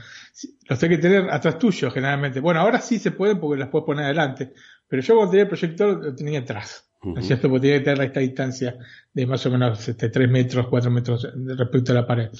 Los 0.68 0.78
tenés 0.78 0.98
que 0.98 1.02
tener 1.02 1.30
atrás 1.30 1.58
tuyo 1.58 1.90
generalmente. 1.90 2.40
Bueno, 2.40 2.60
ahora 2.60 2.80
sí 2.80 2.98
se 2.98 3.10
pueden 3.10 3.40
porque 3.40 3.58
las 3.58 3.68
puedes 3.68 3.86
poner 3.86 4.04
adelante, 4.06 4.52
pero 4.88 5.02
yo 5.02 5.14
cuando 5.14 5.30
tenía 5.30 5.42
el 5.42 5.48
proyector 5.48 6.04
lo 6.04 6.14
tenía 6.14 6.40
atrás. 6.40 6.90
¿no 7.04 7.20
es 7.20 7.26
cierto? 7.26 7.48
Porque 7.48 7.62
tenía 7.62 7.78
que 7.78 7.84
tener 7.84 8.06
esta 8.06 8.20
distancia 8.20 8.78
de 9.12 9.26
más 9.26 9.44
o 9.46 9.50
menos 9.50 9.88
este, 9.88 10.08
3 10.08 10.30
metros, 10.30 10.68
4 10.68 10.90
metros 10.90 11.28
respecto 11.34 11.92
a 11.92 11.96
la 11.96 12.06
pared. 12.06 12.30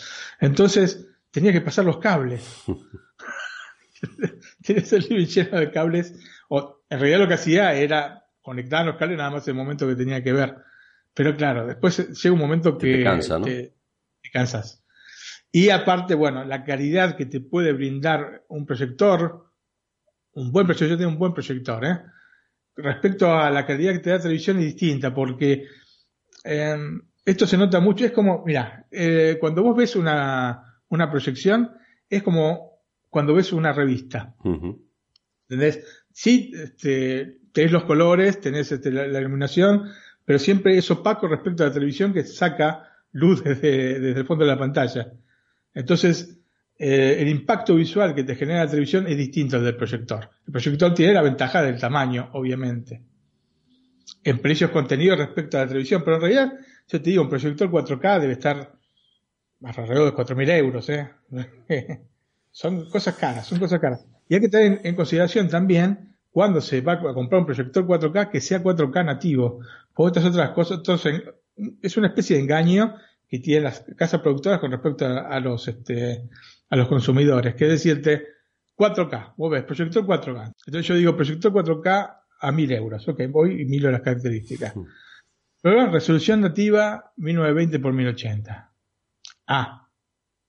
Entonces, 0.40 1.06
tenía 1.30 1.52
que 1.52 1.60
pasar 1.60 1.84
los 1.84 1.98
cables. 1.98 2.64
Tienes 4.62 4.92
el 4.92 5.06
living 5.08 5.26
lleno 5.26 5.58
de 5.58 5.70
cables. 5.70 6.14
O, 6.48 6.82
en 6.88 6.98
realidad 6.98 7.20
lo 7.20 7.28
que 7.28 7.34
hacía 7.34 7.74
era 7.74 8.26
conectar 8.40 8.84
los 8.86 8.96
cables 8.96 9.18
nada 9.18 9.30
más 9.30 9.46
en 9.46 9.56
el 9.56 9.62
momento 9.62 9.86
que 9.86 9.96
tenía 9.96 10.22
que 10.22 10.32
ver. 10.32 10.56
Pero 11.14 11.36
claro, 11.36 11.66
después 11.66 12.08
llega 12.22 12.32
un 12.34 12.40
momento 12.40 12.76
Que 12.76 12.88
que 12.90 12.96
te 12.98 13.04
cansa, 13.04 13.38
¿no? 13.38 13.44
te- 13.44 13.74
te 14.22 14.30
cansas. 14.30 14.84
Y 15.52 15.70
aparte, 15.70 16.14
bueno, 16.14 16.44
la 16.44 16.64
calidad 16.64 17.16
que 17.16 17.26
te 17.26 17.40
puede 17.40 17.72
brindar 17.72 18.42
un 18.48 18.66
proyector, 18.66 19.50
un 20.32 20.50
buen 20.50 20.66
proyector, 20.66 20.88
yo 20.90 20.98
tengo 20.98 21.10
un 21.12 21.18
buen 21.18 21.32
proyector, 21.32 21.84
¿eh? 21.84 22.00
respecto 22.76 23.32
a 23.32 23.50
la 23.52 23.64
calidad 23.64 23.92
que 23.92 24.00
te 24.00 24.10
da 24.10 24.16
la 24.16 24.22
televisión 24.22 24.58
es 24.58 24.64
distinta, 24.64 25.14
porque 25.14 25.66
eh, 26.42 26.76
esto 27.24 27.46
se 27.46 27.56
nota 27.56 27.78
mucho, 27.78 28.04
es 28.04 28.10
como, 28.10 28.42
mira, 28.44 28.84
eh, 28.90 29.36
cuando 29.40 29.62
vos 29.62 29.76
ves 29.76 29.94
una, 29.94 30.80
una 30.88 31.08
proyección, 31.08 31.70
es 32.10 32.24
como 32.24 32.80
cuando 33.08 33.32
ves 33.34 33.52
una 33.52 33.72
revista. 33.72 34.34
¿Entendés? 35.48 36.04
Sí, 36.12 36.50
este, 36.54 37.38
tenés 37.52 37.70
los 37.70 37.84
colores, 37.84 38.40
tenés 38.40 38.72
este, 38.72 38.90
la, 38.90 39.20
iluminación, 39.20 39.88
pero 40.24 40.38
siempre 40.38 40.76
es 40.76 40.90
opaco 40.90 41.28
respecto 41.28 41.62
a 41.62 41.68
la 41.68 41.72
televisión 41.72 42.12
que 42.12 42.24
saca 42.24 42.88
luz 43.12 43.42
desde, 43.44 44.00
desde 44.00 44.20
el 44.20 44.26
fondo 44.26 44.44
de 44.44 44.50
la 44.50 44.58
pantalla. 44.58 45.12
Entonces, 45.72 46.38
eh, 46.76 47.16
el 47.20 47.28
impacto 47.28 47.76
visual 47.76 48.14
que 48.14 48.24
te 48.24 48.34
genera 48.34 48.64
la 48.64 48.70
televisión 48.70 49.06
es 49.06 49.16
distinto 49.16 49.56
al 49.56 49.64
del 49.64 49.76
proyector. 49.76 50.28
El 50.46 50.52
proyector 50.52 50.94
tiene 50.94 51.12
la 51.12 51.22
ventaja 51.22 51.62
del 51.62 51.78
tamaño, 51.78 52.30
obviamente. 52.32 53.02
En 54.22 54.38
precios 54.38 54.70
contenidos 54.70 55.18
respecto 55.18 55.56
a 55.56 55.62
la 55.62 55.68
televisión, 55.68 56.02
pero 56.04 56.16
en 56.16 56.22
realidad, 56.22 56.52
yo 56.88 57.00
te 57.00 57.10
digo, 57.10 57.22
un 57.22 57.28
proyector 57.28 57.70
4K 57.70 58.20
debe 58.20 58.32
estar 58.32 58.74
alrededor 59.62 60.10
de 60.10 60.16
4.000 60.16 60.50
euros, 60.58 60.88
¿eh? 60.90 61.10
son 62.50 62.88
cosas 62.90 63.14
caras, 63.14 63.46
son 63.46 63.58
cosas 63.58 63.80
caras. 63.80 64.06
Y 64.28 64.34
hay 64.34 64.40
que 64.40 64.48
tener 64.48 64.80
en, 64.84 64.94
consideración 64.94 65.48
también 65.48 66.16
cuando 66.30 66.60
se 66.60 66.80
va 66.80 66.94
a 66.94 67.14
comprar 67.14 67.40
un 67.40 67.46
proyector 67.46 67.86
4K 67.86 68.30
que 68.30 68.40
sea 68.40 68.62
4K 68.62 69.04
nativo. 69.04 69.60
Porque 69.94 70.18
estas 70.18 70.32
otras 70.32 70.50
cosas, 70.50 70.78
entonces, 70.78 71.22
es 71.80 71.96
una 71.96 72.08
especie 72.08 72.36
de 72.36 72.42
engaño 72.42 72.96
que 73.28 73.38
tienen 73.38 73.64
las 73.64 73.84
casas 73.96 74.20
productoras 74.20 74.60
con 74.60 74.70
respecto 74.70 75.06
a, 75.06 75.40
los 75.40 75.66
este, 75.68 76.28
a 76.68 76.76
los 76.76 76.88
consumidores, 76.88 77.54
que 77.54 77.64
es 77.64 77.70
decirte 77.70 78.26
4K, 78.76 79.34
vos 79.36 79.50
ves, 79.50 79.64
proyector 79.64 80.04
4K. 80.04 80.52
Entonces 80.66 80.86
yo 80.86 80.94
digo 80.94 81.16
proyector 81.16 81.52
4K 81.52 82.16
a 82.40 82.52
1000 82.52 82.72
euros, 82.72 83.08
ok, 83.08 83.22
voy 83.28 83.62
y 83.62 83.64
miro 83.64 83.90
las 83.90 84.02
características. 84.02 84.76
Mm. 84.76 84.84
Pero 85.62 85.90
resolución 85.90 86.42
nativa 86.42 87.12
1920 87.16 87.76
x 87.76 87.94
1080. 87.94 88.72
Ah, 89.46 89.88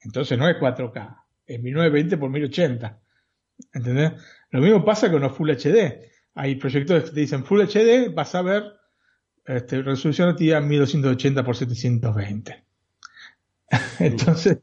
entonces 0.02 0.38
no 0.38 0.50
es 0.50 0.58
4K, 0.58 1.24
es 1.46 1.62
1920 1.62 2.16
x 2.16 2.30
1080. 2.30 3.02
¿Entendés? 3.74 4.12
Lo 4.50 4.60
mismo 4.60 4.84
pasa 4.84 5.10
con 5.10 5.22
los 5.22 5.32
Full 5.32 5.52
HD. 5.52 6.12
Hay 6.34 6.56
proyectores 6.56 7.06
que 7.06 7.12
te 7.12 7.20
dicen 7.22 7.46
Full 7.46 7.62
HD, 7.62 8.14
vas 8.14 8.36
a 8.36 8.41
ver 8.41 8.64
este, 9.46 9.82
resolución 9.82 10.30
nativa 10.30 10.62
1280 10.62 11.41
x 11.41 11.58
720. 11.58 12.64
Entonces, 14.00 14.60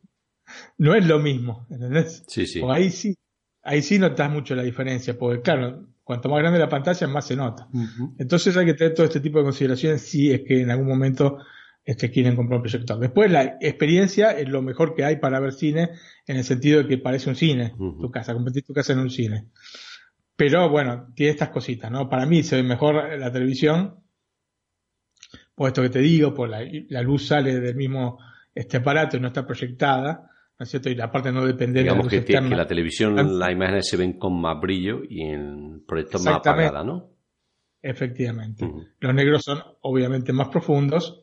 no 0.78 0.94
es 0.94 1.06
lo 1.06 1.18
mismo, 1.18 1.66
¿entendés? 1.70 2.24
Sí, 2.26 2.46
sí. 2.46 2.62
ahí 2.68 2.90
sí, 2.90 3.16
ahí 3.62 3.82
sí 3.82 3.98
notas 3.98 4.30
mucho 4.30 4.54
la 4.54 4.62
diferencia, 4.62 5.16
porque 5.18 5.42
claro, 5.42 5.86
cuanto 6.04 6.28
más 6.28 6.40
grande 6.40 6.58
la 6.58 6.68
pantalla, 6.68 7.06
más 7.06 7.26
se 7.26 7.36
nota. 7.36 7.68
Entonces 8.18 8.56
hay 8.56 8.66
que 8.66 8.74
tener 8.74 8.94
todo 8.94 9.06
este 9.06 9.20
tipo 9.20 9.38
de 9.38 9.44
consideraciones 9.44 10.02
si 10.02 10.30
es 10.32 10.42
que 10.46 10.60
en 10.60 10.70
algún 10.70 10.88
momento 10.88 11.38
este, 11.84 12.10
quieren 12.10 12.36
comprar 12.36 12.58
un 12.58 12.62
proyector. 12.62 12.98
Después 12.98 13.30
la 13.30 13.56
experiencia 13.60 14.32
es 14.32 14.48
lo 14.48 14.62
mejor 14.62 14.94
que 14.94 15.04
hay 15.04 15.16
para 15.16 15.40
ver 15.40 15.52
cine, 15.52 15.90
en 16.26 16.36
el 16.36 16.44
sentido 16.44 16.82
de 16.82 16.88
que 16.88 16.98
parece 16.98 17.28
un 17.28 17.36
cine, 17.36 17.74
tu 17.76 18.10
casa, 18.10 18.34
convertir 18.34 18.64
tu 18.64 18.72
casa 18.72 18.92
en 18.92 19.00
un 19.00 19.10
cine. 19.10 19.46
Pero 20.36 20.68
bueno, 20.70 21.08
tiene 21.14 21.32
estas 21.32 21.50
cositas, 21.50 21.90
¿no? 21.90 22.08
Para 22.08 22.26
mí 22.26 22.42
se 22.42 22.56
ve 22.56 22.62
mejor 22.62 23.18
la 23.18 23.32
televisión, 23.32 24.01
por 25.54 25.68
esto 25.68 25.82
que 25.82 25.90
te 25.90 26.00
digo, 26.00 26.32
por 26.34 26.48
la, 26.48 26.60
la 26.88 27.02
luz 27.02 27.26
sale 27.26 27.60
del 27.60 27.74
mismo 27.74 28.18
este 28.54 28.78
aparato 28.78 29.16
y 29.16 29.20
no 29.20 29.28
está 29.28 29.46
proyectada, 29.46 30.30
¿no 30.58 30.64
es 30.64 30.70
cierto? 30.70 30.90
Y 30.90 31.00
aparte 31.00 31.32
no 31.32 31.44
depende 31.44 31.82
de 31.82 31.90
la 31.90 31.96
luz 31.96 32.08
que, 32.08 32.24
que 32.24 32.40
la 32.40 32.66
televisión, 32.66 33.18
ah. 33.18 33.22
las 33.22 33.52
imágenes 33.52 33.88
se 33.88 33.96
ven 33.96 34.18
con 34.18 34.40
más 34.40 34.60
brillo 34.60 35.02
y 35.08 35.22
en 35.22 35.84
proyectos 35.86 36.24
más 36.24 36.36
apagada, 36.36 36.84
¿no? 36.84 37.10
Efectivamente. 37.80 38.70
Los 39.00 39.14
negros 39.14 39.42
son 39.42 39.58
obviamente 39.80 40.32
más 40.32 40.48
profundos 40.48 41.22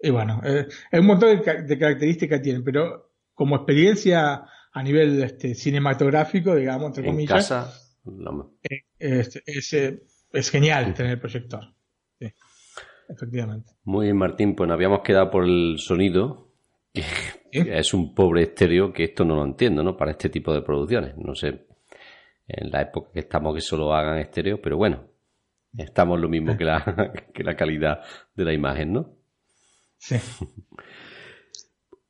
y 0.00 0.10
bueno, 0.10 0.40
eh, 0.44 0.66
un 0.92 1.06
montón 1.06 1.42
de, 1.42 1.78
características 1.78 2.40
tienen, 2.40 2.64
pero 2.64 3.12
como 3.34 3.56
experiencia 3.56 4.44
a 4.72 4.82
nivel 4.82 5.22
este, 5.22 5.54
cinematográfico, 5.54 6.54
digamos, 6.54 6.86
entre 6.88 7.04
en 7.04 7.10
comillas, 7.10 7.48
casa, 7.48 7.72
eh, 8.62 8.84
es, 8.98 9.74
es, 10.32 10.50
genial 10.50 10.94
tener 10.94 11.12
el 11.12 11.20
proyector. 11.20 11.74
Efectivamente. 13.10 13.72
Muy 13.84 14.06
bien, 14.06 14.16
Martín, 14.16 14.54
pues 14.54 14.68
nos 14.68 14.76
habíamos 14.76 15.00
quedado 15.00 15.30
por 15.30 15.44
el 15.44 15.78
sonido 15.78 16.50
es 17.52 17.94
un 17.94 18.14
pobre 18.14 18.42
estéreo 18.42 18.92
que 18.92 19.04
esto 19.04 19.24
no 19.24 19.36
lo 19.36 19.44
entiendo, 19.44 19.82
¿no? 19.82 19.96
Para 19.96 20.12
este 20.12 20.28
tipo 20.28 20.52
de 20.52 20.62
producciones. 20.62 21.16
No 21.16 21.34
sé 21.34 21.66
en 22.46 22.70
la 22.70 22.82
época 22.82 23.10
que 23.12 23.20
estamos 23.20 23.54
que 23.54 23.60
solo 23.60 23.94
hagan 23.94 24.18
estéreo, 24.18 24.60
pero 24.60 24.76
bueno, 24.76 25.04
estamos 25.76 26.18
lo 26.20 26.28
mismo 26.28 26.56
que 26.56 26.64
la, 26.64 27.12
que 27.34 27.44
la 27.44 27.54
calidad 27.54 28.00
de 28.34 28.44
la 28.44 28.52
imagen, 28.52 28.92
¿no? 28.92 29.14
Sí. 29.98 30.16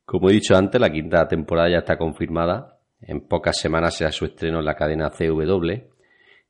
Como 0.05 0.29
he 0.29 0.33
dicho 0.33 0.55
antes, 0.55 0.81
la 0.81 0.91
quinta 0.91 1.27
temporada 1.27 1.69
ya 1.69 1.77
está 1.79 1.97
confirmada. 1.97 2.79
En 2.99 3.27
pocas 3.27 3.57
semanas 3.57 3.95
será 3.95 4.11
su 4.11 4.25
estreno 4.25 4.59
en 4.59 4.65
la 4.65 4.75
cadena 4.75 5.09
CW 5.09 5.71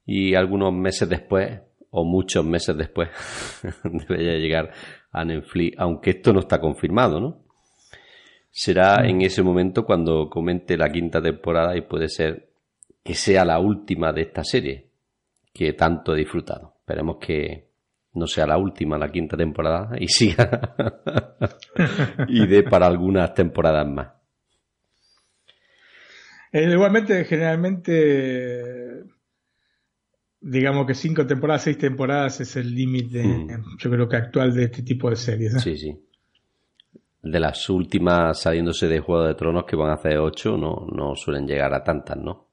y 0.05 0.35
algunos 0.35 0.73
meses 0.73 1.07
después, 1.07 1.61
o 1.91 2.03
muchos 2.03 2.43
meses 2.43 2.75
después, 2.75 3.09
debería 3.83 4.37
llegar 4.39 4.71
a 5.11 5.23
Netflix, 5.23 5.77
aunque 5.77 6.11
esto 6.11 6.33
no 6.33 6.39
está 6.39 6.59
confirmado, 6.59 7.19
¿no? 7.19 7.51
será 8.51 9.07
en 9.07 9.21
ese 9.21 9.41
momento 9.41 9.85
cuando 9.85 10.29
comente 10.29 10.77
la 10.77 10.89
quinta 10.89 11.21
temporada 11.21 11.75
y 11.75 11.81
puede 11.81 12.09
ser 12.09 12.49
que 13.03 13.15
sea 13.15 13.45
la 13.45 13.59
última 13.59 14.11
de 14.11 14.23
esta 14.23 14.43
serie 14.43 14.87
que 15.53 15.73
tanto 15.73 16.13
he 16.13 16.19
disfrutado. 16.19 16.75
Esperemos 16.79 17.17
que 17.17 17.69
no 18.13 18.27
sea 18.27 18.45
la 18.45 18.57
última, 18.57 18.97
la 18.97 19.09
quinta 19.09 19.37
temporada, 19.37 19.95
y 19.97 20.07
siga 20.07 20.75
y 22.27 22.45
dé 22.45 22.63
para 22.63 22.87
algunas 22.87 23.33
temporadas 23.33 23.87
más. 23.87 24.09
Eh, 26.51 26.69
igualmente, 26.69 27.23
generalmente, 27.23 29.03
digamos 30.41 30.85
que 30.87 30.95
cinco 30.95 31.25
temporadas, 31.25 31.63
seis 31.63 31.77
temporadas 31.77 32.41
es 32.41 32.55
el 32.57 32.73
límite, 32.73 33.23
mm. 33.23 33.77
yo 33.77 33.89
creo 33.89 34.09
que 34.09 34.17
actual 34.17 34.53
de 34.53 34.65
este 34.65 34.83
tipo 34.83 35.09
de 35.09 35.15
series. 35.15 35.61
Sí, 35.61 35.77
sí 35.77 35.97
de 37.23 37.39
las 37.39 37.69
últimas 37.69 38.39
saliéndose 38.39 38.87
de 38.87 38.99
Juego 38.99 39.25
de 39.25 39.35
Tronos 39.35 39.65
que 39.65 39.75
van 39.75 39.91
a 39.91 39.95
hacer 39.95 40.17
ocho, 40.17 40.57
no, 40.57 40.87
no 40.91 41.15
suelen 41.15 41.45
llegar 41.45 41.73
a 41.73 41.83
tantas, 41.83 42.17
¿no? 42.17 42.47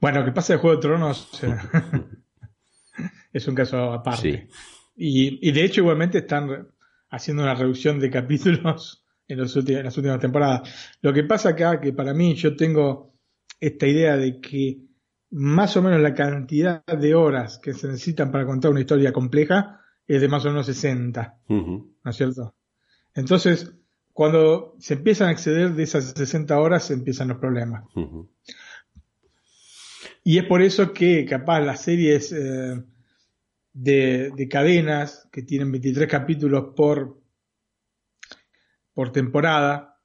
Bueno, 0.00 0.24
que 0.24 0.32
pasa 0.32 0.54
de 0.54 0.58
Juego 0.58 0.76
de 0.76 0.82
Tronos 0.82 1.28
es 3.32 3.48
un 3.48 3.54
caso 3.54 3.92
aparte. 3.92 4.48
Y, 4.96 5.46
y, 5.46 5.52
de 5.52 5.64
hecho 5.64 5.80
igualmente 5.80 6.18
están 6.18 6.68
haciendo 7.10 7.42
una 7.42 7.54
reducción 7.54 7.98
de 7.98 8.10
capítulos 8.10 9.04
en, 9.28 9.38
los 9.38 9.54
últimos, 9.56 9.80
en 9.80 9.84
las 9.84 9.96
últimas 9.96 10.20
temporadas. 10.20 10.96
Lo 11.02 11.12
que 11.12 11.24
pasa 11.24 11.50
acá, 11.50 11.80
que 11.80 11.92
para 11.92 12.14
mí 12.14 12.34
yo 12.34 12.56
tengo 12.56 13.12
esta 13.60 13.86
idea 13.86 14.16
de 14.16 14.40
que 14.40 14.78
más 15.36 15.76
o 15.76 15.82
menos 15.82 16.00
la 16.00 16.14
cantidad 16.14 16.86
de 16.86 17.14
horas 17.16 17.58
que 17.58 17.72
se 17.72 17.88
necesitan 17.88 18.30
para 18.30 18.46
contar 18.46 18.70
una 18.70 18.80
historia 18.80 19.12
compleja 19.12 19.80
es 20.06 20.20
de 20.20 20.28
más 20.28 20.44
o 20.44 20.48
menos 20.48 20.66
60, 20.66 21.38
¿no 21.48 21.94
es 22.04 22.16
cierto? 22.16 22.54
Entonces, 23.14 23.74
cuando 24.12 24.76
se 24.78 24.94
empiezan 24.94 25.28
a 25.28 25.32
exceder 25.32 25.72
de 25.72 25.82
esas 25.82 26.12
60 26.12 26.56
horas, 26.56 26.88
empiezan 26.92 27.28
los 27.28 27.38
problemas. 27.38 27.84
Y 30.22 30.38
es 30.38 30.44
por 30.44 30.62
eso 30.62 30.92
que 30.92 31.24
capaz 31.24 31.60
las 31.62 31.80
series 31.80 32.30
eh, 32.30 32.80
de, 33.72 34.48
cadenas 34.48 35.28
que 35.32 35.42
tienen 35.42 35.72
23 35.72 36.08
capítulos 36.08 36.74
por, 36.76 37.20
por 38.92 39.10
temporada 39.10 40.00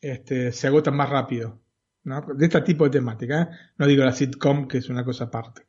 este, 0.00 0.50
se 0.50 0.66
agotan 0.66 0.96
más 0.96 1.10
rápido. 1.10 1.61
¿No? 2.04 2.20
De 2.34 2.46
este 2.46 2.60
tipo 2.62 2.84
de 2.84 2.90
temática. 2.90 3.42
¿eh? 3.42 3.48
No 3.78 3.86
digo 3.86 4.04
la 4.04 4.12
sitcom, 4.12 4.66
que 4.66 4.78
es 4.78 4.88
una 4.88 5.04
cosa 5.04 5.24
aparte 5.24 5.62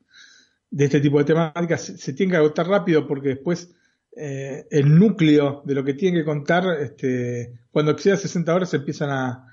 de 0.74 0.86
este 0.86 1.00
tipo 1.00 1.18
de 1.18 1.24
temáticas 1.24 1.82
se, 1.82 2.12
tiene 2.14 2.32
que 2.32 2.38
agotar 2.38 2.66
rápido 2.66 3.06
porque 3.06 3.28
después 3.28 3.72
eh, 4.16 4.66
el 4.72 4.98
núcleo 4.98 5.62
de 5.64 5.74
lo 5.74 5.84
que 5.84 5.94
tienen 5.94 6.20
que 6.20 6.24
contar, 6.24 6.64
este, 6.80 7.60
cuando 7.70 7.92
exceda 7.92 8.16
60 8.16 8.52
horas 8.52 8.70
se 8.70 8.78
empiezan 8.78 9.10
a, 9.10 9.50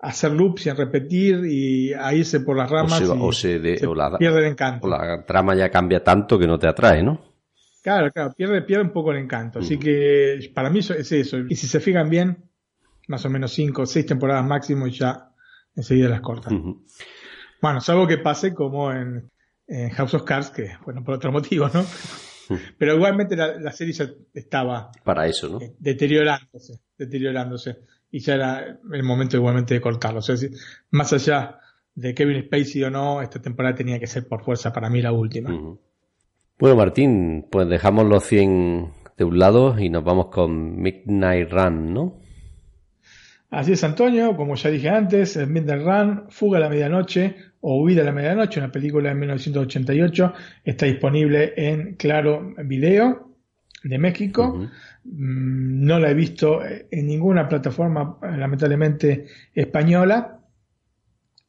hacer 0.00 0.30
loops 0.30 0.66
y 0.66 0.68
a 0.68 0.74
repetir 0.74 1.44
y 1.44 1.92
a 1.92 2.14
irse 2.14 2.38
por 2.40 2.56
las 2.56 2.70
ramas 2.70 3.02
o 3.02 3.32
se, 3.32 3.58
pierde 3.58 4.38
el 4.38 4.44
encanto. 4.44 4.86
O 4.86 4.90
la 4.90 5.24
trama 5.24 5.56
ya 5.56 5.70
cambia 5.70 6.04
tanto 6.04 6.38
que 6.38 6.46
no 6.46 6.56
te 6.56 6.68
atrae, 6.68 7.02
¿no? 7.02 7.20
Claro, 7.82 8.12
claro, 8.12 8.32
pierde, 8.32 8.62
pierde 8.62 8.84
un 8.84 8.92
poco 8.92 9.10
el 9.10 9.18
encanto. 9.18 9.58
Así 9.58 9.76
que 9.76 10.52
para 10.54 10.70
mí 10.70 10.78
es 10.78 10.90
eso. 10.90 11.38
Y 11.48 11.56
si 11.56 11.66
se 11.66 11.80
fijan 11.80 12.08
bien, 12.08 12.44
más 13.08 13.24
o 13.24 13.30
menos 13.30 13.52
5 13.54 13.82
o 13.82 13.86
6 13.86 14.06
temporadas 14.06 14.44
máximo 14.44 14.86
y 14.86 14.92
ya 14.92 15.27
enseguida 15.78 16.08
las 16.10 16.20
cortan. 16.20 16.82
Bueno, 17.62 17.80
salvo 17.80 18.06
que 18.06 18.18
pase 18.18 18.54
como 18.54 18.92
en 18.92 19.30
en 19.68 19.90
House 19.90 20.14
of 20.14 20.24
Cards, 20.24 20.50
que 20.50 20.70
bueno, 20.84 21.04
por 21.04 21.14
otro 21.14 21.30
motivo, 21.30 21.68
¿no? 21.72 21.84
Pero 22.78 22.94
igualmente 22.94 23.36
la, 23.36 23.72
serie 23.72 23.92
ya 23.92 24.10
estaba 24.32 24.90
para 25.04 25.26
eso, 25.26 25.50
¿no? 25.50 25.60
Eh, 25.60 25.74
deteriorándose, 25.78 26.80
deteriorándose. 26.96 27.80
Y 28.10 28.20
ya 28.20 28.34
era 28.34 28.80
el 28.90 29.02
momento 29.02 29.36
igualmente 29.36 29.74
de 29.74 29.82
cortarlo. 29.82 30.20
O 30.20 30.22
sea, 30.22 30.34
más 30.90 31.12
allá 31.12 31.58
de 31.94 32.14
Kevin 32.14 32.42
Spacey 32.44 32.84
o 32.84 32.90
no, 32.90 33.20
esta 33.20 33.42
temporada 33.42 33.74
tenía 33.74 34.00
que 34.00 34.06
ser 34.06 34.26
por 34.26 34.42
fuerza 34.42 34.72
para 34.72 34.88
mí 34.88 35.02
la 35.02 35.12
última. 35.12 35.50
Bueno, 36.58 36.76
Martín, 36.76 37.46
pues 37.50 37.68
dejamos 37.68 38.06
los 38.06 38.24
100 38.24 38.94
de 39.18 39.24
un 39.24 39.38
lado 39.38 39.78
y 39.78 39.90
nos 39.90 40.02
vamos 40.02 40.28
con 40.28 40.80
Midnight 40.80 41.50
Run, 41.50 41.92
¿no? 41.92 42.18
Así 43.50 43.72
es, 43.72 43.82
Antonio, 43.82 44.36
como 44.36 44.56
ya 44.56 44.68
dije 44.68 44.90
antes, 44.90 45.36
Midnight 45.48 45.82
Run, 45.82 46.24
Fuga 46.28 46.58
a 46.58 46.60
la 46.60 46.68
Medianoche 46.68 47.34
o 47.60 47.82
Huida 47.82 48.02
a 48.02 48.04
la 48.04 48.12
Medianoche, 48.12 48.60
una 48.60 48.70
película 48.70 49.08
de 49.08 49.14
1988, 49.14 50.34
está 50.64 50.84
disponible 50.84 51.54
en 51.56 51.94
Claro 51.96 52.54
Video 52.64 53.34
de 53.82 53.98
México. 53.98 54.68
Mm, 55.04 55.86
no 55.86 55.98
la 55.98 56.10
he 56.10 56.14
visto 56.14 56.60
en 56.64 57.06
ninguna 57.06 57.48
plataforma, 57.48 58.18
lamentablemente, 58.22 59.26
española. 59.54 60.40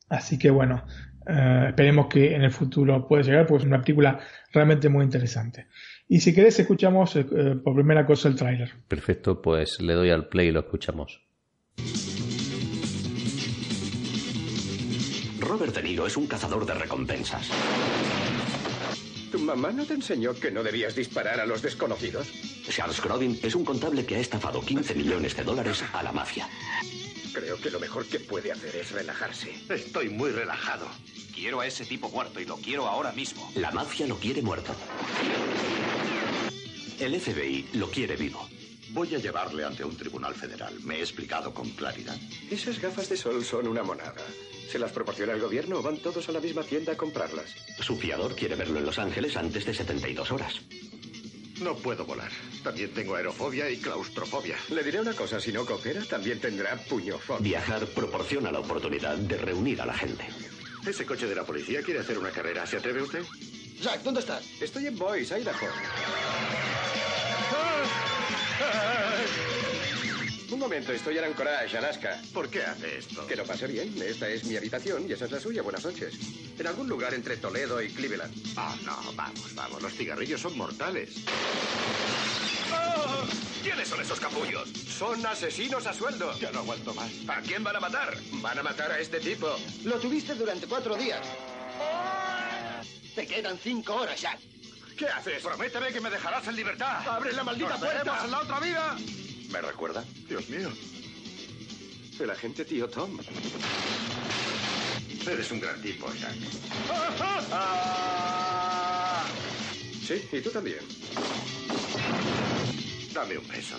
Así 0.07 0.39
que 0.39 0.49
bueno, 0.49 0.85
eh, 1.27 1.65
esperemos 1.67 2.07
que 2.07 2.33
en 2.33 2.43
el 2.43 2.51
futuro 2.51 3.05
pueda 3.07 3.23
llegar, 3.23 3.45
porque 3.45 3.63
es 3.63 3.67
una 3.67 3.81
película 3.81 4.19
realmente 4.53 4.87
muy 4.87 5.03
interesante. 5.03 5.67
Y 6.07 6.21
si 6.21 6.33
querés, 6.33 6.59
escuchamos 6.59 7.15
eh, 7.17 7.25
por 7.63 7.75
primera 7.75 8.05
cosa 8.05 8.29
el 8.29 8.35
tráiler. 8.35 8.71
Perfecto, 8.87 9.41
pues 9.41 9.81
le 9.81 9.93
doy 9.93 10.09
al 10.09 10.29
play 10.29 10.47
y 10.47 10.51
lo 10.51 10.61
escuchamos. 10.61 11.28
Robert 15.39 15.73
De 15.73 15.81
Niro 15.81 16.05
es 16.05 16.15
un 16.15 16.27
cazador 16.27 16.65
de 16.65 16.73
recompensas. 16.73 17.49
¿Tu 19.31 19.39
mamá 19.39 19.71
no 19.71 19.85
te 19.85 19.93
enseñó 19.93 20.33
que 20.33 20.51
no 20.51 20.63
debías 20.63 20.95
disparar 20.95 21.39
a 21.39 21.45
los 21.45 21.61
desconocidos? 21.61 22.27
Charles 22.69 23.01
Grodin 23.01 23.39
es 23.41 23.55
un 23.55 23.65
contable 23.65 24.05
que 24.05 24.15
ha 24.15 24.19
estafado 24.19 24.61
15 24.61 24.95
millones 24.95 25.35
de 25.35 25.43
dólares 25.43 25.83
a 25.93 26.03
la 26.03 26.11
mafia. 26.11 26.47
Creo 27.33 27.59
que 27.59 27.69
lo 27.69 27.79
mejor 27.79 28.05
que 28.05 28.19
puede 28.19 28.51
hacer 28.51 28.75
es 28.75 28.91
relajarse. 28.91 29.53
Estoy 29.69 30.09
muy 30.09 30.31
relajado. 30.31 30.87
Quiero 31.33 31.61
a 31.61 31.67
ese 31.67 31.85
tipo 31.85 32.09
muerto 32.09 32.39
y 32.39 32.45
lo 32.45 32.57
quiero 32.57 32.87
ahora 32.87 33.11
mismo. 33.11 33.51
La 33.55 33.71
mafia 33.71 34.07
lo 34.07 34.17
quiere 34.17 34.41
muerto. 34.41 34.75
El 36.99 37.19
FBI 37.19 37.69
lo 37.73 37.89
quiere 37.89 38.15
vivo. 38.15 38.47
Voy 38.91 39.13
a 39.13 39.19
llevarle 39.19 39.63
ante 39.63 39.83
un 39.83 39.95
tribunal 39.95 40.33
federal. 40.33 40.73
Me 40.83 40.97
he 40.97 41.01
explicado 41.01 41.53
con 41.53 41.69
claridad. 41.71 42.17
Esas 42.49 42.79
gafas 42.79 43.09
de 43.09 43.17
sol 43.17 43.43
son 43.45 43.67
una 43.67 43.83
monada. 43.83 44.15
¿Se 44.71 44.79
las 44.79 44.91
proporciona 44.91 45.33
el 45.33 45.41
gobierno 45.41 45.77
o 45.77 45.81
van 45.81 45.97
todos 45.97 46.27
a 46.29 46.31
la 46.31 46.39
misma 46.39 46.63
tienda 46.63 46.93
a 46.93 46.97
comprarlas? 46.97 47.55
Su 47.79 47.97
fiador 47.97 48.35
quiere 48.35 48.55
verlo 48.55 48.79
en 48.79 48.85
Los 48.85 48.99
Ángeles 48.99 49.37
antes 49.37 49.65
de 49.65 49.73
72 49.73 50.31
horas. 50.31 50.61
No 51.61 51.75
puedo 51.75 52.05
volar. 52.05 52.31
También 52.63 52.91
tengo 52.93 53.15
aerofobia 53.15 53.69
y 53.69 53.77
claustrofobia. 53.77 54.55
Le 54.69 54.83
diré 54.83 55.01
una 55.01 55.13
cosa, 55.13 55.39
si 55.39 55.51
no 55.51 55.65
coopera, 55.65 56.03
también 56.05 56.39
tendrá 56.39 56.75
puñofobia. 56.77 57.41
Viajar 57.41 57.85
proporciona 57.87 58.51
la 58.51 58.59
oportunidad 58.59 59.17
de 59.17 59.37
reunir 59.37 59.81
a 59.81 59.85
la 59.85 59.93
gente. 59.93 60.25
Ese 60.87 61.05
coche 61.05 61.27
de 61.27 61.35
la 61.35 61.43
policía 61.43 61.81
quiere 61.83 61.99
hacer 61.99 62.17
una 62.17 62.31
carrera. 62.31 62.65
¿Se 62.65 62.77
atreve 62.77 63.01
usted? 63.01 63.23
Jack, 63.81 64.03
¿dónde 64.03 64.21
estás? 64.21 64.43
Estoy 64.61 64.87
en 64.87 64.97
Boise, 64.97 65.39
Idaho. 65.39 65.67
Un 70.51 70.59
momento, 70.59 70.91
estoy 70.91 71.17
en 71.17 71.25
Anchorage, 71.25 71.77
Alaska. 71.77 72.19
¿Por 72.33 72.49
qué 72.49 72.63
hace 72.63 72.97
esto? 72.97 73.25
Que 73.27 73.35
lo 73.35 73.45
pase 73.45 73.67
bien. 73.67 73.93
Esta 74.01 74.27
es 74.27 74.43
mi 74.45 74.57
habitación 74.57 75.07
y 75.07 75.13
esa 75.13 75.25
es 75.25 75.31
la 75.31 75.39
suya. 75.39 75.61
Buenas 75.61 75.85
noches. 75.85 76.15
En 76.57 76.67
algún 76.67 76.89
lugar 76.89 77.13
entre 77.13 77.37
Toledo 77.37 77.81
y 77.81 77.89
Cleveland. 77.89 78.33
Ah, 78.57 78.75
no, 78.83 78.97
vamos, 79.13 79.53
vamos. 79.55 79.81
Los 79.81 79.93
cigarrillos 79.93 80.41
son 80.41 80.57
mortales. 80.57 81.23
¡Oh! 82.73 83.25
¿Quiénes 83.63 83.87
son 83.87 84.01
esos 84.01 84.19
capullos? 84.19 84.69
Son 84.69 85.23
asesinos 85.25 85.85
a 85.85 85.93
sueldo. 85.93 86.37
Ya 86.39 86.51
no 86.51 86.59
aguanto 86.59 86.93
más. 86.93 87.11
¿A 87.27 87.41
quién 87.41 87.63
van 87.63 87.75
a 87.75 87.79
matar? 87.79 88.17
Van 88.41 88.57
a 88.57 88.63
matar 88.63 88.91
a 88.91 88.99
este 88.99 89.19
tipo. 89.19 89.47
Lo 89.83 89.99
tuviste 89.99 90.33
durante 90.33 90.65
cuatro 90.65 90.95
días. 90.95 91.21
Te 93.15 93.27
quedan 93.27 93.57
cinco 93.57 93.95
horas, 93.95 94.19
Jack. 94.19 94.39
¿Qué 94.99 95.07
haces? 95.07 95.41
Prométeme 95.41 95.93
que 95.93 96.01
me 96.01 96.09
dejarás 96.09 96.45
en 96.49 96.57
libertad. 96.57 97.07
¡Abre 97.07 97.31
la 97.31 97.41
maldita 97.45 97.69
Nos 97.69 97.79
puerta! 97.79 98.25
en 98.25 98.31
la 98.31 98.39
otra 98.41 98.59
vida. 98.59 98.97
¿Me 99.49 99.61
recuerda? 99.61 100.03
Dios 100.27 100.49
mío. 100.49 100.69
El 102.19 102.29
agente 102.29 102.65
tío 102.65 102.89
Tom. 102.89 103.17
Eres 105.25 105.51
un 105.51 105.61
gran 105.61 105.81
tipo, 105.81 106.11
Jack. 106.13 106.35
Sí, 110.05 110.27
y 110.31 110.41
tú 110.41 110.49
también. 110.49 110.79
Dame 113.13 113.37
un 113.37 113.47
beso. 113.47 113.75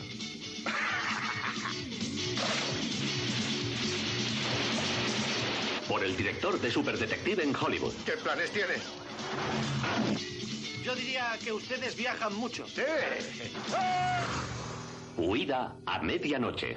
Por 5.89 6.05
el 6.05 6.17
director 6.17 6.61
de 6.61 6.71
Superdetective 6.71 7.43
en 7.43 7.55
Hollywood. 7.55 7.93
¿Qué 8.07 8.13
planes 8.13 8.51
tiene? 8.53 8.75
Yo 10.85 10.95
diría 10.95 11.27
que 11.45 11.53
ustedes 11.53 11.97
viajan 11.97 12.35
mucho. 12.35 12.67
Sí. 12.67 12.83
Huida 15.17 15.77
a 15.85 16.03
medianoche. 16.03 16.77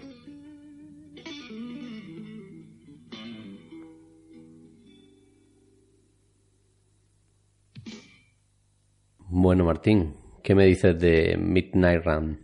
Bueno, 9.18 9.64
Martín, 9.66 10.16
¿qué 10.44 10.54
me 10.54 10.66
dices 10.66 11.00
de 11.00 11.38
Midnight 11.38 12.06
Run? 12.06 12.40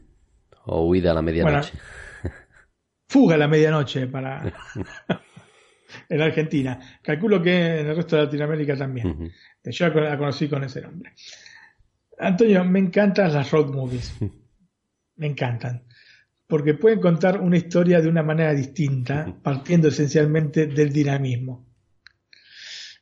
O 0.65 0.88
Huida 0.88 1.11
a 1.11 1.14
la 1.14 1.22
medianoche. 1.22 1.73
Fuga 3.10 3.36
a 3.36 3.38
la 3.38 3.48
medianoche 3.48 4.07
para 4.07 4.44
en 6.10 6.22
Argentina. 6.22 6.80
Calculo 7.02 7.41
que 7.41 7.80
en 7.80 7.88
el 7.88 7.95
resto 7.95 8.15
de 8.15 8.23
Latinoamérica 8.23 8.77
también. 8.77 9.07
Ujú. 9.07 9.30
Yo 9.65 9.90
la 9.90 10.18
conocí 10.18 10.48
con 10.48 10.64
ese 10.64 10.81
nombre. 10.81 11.14
Antonio, 12.20 12.66
me 12.66 12.80
encantan 12.80 13.34
las 13.34 13.50
road 13.52 13.74
movies. 13.74 14.14
Me 15.16 15.28
encantan. 15.28 15.84
Porque 16.48 16.76
pueden 16.76 17.02
contar 17.02 17.41
una 17.41 17.58
historia 17.58 18.00
de 18.00 18.08
una 18.08 18.24
manera 18.24 18.54
distinta, 18.54 19.36
partiendo 19.44 19.90
esencialmente 19.90 20.68
del 20.68 20.94
dinamismo. 20.94 21.68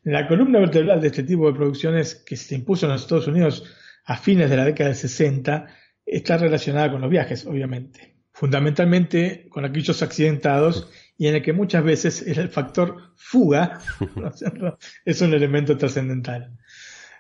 La 0.04 0.28
columna 0.28 0.60
vertebral 0.60 1.00
de 1.00 1.08
este 1.08 1.24
tipo 1.24 1.48
de 1.48 1.58
producciones 1.58 2.16
que 2.16 2.36
se 2.36 2.56
impuso 2.56 2.86
en 2.86 2.94
los 2.94 3.02
Estados 3.02 3.28
Unidos 3.28 3.64
a 4.06 4.18
fines 4.18 4.50
de 4.50 4.58
la 4.58 4.66
década 4.66 4.90
del 4.90 4.98
60 4.98 5.68
está 6.06 6.38
relacionada 6.38 6.92
con 6.92 7.02
los 7.02 7.10
viajes, 7.10 7.46
obviamente. 7.46 8.16
Fundamentalmente 8.34 9.48
con 9.50 9.66
aquellos 9.66 10.02
accidentados 10.02 10.90
y 11.18 11.28
en 11.28 11.36
el 11.36 11.42
que 11.42 11.54
muchas 11.54 11.84
veces 11.84 12.22
el 12.26 12.50
factor 12.50 13.14
fuga 13.16 13.80
¿no 14.16 14.30
es 14.30 14.40
cierto? 14.40 14.78
es 15.06 15.22
un 15.22 15.34
elemento 15.34 15.78
trascendental. 15.78 16.58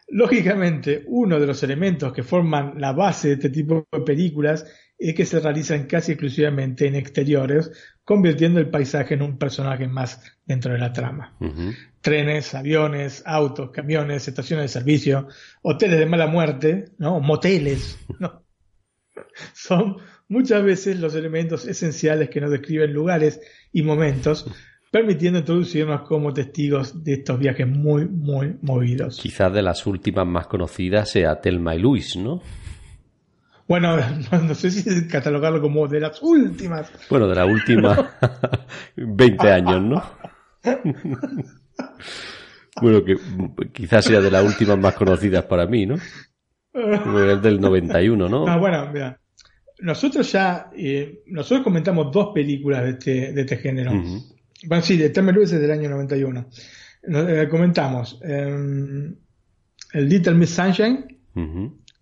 Lógicamente, 0.10 1.04
uno 1.08 1.40
de 1.40 1.48
los 1.48 1.62
elementos 1.64 2.14
que 2.14 2.24
forman 2.24 2.76
la 2.78 2.94
base 2.94 3.30
de 3.30 3.34
este 3.36 3.50
tipo 3.50 3.88
de 3.92 4.02
películas 4.02 4.66
es 4.98 5.14
que 5.14 5.26
se 5.26 5.40
realizan 5.40 5.86
casi 5.86 6.14
exclusivamente 6.14 6.88
en 6.88 6.96
exteriores, 6.96 7.72
convirtiendo 8.04 8.60
el 8.60 8.70
paisaje 8.70 9.14
en 9.14 9.22
un 9.22 9.38
personaje 9.38 9.88
más 9.88 10.22
dentro 10.46 10.72
de 10.72 10.80
la 10.80 10.94
trama. 10.94 11.38
Trenes, 12.02 12.56
aviones, 12.56 13.22
autos, 13.26 13.72
camiones, 13.72 14.28
estaciones 14.28 14.66
de 14.66 14.80
servicio, 14.80 15.28
hoteles 15.62 16.00
de 16.00 16.06
mala 16.06 16.28
muerte, 16.28 16.86
¿no? 16.98 17.20
moteles, 17.20 18.00
¿no? 18.20 18.44
son 19.54 19.98
muchas 20.28 20.64
veces 20.64 21.00
los 21.00 21.16
elementos 21.16 21.66
esenciales 21.66 22.30
que 22.30 22.42
nos 22.42 22.52
describen 22.52 22.94
lugares 22.94 23.40
y 23.72 23.84
momentos, 23.84 24.50
permitiendo 24.92 25.40
introducirnos 25.40 26.02
como 26.02 26.34
testigos 26.34 27.04
de 27.04 27.14
estos 27.14 27.40
viajes 27.40 27.68
muy, 27.68 28.08
muy 28.08 28.58
movidos. 28.62 29.20
Quizás 29.22 29.52
de 29.54 29.62
las 29.62 29.86
últimas 29.86 30.26
más 30.26 30.48
conocidas 30.48 31.10
sea 31.10 31.40
Telma 31.42 31.76
y 31.76 31.80
Luis, 31.80 32.16
¿no? 32.16 32.42
Bueno, 33.68 33.98
no, 33.98 34.42
no 34.44 34.56
sé 34.56 34.72
si 34.72 35.08
catalogarlo 35.08 35.62
como 35.62 35.88
de 35.88 36.00
las 36.00 36.22
últimas. 36.22 36.92
Bueno, 37.10 37.28
de 37.28 37.36
la 37.36 37.46
última 37.46 38.12
20 38.96 39.52
años, 39.52 39.82
¿no? 39.82 40.04
bueno, 42.82 43.04
que 43.04 43.18
quizás 43.74 44.06
sea 44.06 44.22
de 44.22 44.32
las 44.32 44.44
últimas 44.44 44.78
más 44.78 44.94
conocidas 44.96 45.44
para 45.46 45.66
mí, 45.68 45.86
¿no? 45.86 45.96
Es 46.74 47.42
del 47.42 47.60
91, 47.60 48.30
¿no? 48.30 48.48
Ah, 48.48 48.58
bueno, 48.58 48.90
mira. 48.92 49.20
Nosotros 49.80 50.32
ya, 50.32 50.72
eh, 50.76 51.22
nosotros 51.28 51.64
comentamos 51.64 52.12
dos 52.12 52.30
películas 52.34 52.84
de 52.84 52.90
este, 52.92 53.34
de 53.34 53.42
este 53.42 53.58
género. 53.58 53.94
Ujú. 53.94 54.37
Bueno, 54.66 54.84
sí, 54.84 54.98
de 54.98 55.10
Thelma 55.10 55.32
Louise 55.32 55.56
es 55.56 55.62
del 55.62 55.72
año 55.72 55.90
91. 55.90 56.48
Nos- 57.04 57.30
eh, 57.30 57.48
comentamos 57.50 58.20
eh, 58.24 59.14
el 59.94 60.10
Little 60.10 60.34
Miss 60.34 60.52
Sunshine. 60.52 61.18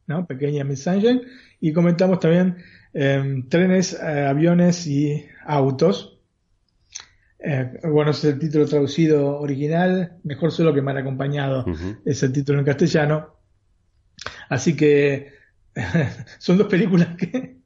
¿no? 0.08 0.26
Pequeña 0.26 0.64
Miss 0.64 0.84
Sunshine, 0.84 1.22
y 1.60 1.74
comentamos 1.74 2.20
también 2.20 2.58
eh, 2.94 3.44
trenes, 3.50 3.94
eh, 3.94 4.26
aviones 4.26 4.88
y 4.88 5.26
autos. 5.46 6.20
Eh, 7.40 7.80
bueno, 7.84 8.12
ese 8.12 8.30
es 8.30 8.34
el 8.36 8.40
título 8.40 8.66
traducido 8.66 9.40
original, 9.40 10.18
mejor 10.24 10.52
solo 10.52 10.74
que 10.74 10.82
mal 10.82 10.98
acompañado, 10.98 11.66
Ujú. 11.68 11.98
es 12.06 12.24
el 12.24 12.32
título 12.32 12.60
en 12.60 12.66
castellano. 12.66 13.36
Así 14.50 14.76
que 14.76 15.34
son 16.40 16.58
dos 16.58 16.68
películas 16.68 17.10
que... 17.18 17.58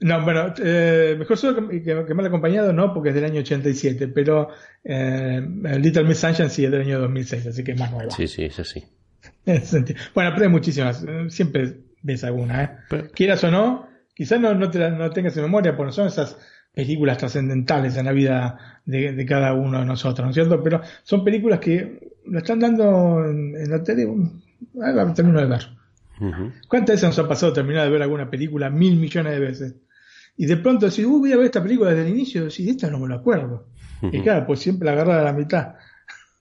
No, 0.00 0.22
bueno, 0.24 0.54
eh, 0.62 1.14
mejor 1.18 1.36
solo 1.36 1.68
que, 1.68 1.82
que- 1.82 2.04
que 2.06 2.14
mal 2.14 2.26
acompañado 2.26 2.72
no, 2.72 2.94
porque 2.94 3.10
es 3.10 3.14
del 3.14 3.24
año 3.24 3.40
87, 3.40 4.08
pero 4.08 4.48
eh, 4.82 5.46
Little 5.78 6.04
Miss 6.04 6.18
Sunshine 6.18 6.48
sí 6.48 6.64
es 6.64 6.70
del 6.70 6.82
año 6.82 6.98
2006, 7.00 7.46
así 7.48 7.62
que 7.62 7.72
es 7.72 7.78
más 7.78 7.90
nueva. 7.92 8.10
Sí, 8.10 8.26
sí, 8.26 8.44
es 8.44 8.58
así. 8.58 8.82
bueno, 10.14 10.30
pero 10.32 10.42
hay 10.44 10.48
muchísimas. 10.48 11.04
Siempre 11.28 11.80
ves 12.02 12.24
alguna, 12.24 12.64
¿eh? 12.64 12.70
Quieras 13.14 13.44
o 13.44 13.50
no, 13.50 13.88
quizás 14.14 14.40
no, 14.40 14.54
no, 14.54 14.70
te 14.70 14.90
no 14.90 15.10
tengas 15.10 15.36
en 15.36 15.42
memoria, 15.42 15.76
porque 15.76 15.92
son 15.92 16.06
esas 16.06 16.38
películas 16.72 17.18
trascendentales 17.18 17.96
en 17.96 18.06
la 18.06 18.12
vida 18.12 18.80
de, 18.86 19.26
cada 19.26 19.52
uno 19.54 19.80
de 19.80 19.84
nosotros, 19.84 20.24
¿no 20.24 20.30
es 20.30 20.34
cierto? 20.34 20.62
Pero 20.62 20.80
son 21.02 21.24
películas 21.24 21.60
que 21.60 22.14
la 22.26 22.38
están 22.38 22.60
dando 22.60 23.24
en, 23.24 23.68
la 23.70 23.82
tele, 23.82 24.08
ahora 24.82 25.12
termino 25.14 25.40
de 25.40 25.46
ver. 25.46 25.68
¿Cuántas 26.68 26.96
veces 26.96 27.08
nos 27.08 27.18
ha 27.18 27.28
pasado 27.28 27.52
terminar 27.52 27.84
de 27.84 27.90
ver 27.90 28.02
alguna 28.02 28.30
película 28.30 28.68
mil 28.70 28.96
millones 28.96 29.32
de 29.32 29.40
veces? 29.40 29.74
Y 30.36 30.46
de 30.46 30.56
pronto 30.56 30.86
decir, 30.86 31.06
uy, 31.06 31.20
voy 31.20 31.32
a 31.32 31.36
ver 31.36 31.46
esta 31.46 31.62
película 31.62 31.90
desde 31.90 32.08
el 32.08 32.14
inicio, 32.14 32.48
y 32.56 32.70
esta 32.70 32.90
no 32.90 32.98
me 32.98 33.08
la 33.08 33.16
acuerdo. 33.16 33.68
Y 34.02 34.22
claro, 34.22 34.46
pues 34.46 34.60
siempre 34.60 34.86
la 34.86 34.92
agarra 34.92 35.20
a 35.20 35.24
la 35.24 35.32
mitad. 35.32 35.74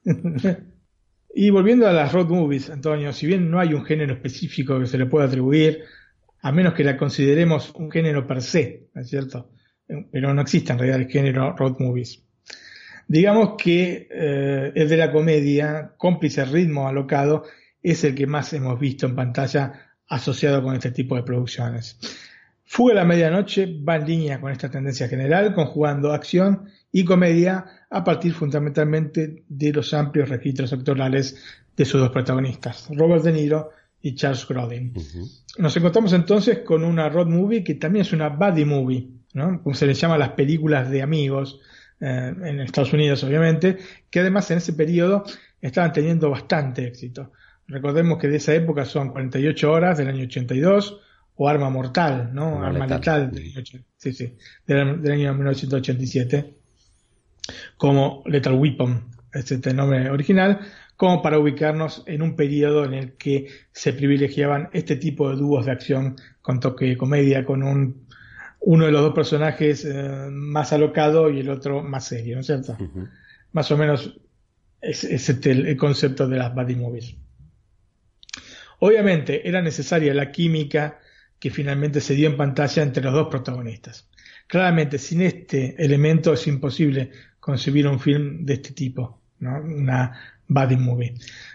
y 1.35 1.49
volviendo 1.49 1.87
a 1.87 1.93
las 1.93 2.13
road 2.13 2.29
movies, 2.29 2.69
Antonio, 2.69 3.11
si 3.11 3.27
bien 3.27 3.51
no 3.51 3.59
hay 3.59 3.73
un 3.73 3.83
género 3.83 4.13
específico 4.13 4.79
que 4.79 4.85
se 4.85 4.97
le 4.97 5.05
pueda 5.07 5.25
atribuir, 5.25 5.83
a 6.41 6.51
menos 6.51 6.73
que 6.73 6.85
la 6.85 6.95
consideremos 6.95 7.71
un 7.75 7.91
género 7.91 8.25
per 8.25 8.41
se, 8.41 8.87
¿no 8.93 9.01
es 9.01 9.09
cierto? 9.09 9.51
Pero 10.11 10.33
no 10.33 10.41
existe 10.41 10.71
en 10.71 10.79
realidad 10.79 11.01
el 11.01 11.09
género 11.09 11.55
road 11.55 11.75
movies. 11.79 12.23
Digamos 13.07 13.55
que 13.57 14.07
eh, 14.11 14.71
el 14.75 14.87
de 14.87 14.97
la 14.97 15.11
comedia, 15.11 15.93
cómplice 15.97 16.45
ritmo 16.45 16.87
alocado, 16.87 17.43
es 17.81 18.03
el 18.03 18.13
que 18.13 18.27
más 18.27 18.53
hemos 18.53 18.79
visto 18.79 19.07
en 19.07 19.15
pantalla 19.15 19.95
asociado 20.07 20.61
con 20.61 20.75
este 20.75 20.91
tipo 20.91 21.15
de 21.15 21.23
producciones. 21.23 21.97
Fuga 22.71 22.91
a 22.91 22.97
la 22.97 23.03
medianoche 23.03 23.65
va 23.81 23.95
en 23.95 24.05
línea 24.05 24.39
con 24.39 24.51
esta 24.51 24.69
tendencia 24.69 25.07
general, 25.07 25.55
conjugando 25.55 26.13
acción 26.13 26.69
y 26.91 27.03
comedia 27.03 27.65
a 27.89 28.03
partir 28.03 28.31
fundamentalmente 28.31 29.43
de 29.49 29.73
los 29.73 29.91
amplios 29.95 30.29
registros 30.29 30.71
actorales 30.71 31.43
de 31.75 31.85
sus 31.85 31.99
dos 31.99 32.11
protagonistas, 32.11 32.87
Robert 32.91 33.23
De 33.23 33.31
Niro 33.31 33.71
y 34.03 34.13
Charles 34.13 34.47
Grodin. 34.47 34.93
Nos 35.57 35.75
encontramos 35.77 36.13
entonces 36.13 36.59
con 36.59 36.83
una 36.83 37.09
road 37.09 37.25
movie 37.25 37.63
que 37.63 37.73
también 37.73 38.05
es 38.05 38.13
una 38.13 38.29
buddy 38.29 38.65
movie, 38.65 39.07
¿no? 39.33 39.63
como 39.63 39.73
se 39.73 39.87
le 39.87 39.95
llama 39.95 40.19
las 40.19 40.33
películas 40.33 40.91
de 40.91 41.01
amigos 41.01 41.59
eh, 41.99 42.35
en 42.39 42.59
Estados 42.59 42.93
Unidos 42.93 43.23
obviamente, 43.23 43.79
que 44.11 44.19
además 44.19 44.51
en 44.51 44.59
ese 44.59 44.73
periodo 44.73 45.23
estaban 45.59 45.91
teniendo 45.91 46.29
bastante 46.29 46.85
éxito. 46.85 47.31
Recordemos 47.67 48.19
que 48.19 48.27
de 48.27 48.37
esa 48.37 48.53
época 48.53 48.85
son 48.85 49.09
48 49.09 49.71
horas 49.71 49.97
del 49.97 50.09
año 50.09 50.25
82 50.25 51.01
o 51.41 51.47
Arma 51.47 51.69
Mortal, 51.69 52.31
¿no? 52.33 52.61
Arma, 52.61 52.85
Letal, 52.85 53.31
del, 53.31 53.53
sí, 53.95 54.11
sí, 54.11 54.35
del, 54.67 55.09
año 55.09 55.33
1987, 55.33 56.53
como 57.77 58.23
Lethal 58.25 58.55
Weapon, 58.55 59.05
este 59.31 59.55
es 59.55 59.65
el 59.65 59.77
nombre 59.77 60.09
original, 60.09 60.59
como 60.97 61.21
para 61.21 61.39
ubicarnos 61.39 62.03
en 62.07 62.23
un 62.23 62.35
periodo 62.35 62.83
en 62.83 62.93
el 62.93 63.13
que 63.13 63.47
se 63.71 63.93
privilegiaban 63.93 64.69
este 64.73 64.97
tipo 64.97 65.29
de 65.29 65.37
dúos 65.37 65.65
de 65.65 65.71
acción 65.71 66.17
con 66.41 66.59
toque 66.59 66.87
de 66.87 66.97
comedia, 66.97 67.45
con 67.45 67.63
un, 67.63 68.05
uno 68.59 68.87
de 68.87 68.91
los 68.91 69.01
dos 69.01 69.13
personajes 69.13 69.85
eh, 69.85 70.27
más 70.29 70.73
alocado 70.73 71.29
y 71.29 71.39
el 71.39 71.49
otro 71.49 71.81
más 71.83 72.05
serio, 72.05 72.35
¿no 72.35 72.41
es 72.41 72.47
cierto? 72.47 72.77
Más 73.53 73.71
o 73.71 73.77
menos 73.77 74.19
es, 74.81 75.05
es 75.05 75.29
este 75.29 75.51
el, 75.51 75.77
concepto 75.77 76.27
de 76.27 76.35
las 76.35 76.53
buddy 76.53 76.75
movies. 76.75 77.15
Obviamente 78.79 79.47
era 79.47 79.61
necesaria 79.61 80.13
la 80.13 80.33
química 80.33 80.99
que 81.39 81.49
finalmente 81.49 82.01
se 82.01 82.15
dio 82.15 82.29
en 82.29 82.37
pantalla 82.37 82.83
entre 82.83 83.03
los 83.03 83.13
dos 83.13 83.27
protagonistas. 83.29 84.09
Claramente, 84.47 84.97
sin 84.97 85.21
este 85.21 85.75
elemento 85.83 86.33
es 86.33 86.47
imposible 86.47 87.11
concebir 87.39 87.87
un 87.87 87.99
film 87.99 88.45
de 88.45 88.55
este 88.55 88.73
tipo, 88.73 89.21
¿no? 89.39 89.61
una 89.61 90.19
buddy 90.47 90.75
movie. 90.75 91.13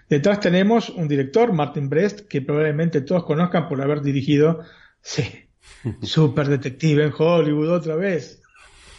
Detrás 0.08 0.40
tenemos 0.40 0.88
un 0.90 1.08
director, 1.08 1.52
Martin 1.52 1.88
Brest, 1.88 2.20
que 2.28 2.40
probablemente 2.40 3.00
todos 3.00 3.24
conozcan 3.24 3.68
por 3.68 3.82
haber 3.82 4.00
dirigido, 4.00 4.62
sí, 5.02 5.24
Super 6.02 6.48
Detective 6.48 7.04
en 7.04 7.12
Hollywood 7.16 7.70
otra 7.70 7.96
vez. 7.96 8.40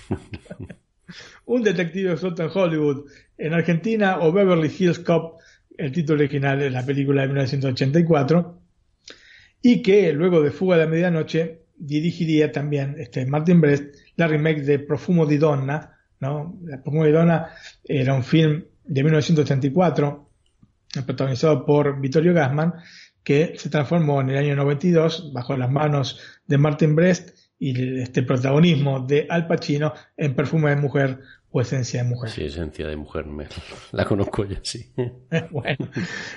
un 1.46 1.64
detective 1.64 2.18
suelto 2.18 2.44
en 2.44 2.50
Hollywood. 2.54 3.06
En 3.38 3.54
Argentina 3.54 4.20
o 4.20 4.32
Beverly 4.32 4.74
Hills 4.78 5.00
Cop 5.00 5.40
el 5.78 5.92
título 5.92 6.20
original 6.20 6.62
es 6.62 6.72
la 6.72 6.86
película 6.86 7.22
de 7.22 7.28
1984, 7.28 8.62
y 9.68 9.82
que 9.82 10.14
luego 10.14 10.44
de 10.44 10.52
Fuga 10.52 10.78
de 10.78 10.86
la 10.86 10.92
Medianoche 10.92 11.64
dirigiría 11.76 12.52
también 12.52 12.98
este 13.00 13.26
Martin 13.26 13.60
Brest 13.60 13.96
la 14.16 14.28
remake 14.28 14.62
de 14.62 14.78
Profumo 14.78 15.26
di 15.26 15.40
Donna, 15.40 15.92
¿no? 16.20 16.60
La 16.66 16.84
Profumo 16.84 17.04
di 17.04 17.12
Donna 17.12 17.48
era 17.84 18.14
un 18.14 18.24
film 18.24 18.64
de 18.84 19.04
1934 19.04 20.30
protagonizado 21.08 21.66
por 21.66 22.00
Vittorio 22.00 22.32
Gassman 22.32 22.76
que 23.24 23.56
se 23.58 23.72
transformó 23.72 24.22
en 24.22 24.30
el 24.30 24.38
año 24.38 24.56
92 24.56 25.34
bajo 25.34 25.58
las 25.58 25.72
manos 25.72 26.20
de 26.46 26.60
Martin 26.60 26.96
Brest 26.96 27.36
y 27.58 28.02
este 28.02 28.22
protagonismo 28.22 29.00
de 29.00 29.26
Al 29.28 29.48
Pacino 29.48 29.96
en 30.16 30.36
Perfume 30.36 30.70
de 30.70 30.76
Mujer 30.76 31.22
o 31.56 31.62
Esencia 31.62 32.04
de 32.04 32.10
Mujer. 32.10 32.30
Sí, 32.30 32.44
Esencia 32.44 32.86
de 32.86 32.98
Mujer, 32.98 33.26
la 33.94 34.04
conozco 34.04 34.44
ya, 34.44 34.60
sí. 34.62 34.92
bueno, 35.52 35.88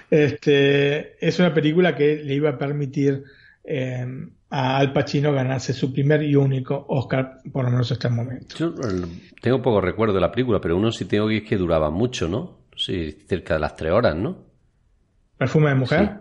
este, 0.09 1.27
es 1.27 1.41
una 1.41 1.53
película 1.53 1.97
que 1.97 2.23
le 2.23 2.35
iba 2.35 2.51
a 2.51 2.57
permitir 2.57 3.25
eh, 3.65 4.07
a 4.49 4.79
Al 4.79 4.93
Pacino 4.93 5.33
ganarse 5.33 5.73
su 5.73 5.93
primer 5.93 6.23
y 6.23 6.37
único 6.37 6.87
Oscar, 6.89 7.41
por 7.53 7.65
lo 7.65 7.73
menos 7.73 7.91
hasta 7.91 8.07
el 8.07 8.15
momento. 8.15 8.55
Yo 8.57 8.73
tengo 9.43 9.61
poco 9.61 9.81
recuerdo 9.81 10.15
de 10.15 10.21
la 10.21 10.31
película, 10.31 10.61
pero 10.61 10.77
uno 10.77 10.93
sí 10.93 11.05
tengo 11.07 11.27
que 11.27 11.39
es 11.39 11.43
que 11.43 11.57
duraba 11.57 11.91
mucho, 11.91 12.29
¿no? 12.29 12.61
Sí, 12.77 13.25
cerca 13.29 13.55
de 13.55 13.61
las 13.61 13.75
tres 13.75 13.91
horas, 13.91 14.15
¿no? 14.15 14.47
¿Perfume 15.37 15.71
de 15.71 15.75
Mujer? 15.75 16.21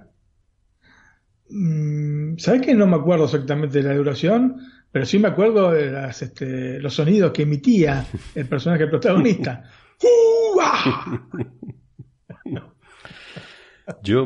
Mm, 1.50 2.38
¿Sabes 2.40 2.62
que 2.64 2.74
no 2.74 2.88
me 2.88 2.96
acuerdo 2.96 3.26
exactamente 3.26 3.84
de 3.84 3.90
la 3.90 3.96
duración? 3.96 4.60
Pero 4.92 5.06
sí 5.06 5.20
me 5.20 5.28
acuerdo 5.28 5.72
de 5.72 5.92
las, 5.92 6.22
este, 6.22 6.80
los 6.80 6.94
sonidos 6.94 7.32
que 7.32 7.44
emitía 7.44 8.06
el 8.36 8.48
personaje 8.48 8.88
protagonista. 8.88 9.64
Yo 14.04 14.26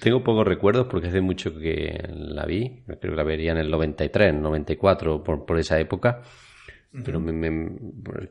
tengo 0.00 0.22
pocos 0.22 0.46
recuerdos 0.46 0.86
porque 0.90 1.08
hace 1.08 1.22
mucho 1.22 1.56
que 1.58 2.08
la 2.10 2.44
vi. 2.44 2.82
Creo 2.84 2.98
que 2.98 3.16
la 3.16 3.24
vería 3.24 3.52
en 3.52 3.58
el 3.58 3.70
93, 3.70 4.34
94, 4.34 5.22
por, 5.22 5.46
por 5.46 5.58
esa 5.58 5.78
época. 5.80 6.22
Pero 7.04 7.22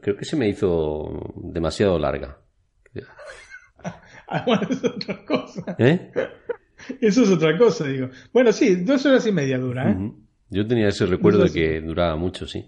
creo 0.01 0.17
que 0.17 0.25
se 0.25 0.35
me 0.35 0.47
hizo 0.47 1.33
demasiado 1.35 1.99
larga. 1.99 2.39
Ah, 4.27 4.43
bueno, 4.45 4.67
es 4.69 4.83
otra 4.83 5.23
cosa. 5.25 5.75
¿Eh? 5.77 6.11
Eso 6.99 7.23
es 7.23 7.29
otra 7.29 7.57
cosa, 7.57 7.87
digo. 7.87 8.09
Bueno, 8.33 8.51
sí, 8.51 8.75
dos 8.83 9.05
horas 9.05 9.25
y 9.27 9.31
media 9.31 9.59
dura, 9.59 9.91
¿eh? 9.91 10.11
Yo 10.49 10.65
tenía 10.67 10.87
ese 10.87 11.05
recuerdo 11.05 11.43
de 11.43 11.51
que 11.51 11.81
duraba 11.81 12.15
mucho, 12.15 12.45
sí. 12.45 12.67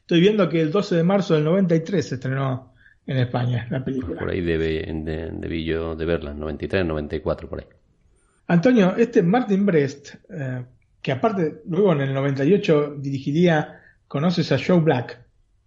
Estoy 0.00 0.20
viendo 0.20 0.48
que 0.48 0.60
el 0.60 0.70
12 0.70 0.96
de 0.96 1.02
marzo 1.02 1.34
del 1.34 1.44
93 1.44 2.06
se 2.06 2.14
estrenó 2.16 2.74
en 3.06 3.16
España 3.18 3.66
la 3.70 3.84
película. 3.84 4.20
Por 4.20 4.30
ahí 4.30 4.40
debe, 4.40 4.82
de, 4.86 5.30
debí 5.32 5.64
yo 5.64 5.96
de 5.96 6.04
verla, 6.04 6.34
93, 6.34 6.84
94, 6.84 7.48
por 7.48 7.60
ahí. 7.60 7.66
Antonio, 8.46 8.94
este 8.96 9.22
Martin 9.22 9.64
Brest, 9.64 10.14
eh, 10.28 10.64
que 11.00 11.12
aparte 11.12 11.62
luego 11.66 11.92
en 11.92 12.02
el 12.02 12.14
98 12.14 12.96
dirigiría, 12.98 13.80
conoces 14.06 14.52
a 14.52 14.58
Joe 14.58 14.80
Black, 14.80 15.20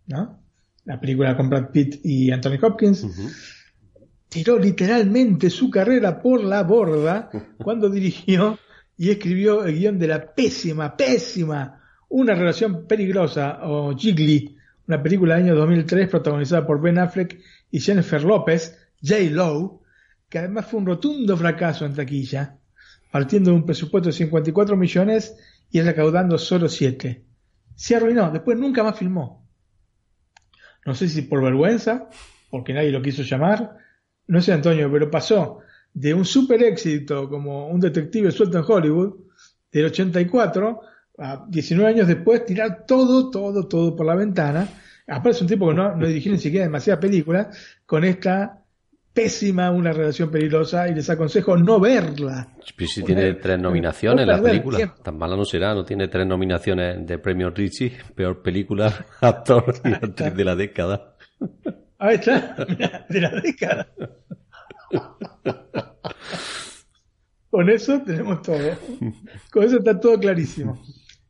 ¿no? 0.07 0.39
La 0.85 0.99
película 0.99 1.35
con 1.35 1.49
Brad 1.49 1.71
Pitt 1.71 1.99
y 2.03 2.31
Anthony 2.31 2.59
Hopkins. 2.61 3.07
Tiró 4.29 4.59
literalmente 4.59 5.49
su 5.49 5.69
carrera 5.69 6.21
por 6.21 6.43
la 6.43 6.63
borda 6.63 7.29
cuando 7.57 7.89
dirigió 7.89 8.57
y 8.97 9.11
escribió 9.11 9.63
el 9.63 9.77
guion 9.77 9.99
de 9.99 10.07
la 10.07 10.33
pésima, 10.33 10.97
pésima, 10.97 11.83
Una 12.09 12.33
relación 12.33 12.87
peligrosa 12.87 13.59
o 13.63 13.95
Jiggly, 13.95 14.57
una 14.87 15.03
película 15.03 15.35
del 15.35 15.43
año 15.43 15.55
2003 15.55 16.09
protagonizada 16.09 16.65
por 16.65 16.81
Ben 16.81 16.97
Affleck 16.97 17.39
y 17.69 17.79
Jennifer 17.79 18.23
López, 18.23 18.77
J. 19.01 19.23
Lowe, 19.31 19.81
que 20.29 20.39
además 20.39 20.65
fue 20.65 20.79
un 20.79 20.85
rotundo 20.85 21.35
fracaso 21.35 21.85
en 21.85 21.93
taquilla, 21.93 22.57
partiendo 23.11 23.51
de 23.51 23.57
un 23.57 23.65
presupuesto 23.65 24.09
de 24.09 24.13
54 24.13 24.77
millones 24.77 25.35
y 25.69 25.81
recaudando 25.81 26.37
solo 26.37 26.69
7. 26.69 27.23
Se 27.75 27.95
arruinó, 27.95 28.31
después 28.31 28.57
nunca 28.57 28.83
más 28.83 28.97
filmó. 28.97 29.45
No 30.85 30.95
sé 30.95 31.09
si 31.09 31.23
por 31.23 31.43
vergüenza, 31.43 32.09
porque 32.49 32.73
nadie 32.73 32.91
lo 32.91 33.01
quiso 33.01 33.23
llamar, 33.23 33.77
no 34.27 34.41
sé 34.41 34.53
Antonio, 34.53 34.89
pero 34.91 35.11
pasó 35.11 35.59
de 35.97 36.13
un 36.13 36.25
super 36.25 36.61
éxito 36.61 37.27
como 37.27 37.69
un 37.69 37.79
detective 37.79 38.31
suelto 38.31 38.59
en 38.59 38.65
Hollywood, 38.67 39.15
del 39.71 39.85
84, 39.85 40.79
a 41.17 41.45
19 41.49 41.89
años 41.89 42.07
después, 42.07 42.45
tirar 42.45 42.85
todo, 42.85 43.31
todo, 43.31 43.67
todo 43.67 43.95
por 43.95 44.05
la 44.05 44.13
ventana. 44.13 44.67
Aparte 45.07 45.31
es 45.31 45.41
un 45.41 45.47
tipo 45.47 45.67
que 45.67 45.73
no, 45.73 45.95
no 45.95 46.05
dirigió 46.05 46.31
ni 46.31 46.37
siquiera 46.37 46.65
demasiadas 46.65 47.01
películas, 47.01 47.47
con 47.87 48.03
esta 48.03 48.63
pésima, 49.11 49.71
una 49.71 49.91
relación 49.91 50.29
peligrosa, 50.29 50.87
y 50.87 50.93
les 50.93 51.09
aconsejo 51.09 51.57
no 51.57 51.79
verla. 51.79 52.47
Pero 52.75 52.87
si 52.87 53.01
tiene 53.01 53.33
tres 53.33 53.59
nominaciones 53.59 54.27
la 54.27 54.39
película, 54.39 54.93
tan 55.01 55.17
mala 55.17 55.35
no 55.35 55.45
será, 55.45 55.73
no 55.73 55.83
tiene 55.83 56.09
tres 56.09 56.27
nominaciones 56.27 57.07
de 57.07 57.17
premio 57.17 57.49
Richie, 57.49 57.97
peor 58.13 58.43
película, 58.43 58.93
actor 59.21 59.73
y 59.83 59.93
actriz 59.93 60.35
de 60.35 60.45
la 60.45 60.55
década. 60.55 61.15
Ahí 61.97 62.15
está, 62.17 62.55
de 63.09 63.19
la 63.19 63.31
década. 63.41 63.87
Con 67.49 67.69
eso 67.69 68.01
tenemos 68.03 68.41
todo. 68.41 68.77
Con 69.51 69.63
eso 69.63 69.77
está 69.79 69.99
todo 69.99 70.19
clarísimo. 70.19 70.81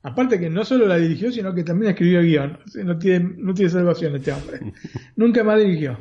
Aparte 0.04 0.40
que 0.40 0.50
no 0.50 0.66
solo 0.66 0.88
la 0.88 0.98
dirigió, 0.98 1.32
sino 1.32 1.54
que 1.54 1.64
también 1.64 1.92
escribió 1.92 2.22
guion. 2.22 2.60
no, 2.84 2.98
tiene, 2.98 3.36
no 3.38 3.54
tiene 3.54 3.72
salvación 3.72 4.16
este 4.16 4.32
hombre. 4.32 4.74
Nunca 5.16 5.44
más 5.44 5.60
dirigió. 5.60 6.00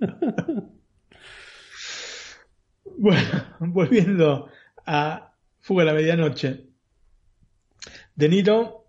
bueno, 2.98 3.46
volviendo 3.60 4.48
a 4.86 5.32
Fuga 5.60 5.82
a 5.82 5.86
la 5.86 5.94
Medianoche. 5.94 6.66
De 8.14 8.28
Niro 8.28 8.84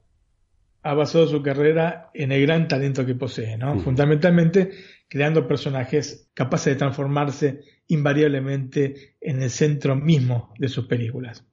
ha 0.84 0.94
basado 0.94 1.28
su 1.28 1.42
carrera 1.42 2.12
en 2.14 2.32
el 2.32 2.42
gran 2.46 2.68
talento 2.68 3.06
que 3.06 3.16
posee, 3.16 3.58
¿no? 3.58 3.80
Fundamentalmente 3.80 4.72
creando 5.08 5.48
personajes 5.48 6.30
capaces 6.34 6.74
de 6.74 6.80
transformarse 6.80 7.62
invariablemente 7.88 9.16
en 9.22 9.42
el 9.42 9.50
centro 9.50 9.96
mismo 9.96 10.54
de 10.58 10.68
sus 10.68 10.88
películas. 10.88 11.46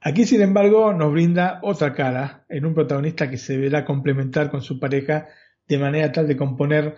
Aquí, 0.00 0.24
sin 0.24 0.42
embargo, 0.42 0.92
nos 0.92 1.12
brinda 1.12 1.60
otra 1.62 1.94
cara 1.94 2.44
en 2.48 2.66
un 2.66 2.74
protagonista 2.74 3.30
que 3.30 3.38
se 3.38 3.56
verá 3.56 3.84
complementar 3.84 4.50
con 4.50 4.60
su 4.60 4.80
pareja 4.80 5.28
de 5.68 5.78
manera 5.78 6.10
tal 6.10 6.26
de 6.26 6.36
componer 6.36 6.96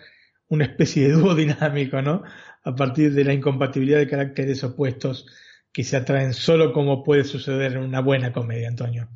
una 0.48 0.64
especie 0.64 1.08
de 1.08 1.12
dúo 1.12 1.34
dinámico, 1.34 2.00
¿no? 2.00 2.22
A 2.62 2.74
partir 2.74 3.12
de 3.12 3.24
la 3.24 3.34
incompatibilidad 3.34 3.98
de 3.98 4.08
caracteres 4.08 4.64
opuestos 4.64 5.26
que 5.70 5.84
se 5.84 5.96
atraen 5.96 6.32
solo 6.32 6.72
como 6.72 7.02
puede 7.02 7.24
suceder 7.24 7.72
en 7.72 7.78
una 7.78 8.00
buena 8.00 8.32
comedia, 8.32 8.68
Antonio. 8.68 9.08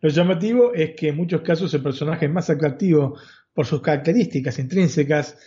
Lo 0.00 0.08
llamativo 0.08 0.74
es 0.74 0.94
que 0.94 1.08
en 1.08 1.16
muchos 1.16 1.40
casos 1.40 1.72
el 1.74 1.82
personaje 1.82 2.28
más 2.28 2.50
atractivo 2.50 3.18
por 3.54 3.66
sus 3.66 3.80
características 3.80 4.58
intrínsecas, 4.58 5.38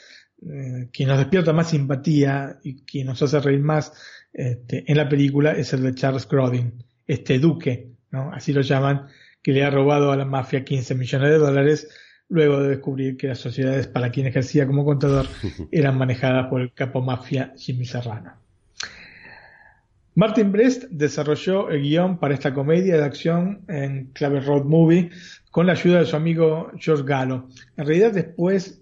eh, 0.42 0.90
quien 0.92 1.10
nos 1.10 1.18
despierta 1.18 1.54
más 1.54 1.70
simpatía 1.70 2.60
y 2.64 2.82
quien 2.82 3.08
nos 3.08 3.22
hace 3.22 3.40
reír 3.40 3.62
más 3.62 3.94
este, 4.34 4.84
en 4.92 4.98
la 4.98 5.08
película 5.08 5.52
es 5.52 5.74
el 5.74 5.84
de 5.84 5.96
Charles 5.96 6.28
Grodin 6.28 6.84
este 7.08 7.40
duque, 7.40 7.92
¿no? 8.12 8.32
así 8.34 8.52
lo 8.52 8.62
llaman, 8.62 9.08
que 9.42 9.52
le 9.52 9.64
ha 9.64 9.70
robado 9.70 10.12
a 10.12 10.18
la 10.18 10.26
mafia 10.26 10.66
15 10.66 10.96
millones 10.96 11.30
de 11.30 11.38
dólares 11.38 11.88
luego 12.30 12.62
de 12.62 12.70
descubrir 12.70 13.18
que 13.18 13.28
las 13.28 13.40
sociedades 13.40 13.88
para 13.88 14.10
quien 14.10 14.28
ejercía 14.28 14.66
como 14.68 14.84
contador 14.84 15.28
eran 15.72 15.98
manejadas 15.98 16.48
por 16.48 16.62
el 16.62 16.74
capo 16.74 17.02
mafia 17.02 17.54
Jimmy 17.58 17.86
Serrano. 17.86 18.34
Martin 20.16 20.52
Brest 20.52 20.86
desarrolló 20.92 21.70
el 21.70 21.82
guion 21.82 22.20
para 22.20 22.34
esta 22.34 22.54
comedia 22.54 22.98
de 22.98 23.04
acción 23.04 23.66
en 23.68 24.12
Clave 24.14 24.40
Road 24.40 24.64
Movie 24.64 25.12
con 25.52 25.68
la 25.68 25.74
ayuda 25.74 26.00
de 26.00 26.06
su 26.06 26.16
amigo 26.16 26.72
George 26.78 27.04
Gallo. 27.06 27.48
En 27.76 27.86
realidad 27.86 28.14
después 28.14 28.82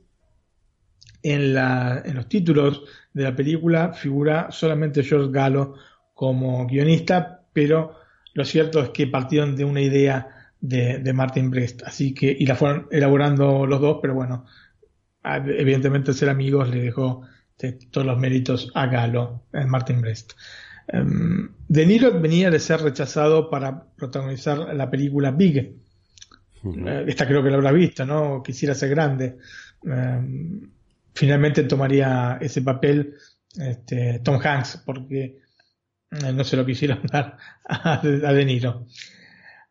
en, 1.23 1.57
en 1.57 2.15
los 2.15 2.27
títulos 2.27 2.83
de 3.13 3.23
la 3.23 3.35
película 3.35 3.93
figura 3.93 4.49
solamente 4.51 5.03
George 5.03 5.31
Gallo 5.31 5.75
como 6.13 6.67
guionista, 6.67 7.41
pero 7.53 7.95
lo 8.33 8.45
cierto 8.45 8.81
es 8.81 8.89
que 8.89 9.07
partieron 9.07 9.55
de 9.55 9.65
una 9.65 9.81
idea 9.81 10.27
de, 10.59 11.13
Martin 11.13 11.51
Brest, 11.51 11.83
así 11.83 12.13
que, 12.13 12.35
y 12.37 12.45
la 12.45 12.55
fueron 12.55 12.87
elaborando 12.89 13.65
los 13.65 13.81
dos, 13.81 13.99
pero 14.01 14.13
bueno, 14.13 14.45
evidentemente 15.23 16.13
ser 16.13 16.29
amigos 16.29 16.69
le 16.69 16.81
dejó 16.81 17.23
todos 17.91 18.07
los 18.07 18.17
méritos 18.17 18.71
a 18.73 18.87
Galo, 18.87 19.43
en 19.53 19.69
Martin 19.69 20.01
Brest. 20.01 20.33
Em, 20.87 21.49
de 21.67 21.85
Niro 21.85 22.19
venía 22.19 22.49
de 22.49 22.59
ser 22.59 22.81
rechazado 22.81 23.49
para 23.49 23.83
protagonizar 23.95 24.73
la 24.73 24.89
película 24.89 25.31
Big. 25.31 25.57
Eh, 25.57 27.05
esta 27.07 27.27
creo 27.27 27.43
que 27.43 27.49
la 27.49 27.57
habrá 27.57 27.71
visto, 27.71 28.05
¿no? 28.05 28.41
Quisiera 28.43 28.73
ser 28.73 28.89
grande. 28.89 29.37
Em, 29.85 30.61
finalmente 31.13 31.63
tomaría 31.63 32.37
ese 32.41 32.61
papel 32.61 33.15
este, 33.59 34.19
Tom 34.19 34.39
Hanks, 34.43 34.83
porque 34.85 35.39
eh, 36.11 36.33
no 36.33 36.43
se 36.43 36.57
lo 36.57 36.65
quisieron 36.65 36.99
dar 37.11 37.37
a, 37.65 38.01
De 38.01 38.45
Niro. 38.45 38.85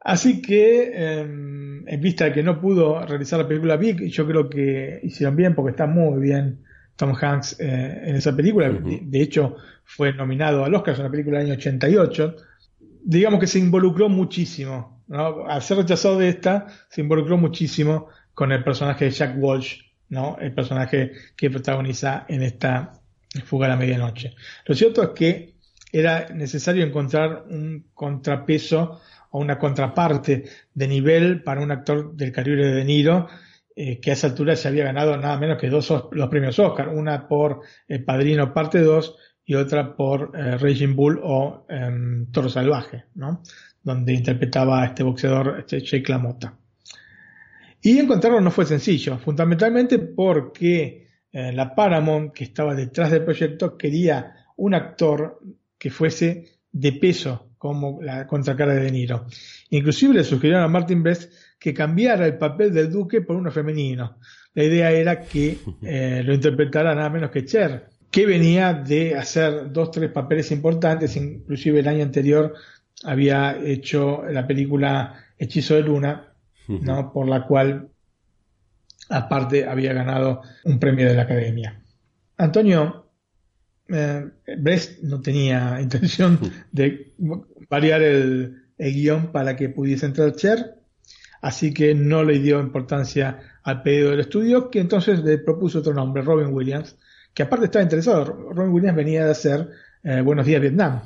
Así 0.00 0.42
que, 0.42 0.90
em, 0.94 1.88
en 1.88 2.00
vista 2.00 2.24
de 2.24 2.32
que 2.32 2.42
no 2.42 2.60
pudo 2.60 3.04
realizar 3.06 3.38
la 3.38 3.46
película 3.46 3.76
Big, 3.76 4.08
yo 4.08 4.26
creo 4.26 4.48
que 4.50 5.00
hicieron 5.04 5.36
bien 5.36 5.54
porque 5.54 5.70
está 5.70 5.86
muy 5.86 6.20
bien 6.20 6.64
Tom 6.96 7.14
Hanks 7.20 7.60
eh, 7.60 8.02
en 8.04 8.16
esa 8.16 8.34
película. 8.34 8.68
de, 8.70 9.22
hecho, 9.22 9.56
fue 9.84 10.12
nominado 10.12 10.64
al 10.64 10.74
Oscar, 10.74 10.94
es 10.94 11.00
una 11.00 11.10
película 11.10 11.38
del 11.38 11.48
año 11.48 11.58
88. 11.58 12.36
Digamos 13.04 13.40
que 13.40 13.46
se 13.46 13.58
involucró 13.58 14.08
muchísimo. 14.08 15.04
Al 15.08 15.62
ser 15.62 15.78
rechazado 15.78 16.18
de 16.18 16.28
esta, 16.28 16.66
se 16.88 17.00
involucró 17.00 17.36
muchísimo 17.36 18.08
con 18.34 18.50
el 18.50 18.64
personaje 18.64 19.06
de 19.06 19.10
Jack 19.10 19.34
Walsh, 19.36 19.80
¿no? 20.12 20.36
el 20.38 20.52
personaje 20.52 21.12
que 21.34 21.50
protagoniza 21.50 22.26
en 22.28 22.42
esta 22.42 22.92
Fuga 23.46 23.64
a 23.64 23.70
la 23.70 23.76
Medianoche. 23.76 24.34
Lo 24.66 24.74
cierto 24.74 25.02
es 25.02 25.08
que 25.10 25.54
era 25.90 26.28
necesario 26.28 26.84
encontrar 26.84 27.46
un 27.48 27.86
contrapeso 27.94 29.00
o 29.30 29.38
una 29.40 29.58
contraparte 29.58 30.44
de 30.74 30.86
nivel 30.86 31.42
para 31.42 31.62
un 31.62 31.70
actor 31.70 32.14
del 32.14 32.30
calibre 32.30 32.66
de 32.66 32.74
De 32.74 32.84
Niro, 32.84 33.26
eh, 33.74 34.00
que 34.00 34.10
a 34.10 34.12
esa 34.12 34.26
altura 34.26 34.54
se 34.54 34.68
había 34.68 34.84
ganado 34.84 35.16
nada 35.16 35.38
menos 35.38 35.56
que 35.58 35.70
dos 35.70 35.90
los 36.12 36.28
premios 36.28 36.58
Oscar, 36.58 36.90
una 36.90 37.26
por 37.26 37.60
El 37.88 38.04
Padrino 38.04 38.52
Parte 38.52 38.82
2 38.82 39.16
y 39.46 39.54
otra 39.54 39.96
por 39.96 40.32
eh, 40.34 40.58
Raging 40.58 40.94
Bull 40.94 41.20
o 41.22 41.64
em, 41.70 42.30
Toro 42.30 42.50
Salvaje, 42.50 43.04
¿no? 43.14 43.42
donde 43.82 44.12
interpretaba 44.12 44.82
a 44.82 44.86
este 44.86 45.04
boxeador 45.04 45.60
este 45.60 45.80
Jake 45.80 46.12
LaMotta. 46.12 46.58
Y 47.82 47.98
encontrarlo 47.98 48.40
no 48.40 48.52
fue 48.52 48.64
sencillo, 48.64 49.18
fundamentalmente 49.18 49.98
porque 49.98 51.08
eh, 51.32 51.52
la 51.52 51.74
Paramount, 51.74 52.32
que 52.32 52.44
estaba 52.44 52.74
detrás 52.74 53.10
del 53.10 53.24
proyecto, 53.24 53.76
quería 53.76 54.46
un 54.56 54.74
actor 54.74 55.40
que 55.76 55.90
fuese 55.90 56.60
de 56.70 56.92
peso 56.92 57.50
como 57.58 58.00
la 58.02 58.26
contracara 58.26 58.74
de 58.74 58.82
De 58.82 58.90
Niro. 58.92 59.26
Inclusive 59.70 60.14
le 60.14 60.24
sugirieron 60.24 60.62
a 60.62 60.68
Martin 60.68 61.02
Brest 61.02 61.32
que 61.58 61.74
cambiara 61.74 62.26
el 62.26 62.38
papel 62.38 62.72
del 62.72 62.90
duque 62.90 63.20
por 63.20 63.36
uno 63.36 63.50
femenino. 63.50 64.18
La 64.54 64.64
idea 64.64 64.90
era 64.90 65.20
que 65.20 65.58
eh, 65.82 66.22
lo 66.24 66.34
interpretara 66.34 66.94
nada 66.94 67.10
menos 67.10 67.30
que 67.30 67.44
Cher, 67.44 67.88
que 68.10 68.26
venía 68.26 68.74
de 68.74 69.16
hacer 69.16 69.72
dos, 69.72 69.90
tres 69.90 70.10
papeles 70.10 70.50
importantes, 70.52 71.16
inclusive 71.16 71.80
el 71.80 71.88
año 71.88 72.02
anterior 72.04 72.54
había 73.04 73.58
hecho 73.64 74.22
la 74.28 74.46
película 74.46 75.14
Hechizo 75.38 75.74
de 75.74 75.82
Luna, 75.82 76.31
¿no? 76.68 77.12
por 77.12 77.28
la 77.28 77.46
cual 77.46 77.88
aparte 79.08 79.66
había 79.66 79.92
ganado 79.92 80.42
un 80.64 80.78
premio 80.78 81.06
de 81.06 81.14
la 81.14 81.22
Academia. 81.22 81.82
Antonio, 82.36 83.06
eh, 83.88 84.24
Brest 84.58 85.02
no 85.02 85.20
tenía 85.20 85.80
intención 85.82 86.38
de 86.70 87.12
variar 87.68 88.02
el, 88.02 88.58
guion 88.78 89.30
para 89.30 89.54
que 89.54 89.68
pudiese 89.68 90.06
entrar 90.06 90.34
Cher, 90.34 90.74
así 91.40 91.72
que 91.72 91.94
no 91.94 92.24
le 92.24 92.40
dio 92.40 92.58
importancia 92.58 93.38
al 93.62 93.82
pedido 93.82 94.10
del 94.10 94.20
estudio, 94.20 94.70
que 94.70 94.80
entonces 94.80 95.22
le 95.22 95.38
propuso 95.38 95.78
otro 95.78 95.94
nombre, 95.94 96.22
Robin 96.22 96.52
Williams, 96.52 96.98
que 97.32 97.44
aparte 97.44 97.66
estaba 97.66 97.84
interesado. 97.84 98.24
Robin 98.24 98.72
Williams 98.72 98.96
venía 98.96 99.24
de 99.24 99.30
hacer 99.30 99.70
eh, 100.02 100.20
Buenos 100.20 100.46
Días 100.46 100.60
Vietnam, 100.60 101.00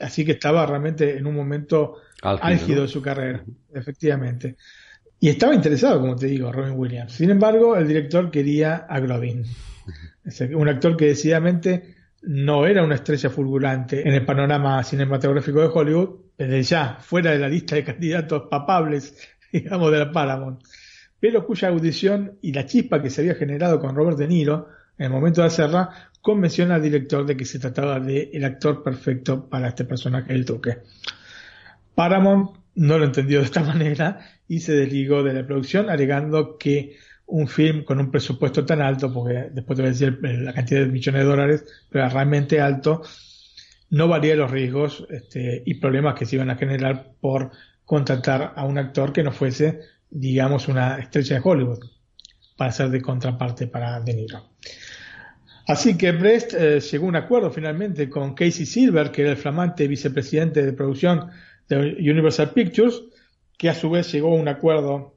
así 0.00 0.24
que 0.24 0.32
estaba 0.32 0.66
realmente 0.66 1.16
en 1.16 1.26
un 1.26 1.34
momento 1.34 1.96
álgido 2.22 2.82
de 2.82 2.88
su 2.88 3.02
carrera, 3.02 3.44
efectivamente. 3.74 4.56
Y 5.18 5.28
estaba 5.28 5.54
interesado, 5.54 6.00
como 6.00 6.16
te 6.16 6.26
digo, 6.26 6.50
Robin 6.50 6.74
Williams. 6.76 7.12
Sin 7.12 7.30
embargo, 7.30 7.76
el 7.76 7.86
director 7.86 8.30
quería 8.30 8.86
a 8.88 9.00
Glovin 9.00 9.44
un 10.54 10.68
actor 10.68 10.96
que 10.96 11.06
decididamente 11.06 11.94
no 12.22 12.66
era 12.66 12.84
una 12.84 12.96
estrella 12.96 13.30
fulgurante 13.30 14.06
en 14.06 14.14
el 14.14 14.24
panorama 14.24 14.82
cinematográfico 14.82 15.60
de 15.60 15.70
Hollywood, 15.72 16.10
desde 16.36 16.62
ya, 16.62 16.98
fuera 17.00 17.32
de 17.32 17.38
la 17.38 17.48
lista 17.48 17.76
de 17.76 17.84
candidatos 17.84 18.44
papables, 18.50 19.28
digamos, 19.52 19.90
de 19.90 19.98
la 19.98 20.12
Paramount, 20.12 20.62
pero 21.18 21.46
cuya 21.46 21.68
audición 21.68 22.38
y 22.42 22.52
la 22.52 22.66
chispa 22.66 23.02
que 23.02 23.10
se 23.10 23.22
había 23.22 23.34
generado 23.34 23.78
con 23.78 23.94
Robert 23.94 24.18
De 24.18 24.28
Niro 24.28 24.68
en 24.98 25.06
el 25.06 25.10
momento 25.10 25.40
de 25.40 25.46
hacerla 25.46 26.09
convenció 26.20 26.70
al 26.72 26.82
director 26.82 27.24
de 27.26 27.36
que 27.36 27.44
se 27.44 27.58
trataba 27.58 28.00
de 28.00 28.30
el 28.32 28.44
actor 28.44 28.82
perfecto 28.82 29.48
para 29.48 29.68
este 29.68 29.84
personaje 29.84 30.32
del 30.32 30.44
Duque. 30.44 30.78
Paramount 31.94 32.56
no 32.74 32.98
lo 32.98 33.04
entendió 33.04 33.38
de 33.38 33.44
esta 33.44 33.62
manera 33.64 34.20
y 34.48 34.60
se 34.60 34.72
desligó 34.72 35.22
de 35.22 35.34
la 35.34 35.46
producción 35.46 35.90
alegando 35.90 36.58
que 36.58 36.96
un 37.26 37.46
film 37.46 37.84
con 37.84 38.00
un 38.00 38.10
presupuesto 38.10 38.64
tan 38.64 38.82
alto, 38.82 39.12
porque 39.12 39.50
después 39.52 39.76
te 39.76 39.82
voy 39.82 39.88
a 39.90 39.92
decir 39.92 40.18
la 40.20 40.52
cantidad 40.52 40.80
de 40.80 40.86
millones 40.86 41.22
de 41.22 41.28
dólares, 41.28 41.64
pero 41.88 42.08
realmente 42.08 42.60
alto, 42.60 43.02
no 43.90 44.08
valía 44.08 44.34
los 44.34 44.50
riesgos 44.50 45.06
este, 45.10 45.62
y 45.64 45.74
problemas 45.74 46.14
que 46.14 46.26
se 46.26 46.36
iban 46.36 46.50
a 46.50 46.56
generar 46.56 47.12
por 47.20 47.50
contratar 47.84 48.52
a 48.56 48.64
un 48.64 48.78
actor 48.78 49.12
que 49.12 49.22
no 49.22 49.32
fuese, 49.32 49.80
digamos, 50.10 50.68
una 50.68 50.98
estrella 50.98 51.36
de 51.36 51.42
Hollywood, 51.44 51.80
para 52.56 52.72
ser 52.72 52.90
de 52.90 53.00
contraparte 53.00 53.66
para 53.68 54.00
De 54.00 54.14
Niro. 54.14 54.50
Así 55.70 55.96
que 55.96 56.10
Brest 56.10 56.52
eh, 56.54 56.80
llegó 56.80 57.06
a 57.06 57.08
un 57.10 57.16
acuerdo 57.16 57.48
finalmente 57.52 58.10
con 58.10 58.34
Casey 58.34 58.66
Silver, 58.66 59.12
que 59.12 59.22
era 59.22 59.30
el 59.30 59.36
flamante 59.36 59.86
vicepresidente 59.86 60.64
de 60.64 60.72
producción 60.72 61.30
de 61.68 61.96
Universal 62.00 62.50
Pictures, 62.50 63.04
que 63.56 63.70
a 63.70 63.74
su 63.74 63.88
vez 63.88 64.10
llegó 64.10 64.32
a 64.32 64.40
un 64.40 64.48
acuerdo 64.48 65.16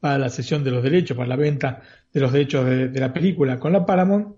para 0.00 0.18
la 0.18 0.28
cesión 0.28 0.64
de 0.64 0.72
los 0.72 0.82
derechos, 0.82 1.16
para 1.16 1.28
la 1.28 1.36
venta 1.36 1.82
de 2.12 2.20
los 2.20 2.32
derechos 2.32 2.66
de, 2.66 2.88
la 2.98 3.12
película 3.12 3.60
con 3.60 3.72
la 3.72 3.86
Paramount. 3.86 4.34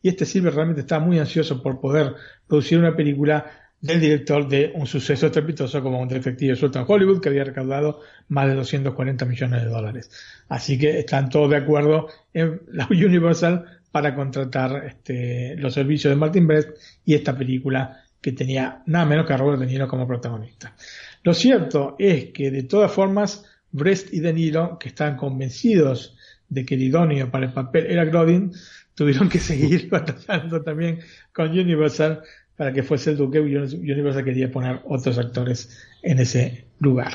Y 0.00 0.08
este 0.08 0.24
Silver 0.24 0.54
realmente 0.54 0.80
está 0.80 1.00
muy 1.00 1.18
ansioso 1.18 1.62
por 1.62 1.78
poder 1.78 2.14
producir 2.46 2.78
una 2.78 2.96
película 2.96 3.44
del 3.78 4.00
director 4.00 4.48
de 4.48 4.72
un 4.74 4.86
suceso 4.86 5.26
estrepitoso 5.26 5.82
como 5.82 6.00
un 6.00 6.08
detective 6.08 6.56
suelto 6.56 6.78
en 6.78 6.86
Hollywood 6.88 7.20
que 7.20 7.28
había 7.28 7.44
recaudado 7.44 8.00
más 8.28 8.48
de 8.48 8.54
240 8.54 9.26
millones 9.26 9.62
de 9.62 9.68
dólares. 9.68 10.10
Así 10.48 10.78
que 10.78 11.00
están 11.00 11.28
todos 11.28 11.50
de 11.50 11.56
acuerdo 11.56 12.08
en 12.32 12.62
la 12.68 12.86
Universal 12.90 13.75
para 13.96 14.14
contratar 14.14 14.84
este, 14.84 15.56
los 15.56 15.72
servicios 15.72 16.10
de 16.10 16.16
Martin 16.16 16.46
Brest 16.46 16.68
y 17.06 17.14
esta 17.14 17.34
película 17.34 18.04
que 18.20 18.32
tenía 18.32 18.82
nada 18.84 19.06
menos 19.06 19.26
que 19.26 19.32
a 19.32 19.38
Robert 19.38 19.58
De 19.58 19.64
Niro 19.64 19.88
como 19.88 20.06
protagonista. 20.06 20.76
Lo 21.22 21.32
cierto 21.32 21.96
es 21.98 22.26
que 22.26 22.50
de 22.50 22.64
todas 22.64 22.92
formas 22.92 23.46
Brest 23.72 24.12
y 24.12 24.20
De 24.20 24.34
Niro, 24.34 24.78
que 24.78 24.90
estaban 24.90 25.16
convencidos 25.16 26.14
de 26.50 26.66
que 26.66 26.74
el 26.74 26.82
idóneo 26.82 27.30
para 27.30 27.46
el 27.46 27.54
papel 27.54 27.86
era 27.86 28.04
Grodin, 28.04 28.52
tuvieron 28.94 29.30
que 29.30 29.38
seguir 29.50 29.88
batallando 29.88 30.60
también 30.60 30.98
con 31.32 31.48
Universal 31.48 32.20
para 32.54 32.74
que 32.74 32.82
fuese 32.82 33.12
el 33.12 33.16
Duque. 33.16 33.40
Universal 33.40 34.24
quería 34.24 34.50
poner 34.50 34.82
otros 34.84 35.16
actores 35.16 35.74
en 36.02 36.18
ese 36.18 36.66
lugar. 36.80 37.14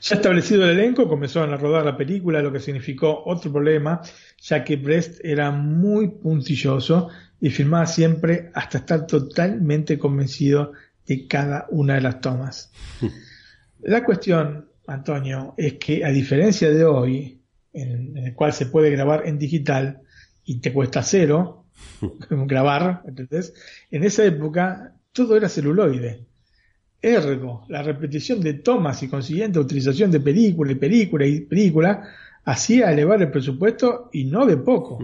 Ya 0.00 0.16
establecido 0.16 0.64
el 0.64 0.78
elenco, 0.78 1.08
comenzaron 1.08 1.52
a 1.52 1.56
rodar 1.56 1.84
la 1.84 1.96
película, 1.96 2.42
lo 2.42 2.52
que 2.52 2.60
significó 2.60 3.22
otro 3.24 3.52
problema, 3.52 4.00
ya 4.40 4.64
que 4.64 4.76
Brest 4.76 5.24
era 5.24 5.50
muy 5.50 6.08
puntilloso 6.08 7.08
y 7.40 7.50
filmaba 7.50 7.86
siempre 7.86 8.50
hasta 8.54 8.78
estar 8.78 9.06
totalmente 9.06 9.98
convencido 9.98 10.72
de 11.06 11.26
cada 11.26 11.66
una 11.70 11.94
de 11.94 12.00
las 12.00 12.20
tomas. 12.20 12.72
La 13.80 14.04
cuestión, 14.04 14.68
Antonio, 14.86 15.54
es 15.56 15.74
que 15.74 16.04
a 16.04 16.10
diferencia 16.10 16.70
de 16.70 16.84
hoy, 16.84 17.40
en, 17.72 18.16
el 18.16 18.34
cual 18.34 18.52
se 18.52 18.66
puede 18.66 18.90
grabar 18.90 19.26
en 19.26 19.38
digital 19.38 20.02
y 20.44 20.60
te 20.60 20.72
cuesta 20.72 21.02
cero 21.02 21.66
grabar, 22.30 23.02
¿entendés? 23.06 23.54
En 23.90 24.04
esa 24.04 24.24
época 24.24 24.94
todo 25.12 25.36
era 25.36 25.48
celuloide. 25.48 26.26
Ergo, 27.02 27.64
la 27.68 27.82
repetición 27.82 28.40
de 28.40 28.54
tomas 28.54 29.02
y 29.02 29.08
consiguiente 29.08 29.58
utilización 29.58 30.12
de 30.12 30.20
película 30.20 30.70
y 30.70 30.76
película 30.76 31.26
y 31.26 31.40
película 31.40 32.08
hacía 32.44 32.92
elevar 32.92 33.20
el 33.20 33.32
presupuesto 33.32 34.08
y 34.12 34.24
no 34.24 34.46
de 34.46 34.56
poco. 34.56 35.00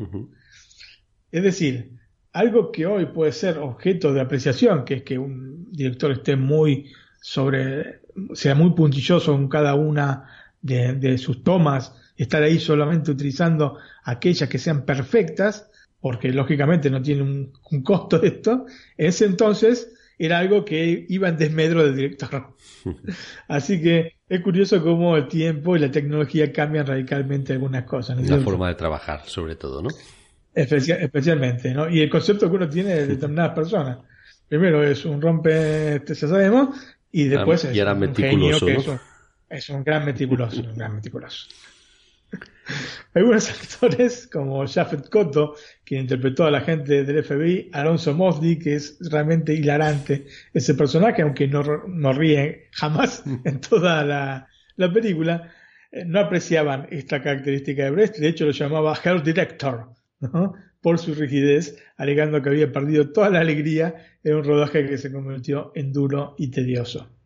Es 1.33 1.43
decir, 1.43 1.99
algo 2.33 2.71
que 2.71 2.87
hoy 2.87 3.07
puede 3.07 3.33
ser 3.33 3.59
objeto 3.59 4.13
de 4.13 4.21
apreciación, 4.21 4.85
que 4.85 4.95
es 4.95 5.03
que 5.03 5.19
un 5.19 5.73
director 5.73 6.13
esté 6.13 6.37
muy 6.37 6.93
sobre, 7.21 8.03
sea 8.33 8.55
muy 8.55 8.71
puntilloso 8.71 9.35
en 9.35 9.49
cada 9.49 9.75
una 9.75 10.29
de, 10.63 11.19
sus 11.19 11.43
tomas, 11.43 11.95
estar 12.17 12.45
ahí 12.45 12.61
solamente 12.61 13.11
utilizando 13.11 13.77
aquellas 14.05 14.49
que 14.49 14.59
sean 14.59 14.85
perfectas, 14.85 15.69
porque 16.01 16.33
lógicamente 16.33 16.91
no 16.91 17.03
tiene 17.03 17.23
un, 17.23 17.53
un 17.73 17.83
costo 17.83 18.23
esto, 18.23 18.67
en 18.97 19.09
ese 19.09 19.25
entonces 19.25 19.98
era 20.19 20.39
algo 20.39 20.65
que 20.65 21.07
iba 21.09 21.29
en 21.29 21.37
desmedro 21.37 21.85
del 21.85 21.97
director. 21.97 22.55
Así 23.49 23.81
que 23.81 24.15
es 24.29 24.41
curioso 24.41 24.83
cómo 24.83 25.17
el 25.17 25.29
tiempo 25.29 25.77
y 25.77 25.79
la 25.79 25.91
tecnología 25.91 26.53
cambian 26.53 26.87
radicalmente 26.87 27.53
algunas 27.53 27.85
cosas. 27.85 28.19
La 28.29 28.39
forma 28.39 28.69
de 28.69 28.75
trabajar, 28.75 29.23
sobre 29.27 29.57
todo, 29.57 29.83
¿no? 29.83 29.91
especialmente, 30.55 31.73
¿no? 31.73 31.89
Y 31.89 32.01
el 32.01 32.11
concepto 32.11 32.51
que 32.51 32.57
uno 32.57 32.69
tiene 32.69 32.95
de 32.95 33.07
determinadas 33.07 33.55
personas. 33.55 33.99
Primero 34.49 34.83
es 34.83 35.05
un 35.05 35.21
rompe, 35.21 35.97
este, 35.97 36.15
ya 36.15 36.29
sabemos, 36.29 36.77
y 37.13 37.25
después 37.25 37.65
es 37.65 37.77
un 37.79 38.15
genio 38.15 38.59
que 38.59 38.77
es, 39.51 39.69
un, 39.71 39.85
gran 39.85 40.05
meticuloso, 40.05 40.61
un 40.61 40.77
gran 40.77 40.97
meticuloso. 40.97 41.49
Algunos 43.15 43.51
actores, 43.51 44.27
como 44.27 44.67
Jafet 44.67 45.09
Cotto, 45.09 45.55
quien 45.85 46.03
interpretó 46.03 46.45
a 46.45 46.51
la 46.51 46.61
gente 46.61 47.05
del 47.05 47.25
FBI, 47.25 47.71
Alonso 47.73 48.15
Mosley, 48.15 48.59
que 48.59 48.75
es 48.75 48.99
realmente 49.11 49.55
hilarante 49.55 50.27
ese 50.53 50.75
personaje, 50.75 51.23
aunque 51.23 51.49
no, 51.49 51.63
no 51.87 52.13
ríe 52.13 52.69
jamás 52.73 53.25
en 53.45 53.61
toda 53.61 54.05
la, 54.05 54.49
película, 54.93 55.53
eh, 55.91 56.05
no 56.05 56.21
apreciaban 56.21 56.87
esta 56.91 57.23
característica 57.23 57.85
de 57.85 57.91
Brest, 57.91 58.19
de 58.19 58.29
hecho 58.29 58.47
lo 58.47 58.53
llamaba 58.53 58.99
Hell 59.03 59.23
Director, 59.23 59.91
por 60.81 60.99
su 60.99 61.15
rigidez, 61.15 61.77
alegando 61.97 62.43
que 62.43 62.51
había 62.51 62.73
perdido 62.73 63.11
toda 63.11 63.31
la 63.31 63.41
alegría 63.41 63.95
en 64.23 64.37
un 64.37 64.45
rodaje 64.45 64.87
que 64.87 64.99
se 64.99 65.11
convirtió 65.11 65.73
en 65.75 65.93
duro 65.93 66.35
y 66.39 66.51
tedioso. 66.51 67.18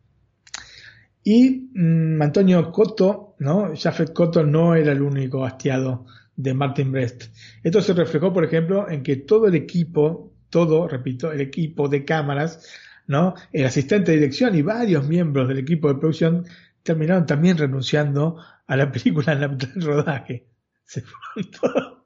Y 1.25 1.71
mm, 1.75 2.21
Antonio 2.21 2.71
Cotto, 2.73 3.37
¿no? 3.39 3.73
Jafet 3.77 4.13
Cotto 4.13 4.45
no 4.45 4.75
era 4.75 4.93
el 4.93 5.03
único 5.03 5.45
hastiado 5.45 6.07
de 6.37 6.55
Martin 6.55 6.91
Brest. 6.91 7.25
Esto 7.63 7.81
se 7.81 7.93
reflejó, 7.93 8.33
por 8.33 8.45
ejemplo, 8.45 8.89
en 8.89 9.03
que 9.03 9.17
todo 9.17 9.47
el 9.47 9.55
equipo, 9.55 10.33
todo, 10.51 10.89
repito, 10.89 11.31
el 11.31 11.41
equipo 11.41 11.89
de 11.89 12.05
cámaras, 12.05 12.69
¿no? 13.07 13.35
El 13.53 13.67
asistente 13.67 14.13
de 14.13 14.19
dirección 14.19 14.55
y 14.55 14.63
varios 14.63 15.07
miembros 15.07 15.49
del 15.49 15.59
equipo 15.59 15.89
de 15.89 15.99
producción 15.99 16.47
terminaron 16.83 17.27
también 17.27 17.59
renunciando 17.59 18.39
a 18.67 18.77
la 18.77 18.91
película 18.93 19.33
en 19.33 19.41
la 19.41 19.49
del 19.49 19.83
rodaje. 19.83 20.47
Se 20.85 21.03
fueron 21.03 21.51
todos. 21.53 21.99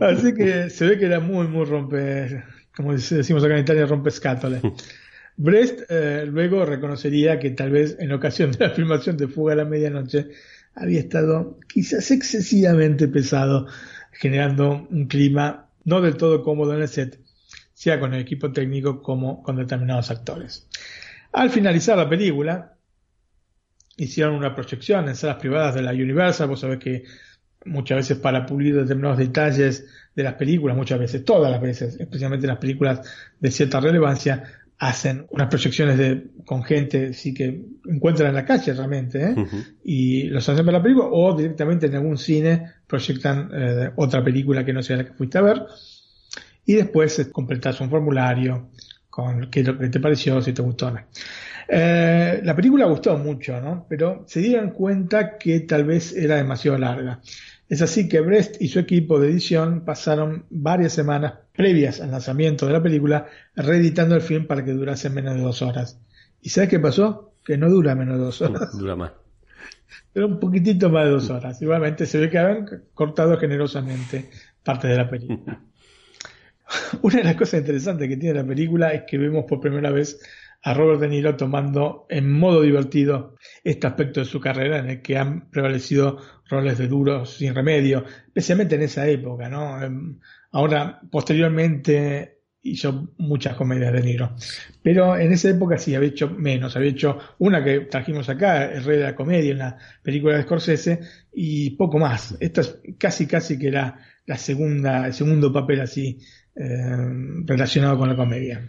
Así 0.00 0.34
que 0.34 0.70
se 0.70 0.86
ve 0.86 0.98
que 0.98 1.06
era 1.06 1.20
muy, 1.20 1.46
muy 1.46 1.64
rompe, 1.64 2.42
como 2.74 2.92
decimos 2.92 3.44
acá 3.44 3.54
en 3.54 3.60
Italia, 3.60 3.86
rompe. 3.86 4.10
Brest 5.36 5.82
eh, 5.90 6.24
luego 6.26 6.64
reconocería 6.64 7.38
que 7.38 7.50
tal 7.50 7.70
vez 7.70 7.96
en 7.98 8.12
ocasión 8.12 8.52
de 8.52 8.66
la 8.66 8.70
filmación 8.74 9.16
de 9.16 9.28
Fuga 9.28 9.52
a 9.52 9.56
la 9.56 9.64
Medianoche 9.64 10.28
había 10.74 11.00
estado 11.00 11.58
quizás 11.66 12.10
excesivamente 12.10 13.08
pesado, 13.08 13.66
generando 14.12 14.86
un 14.90 15.06
clima 15.06 15.68
no 15.84 16.00
del 16.00 16.16
todo 16.16 16.42
cómodo 16.42 16.74
en 16.74 16.82
el 16.82 16.88
set, 16.88 17.20
sea 17.72 18.00
con 18.00 18.14
el 18.14 18.20
equipo 18.20 18.52
técnico 18.52 19.02
como 19.02 19.42
con 19.42 19.56
determinados 19.56 20.10
actores. 20.10 20.68
Al 21.32 21.50
finalizar 21.50 21.96
la 21.96 22.08
película, 22.08 22.76
hicieron 23.96 24.34
una 24.34 24.54
proyección 24.54 25.08
en 25.08 25.16
salas 25.16 25.36
privadas 25.36 25.74
de 25.74 25.82
la 25.82 25.92
Universal, 25.92 26.48
vos 26.48 26.60
sabés 26.60 26.78
que 26.78 27.04
muchas 27.64 27.96
veces 27.96 28.18
para 28.18 28.46
pulir 28.46 28.74
determinados 28.74 29.18
detalles 29.18 29.86
de 30.14 30.22
las 30.22 30.34
películas, 30.34 30.76
muchas 30.76 30.98
veces, 30.98 31.24
todas 31.24 31.50
las 31.50 31.60
veces, 31.60 31.98
especialmente 32.00 32.46
las 32.46 32.58
películas 32.58 33.00
de 33.38 33.50
cierta 33.50 33.80
relevancia, 33.80 34.44
hacen 34.78 35.26
unas 35.30 35.48
proyecciones 35.48 35.96
de, 35.96 36.26
con 36.44 36.62
gente 36.62 37.14
sí 37.14 37.32
que 37.32 37.64
encuentran 37.86 38.28
en 38.28 38.34
la 38.34 38.44
calle 38.44 38.74
realmente 38.74 39.24
¿eh? 39.24 39.34
y 39.82 40.24
los 40.24 40.46
hacen 40.48 40.66
para 40.66 40.78
la 40.78 40.82
película 40.82 41.08
o 41.10 41.34
directamente 41.34 41.86
en 41.86 41.94
algún 41.94 42.18
cine 42.18 42.72
proyectan 42.86 43.50
eh, 43.54 43.90
otra 43.96 44.22
película 44.22 44.64
que 44.64 44.74
no 44.74 44.82
sea 44.82 44.98
la 44.98 45.06
que 45.06 45.14
fuiste 45.14 45.38
a 45.38 45.42
ver 45.42 45.62
y 46.66 46.74
después 46.74 47.18
eh, 47.18 47.30
completas 47.30 47.80
un 47.80 47.88
formulario 47.88 48.68
con 49.08 49.48
qué 49.50 49.60
es 49.60 49.66
lo 49.66 49.78
que 49.78 49.88
te 49.88 49.98
pareció, 49.98 50.42
si 50.42 50.52
te 50.52 50.60
gustó 50.60 50.88
o 50.88 50.90
no. 50.90 51.00
Eh, 51.68 52.40
la 52.44 52.54
película 52.54 52.84
gustó 52.84 53.16
mucho, 53.16 53.58
¿no? 53.62 53.86
Pero 53.88 54.24
se 54.26 54.40
dieron 54.40 54.72
cuenta 54.72 55.38
que 55.38 55.60
tal 55.60 55.84
vez 55.84 56.14
era 56.14 56.36
demasiado 56.36 56.76
larga. 56.76 57.20
Es 57.68 57.82
así 57.82 58.08
que 58.08 58.20
Brest 58.20 58.62
y 58.62 58.68
su 58.68 58.78
equipo 58.78 59.18
de 59.18 59.28
edición 59.28 59.84
pasaron 59.84 60.46
varias 60.50 60.92
semanas 60.92 61.34
previas 61.52 62.00
al 62.00 62.12
lanzamiento 62.12 62.66
de 62.66 62.72
la 62.72 62.82
película 62.82 63.26
reeditando 63.56 64.14
el 64.14 64.20
film 64.20 64.46
para 64.46 64.64
que 64.64 64.72
durase 64.72 65.10
menos 65.10 65.34
de 65.34 65.42
dos 65.42 65.62
horas. 65.62 65.98
¿Y 66.40 66.50
sabes 66.50 66.70
qué 66.70 66.78
pasó? 66.78 67.32
Que 67.44 67.58
no 67.58 67.68
dura 67.68 67.96
menos 67.96 68.18
de 68.18 68.24
dos 68.24 68.40
horas. 68.42 68.78
dura 68.78 68.94
más. 68.94 69.12
Era 70.14 70.26
un 70.26 70.38
poquitito 70.38 70.90
más 70.90 71.06
de 71.06 71.10
dos 71.10 71.28
horas. 71.30 71.60
Igualmente 71.60 72.06
se 72.06 72.18
ve 72.18 72.30
que 72.30 72.38
habían 72.38 72.84
cortado 72.94 73.36
generosamente 73.36 74.30
parte 74.62 74.86
de 74.88 74.96
la 74.96 75.10
película. 75.10 75.60
Una 77.02 77.16
de 77.16 77.24
las 77.24 77.36
cosas 77.36 77.60
interesantes 77.60 78.08
que 78.08 78.16
tiene 78.16 78.40
la 78.40 78.46
película 78.46 78.92
es 78.92 79.02
que 79.08 79.18
vemos 79.18 79.44
por 79.44 79.60
primera 79.60 79.90
vez 79.90 80.20
a 80.62 80.74
Robert 80.74 81.00
De 81.00 81.08
Niro 81.08 81.36
tomando 81.36 82.06
en 82.08 82.30
modo 82.30 82.62
divertido 82.62 83.35
este 83.66 83.88
aspecto 83.88 84.20
de 84.20 84.26
su 84.26 84.38
carrera 84.38 84.78
en 84.78 84.90
el 84.90 85.02
que 85.02 85.18
han 85.18 85.50
prevalecido 85.50 86.18
roles 86.48 86.78
de 86.78 86.86
duros 86.86 87.36
sin 87.36 87.52
remedio, 87.52 88.04
especialmente 88.28 88.76
en 88.76 88.82
esa 88.82 89.08
época, 89.08 89.48
¿no? 89.48 89.82
Em, 89.82 90.20
ahora, 90.52 91.00
posteriormente 91.10 92.42
hizo 92.62 93.12
muchas 93.18 93.56
comedias 93.56 93.92
de 93.92 94.02
Niro, 94.02 94.36
pero 94.82 95.16
en 95.16 95.32
esa 95.32 95.50
época 95.50 95.78
sí 95.78 95.96
había 95.96 96.10
hecho 96.10 96.30
menos, 96.30 96.76
había 96.76 96.90
hecho 96.90 97.18
una 97.38 97.62
que 97.64 97.80
trajimos 97.80 98.28
acá, 98.28 98.66
El 98.66 98.84
Rey 98.84 98.98
de 98.98 99.04
la 99.04 99.16
Comedia, 99.16 99.54
una 99.54 99.76
película 100.00 100.36
de 100.36 100.42
Scorsese, 100.44 101.00
y 101.32 101.70
poco 101.70 101.98
más. 101.98 102.36
Esta 102.38 102.60
es 102.60 102.78
casi 102.98 103.26
casi 103.26 103.58
que 103.58 103.66
era 103.68 103.98
la 104.26 104.36
segunda, 104.36 105.06
el 105.06 105.12
segundo 105.12 105.52
papel 105.52 105.80
así 105.80 106.20
eh, 106.54 106.96
relacionado 107.44 107.98
con 107.98 108.08
la 108.08 108.16
comedia. 108.16 108.62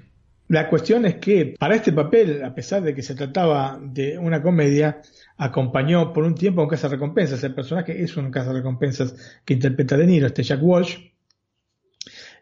La 0.49 0.69
cuestión 0.69 1.05
es 1.05 1.15
que 1.15 1.55
para 1.59 1.75
este 1.75 1.91
papel, 1.91 2.43
a 2.43 2.55
pesar 2.55 2.81
de 2.81 2.95
que 2.95 3.01
se 3.01 3.15
trataba 3.15 3.77
de 3.81 4.17
una 4.17 4.41
comedia, 4.41 5.01
acompañó 5.37 6.13
por 6.13 6.23
un 6.23 6.35
tiempo 6.35 6.61
a 6.61 6.63
un 6.65 6.69
recompensas. 6.69 7.43
El 7.43 7.53
personaje 7.53 8.01
es 8.01 8.15
un 8.15 8.31
recompensas 8.31 9.15
que 9.43 9.55
interpreta 9.55 9.97
De 9.97 10.07
Niro, 10.07 10.27
este 10.27 10.43
Jack 10.43 10.63
Walsh. 10.63 10.97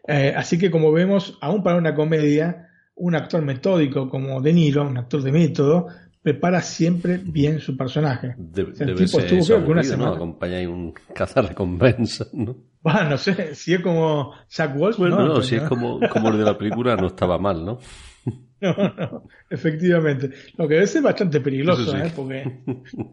Eh, 0.06 0.32
así 0.36 0.56
que 0.56 0.70
como 0.70 0.92
vemos, 0.92 1.36
aún 1.40 1.64
para 1.64 1.78
una 1.78 1.96
comedia, 1.96 2.68
un 2.94 3.16
actor 3.16 3.42
metódico 3.42 4.08
como 4.08 4.40
De 4.40 4.52
Niro, 4.52 4.86
un 4.86 4.98
actor 4.98 5.22
de 5.22 5.32
método, 5.32 5.88
prepara 6.26 6.60
siempre 6.60 7.20
bien 7.22 7.60
su 7.60 7.76
personaje. 7.76 8.34
De, 8.36 8.62
el 8.62 8.96
tipo 8.96 9.20
estuvo 9.20 9.70
una 9.70 9.84
semana. 9.84 10.10
¿no? 10.10 10.16
Acompaña 10.16 10.68
un 10.68 10.92
cazarrecompensas, 11.14 12.34
¿no? 12.34 12.56
Bueno, 12.82 13.10
no 13.10 13.16
sé, 13.16 13.54
si 13.54 13.74
es 13.74 13.80
como 13.80 14.32
Jack 14.50 14.76
Walsh. 14.76 14.96
Bueno, 14.96 15.24
no, 15.24 15.40
si 15.40 15.54
es 15.54 15.62
como, 15.62 16.00
como 16.10 16.30
el 16.30 16.38
de 16.38 16.44
la 16.44 16.58
película, 16.58 16.96
no 16.96 17.06
estaba 17.06 17.38
mal, 17.38 17.64
¿no? 17.64 17.78
No, 18.58 18.74
no, 18.74 19.24
efectivamente. 19.50 20.30
Lo 20.56 20.66
que 20.66 20.80
es 20.80 21.02
bastante 21.02 21.40
peligroso, 21.40 21.94
¿eh? 21.94 22.10
Porque 22.16 22.62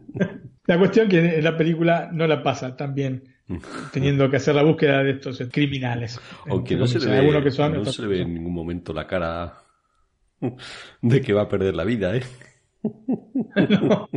la 0.66 0.78
cuestión 0.78 1.06
que 1.06 1.36
en 1.36 1.44
la 1.44 1.54
película 1.54 2.08
no 2.10 2.26
la 2.26 2.42
pasa 2.42 2.74
tan 2.74 2.94
bien 2.94 3.22
teniendo 3.92 4.28
que 4.30 4.38
hacer 4.38 4.54
la 4.54 4.62
búsqueda 4.64 5.04
de 5.04 5.10
estos 5.12 5.40
criminales. 5.52 6.18
Aunque 6.48 6.76
no, 6.76 6.86
se 6.86 6.98
le, 6.98 7.20
ve, 7.20 7.42
que 7.44 7.50
son, 7.50 7.74
no 7.74 7.84
se 7.84 8.02
le 8.02 8.08
ve 8.08 8.22
en 8.22 8.32
ningún 8.32 8.54
momento 8.54 8.94
la 8.94 9.06
cara 9.06 9.58
de 11.02 11.20
que 11.20 11.32
va 11.34 11.42
a 11.42 11.48
perder 11.48 11.76
la 11.76 11.84
vida, 11.84 12.16
¿eh? 12.16 12.22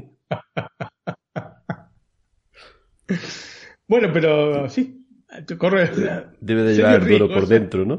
bueno, 3.87 4.09
pero 4.13 4.69
sí, 4.69 5.07
corre. 5.57 5.89
Debe 6.41 6.63
de 6.63 6.75
llevar 6.75 7.07
duro 7.07 7.29
por 7.29 7.47
dentro, 7.47 7.85
¿no? 7.85 7.97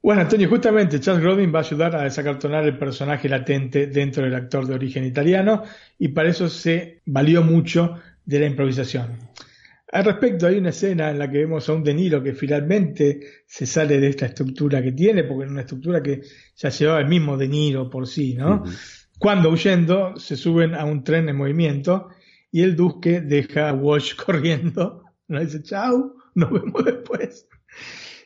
Bueno, 0.00 0.22
Antonio, 0.22 0.48
justamente 0.48 1.00
Charles 1.00 1.22
Grodin 1.22 1.52
va 1.52 1.58
a 1.58 1.62
ayudar 1.62 1.94
a 1.96 2.04
desacartonar 2.04 2.64
el 2.64 2.78
personaje 2.78 3.28
latente 3.28 3.88
dentro 3.88 4.22
del 4.22 4.34
actor 4.34 4.66
de 4.66 4.74
origen 4.74 5.04
italiano 5.04 5.64
y 5.98 6.08
para 6.08 6.30
eso 6.30 6.48
se 6.48 7.02
valió 7.04 7.42
mucho 7.42 7.96
de 8.24 8.40
la 8.40 8.46
improvisación. 8.46 9.18
Al 9.90 10.04
respecto, 10.04 10.46
hay 10.46 10.58
una 10.58 10.68
escena 10.68 11.10
en 11.10 11.18
la 11.18 11.30
que 11.30 11.38
vemos 11.38 11.66
a 11.68 11.72
un 11.72 11.82
De 11.82 11.94
Niro 11.94 12.22
que 12.22 12.34
finalmente 12.34 13.20
se 13.46 13.64
sale 13.64 13.98
de 13.98 14.08
esta 14.08 14.26
estructura 14.26 14.82
que 14.82 14.92
tiene, 14.92 15.24
porque 15.24 15.46
es 15.46 15.50
una 15.50 15.62
estructura 15.62 16.02
que 16.02 16.20
ya 16.56 16.68
llevaba 16.68 17.00
el 17.00 17.08
mismo 17.08 17.38
De 17.38 17.48
Niro 17.48 17.88
por 17.88 18.06
sí, 18.06 18.34
¿no? 18.34 18.64
Cuando 19.18 19.50
huyendo 19.50 20.16
se 20.16 20.36
suben 20.36 20.74
a 20.74 20.84
un 20.84 21.02
tren 21.02 21.28
en 21.28 21.36
movimiento 21.36 22.08
y 22.52 22.62
el 22.62 22.76
duque 22.76 23.20
deja 23.20 23.70
a 23.70 23.72
Walsh 23.72 24.14
corriendo, 24.24 25.04
nos 25.26 25.40
dice 25.40 25.62
chau, 25.62 26.16
nos 26.34 26.50
vemos 26.50 26.84
después. 26.84 27.48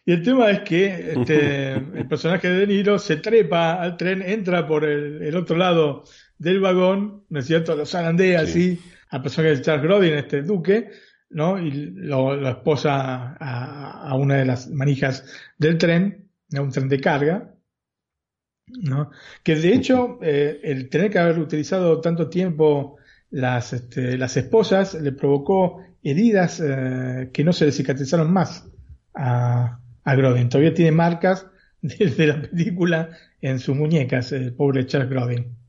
Y 0.05 0.13
el 0.13 0.23
tema 0.23 0.51
es 0.51 0.61
que 0.61 1.13
este, 1.13 1.73
el 1.95 2.09
personaje 2.09 2.49
de 2.49 2.59
De 2.59 2.67
Niro 2.67 2.99
se 2.99 3.19
trepa 3.19 3.75
al 3.75 3.97
tren, 3.97 4.21
entra 4.21 4.67
por 4.67 4.85
el, 4.85 5.35
otro 5.37 5.57
lado 5.57 6.03
del 6.39 6.59
vagón, 6.59 7.25
¿no 7.29 7.39
es 7.39 7.47
cierto? 7.47 7.77
Lo 7.77 7.87
zarandea 7.87 8.41
así 8.41 8.81
al 9.11 9.23
personaje 9.23 9.57
de 9.57 9.63
Charles 9.63 9.85
Grodin, 9.85 10.15
este 10.15 10.43
duque, 10.43 10.91
¿no? 11.33 11.59
Y 11.59 11.71
lo, 11.71 12.49
esposa 12.49 13.37
a, 13.39 14.15
una 14.17 14.37
de 14.37 14.45
las 14.45 14.71
manijas 14.71 15.25
del 15.59 15.79
tren, 15.79 16.31
a 16.57 16.61
un 16.61 16.71
tren 16.71 16.89
de 16.89 17.01
carga, 17.01 17.55
¿no? 18.67 19.11
Que 19.43 19.57
de 19.57 19.75
hecho, 19.75 20.19
eh, 20.23 20.61
el 20.63 20.89
tener 20.89 21.11
que 21.11 21.19
haber 21.19 21.39
utilizado 21.39 22.01
tanto 22.01 22.29
tiempo 22.29 22.97
las, 23.31 23.73
este, 23.73 24.19
las 24.19 24.37
esposas 24.37 24.95
le 24.95 25.13
provocó 25.13 25.83
heridas 26.03 26.61
eh, 26.61 27.31
que 27.33 27.45
no 27.45 27.53
se 27.53 27.67
le 27.67 27.73
cicatrizaron 27.73 28.33
más 28.33 28.69
a, 29.15 29.81
a 30.05 30.15
Grodin. 30.15 30.49
Todavía 30.49 30.75
tiene 30.75 30.93
marcas 30.93 31.47
desde 31.83 32.27
la 32.27 32.43
película 32.43 33.11
en 33.41 33.59
sus 33.59 33.77
muñecas, 33.77 34.33
el 34.33 34.55
pobre 34.55 34.87
Charles 34.87 35.11
Grodin. 35.11 35.62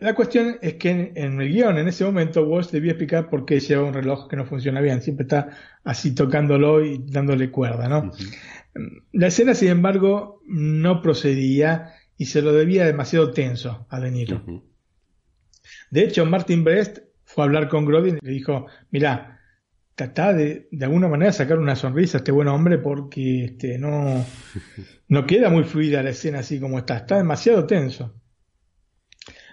La 0.00 0.14
cuestión 0.14 0.58
es 0.62 0.74
que 0.74 1.12
en, 1.14 1.40
el 1.40 1.48
guion, 1.48 1.76
en 1.78 1.88
ese 1.88 2.04
momento, 2.04 2.44
Walsh 2.44 2.70
debía 2.70 2.92
explicar 2.92 3.28
por 3.28 3.44
qué 3.44 3.58
lleva 3.58 3.82
un 3.82 3.94
reloj 3.94 4.28
que 4.28 4.36
no 4.36 4.44
funciona 4.44 4.80
bien. 4.80 5.02
Siempre 5.02 5.24
está 5.24 5.50
así 5.82 6.14
tocándolo 6.14 6.84
y 6.84 7.02
dándole 7.04 7.50
cuerda, 7.50 7.88
¿no? 7.88 8.12
La 9.12 9.26
escena, 9.26 9.54
sin 9.54 9.68
embargo, 9.68 10.40
no 10.46 11.02
procedía 11.02 11.94
y 12.16 12.26
se 12.26 12.42
lo 12.42 12.52
debía 12.52 12.86
demasiado 12.86 13.32
tenso 13.32 13.86
a 13.90 13.98
De 13.98 14.10
Niro. 14.12 14.42
De 15.90 16.04
hecho, 16.04 16.24
Martin 16.26 16.62
Brest 16.62 16.98
fue 17.24 17.42
a 17.42 17.46
hablar 17.46 17.68
con 17.68 17.84
Grodin 17.84 18.18
y 18.22 18.26
le 18.26 18.32
dijo, 18.32 18.66
mira, 18.90 19.40
trata 19.96 20.32
de, 20.32 20.68
de 20.70 20.84
alguna 20.84 21.08
manera 21.08 21.32
sacar 21.32 21.58
una 21.58 21.74
sonrisa 21.74 22.18
a 22.18 22.20
este 22.20 22.30
buen 22.30 22.46
hombre 22.46 22.78
porque 22.78 23.46
este, 23.46 23.78
no, 23.78 24.24
no 25.08 25.26
queda 25.26 25.50
muy 25.50 25.64
fluida 25.64 26.04
la 26.04 26.10
escena 26.10 26.38
así 26.38 26.60
como 26.60 26.78
está, 26.78 26.98
está 26.98 27.16
demasiado 27.16 27.66
tenso. 27.66 28.14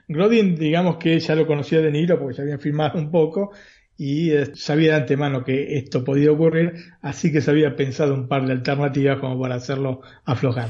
Grodin, 0.08 0.56
digamos 0.56 0.98
que 0.98 1.20
ya 1.20 1.36
lo 1.36 1.48
conocía 1.48 1.82
de 1.82 1.92
Niro 1.92 2.20
porque 2.20 2.36
se 2.36 2.42
habían 2.42 2.60
filmado 2.60 3.00
un 3.00 3.12
poco 3.12 3.52
y 3.98 4.32
eh, 4.32 4.56
sabía 4.56 4.92
de 4.92 5.02
antemano 5.02 5.44
que 5.44 5.78
esto 5.78 6.04
podía 6.04 6.32
ocurrir, 6.32 6.74
así 7.02 7.32
que 7.32 7.42
se 7.42 7.52
había 7.52 7.76
pensado 7.76 8.14
un 8.14 8.28
par 8.28 8.46
de 8.46 8.54
alternativas 8.54 9.20
como 9.20 9.40
para 9.40 9.56
hacerlo 9.56 10.02
aflojar. 10.26 10.70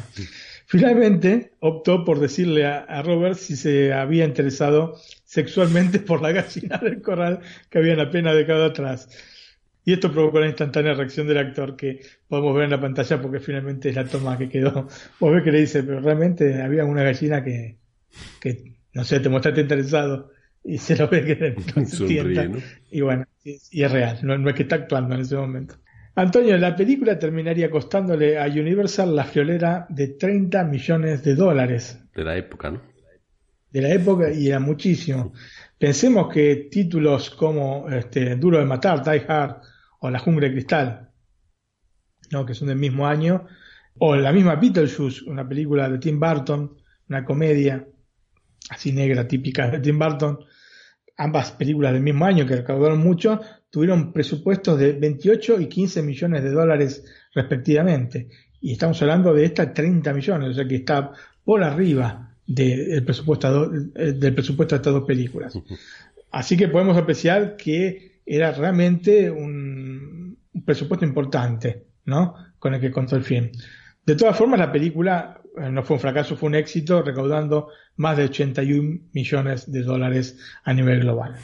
Finalmente 0.67 1.51
optó 1.59 2.03
por 2.03 2.19
decirle 2.19 2.65
a, 2.65 3.01
Robert 3.03 3.35
si 3.35 3.55
se 3.55 3.93
había 3.93 4.25
interesado 4.25 4.95
sexualmente 5.23 5.99
por 5.99 6.21
la 6.21 6.31
gallina 6.31 6.77
del 6.77 7.01
corral 7.01 7.39
que 7.69 7.77
habían 7.77 7.99
apenas 7.99 8.35
dejado 8.35 8.65
atrás. 8.65 9.09
Y 9.87 9.93
esto 9.93 10.11
provocó 10.11 10.39
la 10.39 10.47
instantánea 10.47 10.95
reacción 10.95 11.27
del 11.27 11.37
actor 11.37 11.75
que 11.75 12.01
podemos 12.27 12.55
ver 12.55 12.63
en 12.63 12.71
la 12.71 12.81
pantalla 12.81 13.21
porque 13.21 13.39
finalmente 13.39 13.89
es 13.89 13.95
la 13.95 14.05
toma 14.05 14.37
que 14.37 14.49
quedó. 14.49 14.87
Vos 15.19 15.33
ves 15.33 15.43
que 15.43 15.51
le 15.51 15.59
dice, 15.59 15.83
pero 15.83 15.99
realmente 15.99 16.59
había 16.61 16.85
una 16.85 17.03
gallina 17.03 17.43
que, 17.43 17.77
que 18.41 18.74
no 18.95 19.03
sé, 19.03 19.19
te 19.19 19.29
mostraste 19.29 19.61
interesado 19.61 20.31
y 20.63 20.77
se 20.77 20.95
lo 20.95 21.07
ve 21.07 21.23
que 21.23 21.55
no 21.75 21.85
se 21.85 22.61
Y 22.89 23.01
bueno, 23.01 23.25
y, 23.43 23.83
es 23.83 23.91
real, 23.91 24.19
no, 24.23 24.49
es 24.49 24.55
que 24.55 24.63
está 24.63 24.77
actuando 24.77 25.13
en 25.13 25.21
ese 25.21 25.35
momento. 25.35 25.75
Antonio, 26.15 26.57
la 26.57 26.75
película 26.75 27.19
terminaría 27.19 27.69
costándole 27.69 28.39
a 28.39 28.45
Universal 28.45 29.13
la 29.13 29.25
friolera 29.25 29.85
de 29.89 30.07
30 30.07 30.63
millones 30.63 31.23
de 31.23 31.35
dólares. 31.35 32.01
De 32.15 32.23
la 32.23 32.37
época, 32.37 32.71
¿no? 32.71 32.81
De 33.69 33.81
la 33.81 33.89
época 33.89 34.31
y 34.31 34.47
era 34.47 34.61
muchísimo. 34.61 35.33
Pensemos 35.77 36.33
que 36.33 36.69
títulos 36.71 37.31
como 37.31 37.89
este, 37.89 38.37
Duro 38.37 38.59
de 38.59 38.65
Matar, 38.65 39.03
Die 39.03 39.25
Hard 39.27 39.57
o 39.99 40.09
La 40.09 40.19
Jungla 40.19 40.47
de 40.47 40.53
Cristal, 40.53 41.09
¿no? 42.31 42.45
que 42.45 42.53
son 42.53 42.69
del 42.69 42.77
mismo 42.77 43.05
año, 43.05 43.45
o 43.97 44.15
la 44.15 44.31
misma 44.31 44.55
Beetlejuice, 44.55 45.29
una 45.29 45.45
película 45.45 45.89
de 45.89 45.97
Tim 45.97 46.17
Burton, 46.17 46.77
una 47.09 47.25
comedia, 47.25 47.85
así 48.69 48.91
negra 48.91 49.27
típica 49.27 49.69
de 49.69 49.79
Tim 49.79 49.99
Burton, 49.99 50.39
ambas 51.17 51.51
películas 51.51 51.93
del 51.93 52.01
mismo 52.01 52.25
año 52.25 52.45
que 52.45 52.57
recaudaron 52.57 52.99
mucho, 52.99 53.41
tuvieron 53.69 54.11
presupuestos 54.11 54.79
de 54.79 54.93
28 54.93 55.61
y 55.61 55.67
15 55.67 56.03
millones 56.03 56.43
de 56.43 56.51
dólares 56.51 57.05
respectivamente. 57.33 58.29
Y 58.61 58.73
estamos 58.73 59.01
hablando 59.01 59.33
de 59.33 59.45
esta 59.45 59.73
30 59.73 60.13
millones, 60.13 60.49
o 60.49 60.53
sea 60.53 60.67
que 60.67 60.75
está 60.75 61.11
por 61.43 61.63
arriba 61.63 62.35
del 62.47 63.03
presupuesto, 63.03 63.69
del 63.69 64.33
presupuesto 64.33 64.75
de 64.75 64.77
estas 64.77 64.93
dos 64.93 65.05
películas. 65.05 65.57
Así 66.31 66.57
que 66.57 66.67
podemos 66.67 66.97
apreciar 66.97 67.55
que 67.55 68.19
era 68.25 68.51
realmente 68.51 69.29
un, 69.29 70.37
un 70.53 70.65
presupuesto 70.65 71.05
importante, 71.05 71.85
¿no? 72.05 72.35
Con 72.59 72.73
el 72.73 72.81
que 72.81 72.91
contó 72.91 73.15
el 73.15 73.23
film. 73.23 73.51
De 74.05 74.15
todas 74.15 74.37
formas, 74.37 74.59
la 74.59 74.71
película 74.71 75.41
no 75.57 75.83
fue 75.83 75.95
un 75.95 75.99
fracaso, 75.99 76.35
fue 76.35 76.47
un 76.47 76.55
éxito, 76.55 77.01
recaudando 77.01 77.69
más 77.97 78.17
de 78.17 78.25
81 78.25 78.99
millones 79.13 79.71
de 79.71 79.81
dólares 79.81 80.37
a 80.63 80.73
nivel 80.73 81.01
global. 81.01 81.35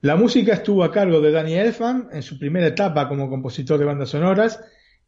La 0.00 0.16
música 0.16 0.52
estuvo 0.52 0.84
a 0.84 0.92
cargo 0.92 1.20
de 1.20 1.32
Danny 1.32 1.54
Elfman 1.54 2.08
en 2.12 2.22
su 2.22 2.38
primera 2.38 2.66
etapa 2.66 3.08
como 3.08 3.30
compositor 3.30 3.78
de 3.78 3.86
bandas 3.86 4.10
sonoras 4.10 4.60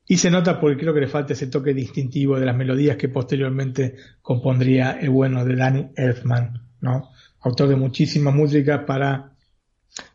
y 0.08 0.16
se 0.16 0.30
nota 0.30 0.60
porque 0.60 0.78
creo 0.78 0.94
que 0.94 1.00
le 1.00 1.08
falta 1.08 1.32
ese 1.32 1.48
toque 1.48 1.74
distintivo 1.74 2.38
de 2.38 2.46
las 2.46 2.56
melodías 2.56 2.96
que 2.96 3.08
posteriormente 3.08 3.96
compondría 4.22 4.92
el 4.92 5.10
bueno 5.10 5.44
de 5.44 5.56
Danny 5.56 5.90
Elfman, 5.96 6.62
¿no? 6.80 7.10
Autor 7.40 7.68
de 7.68 7.76
muchísima 7.76 8.30
música 8.30 8.86
para 8.86 9.32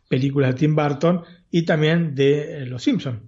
películas 0.08 0.54
de 0.54 0.60
Tim 0.60 0.74
Burton 0.74 1.22
y 1.50 1.64
también 1.64 2.14
de 2.14 2.62
eh, 2.62 2.66
Los 2.66 2.82
Simpsons. 2.82 3.20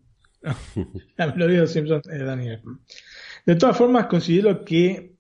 La 1.16 1.26
melodía 1.28 1.56
de 1.56 1.62
Los 1.62 1.72
Simpsons 1.72 2.06
es 2.08 2.18
de 2.18 2.24
Danny 2.24 2.48
Elfman. 2.48 2.80
De 3.44 3.56
todas 3.56 3.76
formas, 3.76 4.06
considero 4.06 4.64
que 4.64 5.16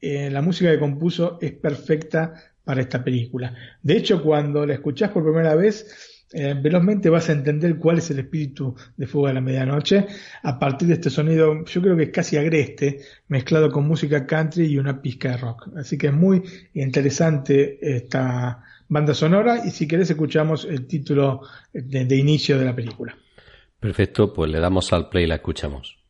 eh, 0.00 0.30
la 0.30 0.42
música 0.42 0.70
que 0.70 0.78
compuso 0.78 1.38
es 1.40 1.52
perfecta 1.52 2.34
para 2.64 2.80
esta 2.80 3.02
película. 3.02 3.54
De 3.82 3.96
hecho, 3.96 4.22
cuando 4.22 4.66
la 4.66 4.74
escuchás 4.74 5.10
por 5.10 5.24
primera 5.24 5.54
vez, 5.54 6.26
eh, 6.32 6.54
velozmente 6.60 7.10
vas 7.10 7.28
a 7.28 7.32
entender 7.32 7.76
cuál 7.76 7.98
es 7.98 8.10
el 8.10 8.18
espíritu 8.20 8.74
de 8.96 9.06
Fuego 9.06 9.28
de 9.28 9.34
la 9.34 9.40
Medianoche 9.40 10.06
a 10.42 10.58
partir 10.58 10.88
de 10.88 10.94
este 10.94 11.10
sonido, 11.10 11.64
yo 11.64 11.82
creo 11.82 11.96
que 11.96 12.04
es 12.04 12.10
casi 12.10 12.36
agreste, 12.36 13.00
mezclado 13.28 13.70
con 13.70 13.86
música 13.86 14.26
country 14.26 14.64
y 14.66 14.78
una 14.78 15.00
pizca 15.00 15.30
de 15.30 15.36
rock. 15.36 15.68
Así 15.76 15.98
que 15.98 16.08
es 16.08 16.12
muy 16.12 16.42
interesante 16.74 17.78
esta 17.80 18.64
banda 18.88 19.14
sonora 19.14 19.64
y 19.64 19.70
si 19.70 19.86
querés 19.86 20.10
escuchamos 20.10 20.64
el 20.64 20.86
título 20.86 21.42
de 21.72 22.16
inicio 22.16 22.58
de 22.58 22.64
la 22.64 22.74
película. 22.74 23.16
Perfecto, 23.78 24.32
pues 24.32 24.50
le 24.50 24.60
damos 24.60 24.92
al 24.92 25.08
play 25.08 25.24
y 25.24 25.26
la 25.26 25.36
escuchamos. 25.36 26.01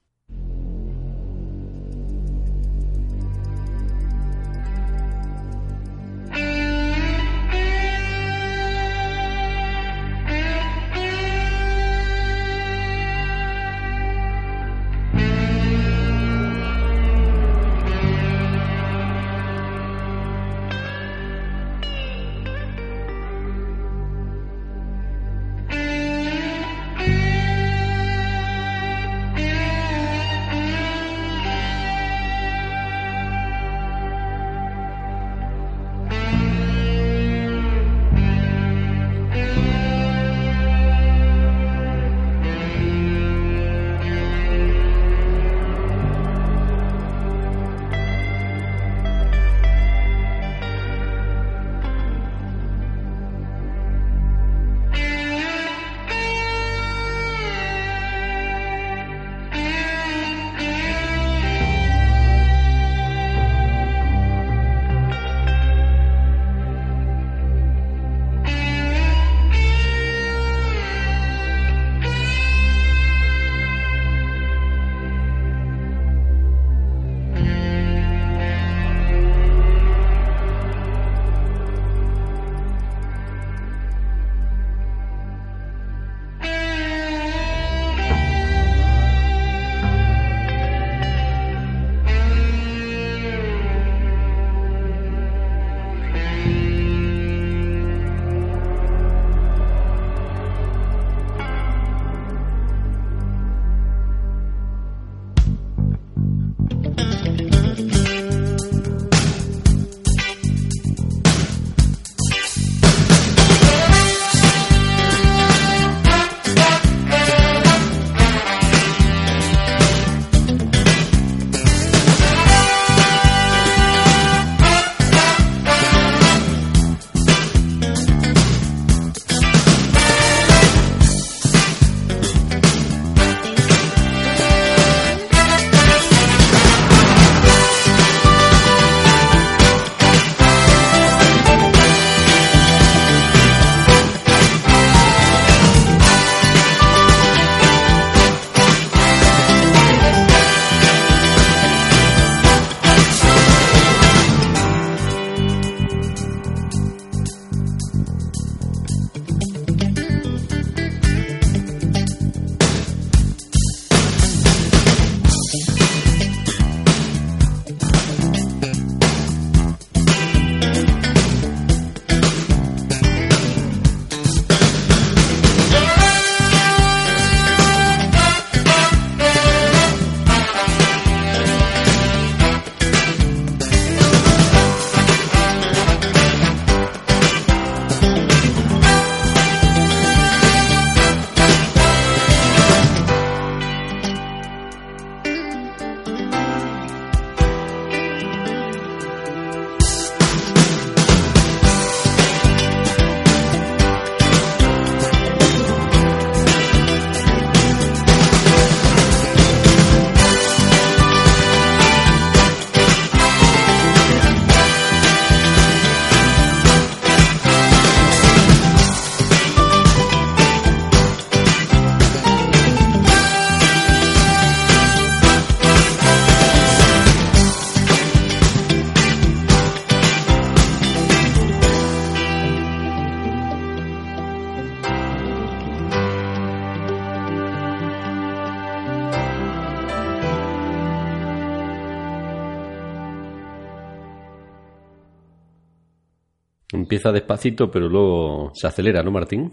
Empieza 246.92 247.10
despacito, 247.10 247.70
pero 247.70 247.88
luego 247.88 248.52
se 248.54 248.66
acelera, 248.66 249.02
¿no, 249.02 249.10
Martín? 249.10 249.50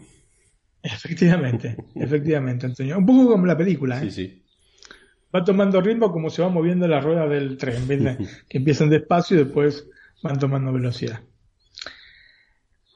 Efectivamente, 0.83 1.77
efectivamente, 1.95 2.65
Antonio. 2.65 2.97
Un 2.97 3.05
poco 3.05 3.29
como 3.29 3.45
la 3.45 3.55
película, 3.55 4.03
¿eh? 4.03 4.11
Sí, 4.11 4.11
sí. 4.11 4.43
Va 5.33 5.41
tomando 5.41 5.79
ritmo 5.79 6.11
como 6.11 6.29
se 6.29 6.41
va 6.41 6.49
moviendo 6.49 6.85
la 6.85 6.99
rueda 6.99 7.29
del 7.29 7.55
tren, 7.55 7.87
¿ves? 7.87 8.43
que 8.49 8.57
empiezan 8.57 8.89
despacio 8.89 9.37
y 9.39 9.45
después 9.45 9.87
van 10.21 10.37
tomando 10.37 10.73
velocidad. 10.73 11.21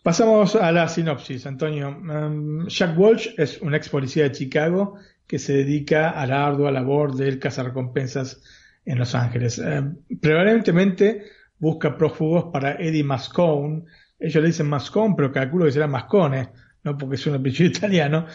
Pasamos 0.03 0.57
a 0.57 0.73
la 0.73 0.89
sinopsis, 0.89 1.45
Antonio. 1.45 1.87
Um, 1.87 2.67
Jack 2.67 2.99
Walsh 2.99 3.29
es 3.37 3.61
un 3.61 3.73
ex 3.73 3.87
policía 3.87 4.23
de 4.23 4.33
Chicago 4.33 4.97
que 5.25 5.39
se 5.39 5.53
dedica 5.53 6.09
a 6.09 6.27
la 6.27 6.45
ardua 6.45 6.69
labor 6.69 7.15
del 7.15 7.39
cazarrecompensas 7.39 8.43
en 8.83 8.99
Los 8.99 9.15
Ángeles. 9.15 9.57
Um, 9.59 9.99
prevalentemente 10.19 11.23
busca 11.59 11.97
prófugos 11.97 12.51
para 12.51 12.73
Eddie 12.73 13.05
Mascone. 13.05 13.85
Ellos 14.23 14.41
le 14.41 14.47
dicen 14.47 14.69
Mascone, 14.69 15.15
pero 15.17 15.33
calculo 15.33 15.65
que 15.65 15.73
será 15.73 15.85
Mascone, 15.85 16.49
¿no? 16.83 16.97
porque 16.97 17.15
es 17.15 17.27
un 17.27 17.35
apellido 17.35 17.69
italiano, 17.77 18.25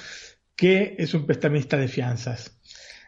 que 0.55 0.95
es 0.99 1.15
un 1.15 1.25
prestamista 1.25 1.79
de 1.79 1.89
fianzas. 1.89 2.61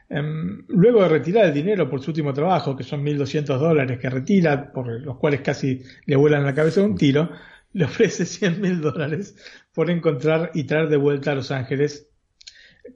Um, 0.08 0.64
luego 0.68 1.02
de 1.02 1.10
retirar 1.10 1.44
el 1.44 1.52
dinero 1.52 1.90
por 1.90 2.00
su 2.00 2.10
último 2.10 2.32
trabajo, 2.32 2.74
que 2.74 2.82
son 2.82 3.04
1.200 3.04 3.58
dólares 3.58 3.98
que 3.98 4.08
retira, 4.08 4.72
por 4.72 4.88
los 4.88 5.18
cuales 5.18 5.42
casi 5.42 5.82
le 6.06 6.16
vuelan 6.16 6.42
la 6.42 6.54
cabeza 6.54 6.80
un 6.80 6.96
tiro, 6.96 7.30
le 7.74 7.84
ofrece 7.84 8.24
100 8.24 8.60
mil 8.62 8.80
dólares 8.80 9.36
por 9.74 9.90
encontrar 9.90 10.50
y 10.54 10.64
traer 10.64 10.88
de 10.88 10.96
vuelta 10.96 11.32
a 11.32 11.34
Los 11.34 11.50
Ángeles, 11.50 12.08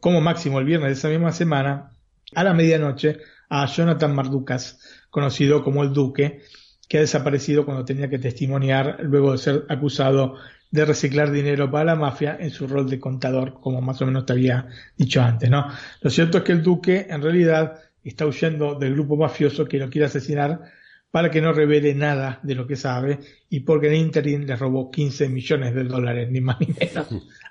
como 0.01 0.23
máximo 0.23 0.61
el 0.61 0.65
viernes 0.65 0.89
de 0.89 0.94
esa 0.94 1.09
misma 1.11 1.31
semana, 1.31 1.90
a 2.35 2.43
la 2.43 2.55
medianoche, 2.55 3.19
a 3.51 3.66
Jonathan 3.66 4.15
Marducas, 4.15 4.81
conocido 5.11 5.62
como 5.62 5.82
el 5.82 5.93
Duque, 5.93 6.40
que 6.89 6.98
ha 6.98 7.01
desaparecido 7.01 7.65
cuando 7.65 7.85
tenía 7.85 8.09
que 8.09 8.19
testimoniar 8.19 8.98
luego 9.02 9.32
de 9.32 9.39
ser 9.39 9.65
acusado 9.69 10.36
de 10.70 10.85
reciclar 10.85 11.31
dinero 11.31 11.70
para 11.70 11.85
la 11.85 11.94
mafia 11.94 12.36
en 12.39 12.51
su 12.51 12.66
rol 12.66 12.90
de 12.90 12.98
contador, 12.98 13.61
como 13.61 13.81
más 13.81 14.02
o 14.02 14.06
menos 14.06 14.27
te 14.27 14.32
había 14.32 14.66
dicho 14.97 15.23
antes, 15.23 15.48
¿no? 15.48 15.69
Lo 16.01 16.11
cierto 16.11 16.39
es 16.39 16.44
que 16.44 16.52
el 16.52 16.62
Duque, 16.62 17.06
en 17.09 17.23
realidad, 17.23 17.78
está 18.02 18.27
huyendo 18.27 18.74
del 18.74 18.94
grupo 18.94 19.16
mafioso 19.16 19.66
que 19.66 19.78
lo 19.78 19.89
quiere 19.89 20.06
asesinar 20.06 20.62
para 21.11 21.31
que 21.31 21.40
no 21.40 21.52
revele 21.52 21.94
nada 21.94 22.40
de 22.43 22.56
lo 22.56 22.66
que 22.66 22.74
sabe 22.74 23.20
y 23.48 23.61
porque 23.61 23.86
en 23.86 23.94
interim 23.94 24.47
le 24.47 24.56
robó 24.56 24.90
15 24.90 25.28
millones 25.28 25.73
de 25.73 25.85
dólares, 25.85 26.28
ni 26.28 26.40
más 26.40 26.59
ni 26.59 26.66
menos. 26.66 27.06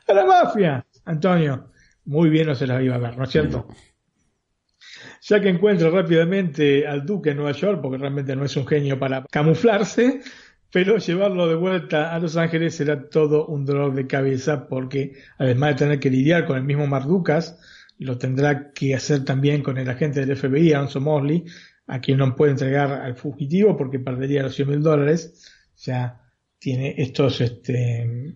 A 0.06 0.14
la 0.14 0.26
mafia, 0.26 0.86
Antonio. 1.06 1.70
Muy 2.04 2.30
bien 2.30 2.48
no 2.48 2.56
se 2.56 2.68
la 2.68 2.84
iba 2.84 2.96
a 2.96 2.98
ver, 2.98 3.18
¿no 3.18 3.24
es 3.24 3.30
cierto? 3.30 3.68
Ya 5.26 5.40
que 5.40 5.50
encuentra 5.50 5.90
rápidamente 5.90 6.86
al 6.86 7.06
duque 7.06 7.30
en 7.30 7.38
Nueva 7.38 7.54
York, 7.54 7.80
porque 7.82 7.98
realmente 7.98 8.36
no 8.36 8.44
es 8.44 8.58
un 8.58 8.68
genio 8.68 9.00
para 9.00 9.24
camuflarse, 9.32 10.22
pero 10.70 10.98
llevarlo 10.98 11.48
de 11.48 11.56
vuelta 11.56 12.14
a 12.14 12.20
Los 12.20 12.36
Ángeles 12.36 12.76
será 12.76 13.08
todo 13.08 13.46
un 13.46 13.64
dolor 13.64 13.94
de 13.94 14.06
cabeza 14.06 14.68
porque 14.68 15.14
además 15.38 15.70
de 15.70 15.76
tener 15.76 16.00
que 16.00 16.10
lidiar 16.10 16.46
con 16.46 16.58
el 16.58 16.64
mismo 16.64 16.88
Marducas, 16.88 17.58
lo 18.00 18.18
tendrá 18.18 18.74
que 18.74 18.96
hacer 18.96 19.24
también 19.24 19.64
con 19.64 19.78
el 19.78 19.90
agente 19.90 20.26
del 20.26 20.36
FBI, 20.36 20.74
Alonso 20.74 21.00
Mosley, 21.00 21.46
a 21.88 22.02
quien 22.02 22.18
no 22.18 22.36
puede 22.36 22.52
entregar 22.52 22.92
al 22.92 23.16
fugitivo 23.16 23.78
porque 23.78 24.00
perdería 24.00 24.44
los 24.44 24.56
100 24.56 24.70
mil 24.70 24.82
dólares. 24.82 25.50
Ya 25.78 26.22
tiene 26.60 26.96
estos, 26.98 27.40
este, 27.40 28.36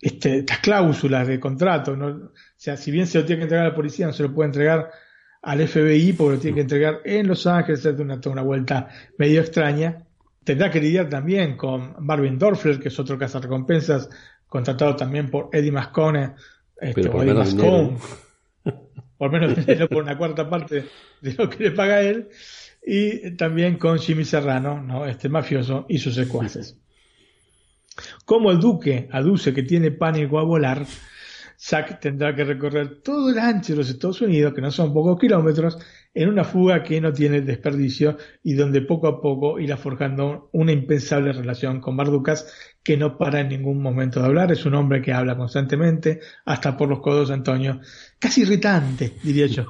este, 0.00 0.38
estas 0.38 0.58
cláusulas 0.58 1.26
de 1.26 1.40
contrato. 1.40 1.96
¿no? 1.96 2.06
O 2.08 2.32
sea, 2.56 2.76
si 2.76 2.90
bien 2.90 3.06
se 3.06 3.18
lo 3.18 3.24
tiene 3.24 3.40
que 3.40 3.44
entregar 3.44 3.66
a 3.66 3.70
la 3.70 3.74
policía, 3.74 4.06
no 4.06 4.12
se 4.12 4.24
lo 4.24 4.34
puede 4.34 4.48
entregar 4.48 4.90
al 5.44 5.66
FBI 5.66 6.14
porque 6.14 6.36
lo 6.36 6.40
tiene 6.40 6.54
que 6.56 6.60
entregar 6.62 7.00
en 7.04 7.26
Los 7.26 7.46
Ángeles, 7.46 7.84
es 7.84 7.98
una, 7.98 8.20
una 8.24 8.42
vuelta 8.42 8.88
medio 9.18 9.40
extraña. 9.40 10.04
Tendrá 10.42 10.70
que 10.70 10.80
lidiar 10.80 11.08
también 11.08 11.56
con 11.56 11.94
Marvin 12.00 12.38
Dorfler, 12.38 12.78
que 12.78 12.88
es 12.88 12.98
otro 12.98 13.18
cazarrecompensas, 13.18 14.08
contratado 14.48 14.96
también 14.96 15.30
por 15.30 15.48
Eddie 15.52 15.72
Mascone, 15.72 16.34
este, 16.80 17.08
o 17.08 17.22
Eddie 17.22 17.34
Mascone, 17.34 17.96
por 19.18 19.32
menos 19.32 19.56
dinero, 19.56 19.88
por 19.88 20.02
una 20.02 20.16
cuarta 20.16 20.48
parte 20.48 20.84
de 21.20 21.34
lo 21.34 21.48
que 21.48 21.64
le 21.64 21.70
paga 21.70 22.02
él, 22.02 22.28
y 22.86 23.32
también 23.36 23.76
con 23.78 23.98
Jimmy 23.98 24.24
Serrano, 24.24 24.82
¿no? 24.82 25.06
este 25.06 25.28
mafioso, 25.28 25.86
y 25.88 25.98
sus 25.98 26.14
secuaces. 26.14 26.76
Como 28.24 28.50
el 28.50 28.60
duque 28.60 29.08
aduce 29.12 29.54
que 29.54 29.62
tiene 29.62 29.90
pánico 29.90 30.38
a 30.38 30.42
volar, 30.42 30.84
Zack 31.66 31.98
tendrá 31.98 32.34
que 32.34 32.44
recorrer 32.44 33.00
todo 33.00 33.30
el 33.30 33.38
ancho 33.38 33.72
de 33.72 33.78
los 33.78 33.88
Estados 33.88 34.20
Unidos, 34.20 34.52
que 34.52 34.60
no 34.60 34.70
son 34.70 34.92
pocos 34.92 35.18
kilómetros, 35.18 35.78
en 36.12 36.28
una 36.28 36.44
fuga 36.44 36.82
que 36.82 37.00
no 37.00 37.10
tiene 37.10 37.40
desperdicio 37.40 38.18
y 38.42 38.52
donde 38.52 38.82
poco 38.82 39.08
a 39.08 39.18
poco 39.18 39.58
irá 39.58 39.78
forjando 39.78 40.50
una 40.52 40.72
impensable 40.72 41.32
relación 41.32 41.80
con 41.80 41.96
Barducas 41.96 42.52
que 42.82 42.98
no 42.98 43.16
para 43.16 43.40
en 43.40 43.48
ningún 43.48 43.80
momento 43.80 44.20
de 44.20 44.26
hablar. 44.26 44.52
Es 44.52 44.66
un 44.66 44.74
hombre 44.74 45.00
que 45.00 45.14
habla 45.14 45.38
constantemente, 45.38 46.20
hasta 46.44 46.76
por 46.76 46.90
los 46.90 47.00
codos, 47.00 47.30
Antonio. 47.30 47.80
Casi 48.18 48.42
irritante, 48.42 49.14
diría 49.22 49.46
yo. 49.46 49.64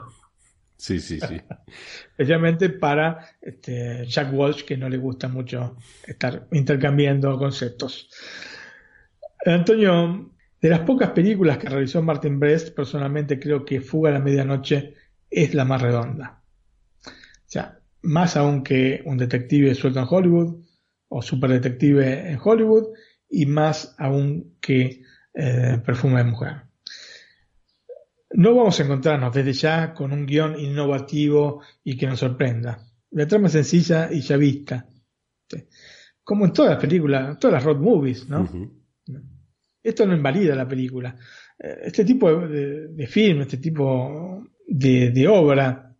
Sí, 0.76 0.98
sí, 0.98 1.20
sí. 1.20 1.40
Especialmente 2.10 2.70
para 2.70 3.24
este, 3.40 4.04
Jack 4.06 4.34
Walsh, 4.34 4.64
que 4.64 4.76
no 4.76 4.88
le 4.88 4.96
gusta 4.96 5.28
mucho 5.28 5.76
estar 6.04 6.48
intercambiando 6.50 7.38
conceptos. 7.38 8.10
Antonio, 9.46 10.33
de 10.64 10.70
las 10.70 10.80
pocas 10.80 11.10
películas 11.10 11.58
que 11.58 11.68
realizó 11.68 12.00
Martin 12.00 12.40
Brest, 12.40 12.74
personalmente 12.74 13.38
creo 13.38 13.66
que 13.66 13.82
Fuga 13.82 14.08
a 14.08 14.14
la 14.14 14.18
Medianoche 14.18 14.94
es 15.28 15.52
la 15.52 15.66
más 15.66 15.82
redonda. 15.82 16.42
O 17.06 17.10
sea, 17.44 17.80
más 18.00 18.38
aún 18.38 18.64
que 18.64 19.02
un 19.04 19.18
detective 19.18 19.74
suelto 19.74 20.00
en 20.00 20.06
Hollywood 20.08 20.64
o 21.08 21.20
superdetective 21.20 22.30
en 22.30 22.38
Hollywood 22.42 22.94
y 23.28 23.44
más 23.44 23.94
aún 23.98 24.56
que 24.58 25.02
eh, 25.34 25.82
Perfume 25.84 26.16
de 26.16 26.24
Mujer. 26.24 26.62
No 28.30 28.54
vamos 28.54 28.80
a 28.80 28.84
encontrarnos 28.84 29.34
desde 29.34 29.52
ya 29.52 29.92
con 29.92 30.12
un 30.12 30.24
guion 30.24 30.58
innovativo 30.58 31.60
y 31.82 31.94
que 31.94 32.06
nos 32.06 32.20
sorprenda. 32.20 32.78
La 33.10 33.26
trama 33.26 33.48
es 33.48 33.52
sencilla 33.52 34.10
y 34.10 34.22
ya 34.22 34.38
vista. 34.38 34.88
Como 36.22 36.46
en 36.46 36.54
todas 36.54 36.70
las 36.70 36.80
películas, 36.80 37.38
todas 37.38 37.52
las 37.52 37.64
road 37.64 37.82
movies, 37.82 38.26
¿no? 38.30 38.48
Esto 39.84 40.06
no 40.06 40.16
invalida 40.16 40.56
la 40.56 40.66
película. 40.66 41.14
Eh, 41.58 41.82
este 41.84 42.04
tipo 42.04 42.34
de, 42.34 42.88
de 42.88 43.06
film, 43.06 43.42
este 43.42 43.58
tipo 43.58 44.42
de, 44.66 45.28
obra, 45.28 45.94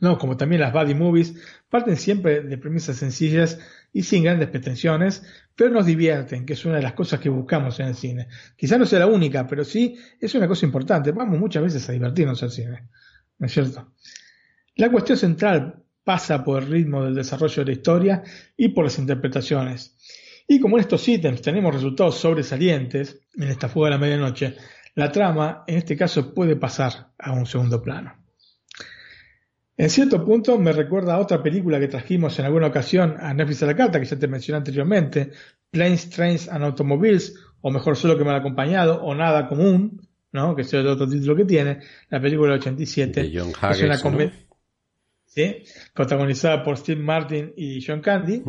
no, 0.00 0.18
como 0.18 0.36
también 0.36 0.60
las 0.60 0.72
body 0.72 0.94
movies, 0.94 1.34
parten 1.68 1.96
siempre 1.96 2.42
de 2.42 2.58
premisas 2.58 2.96
sencillas 2.96 3.58
y 3.92 4.02
sin 4.02 4.24
grandes 4.24 4.48
pretensiones, 4.48 5.22
pero 5.54 5.70
nos 5.70 5.86
divierten, 5.86 6.46
que 6.46 6.54
es 6.54 6.64
una 6.64 6.76
de 6.76 6.82
las 6.82 6.94
cosas 6.94 7.20
que 7.20 7.28
buscamos 7.28 7.78
en 7.80 7.86
el 7.88 7.94
cine. 7.94 8.28
Quizá 8.56 8.78
no 8.78 8.86
sea 8.86 9.00
la 9.00 9.06
única, 9.06 9.46
pero 9.46 9.64
sí 9.64 9.96
es 10.20 10.34
una 10.34 10.48
cosa 10.48 10.66
importante. 10.66 11.12
Vamos 11.12 11.38
muchas 11.38 11.62
veces 11.62 11.88
a 11.88 11.92
divertirnos 11.92 12.42
al 12.42 12.50
cine, 12.50 12.88
¿no 13.38 13.46
es 13.46 13.52
cierto? 13.52 13.92
La 14.76 14.90
cuestión 14.90 15.18
central 15.18 15.84
pasa 16.02 16.44
por 16.44 16.62
el 16.62 16.70
ritmo 16.70 17.04
del 17.04 17.14
desarrollo 17.14 17.64
de 17.64 17.66
la 17.66 17.72
historia 17.72 18.22
y 18.56 18.68
por 18.68 18.84
las 18.84 18.98
interpretaciones. 18.98 19.96
Y 20.46 20.60
como 20.60 20.76
en 20.76 20.82
estos 20.82 21.06
ítems 21.08 21.40
tenemos 21.42 21.74
resultados 21.74 22.18
sobresalientes 22.18 23.20
en 23.36 23.48
esta 23.48 23.68
fuga 23.68 23.88
de 23.88 23.90
la 23.92 23.98
medianoche, 23.98 24.56
la 24.94 25.10
trama 25.10 25.64
en 25.66 25.78
este 25.78 25.96
caso 25.96 26.34
puede 26.34 26.56
pasar 26.56 27.12
a 27.18 27.32
un 27.32 27.46
segundo 27.46 27.82
plano. 27.82 28.14
En 29.76 29.90
cierto 29.90 30.24
punto 30.24 30.56
me 30.58 30.72
recuerda 30.72 31.14
a 31.14 31.18
otra 31.18 31.42
película 31.42 31.80
que 31.80 31.88
trajimos 31.88 32.38
en 32.38 32.44
alguna 32.44 32.68
ocasión 32.68 33.16
a 33.18 33.34
Netflix 33.34 33.62
a 33.64 33.66
la 33.66 33.76
carta, 33.76 33.98
que 33.98 34.06
ya 34.06 34.18
te 34.18 34.28
mencioné 34.28 34.58
anteriormente, 34.58 35.32
Planes, 35.70 36.10
Trains 36.10 36.48
and 36.48 36.64
Automobiles, 36.64 37.34
o 37.60 37.70
mejor 37.70 37.96
solo 37.96 38.16
que 38.16 38.24
me 38.24 38.30
ha 38.30 38.36
acompañado, 38.36 39.02
o 39.02 39.14
Nada 39.14 39.48
Común, 39.48 40.00
¿no? 40.30 40.54
que 40.54 40.62
es 40.62 40.72
el 40.74 40.86
otro 40.86 41.08
título 41.08 41.34
que 41.34 41.44
tiene, 41.44 41.80
la 42.08 42.20
película 42.20 42.52
del 42.52 42.60
87. 42.60 43.22
De 43.22 43.40
John 43.40 43.52
Haggis, 43.60 43.78
es 43.78 43.84
una 43.84 43.96
¿no? 43.96 44.02
comedia, 44.02 44.46
¿sí? 45.26 45.64
protagonizada 45.92 46.62
por 46.62 46.76
Steve 46.76 47.00
Martin 47.00 47.52
y 47.56 47.84
John 47.84 48.00
Candy. 48.00 48.44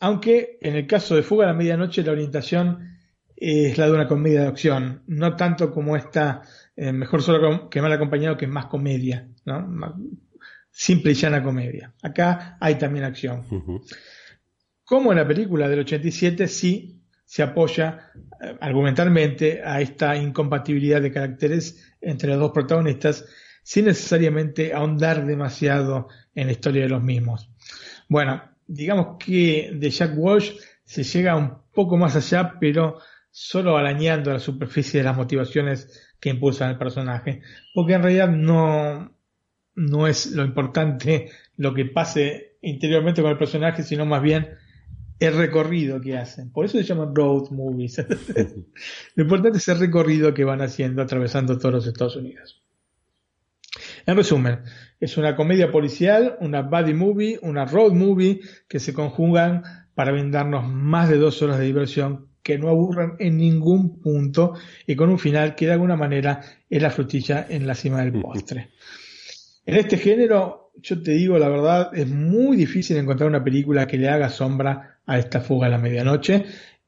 Aunque 0.00 0.58
en 0.60 0.76
el 0.76 0.86
caso 0.86 1.16
de 1.16 1.22
Fuga 1.22 1.44
a 1.44 1.48
la 1.48 1.54
Medianoche 1.54 2.02
la 2.02 2.12
orientación 2.12 2.98
es 3.36 3.76
la 3.78 3.86
de 3.86 3.92
una 3.92 4.08
comedia 4.08 4.42
de 4.42 4.48
acción, 4.48 5.02
no 5.06 5.36
tanto 5.36 5.72
como 5.72 5.96
esta, 5.96 6.42
eh, 6.76 6.92
mejor 6.92 7.22
solo 7.22 7.68
que 7.68 7.82
mal 7.82 7.92
acompañado 7.92 8.36
que 8.36 8.46
más 8.46 8.66
comedia, 8.66 9.28
¿no? 9.44 9.96
Simple 10.70 11.12
y 11.12 11.14
llana 11.14 11.42
comedia. 11.42 11.94
Acá 12.02 12.56
hay 12.60 12.76
también 12.76 13.04
acción. 13.04 13.44
Como 14.84 15.12
en 15.12 15.18
la 15.18 15.26
película 15.26 15.68
del 15.68 15.80
87 15.80 16.48
sí 16.48 17.00
se 17.24 17.42
apoya 17.42 18.10
eh, 18.40 18.56
argumentalmente 18.60 19.62
a 19.64 19.80
esta 19.80 20.16
incompatibilidad 20.16 21.00
de 21.00 21.12
caracteres 21.12 21.94
entre 22.00 22.28
los 22.30 22.38
dos 22.38 22.52
protagonistas 22.52 23.24
sin 23.62 23.86
necesariamente 23.86 24.74
ahondar 24.74 25.24
demasiado 25.24 26.08
en 26.34 26.46
la 26.46 26.52
historia 26.52 26.82
de 26.82 26.90
los 26.90 27.02
mismos. 27.02 27.50
Bueno, 28.08 28.42
digamos 28.66 29.16
que 29.18 29.72
de 29.74 29.90
Jack 29.90 30.12
Walsh 30.16 30.52
se 30.84 31.02
llega 31.02 31.36
un 31.36 31.58
poco 31.72 31.96
más 31.96 32.16
allá, 32.16 32.54
pero 32.60 32.98
solo 33.30 33.76
arañando 33.76 34.32
la 34.32 34.38
superficie 34.38 35.00
de 35.00 35.04
las 35.04 35.16
motivaciones 35.16 36.14
que 36.20 36.30
impulsan 36.30 36.70
al 36.70 36.78
personaje, 36.78 37.42
porque 37.74 37.94
en 37.94 38.02
realidad 38.02 38.28
no, 38.28 39.12
no 39.74 40.06
es 40.06 40.32
lo 40.32 40.44
importante 40.44 41.30
lo 41.56 41.74
que 41.74 41.84
pase 41.86 42.56
interiormente 42.62 43.22
con 43.22 43.30
el 43.30 43.38
personaje, 43.38 43.82
sino 43.82 44.06
más 44.06 44.22
bien 44.22 44.48
el 45.18 45.36
recorrido 45.36 46.00
que 46.00 46.16
hacen. 46.16 46.50
Por 46.50 46.64
eso 46.64 46.78
se 46.78 46.84
llaman 46.84 47.14
road 47.14 47.50
movies. 47.50 47.98
Lo 49.14 49.22
importante 49.22 49.58
es 49.58 49.68
el 49.68 49.78
recorrido 49.78 50.34
que 50.34 50.44
van 50.44 50.60
haciendo 50.60 51.02
atravesando 51.02 51.56
todos 51.56 51.74
los 51.74 51.86
Estados 51.86 52.16
Unidos. 52.16 52.63
En 54.06 54.16
resumen, 54.16 54.60
es 55.00 55.16
una 55.16 55.34
comedia 55.34 55.70
policial, 55.70 56.36
una 56.40 56.62
buddy 56.62 56.92
movie, 56.92 57.38
una 57.40 57.64
road 57.64 57.92
movie 57.92 58.40
que 58.68 58.78
se 58.78 58.92
conjugan 58.92 59.62
para 59.94 60.12
brindarnos 60.12 60.68
más 60.68 61.08
de 61.08 61.16
dos 61.16 61.40
horas 61.40 61.58
de 61.58 61.64
diversión 61.64 62.28
que 62.42 62.58
no 62.58 62.68
aburran 62.68 63.14
en 63.18 63.38
ningún 63.38 64.00
punto 64.00 64.52
y 64.86 64.94
con 64.94 65.08
un 65.08 65.18
final 65.18 65.54
que 65.54 65.66
de 65.66 65.72
alguna 65.72 65.96
manera 65.96 66.42
es 66.68 66.82
la 66.82 66.90
frutilla 66.90 67.46
en 67.48 67.66
la 67.66 67.74
cima 67.74 68.04
del 68.04 68.20
postre. 68.20 68.70
En 69.64 69.76
este 69.76 69.96
género, 69.96 70.70
yo 70.76 71.02
te 71.02 71.12
digo 71.12 71.38
la 71.38 71.48
verdad, 71.48 71.90
es 71.94 72.06
muy 72.06 72.58
difícil 72.58 72.98
encontrar 72.98 73.30
una 73.30 73.42
película 73.42 73.86
que 73.86 73.96
le 73.96 74.10
haga 74.10 74.28
sombra 74.28 74.98
a 75.06 75.18
esta 75.18 75.40
fuga 75.40 75.68
a 75.68 75.70
la 75.70 75.78
medianoche 75.78 76.44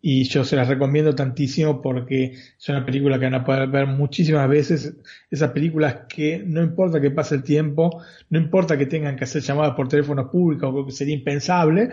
y 0.08 0.22
yo 0.22 0.44
se 0.44 0.54
las 0.54 0.68
recomiendo 0.68 1.16
tantísimo 1.16 1.82
porque 1.82 2.26
es 2.26 2.68
una 2.68 2.86
película 2.86 3.18
que 3.18 3.24
van 3.24 3.34
a 3.34 3.44
poder 3.44 3.68
ver 3.68 3.88
muchísimas 3.88 4.48
veces, 4.48 4.94
esas 5.32 5.50
películas 5.50 6.02
que 6.08 6.44
no 6.46 6.62
importa 6.62 7.00
que 7.00 7.10
pase 7.10 7.34
el 7.34 7.42
tiempo, 7.42 8.04
no 8.30 8.38
importa 8.38 8.78
que 8.78 8.86
tengan 8.86 9.16
que 9.16 9.24
hacer 9.24 9.42
llamadas 9.42 9.74
por 9.74 9.88
teléfono 9.88 10.30
público, 10.30 10.86
que 10.86 10.92
sería 10.92 11.12
impensable, 11.12 11.90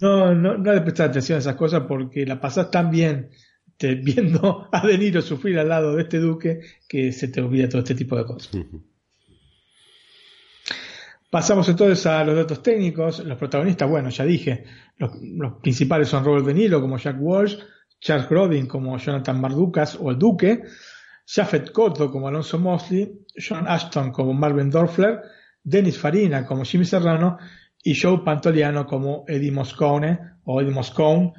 ¿no? 0.00 0.32
no, 0.32 0.56
no, 0.58 0.72
le 0.72 0.80
prestar 0.82 1.10
atención 1.10 1.34
a 1.34 1.40
esas 1.40 1.56
cosas 1.56 1.82
porque 1.88 2.24
la 2.24 2.40
pasas 2.40 2.70
tan 2.70 2.92
bien 2.92 3.30
viendo 3.80 4.68
a 4.70 4.86
De 4.86 4.96
Niro 4.96 5.20
sufrir 5.22 5.58
al 5.58 5.70
lado 5.70 5.96
de 5.96 6.02
este 6.02 6.20
duque 6.20 6.60
que 6.86 7.10
se 7.10 7.26
te 7.26 7.40
olvida 7.40 7.68
todo 7.68 7.80
este 7.80 7.96
tipo 7.96 8.16
de 8.16 8.26
cosas. 8.26 8.52
Pasamos 11.30 11.68
entonces 11.68 12.04
a 12.06 12.24
los 12.24 12.34
datos 12.34 12.60
técnicos. 12.60 13.24
Los 13.24 13.38
protagonistas, 13.38 13.88
bueno, 13.88 14.10
ya 14.10 14.24
dije, 14.24 14.64
los, 14.96 15.12
principales 15.62 16.08
son 16.08 16.24
Robert 16.24 16.44
De 16.44 16.54
Niro 16.54 16.80
como 16.80 16.98
Jack 16.98 17.16
Walsh, 17.20 17.56
Charles 18.00 18.28
Grodin 18.28 18.66
como 18.66 18.98
Jonathan 18.98 19.40
Mardukas 19.40 19.96
o 20.00 20.10
el 20.10 20.18
Duque, 20.18 20.64
Jafet 21.24 21.70
Cotto 21.70 22.10
como 22.10 22.26
Alonso 22.26 22.58
Mosley, 22.58 23.24
John 23.36 23.68
Ashton 23.68 24.10
como 24.10 24.32
Marvin 24.34 24.70
Dorfler, 24.70 25.20
Dennis 25.62 25.98
Farina 25.98 26.44
como 26.44 26.64
Jimmy 26.64 26.84
Serrano 26.84 27.38
y 27.80 27.94
Joe 27.94 28.22
Pantoliano 28.24 28.84
como 28.84 29.24
Eddie 29.28 29.52
Moscone 29.52 30.18
o 30.44 30.60
Eddie 30.60 30.72
Moscone. 30.72 31.32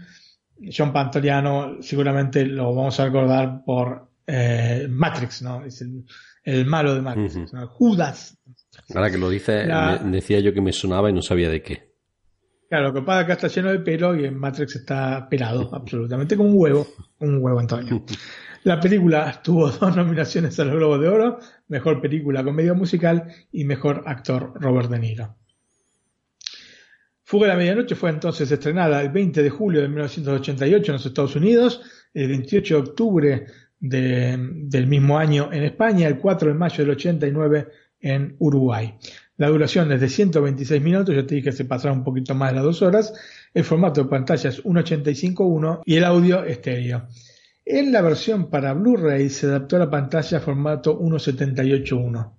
John 0.75 0.93
Pantoliano 0.93 1.81
seguramente 1.81 2.45
lo 2.45 2.73
vamos 2.73 2.97
a 2.99 3.05
recordar 3.05 3.61
por 3.65 4.07
eh, 4.25 4.87
Matrix, 4.89 5.41
¿no? 5.41 5.65
Es 5.65 5.83
malo 6.65 6.95
de 6.95 7.01
Matrix, 7.01 7.51
Judas. 7.69 8.37
Ahora 8.93 9.11
que 9.11 9.17
lo 9.17 9.29
dice, 9.29 9.67
decía 10.05 10.39
yo 10.39 10.53
que 10.53 10.61
me 10.61 10.73
sonaba 10.73 11.09
y 11.09 11.13
no 11.13 11.21
sabía 11.21 11.49
de 11.49 11.61
qué. 11.61 11.91
Claro, 12.69 12.87
lo 12.87 12.93
que 12.93 13.01
pasa 13.01 13.21
es 13.21 13.27
que 13.27 13.33
está 13.33 13.47
lleno 13.49 13.69
de 13.69 13.79
pelo 13.79 14.15
y 14.15 14.23
en 14.23 14.37
Matrix 14.37 14.77
está 14.77 15.27
pelado, 15.29 15.69
absolutamente 15.75 16.37
como 16.37 16.51
un 16.51 16.55
huevo, 16.57 16.87
un 17.19 17.43
huevo 17.43 17.59
Antonio. 17.59 18.05
La 18.63 18.79
película 18.79 19.41
tuvo 19.43 19.69
dos 19.71 19.95
nominaciones 19.95 20.57
a 20.57 20.63
los 20.63 20.75
Globos 20.75 21.01
de 21.01 21.09
Oro, 21.09 21.39
Mejor 21.67 21.99
Película 21.99 22.43
Comedia 22.45 22.73
Musical 22.73 23.27
y 23.51 23.65
Mejor 23.65 24.03
Actor 24.05 24.53
Robert 24.55 24.89
De 24.89 24.99
Niro. 24.99 25.35
Fuga 27.23 27.47
de 27.47 27.53
la 27.53 27.57
Medianoche 27.57 27.95
fue 27.95 28.09
entonces 28.09 28.49
estrenada 28.49 29.01
el 29.01 29.09
20 29.09 29.43
de 29.43 29.49
julio 29.49 29.81
de 29.81 29.87
1988 29.87 30.91
en 30.91 30.93
los 30.93 31.05
Estados 31.05 31.35
Unidos, 31.35 31.81
el 32.13 32.29
28 32.29 32.73
de 32.73 32.81
octubre 32.81 33.45
del 33.81 34.87
mismo 34.87 35.17
año 35.17 35.49
en 35.51 35.63
España, 35.63 36.07
el 36.07 36.19
4 36.19 36.49
de 36.49 36.53
mayo 36.53 36.77
del 36.77 36.91
89 36.91 37.67
en 37.99 38.35
Uruguay. 38.39 38.95
La 39.37 39.49
duración 39.49 39.91
es 39.91 39.99
de 39.99 40.07
126 40.07 40.81
minutos, 40.81 41.15
yo 41.15 41.25
te 41.25 41.35
dije 41.35 41.49
que 41.49 41.55
se 41.55 41.65
pasará 41.65 41.93
un 41.93 42.03
poquito 42.03 42.35
más 42.35 42.51
de 42.51 42.55
las 42.55 42.63
dos 42.63 42.81
horas. 42.83 43.13
El 43.53 43.63
formato 43.63 44.03
de 44.03 44.09
pantalla 44.09 44.49
es 44.49 44.63
1.85.1 44.63 45.81
y 45.83 45.95
el 45.95 46.03
audio 46.03 46.43
estéreo. 46.43 47.07
En 47.65 47.91
la 47.91 48.01
versión 48.01 48.49
para 48.49 48.73
Blu-ray 48.73 49.29
se 49.29 49.47
adaptó 49.47 49.77
a 49.77 49.79
la 49.79 49.89
pantalla 49.89 50.37
a 50.37 50.41
formato 50.41 50.99
1.78.1. 50.99 52.33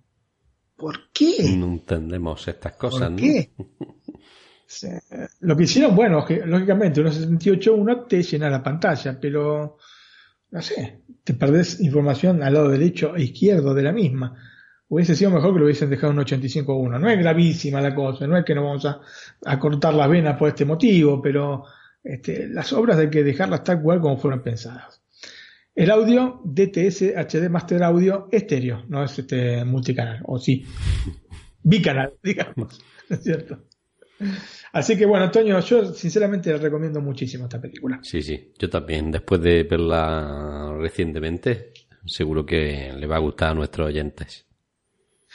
¿Por 0.77 1.11
qué? 1.13 1.57
No 1.57 1.67
entendemos 1.67 2.47
estas 2.47 2.73
cosas, 2.75 3.11
¿Por 3.11 3.17
qué? 3.17 3.51
Lo 5.41 5.57
que 5.57 5.65
hicieron, 5.65 5.95
bueno, 5.95 6.25
lógicamente 6.47 7.03
1.78.1 7.03 8.07
te 8.09 8.23
llena 8.23 8.49
la 8.49 8.63
pantalla, 8.63 9.19
pero 9.21 9.77
no 10.53 10.63
sé, 10.63 11.01
te 11.25 11.35
perdés 11.35 11.81
información 11.81 12.43
al 12.43 12.55
lado 12.55 12.69
derecho 12.69 13.17
e 13.17 13.25
izquierdo 13.25 13.75
de 13.75 13.83
la 13.83 13.93
misma 13.93 14.37
hubiese 14.93 15.17
sido 15.17 15.31
mejor 15.31 15.55
que 15.55 15.59
lo 15.59 15.65
hubiesen 15.65 15.89
dejado 15.89 16.13
en 16.13 16.19
85-1. 16.19 17.01
No 17.01 17.09
es 17.09 17.19
gravísima 17.19 17.81
la 17.81 17.95
cosa, 17.95 18.27
no 18.27 18.37
es 18.37 18.45
que 18.45 18.55
no 18.55 18.65
vamos 18.65 18.85
a, 18.85 19.59
cortar 19.59 19.95
las 19.95 20.11
venas 20.11 20.37
por 20.37 20.49
este 20.49 20.67
motivo, 20.67 21.23
pero 21.23 21.65
este, 22.05 22.47
las 22.49 22.75
obras 22.75 22.99
hay 22.99 23.09
que 23.09 23.25
dejarlas 23.25 23.65
tal 23.65 23.81
cual 23.81 24.03
como 24.03 24.19
fueron 24.19 24.43
pensadas. 24.43 25.03
El 25.75 25.91
audio 25.91 26.43
DTS 26.45 27.15
HD 27.17 27.49
Master 27.49 27.83
Audio 27.83 28.29
estéreo, 28.31 28.85
no 28.89 29.03
es 29.03 29.19
este 29.19 29.65
multicanal, 29.65 30.21
o 30.27 30.39
sí, 30.39 30.67
bicanal, 31.63 32.13
digamos, 32.23 32.79
es 33.09 33.23
cierto? 33.23 33.65
Así 34.73 34.97
que 34.97 35.07
bueno, 35.07 35.27
Antonio, 35.27 35.61
yo 35.61 35.93
sinceramente 35.93 36.57
recomiendo 36.57 37.01
muchísimo 37.01 37.45
esta 37.45 37.61
película. 37.61 38.01
Sí, 38.03 38.23
sí, 38.23 38.53
yo 38.59 38.71
también, 38.71 39.11
después 39.11 39.41
de 39.43 39.65
verla 39.65 40.75
recientemente, 40.79 41.73
seguro 42.07 42.47
que 42.47 42.93
le 42.97 43.07
va 43.07 43.17
a 43.17 43.21
gustar 43.21 43.51
a 43.51 43.55
nuestros 43.55 43.89
oyentes. 43.89 44.47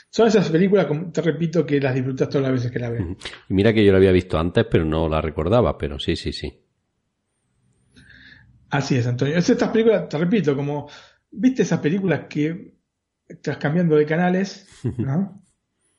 Son 0.10 0.28
esas 0.28 0.50
películas, 0.50 0.88
te 1.12 1.22
repito, 1.22 1.66
que 1.66 1.80
las 1.80 1.94
disfrutas 1.94 2.30
todas 2.30 2.44
las 2.44 2.54
veces 2.54 2.72
que 2.72 2.80
la 2.80 2.90
ves. 2.90 3.04
Y 3.50 3.54
mira 3.54 3.74
que 3.74 3.86
yo 3.86 3.92
la 3.92 3.98
había 3.98 4.12
visto 4.12 4.40
antes, 4.40 4.66
pero 4.70 4.86
no 4.86 5.08
la 5.08 5.22
recordaba, 5.22 5.78
pero 5.78 6.00
sí, 6.00 6.16
sí, 6.16 6.32
sí. 6.32 6.64
Así 8.70 8.96
es, 8.96 9.08
Antonio. 9.08 9.38
Es 9.38 9.50
estas 9.50 9.70
películas, 9.70 10.10
te 10.10 10.18
repito, 10.18 10.56
como, 10.56 10.90
¿viste 11.32 11.62
esas 11.64 11.80
películas 11.80 12.22
que 12.30 12.76
estás 13.28 13.58
cambiando 13.58 13.96
de 13.96 14.06
canales, 14.06 14.68
¿no? 14.98 15.44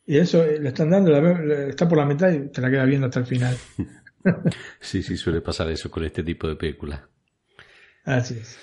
Y 0.08 0.16
eso 0.16 0.42
eh, 0.42 0.58
le 0.58 0.70
están 0.70 0.88
dando, 0.88 1.14
está 1.14 1.86
por 1.86 1.98
la 1.98 2.06
mitad 2.06 2.30
y 2.30 2.48
te 2.48 2.62
la 2.62 2.70
quedas 2.70 2.86
viendo 2.86 3.08
hasta 3.08 3.20
el 3.20 3.26
final. 3.26 3.54
sí, 4.80 5.02
sí, 5.02 5.18
suele 5.18 5.42
pasar 5.42 5.68
eso 5.68 5.90
con 5.90 6.02
este 6.02 6.22
tipo 6.22 6.48
de 6.48 6.56
películas. 6.56 7.02
Así 8.06 8.38
es. 8.40 8.58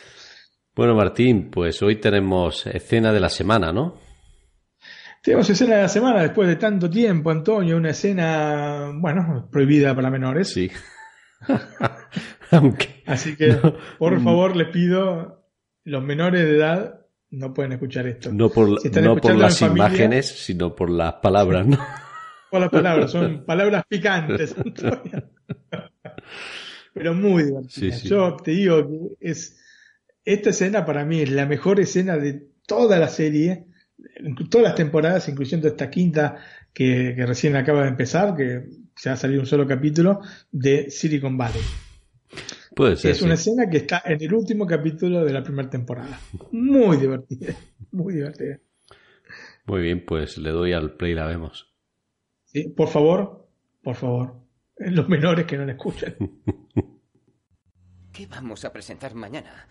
Bueno, 0.75 0.95
Martín, 0.95 1.51
pues 1.51 1.83
hoy 1.83 1.97
tenemos 1.97 2.65
escena 2.65 3.13
de 3.13 3.19
la 3.19 3.29
semana, 3.29 3.71
¿no? 3.71 4.01
Tenemos 5.21 5.47
escena 5.47 5.75
de 5.75 5.81
la 5.83 5.87
semana 5.87 6.23
después 6.23 6.47
de 6.47 6.55
tanto 6.55 6.89
tiempo, 6.89 7.29
Antonio, 7.29 7.77
una 7.77 7.91
escena, 7.91 8.91
bueno, 8.95 9.47
prohibida 9.51 9.95
para 9.95 10.09
menores. 10.09 10.51
Sí. 10.51 10.71
Así 13.05 13.35
que, 13.35 13.55
por 13.99 14.19
favor, 14.19 14.55
les 14.55 14.69
pido, 14.69 15.45
los 15.83 16.03
menores 16.03 16.43
de 16.43 16.57
edad 16.57 17.04
no 17.35 17.53
pueden 17.53 17.73
escuchar 17.73 18.07
esto. 18.07 18.31
No 18.31 18.49
por, 18.49 18.69
no 18.69 19.15
por 19.17 19.35
las 19.35 19.61
imágenes, 19.61 20.27
sino 20.27 20.75
por 20.75 20.89
las 20.89 21.13
palabras, 21.15 21.67
¿no? 21.67 21.77
por 22.51 22.61
las 22.61 22.69
palabras, 22.69 23.11
son 23.11 23.45
palabras 23.45 23.83
picantes, 23.87 24.55
Antonio. 24.57 25.23
Pero 26.93 27.13
muy 27.13 27.43
divertidas. 27.43 28.03
Yo 28.03 28.37
te 28.37 28.51
digo 28.51 28.87
que 28.87 29.29
es, 29.31 29.59
esta 30.23 30.49
escena 30.51 30.85
para 30.85 31.05
mí 31.05 31.21
es 31.21 31.31
la 31.31 31.45
mejor 31.45 31.79
escena 31.79 32.17
de 32.17 32.47
toda 32.65 32.97
la 32.97 33.09
serie 33.09 33.65
todas 34.49 34.67
las 34.67 34.75
temporadas, 34.75 35.29
incluyendo 35.29 35.67
esta 35.67 35.89
quinta 35.89 36.37
que, 36.73 37.15
recién 37.25 37.55
acaba 37.55 37.83
de 37.83 37.89
empezar, 37.89 38.35
que 38.35 38.65
se 38.95 39.09
va 39.09 39.15
a 39.15 39.17
salir 39.17 39.39
un 39.39 39.45
solo 39.45 39.67
capítulo, 39.67 40.21
de 40.51 40.89
Silicon 40.89 41.37
Valley. 41.37 41.61
Puede 42.75 42.97
ser, 42.97 43.11
es 43.11 43.21
una 43.21 43.35
escena 43.35 43.69
que 43.69 43.77
está 43.77 44.01
en 44.05 44.21
el 44.21 44.33
último 44.33 44.67
capítulo 44.67 45.23
de 45.23 45.31
la 45.31 45.41
primera 45.41 45.69
temporada. 45.69 46.19
Muy 46.51 46.97
divertida, 46.97 47.55
muy 47.91 48.13
divertida. 48.15 48.59
Muy 49.65 49.81
bien, 49.81 50.05
pues 50.05 50.37
le 50.37 50.51
doy 50.51 50.73
al 50.73 50.95
play 50.95 51.13
y 51.13 51.15
la 51.15 51.25
vemos. 51.25 51.73
Sí, 52.43 52.67
por 52.69 52.89
favor, 52.89 53.47
por 53.81 53.95
favor. 53.95 54.35
Los 54.77 55.07
menores 55.07 55.45
que 55.45 55.57
no 55.57 55.65
la 55.65 55.71
escuchan. 55.71 56.15
¿Qué 58.11 58.27
vamos 58.27 58.65
a 58.65 58.73
presentar 58.73 59.15
mañana? 59.15 59.67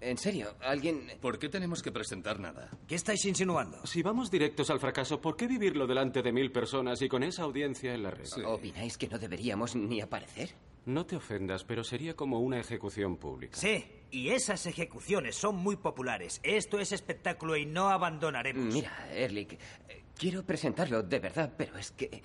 En 0.00 0.18
serio, 0.18 0.54
alguien... 0.60 1.06
¿Por 1.20 1.38
qué 1.38 1.48
tenemos 1.48 1.82
que 1.82 1.92
presentar 1.92 2.40
nada? 2.40 2.70
¿Qué 2.88 2.96
estáis 2.96 3.24
insinuando? 3.24 3.84
Si 3.86 4.02
vamos 4.02 4.30
directos 4.30 4.70
al 4.70 4.80
fracaso, 4.80 5.20
¿por 5.20 5.36
qué 5.36 5.46
vivirlo 5.46 5.86
delante 5.86 6.22
de 6.22 6.32
mil 6.32 6.50
personas 6.50 7.02
y 7.02 7.08
con 7.08 7.22
esa 7.22 7.42
audiencia 7.42 7.94
en 7.94 8.02
la 8.02 8.10
red? 8.10 8.26
¿Opináis 8.44 8.98
que 8.98 9.08
no 9.08 9.18
deberíamos 9.18 9.76
ni 9.76 10.00
aparecer? 10.00 10.50
No 10.84 11.06
te 11.06 11.14
ofendas, 11.16 11.62
pero 11.64 11.84
sería 11.84 12.14
como 12.16 12.40
una 12.40 12.58
ejecución 12.58 13.16
pública. 13.16 13.56
Sí, 13.56 13.84
y 14.10 14.30
esas 14.30 14.66
ejecuciones 14.66 15.36
son 15.36 15.56
muy 15.56 15.76
populares. 15.76 16.40
Esto 16.42 16.78
es 16.80 16.90
espectáculo 16.92 17.56
y 17.56 17.66
no 17.66 17.88
abandonaremos. 17.88 18.74
Mira, 18.74 19.08
Erlich, 19.12 19.52
eh, 19.52 20.02
quiero 20.18 20.42
presentarlo 20.44 21.02
de 21.02 21.18
verdad, 21.20 21.52
pero 21.56 21.78
es 21.78 21.92
que... 21.92 22.20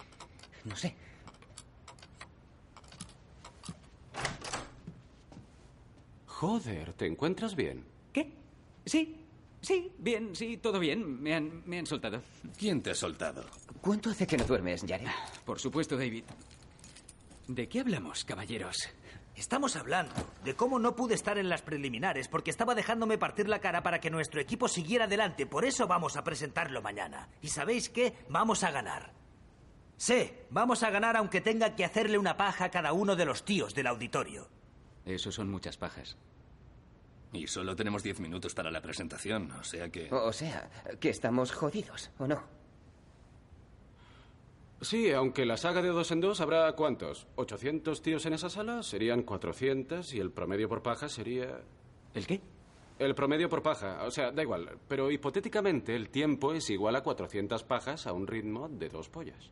No 0.65 0.75
sé. 0.75 0.95
Joder, 6.25 6.93
¿te 6.93 7.05
encuentras 7.05 7.55
bien? 7.55 7.83
¿Qué? 8.13 8.31
Sí, 8.85 9.25
sí, 9.61 9.91
bien, 9.97 10.35
sí, 10.35 10.57
todo 10.57 10.79
bien. 10.79 11.21
Me 11.21 11.33
han, 11.33 11.63
me 11.65 11.79
han 11.79 11.85
soltado. 11.85 12.21
¿Quién 12.57 12.81
te 12.81 12.91
ha 12.91 12.95
soltado? 12.95 13.45
¿Cuánto 13.81 14.09
hace 14.09 14.27
que 14.27 14.37
no 14.37 14.45
duermes, 14.45 14.83
Jared? 14.87 15.07
Por 15.45 15.59
supuesto, 15.59 15.97
David. 15.97 16.23
¿De 17.47 17.69
qué 17.69 17.79
hablamos, 17.79 18.25
caballeros? 18.25 18.75
Estamos 19.35 19.75
hablando 19.75 20.13
de 20.43 20.55
cómo 20.55 20.79
no 20.79 20.95
pude 20.95 21.13
estar 21.13 21.37
en 21.37 21.47
las 21.47 21.61
preliminares 21.61 22.27
porque 22.27 22.49
estaba 22.49 22.75
dejándome 22.75 23.17
partir 23.17 23.47
la 23.47 23.59
cara 23.59 23.83
para 23.83 23.99
que 23.99 24.09
nuestro 24.09 24.41
equipo 24.41 24.67
siguiera 24.67 25.05
adelante. 25.05 25.45
Por 25.45 25.63
eso 25.63 25.87
vamos 25.87 26.17
a 26.17 26.23
presentarlo 26.23 26.81
mañana. 26.81 27.29
¿Y 27.41 27.47
sabéis 27.47 27.89
qué? 27.89 28.15
Vamos 28.29 28.63
a 28.63 28.71
ganar. 28.71 29.13
Sí, 29.95 30.31
vamos 30.49 30.83
a 30.83 30.89
ganar 30.89 31.15
aunque 31.15 31.39
tenga 31.39 31.75
que 31.75 31.85
hacerle 31.85 32.17
una 32.17 32.35
paja 32.35 32.65
a 32.65 32.71
cada 32.71 32.91
uno 32.93 33.15
de 33.15 33.25
los 33.25 33.45
tíos 33.45 33.73
del 33.73 33.87
auditorio. 33.87 34.49
Eso 35.05 35.31
son 35.31 35.49
muchas 35.49 35.77
pajas. 35.77 36.17
Y 37.31 37.47
solo 37.47 37.75
tenemos 37.75 38.03
diez 38.03 38.19
minutos 38.19 38.53
para 38.55 38.71
la 38.71 38.81
presentación, 38.81 39.51
o 39.51 39.63
sea 39.63 39.89
que... 39.89 40.09
O 40.11 40.33
sea, 40.33 40.69
que 40.99 41.09
estamos 41.09 41.51
jodidos, 41.51 42.11
¿o 42.17 42.27
no? 42.27 42.56
Sí, 44.81 45.11
aunque 45.11 45.45
la 45.45 45.57
saga 45.57 45.81
de 45.81 45.89
dos 45.89 46.11
en 46.11 46.21
dos 46.21 46.39
habrá 46.39 46.71
cuántos? 46.73 47.27
¿800 47.35 47.99
tíos 48.01 48.25
en 48.27 48.33
esa 48.33 48.49
sala? 48.49 48.83
Serían 48.83 49.23
400 49.23 50.13
y 50.13 50.19
el 50.19 50.31
promedio 50.31 50.69
por 50.69 50.83
paja 50.83 51.09
sería... 51.09 51.61
¿El 52.13 52.27
qué? 52.27 52.41
El 52.99 53.15
promedio 53.15 53.49
por 53.49 53.63
paja, 53.63 54.03
o 54.05 54.11
sea, 54.11 54.31
da 54.31 54.41
igual. 54.41 54.77
Pero 54.87 55.11
hipotéticamente 55.11 55.95
el 55.95 56.09
tiempo 56.09 56.53
es 56.53 56.69
igual 56.69 56.95
a 56.95 57.03
400 57.03 57.63
pajas 57.63 58.07
a 58.07 58.13
un 58.13 58.27
ritmo 58.27 58.69
de 58.69 58.89
dos 58.89 59.09
pollas. 59.09 59.51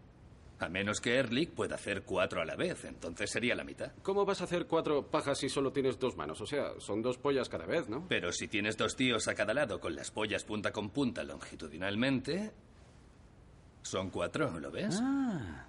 A 0.60 0.70
menos 0.70 1.02
que 1.02 1.16
Erlich 1.16 1.52
pueda 1.52 1.76
hacer 1.76 2.04
cuatro 2.04 2.42
a 2.42 2.46
la 2.46 2.56
vez, 2.56 2.86
entonces 2.86 3.30
sería 3.30 3.56
la 3.56 3.66
mitad. 3.66 3.92
¿Cómo 4.02 4.26
vas 4.26 4.40
a 4.42 4.46
hacer 4.46 4.68
cuatro 4.68 5.06
pajas 5.12 5.38
si 5.38 5.50
solo 5.50 5.74
tienes 5.74 6.00
dos 6.00 6.16
manos? 6.16 6.40
O 6.40 6.46
sea, 6.46 6.80
son 6.80 7.02
dos 7.02 7.18
pollas 7.18 7.50
cada 7.50 7.66
vez, 7.66 7.90
¿no? 7.90 8.06
Pero 8.08 8.32
si 8.32 8.48
tienes 8.48 8.78
dos 8.78 8.96
tíos 8.96 9.28
a 9.28 9.36
cada 9.36 9.54
lado 9.54 9.80
con 9.82 9.96
las 9.96 10.12
pollas 10.12 10.46
punta 10.46 10.72
con 10.72 10.92
punta 10.92 11.24
longitudinalmente, 11.24 12.52
son 13.86 14.10
cuatro, 14.10 14.60
¿lo 14.60 14.72
ves? 14.72 14.99
Ah, 15.02 15.66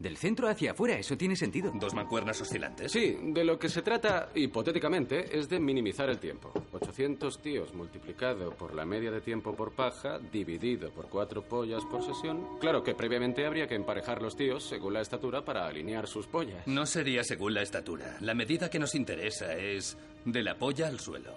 del 0.00 0.16
centro 0.16 0.48
hacia 0.48 0.70
afuera, 0.70 0.96
eso 0.98 1.14
tiene 1.14 1.36
sentido. 1.36 1.70
Dos 1.74 1.92
mancuernas 1.92 2.40
oscilantes. 2.40 2.90
Sí, 2.90 3.18
de 3.22 3.44
lo 3.44 3.58
que 3.58 3.68
se 3.68 3.82
trata, 3.82 4.30
hipotéticamente, 4.34 5.38
es 5.38 5.46
de 5.50 5.60
minimizar 5.60 6.08
el 6.08 6.18
tiempo. 6.18 6.50
800 6.72 7.38
tíos 7.42 7.74
multiplicado 7.74 8.50
por 8.52 8.74
la 8.74 8.86
media 8.86 9.10
de 9.10 9.20
tiempo 9.20 9.54
por 9.54 9.72
paja, 9.72 10.18
dividido 10.18 10.90
por 10.90 11.10
cuatro 11.10 11.42
pollas 11.42 11.84
por 11.84 12.02
sesión. 12.02 12.58
Claro 12.60 12.82
que 12.82 12.94
previamente 12.94 13.44
habría 13.44 13.66
que 13.66 13.74
emparejar 13.74 14.22
los 14.22 14.36
tíos 14.36 14.64
según 14.64 14.94
la 14.94 15.02
estatura 15.02 15.44
para 15.44 15.66
alinear 15.66 16.06
sus 16.06 16.26
pollas. 16.26 16.66
No 16.66 16.86
sería 16.86 17.22
según 17.22 17.52
la 17.52 17.60
estatura. 17.60 18.16
La 18.20 18.32
medida 18.34 18.70
que 18.70 18.78
nos 18.78 18.94
interesa 18.94 19.52
es 19.54 19.98
de 20.24 20.42
la 20.42 20.54
polla 20.54 20.88
al 20.88 20.98
suelo. 20.98 21.34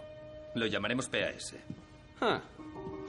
Lo 0.55 0.68
llamaremos 0.68 1.10
PAS. 1.10 1.55
Ah. 2.22 2.41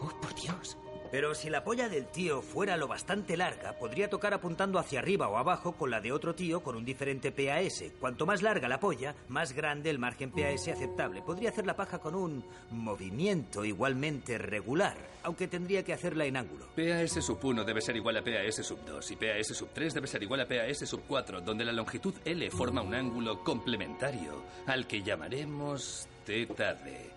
Oh, 0.01 0.21
por 0.21 0.35
Dios. 0.35 0.77
Pero 1.15 1.33
si 1.33 1.49
la 1.49 1.63
polla 1.63 1.89
del 1.89 2.07
tío 2.07 2.43
fuera 2.43 2.77
lo 2.77 2.89
bastante 2.89 3.37
larga, 3.37 3.79
podría 3.79 4.11
tocar 4.11 4.35
apuntando 4.35 4.81
hacia 4.81 4.99
arriba 4.99 5.29
o 5.29 5.37
abajo 5.37 5.77
con 5.77 5.89
la 5.89 6.01
de 6.01 6.11
otro 6.11 6.35
tío 6.35 6.61
con 6.61 6.75
un 6.75 6.85
diferente 6.85 7.31
PAS. 7.31 7.85
Cuanto 8.01 8.27
más 8.27 8.43
larga 8.43 8.67
la 8.67 8.81
polla, 8.81 9.15
más 9.29 9.53
grande 9.53 9.91
el 9.91 10.01
margen 10.01 10.33
PAS 10.33 10.67
aceptable. 10.67 11.23
Podría 11.23 11.51
hacer 11.51 11.67
la 11.67 11.77
paja 11.77 12.01
con 12.01 12.17
un 12.17 12.45
movimiento 12.73 13.65
igualmente 13.65 14.39
regular, 14.39 14.97
aunque 15.23 15.47
tendría 15.47 15.85
que 15.85 15.93
hacerla 15.93 16.25
en 16.25 16.37
ángulo. 16.37 16.67
PAS 16.75 17.25
sub 17.25 17.39
1 17.41 17.63
debe 17.63 17.81
ser 17.81 17.95
igual 17.95 18.17
a 18.17 18.25
PAS 18.25 18.67
sub 18.67 18.85
2 18.85 19.11
y 19.13 19.15
PAS 19.15 19.57
sub 19.57 19.69
3 19.73 19.95
debe 19.95 20.09
ser 20.09 20.21
igual 20.21 20.41
a 20.41 20.49
PAS 20.49 20.79
sub 20.79 21.03
4, 21.07 21.43
donde 21.43 21.65
la 21.65 21.71
longitud 21.71 22.15
L 22.25 22.51
forma 22.51 22.83
un 22.83 22.93
ángulo 22.93 23.45
complementario, 23.45 24.43
al 24.67 24.89
que 24.89 25.01
llamaremos 25.01 26.09
teta 26.27 26.75
D. 26.75 27.14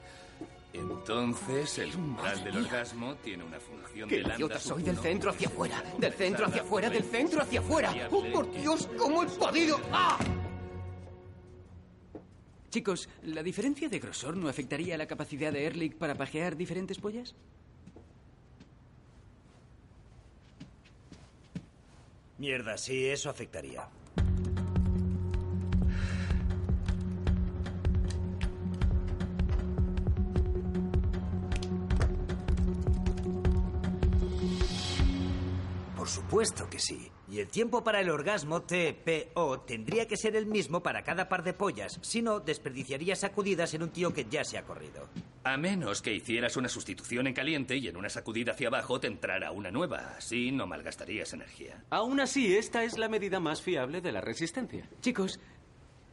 Entonces, 0.78 1.80
el 1.80 1.96
umbral 1.96 2.44
del 2.44 2.58
orgasmo 2.58 3.16
tiene 3.16 3.44
una 3.44 3.60
función 3.60 4.08
¡Qué 4.08 4.24
de 4.24 4.34
idiota 4.36 4.60
soy! 4.60 4.84
Del 4.84 4.98
centro 4.98 5.32
hacia 5.32 5.48
afuera, 5.48 5.84
del 5.98 6.14
centro 6.14 6.46
hacia 6.46 6.62
afuera, 6.62 6.90
del 6.90 7.04
centro 7.04 7.42
hacia 7.42 7.60
afuera. 7.60 8.10
¡Oh, 8.12 8.24
por 8.32 8.52
Dios! 8.52 8.88
¿Cómo 8.98 9.24
he 9.24 9.28
podido? 9.28 9.80
¡Ah! 9.92 10.20
Chicos, 12.70 13.10
¿la 13.24 13.42
diferencia 13.42 13.90
de 13.90 14.00
grosor 14.00 14.38
no 14.38 14.50
afectaría 14.50 14.96
a 14.96 14.98
la 14.98 15.08
capacidad 15.08 15.52
de 15.52 15.66
Erlich 15.66 15.96
para 15.96 16.16
pajear 16.16 16.56
diferentes 16.56 17.00
pollas? 17.00 17.34
Mierda, 22.38 22.78
sí, 22.78 23.08
eso 23.08 23.30
afectaría. 23.30 23.88
Por 36.08 36.14
supuesto 36.16 36.70
que 36.70 36.80
sí. 36.80 37.12
Y 37.30 37.40
el 37.40 37.50
tiempo 37.50 37.84
para 37.84 38.00
el 38.00 38.10
orgasmo 38.10 38.62
TPO 38.62 39.60
tendría 39.68 40.08
que 40.08 40.16
ser 40.16 40.38
el 40.38 40.46
mismo 40.46 40.82
para 40.82 41.04
cada 41.04 41.28
par 41.28 41.44
de 41.44 41.54
pollas, 41.54 42.00
si 42.02 42.22
no, 42.22 42.40
desperdiciaría 42.40 43.14
sacudidas 43.18 43.74
en 43.74 43.84
un 43.84 43.90
tío 43.90 44.14
que 44.14 44.24
ya 44.24 44.46
se 44.46 44.58
ha 44.58 44.64
corrido. 44.64 45.10
A 45.44 45.58
menos 45.58 46.02
que 46.02 46.14
hicieras 46.14 46.56
una 46.56 46.70
sustitución 46.70 47.28
en 47.28 47.34
caliente 47.34 47.76
y 47.76 47.90
en 47.90 47.98
una 47.98 48.08
sacudida 48.08 48.54
hacia 48.54 48.70
abajo 48.70 49.02
te 49.02 49.08
entrara 49.08 49.52
una 49.52 49.70
nueva. 49.70 50.14
Así 50.18 50.50
no 50.54 50.66
malgastarías 50.66 51.34
energía. 51.34 51.84
Aún 51.90 52.22
así, 52.22 52.56
esta 52.56 52.86
es 52.86 52.98
la 52.98 53.10
medida 53.10 53.42
más 53.42 53.62
fiable 53.62 54.00
de 54.00 54.14
la 54.14 54.22
resistencia. 54.22 54.88
Chicos, 55.02 55.42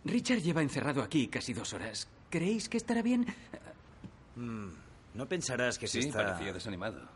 Richard 0.04 0.40
lleva 0.40 0.60
encerrado 0.62 1.04
aquí 1.04 1.28
casi 1.28 1.52
dos 1.54 1.72
horas. 1.72 2.08
¿Creéis 2.30 2.68
que 2.68 2.78
estará 2.78 3.00
bien? 3.00 3.26
Mm, 4.34 4.70
no 5.14 5.28
pensarás 5.28 5.78
que 5.78 5.86
se 5.86 6.02
Sí, 6.02 6.08
está... 6.08 6.24
parecía 6.24 6.52
desanimado. 6.52 7.08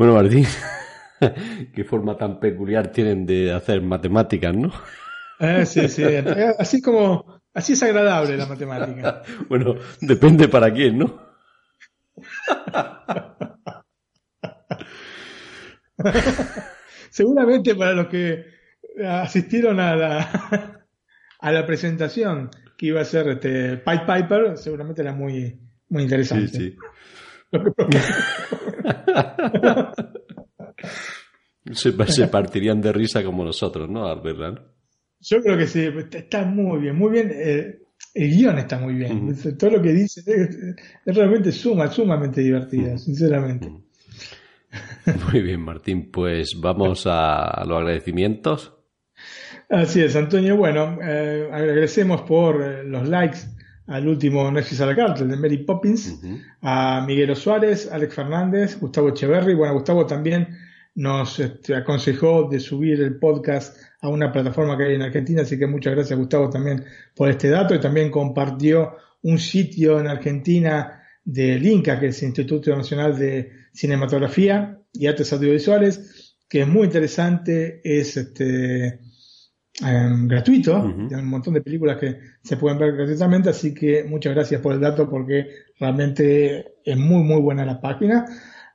Bueno, 0.00 0.14
Martín, 0.14 0.46
qué 1.74 1.84
forma 1.84 2.16
tan 2.16 2.40
peculiar 2.40 2.90
tienen 2.90 3.26
de 3.26 3.52
hacer 3.52 3.82
matemáticas, 3.82 4.56
¿no? 4.56 4.72
Eh, 5.38 5.66
sí, 5.66 5.90
sí. 5.90 6.02
Eh, 6.04 6.54
Así 6.58 6.80
como, 6.80 7.42
así 7.52 7.74
es 7.74 7.82
agradable 7.82 8.34
la 8.38 8.46
matemática. 8.46 9.22
Bueno, 9.50 9.74
depende 10.00 10.48
para 10.48 10.72
quién, 10.72 10.96
¿no? 11.00 11.20
Seguramente 17.10 17.74
para 17.74 17.92
los 17.92 18.06
que 18.08 18.44
asistieron 19.06 19.80
a 19.80 19.96
la, 19.96 20.86
a 21.40 21.52
la 21.52 21.66
presentación 21.66 22.50
que 22.76 22.86
iba 22.86 23.00
a 23.00 23.04
ser 23.04 23.28
este 23.28 23.76
Pied 23.78 24.00
Piper, 24.06 24.56
seguramente 24.56 25.02
era 25.02 25.12
muy, 25.12 25.58
muy 25.88 26.02
interesante. 26.04 26.48
Sí, 26.48 26.70
sí. 26.70 26.76
Lo 27.52 27.64
que- 27.74 27.98
Se, 31.72 31.92
se 32.06 32.26
partirían 32.28 32.80
de 32.80 32.92
risa 32.92 33.22
como 33.22 33.44
nosotros, 33.44 33.88
¿no? 33.88 34.06
Al 34.06 34.20
verla, 34.20 34.50
¿no? 34.52 34.60
Yo 35.20 35.40
creo 35.42 35.58
que 35.58 35.66
sí, 35.66 35.88
está 36.12 36.44
muy 36.44 36.80
bien, 36.80 36.96
muy 36.96 37.12
bien. 37.12 37.30
eh, 37.32 37.82
el 38.14 38.30
guion 38.30 38.58
está 38.58 38.78
muy 38.78 38.94
bien. 38.94 39.36
Todo 39.58 39.70
lo 39.70 39.82
que 39.82 39.92
dice 39.92 40.20
es, 40.26 40.58
es 41.04 41.16
realmente 41.16 41.52
suma, 41.52 41.88
sumamente 41.90 42.40
divertida, 42.40 42.96
sinceramente. 42.98 43.70
Muy 45.30 45.42
bien, 45.42 45.60
Martín. 45.60 46.10
Pues 46.10 46.52
vamos 46.58 47.06
a, 47.06 47.44
a 47.44 47.64
los 47.64 47.78
agradecimientos. 47.78 48.72
Así 49.68 50.00
es, 50.00 50.16
Antonio. 50.16 50.56
Bueno, 50.56 50.98
eh, 51.02 51.48
agradecemos 51.52 52.22
por 52.22 52.62
eh, 52.62 52.82
los 52.84 53.06
likes 53.08 53.38
al 53.90 54.06
último 54.06 54.48
Netflix 54.52 54.80
a 54.80 54.86
la 54.86 55.14
de 55.14 55.36
Mary 55.36 55.58
Poppins, 55.58 56.20
a 56.62 57.02
Miguel 57.04 57.34
Suárez, 57.34 57.90
Alex 57.90 58.14
Fernández, 58.14 58.78
Gustavo 58.78 59.08
Echeverry. 59.08 59.54
Bueno, 59.54 59.74
Gustavo 59.74 60.06
también 60.06 60.56
nos 60.94 61.40
este, 61.40 61.74
aconsejó 61.74 62.48
de 62.48 62.60
subir 62.60 63.00
el 63.00 63.18
podcast 63.18 63.76
a 64.00 64.08
una 64.08 64.30
plataforma 64.30 64.78
que 64.78 64.84
hay 64.84 64.94
en 64.94 65.02
Argentina, 65.02 65.42
así 65.42 65.58
que 65.58 65.66
muchas 65.66 65.96
gracias 65.96 66.16
Gustavo 66.16 66.48
también 66.48 66.84
por 67.16 67.30
este 67.30 67.50
dato 67.50 67.74
y 67.74 67.80
también 67.80 68.12
compartió 68.12 68.94
un 69.22 69.40
sitio 69.40 69.98
en 69.98 70.06
Argentina 70.06 71.02
del 71.24 71.66
INCA, 71.66 71.98
que 71.98 72.06
es 72.06 72.22
el 72.22 72.28
Instituto 72.28 72.74
Nacional 72.76 73.18
de 73.18 73.50
Cinematografía 73.72 74.78
y 74.92 75.08
Artes 75.08 75.32
Audiovisuales, 75.32 76.36
que 76.48 76.60
es 76.60 76.68
muy 76.68 76.84
interesante, 76.84 77.80
es 77.82 78.16
este 78.16 79.00
em, 79.82 80.28
gratuito, 80.28 80.76
hay 80.76 81.14
un 81.14 81.28
montón 81.28 81.54
de 81.54 81.60
películas 81.60 81.96
que 81.98 82.18
se 82.42 82.56
pueden 82.56 82.78
ver 82.78 82.92
gratuitamente, 82.96 83.50
así 83.50 83.74
que 83.74 84.04
muchas 84.04 84.34
gracias 84.34 84.60
por 84.60 84.74
el 84.74 84.80
dato 84.80 85.08
porque 85.08 85.48
realmente 85.78 86.74
es 86.84 86.96
muy 86.96 87.22
muy 87.22 87.40
buena 87.40 87.64
la 87.64 87.80
página. 87.80 88.26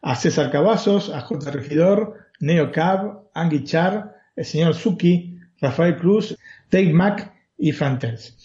A 0.02 0.16
César 0.16 0.52
Cavazos, 0.52 1.10
a 1.10 1.22
J. 1.22 1.52
Regidor, 1.52 2.16
Neo 2.40 2.72
Cab, 2.72 3.30
Angie 3.34 3.64
Char, 3.64 4.16
el 4.36 4.46
señor 4.46 4.76
Suki, 4.76 5.40
Rafael 5.60 5.98
Cruz, 5.98 6.38
Dave 6.70 6.94
Mack 6.94 7.34
y 7.58 7.72
Frantels. 7.72 8.36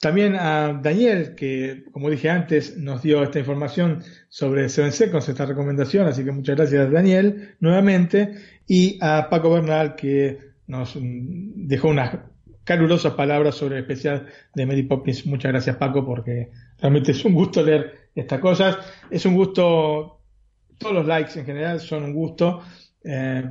También 0.00 0.34
a 0.34 0.78
Daniel, 0.82 1.34
que 1.34 1.84
como 1.90 2.10
dije 2.10 2.28
antes, 2.28 2.76
nos 2.76 3.02
dio 3.02 3.22
esta 3.22 3.38
información 3.38 4.02
sobre 4.28 4.68
Seven 4.68 4.92
Seconds, 4.92 5.28
esta 5.28 5.46
recomendación, 5.46 6.06
así 6.06 6.24
que 6.24 6.32
muchas 6.32 6.56
gracias 6.56 6.92
Daniel 6.92 7.54
nuevamente, 7.60 8.34
y 8.66 8.98
a 9.00 9.28
Paco 9.30 9.50
Bernal, 9.50 9.94
que 9.94 10.53
nos 10.66 10.96
mm, 10.96 11.66
dejó 11.66 11.88
unas 11.88 12.18
calurosas 12.64 13.14
palabras 13.14 13.54
sobre 13.54 13.76
el 13.76 13.82
especial 13.82 14.26
de 14.54 14.66
Mary 14.66 14.82
Poppins. 14.84 15.26
Muchas 15.26 15.52
gracias 15.52 15.76
Paco, 15.76 16.04
porque 16.04 16.50
realmente 16.78 17.12
es 17.12 17.24
un 17.24 17.34
gusto 17.34 17.62
leer 17.62 18.08
estas 18.14 18.40
cosas. 18.40 18.78
Es 19.10 19.24
un 19.26 19.34
gusto, 19.34 20.20
todos 20.78 20.94
los 20.94 21.06
likes 21.06 21.38
en 21.38 21.46
general 21.46 21.80
son 21.80 22.04
un 22.04 22.14
gusto. 22.14 22.62
Eh, 23.04 23.44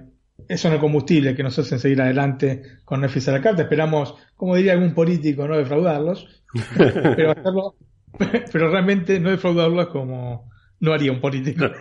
es 0.48 0.66
el 0.66 0.80
combustible 0.80 1.36
que 1.36 1.44
nos 1.44 1.58
hacen 1.60 1.80
seguir 1.80 2.02
adelante 2.02 2.80
con 2.84 3.02
Netflix 3.02 3.28
a 3.28 3.34
la 3.34 3.42
carta. 3.42 3.62
Esperamos, 3.64 4.16
como 4.36 4.56
diría 4.56 4.74
algún 4.74 4.94
político, 4.94 5.48
no 5.48 5.58
defraudarlos 5.58 6.44
pero, 6.78 7.32
hacerlo, 7.32 7.76
pero 8.52 8.70
realmente 8.70 9.20
no 9.20 9.30
defraudarlo 9.30 9.90
como 9.90 10.50
no 10.80 10.94
haría 10.94 11.12
un 11.12 11.22
político. 11.22 11.66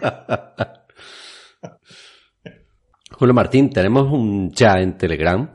Martín, 3.32 3.70
tenemos 3.70 4.10
un 4.10 4.50
chat 4.52 4.78
en 4.78 4.96
Telegram 4.96 5.50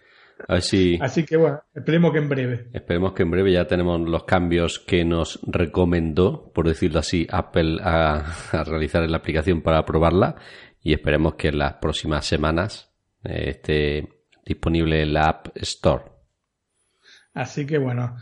Así, 0.48 1.00
Así 1.02 1.26
que 1.26 1.36
bueno, 1.36 1.62
esperemos 1.74 2.12
que 2.12 2.20
en 2.20 2.30
breve. 2.30 2.68
Esperemos 2.72 3.14
que 3.14 3.24
en 3.24 3.32
breve 3.32 3.52
ya 3.52 3.66
tenemos 3.66 4.00
los 4.08 4.24
cambios 4.26 4.78
que 4.80 5.04
nos 5.04 5.40
recomendó, 5.48 6.52
por 6.54 6.68
decirlo 6.68 7.00
así, 7.00 7.26
Apple 7.30 7.80
a, 7.82 8.36
realizar 8.66 9.04
en 9.04 9.12
la 9.12 9.18
aplicación 9.18 9.62
para 9.62 9.84
probarla 9.84 10.36
y 10.82 10.94
esperemos 10.94 11.36
que 11.36 11.48
en 11.48 11.58
las 11.58 11.74
próximas 11.76 12.26
semanas 12.26 12.94
eh, 13.24 13.50
esté 13.50 14.08
disponible 14.46 15.02
en 15.02 15.14
la 15.14 15.24
App 15.24 15.48
Store. 15.56 16.04
Así 17.34 17.66
que 17.66 17.78
bueno, 17.78 18.16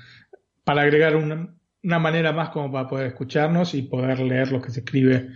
para 0.66 0.82
agregar 0.82 1.16
una, 1.16 2.00
manera 2.00 2.34
más 2.34 2.50
como 2.50 2.70
para 2.70 2.90
poder 2.90 3.08
escucharnos 3.08 3.74
y 3.74 3.84
poder 3.84 4.20
leer 4.20 4.52
lo 4.52 4.62
que 4.62 4.72
se 4.72 4.82
escribe 4.82 5.30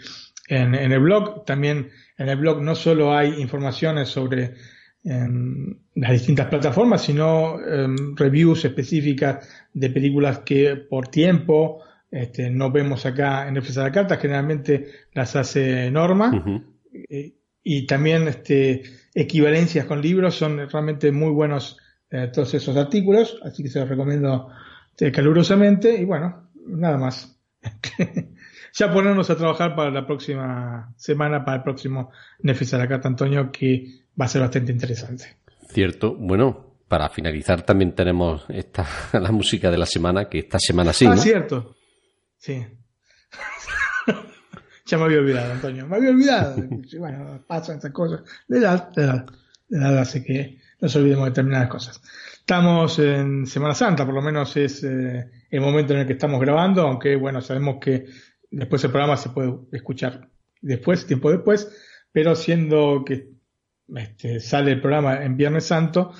en, 0.50 0.76
en 0.76 0.92
el 0.92 1.00
blog. 1.00 1.46
También 1.46 1.90
en 2.18 2.28
el 2.28 2.36
blog 2.36 2.62
no 2.62 2.76
solo 2.76 3.16
hay 3.16 3.40
informaciones 3.40 4.10
sobre 4.10 4.56
en 5.04 5.80
las 5.96 6.12
distintas 6.12 6.48
plataformas, 6.48 7.04
sino 7.04 7.60
em, 7.66 8.16
reviews 8.16 8.66
específicas 8.66 9.48
de 9.74 9.90
películas 9.90 10.40
que 10.40 10.76
por 10.76 11.08
tiempo 11.08 11.82
este, 12.12 12.50
no 12.50 12.72
vemos 12.72 13.06
acá 13.06 13.48
en 13.48 13.54
Netflix 13.54 13.78
a 13.78 13.84
la 13.84 13.92
carta, 13.92 14.18
generalmente 14.18 14.88
las 15.14 15.36
hace 15.36 15.90
Norma. 15.92 16.66
Eh, 17.10 17.34
y 17.64 17.86
también 17.86 18.28
este, 18.28 18.84
equivalencias 19.14 19.86
con 19.86 20.02
libros, 20.02 20.36
son 20.36 20.70
realmente 20.70 21.12
muy 21.12 21.32
buenos 21.32 21.78
eh, 22.10 22.30
todos 22.34 22.54
esos 22.54 22.76
artículos, 22.76 23.40
así 23.44 23.64
que 23.64 23.70
se 23.70 23.80
los 23.80 23.90
recomiendo 23.90 24.50
este, 25.00 25.14
calurosamente. 25.14 25.96
Y 25.96 26.04
bueno, 26.04 26.50
nada 26.68 26.98
más. 26.98 27.40
ya 28.74 28.92
ponernos 28.92 29.30
a 29.30 29.38
trabajar 29.38 29.74
para 29.74 29.92
la 29.92 30.06
próxima 30.06 30.94
semana, 30.98 31.46
para 31.46 31.58
el 31.58 31.64
próximo 31.64 32.12
Netflix 32.40 32.74
a 32.74 32.80
la 32.80 32.88
carta, 32.88 33.08
Antonio, 33.08 33.50
que 33.50 34.04
va 34.20 34.26
a 34.26 34.28
ser 34.28 34.42
bastante 34.42 34.74
interesante. 34.74 35.38
Cierto. 35.70 36.16
Bueno, 36.16 36.76
para 36.90 37.08
finalizar 37.08 37.62
también 37.62 37.94
tenemos 37.96 38.44
esta 38.50 38.86
la 39.14 39.32
música 39.32 39.72
de 39.72 39.78
la 39.78 39.86
semana, 39.86 40.28
que 40.28 40.40
esta 40.40 40.60
semana 40.60 40.92
sí. 40.92 41.06
Ah, 41.06 41.16
cierto. 41.16 41.78
Sí. 42.38 42.66
ya 44.86 44.98
me 44.98 45.06
había 45.06 45.20
olvidado, 45.20 45.54
Antonio. 45.54 45.88
Me 45.88 45.96
había 45.96 46.10
olvidado. 46.10 46.58
bueno, 46.98 47.42
pasan 47.48 47.78
estas 47.78 47.92
cosas. 47.94 48.22
De 48.50 48.58
edad, 48.58 48.90
de 48.90 49.04
edad. 49.04 49.26
De 49.70 49.78
edad 49.78 49.98
hace 49.98 50.26
que 50.26 50.60
nos 50.82 50.94
olvidemos 50.98 51.26
de 51.26 51.30
determinadas 51.30 51.70
cosas. 51.70 52.02
Estamos 52.50 52.98
en 52.98 53.46
Semana 53.46 53.76
Santa, 53.76 54.08
por 54.08 54.16
lo 54.16 54.24
menos 54.24 54.58
es 54.58 54.84
eh, 54.84 55.30
el 55.52 55.62
momento 55.62 55.94
en 55.94 56.00
el 56.00 56.08
que 56.08 56.14
estamos 56.14 56.42
grabando, 56.42 56.82
aunque 56.82 57.16
bueno, 57.16 57.42
sabemos 57.42 57.78
que 57.80 58.06
después 58.50 58.84
el 58.84 58.90
programa 58.90 59.18
se 59.18 59.30
puede 59.30 59.54
escuchar 59.72 60.28
después, 60.60 61.06
tiempo 61.06 61.30
después, 61.30 61.72
pero 62.12 62.36
siendo 62.36 63.06
que 63.06 63.30
este, 63.96 64.40
sale 64.40 64.72
el 64.72 64.82
programa 64.82 65.24
en 65.24 65.38
Viernes 65.38 65.66
Santo, 65.66 66.12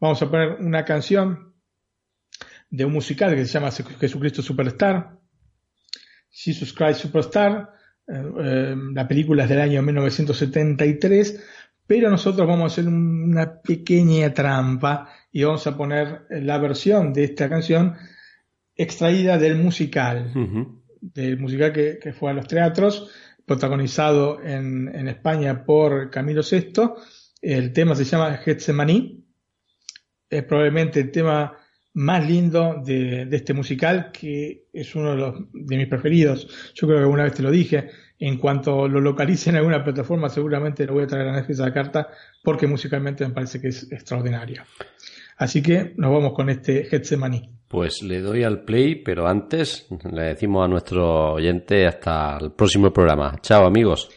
vamos 0.00 0.20
a 0.20 0.28
poner 0.28 0.56
una 0.58 0.84
canción 0.84 1.54
de 2.68 2.84
un 2.84 2.92
musical 2.92 3.36
que 3.36 3.44
se 3.46 3.52
llama 3.52 3.70
Jesucristo 3.70 4.42
Superstar, 4.42 5.20
Jesus 6.28 6.72
Christ 6.72 7.02
Superstar, 7.02 7.70
eh, 8.08 8.22
eh, 8.40 8.74
la 8.92 9.06
película 9.06 9.44
es 9.44 9.50
del 9.50 9.60
año 9.60 9.82
1973, 9.82 11.44
pero 11.86 12.10
nosotros 12.10 12.44
vamos 12.44 12.64
a 12.64 12.66
hacer 12.74 12.88
una 12.88 13.62
pequeña 13.62 14.34
trampa 14.34 15.08
y 15.36 15.44
vamos 15.44 15.66
a 15.66 15.76
poner 15.76 16.26
la 16.30 16.58
versión 16.58 17.12
de 17.12 17.24
esta 17.24 17.48
canción 17.48 17.96
extraída 18.74 19.36
del 19.36 19.56
musical, 19.56 20.32
del 21.00 21.38
musical 21.38 21.72
que, 21.72 22.12
fue 22.12 22.30
a 22.30 22.34
los 22.34 22.46
teatros, 22.46 23.10
protagonizado 23.44 24.42
en, 24.42 24.88
en 24.94 25.08
España 25.08 25.64
por 25.64 26.10
Camilo 26.10 26.42
VI 26.42 26.72
el 27.42 27.72
tema 27.72 27.94
se 27.94 28.04
llama 28.04 28.36
Getsemaní. 28.38 29.24
Es 30.28 30.42
probablemente 30.44 31.00
el 31.00 31.10
tema 31.10 31.56
más 31.94 32.26
lindo 32.26 32.82
de, 32.84 33.28
este 33.30 33.54
musical, 33.54 34.10
que 34.12 34.66
es 34.72 34.94
uno 34.94 35.12
de, 35.12 35.16
los, 35.16 35.34
de 35.52 35.76
mis 35.76 35.86
preferidos. 35.86 36.72
Yo 36.74 36.86
creo 36.86 36.98
que 36.98 37.04
alguna 37.04 37.24
vez 37.24 37.34
te 37.34 37.42
lo 37.42 37.50
dije. 37.50 37.90
En 38.18 38.38
cuanto 38.38 38.88
lo 38.88 39.00
localice 39.00 39.50
en 39.50 39.56
alguna 39.56 39.84
plataforma, 39.84 40.28
seguramente 40.28 40.86
lo 40.86 40.94
voy 40.94 41.04
a 41.04 41.06
traer 41.06 41.28
a 41.28 41.32
Netflix 41.32 41.60
a 41.60 41.66
la 41.66 41.74
carta, 41.74 42.08
porque 42.42 42.66
musicalmente 42.66 43.26
me 43.26 43.34
parece 43.34 43.60
que 43.60 43.68
es 43.68 43.92
extraordinario. 43.92 44.64
Así 45.36 45.62
que 45.62 45.94
nos 45.96 46.12
vamos 46.12 46.32
con 46.32 46.48
este 46.48 46.84
Getsemaní. 46.84 47.50
Pues 47.68 48.02
le 48.02 48.20
doy 48.20 48.44
al 48.44 48.62
play, 48.64 48.94
pero 48.94 49.26
antes 49.26 49.88
le 50.10 50.22
decimos 50.22 50.64
a 50.64 50.68
nuestro 50.68 51.34
oyente 51.34 51.86
hasta 51.86 52.38
el 52.40 52.52
próximo 52.52 52.92
programa. 52.92 53.36
Chao, 53.42 53.66
amigos. 53.66 54.08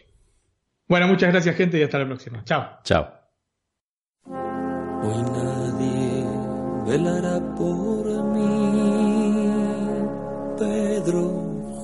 Bueno, 0.88 1.08
muchas 1.08 1.32
gracias 1.32 1.56
gente 1.56 1.80
y 1.80 1.84
hasta 1.84 2.00
la 2.00 2.06
próxima. 2.06 2.44
Chao. 2.44 2.80
Chao. 2.84 3.08
Hoy 4.26 5.24
nadie 5.24 6.26
velará 6.86 7.40
por 7.56 8.06
mí, 8.34 8.74
Pedro 10.58 11.30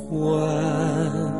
Juan. 0.09 1.35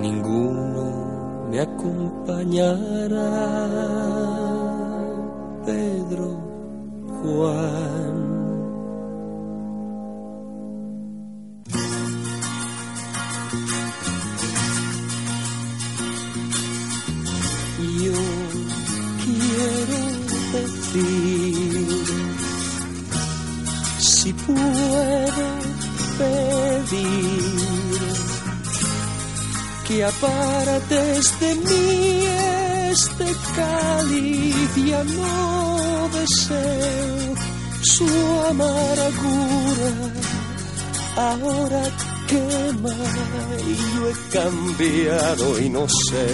Ninguno 0.00 1.46
me 1.50 1.60
acompañará, 1.60 3.22
Pedro 5.66 6.28
Juan. 7.22 8.26
si 23.98 24.32
puedo 24.32 25.46
pedir 26.18 27.42
que 29.86 30.04
apartes 30.04 31.40
de 31.40 31.54
mí 31.54 32.55
este 32.96 33.28
cáliz 33.54 34.72
no 35.18 36.08
deseo 36.18 37.34
su 37.82 38.08
amargura 38.50 39.90
ahora 41.16 41.82
quema 42.28 42.96
y 43.70 43.74
yo 43.92 44.02
he 44.08 44.14
cambiado 44.32 45.44
y 45.60 45.68
no 45.68 45.86
sé 46.08 46.28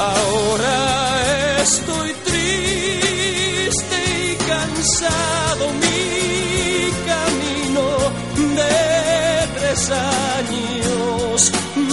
Ahora 0.00 1.60
estoy 1.62 2.10
triste 2.24 3.98
y 4.30 4.34
cansado. 4.48 5.64
Mi 5.84 6.90
camino 7.10 7.84
de 8.56 8.76
tres 9.58 9.80
años 9.90 11.52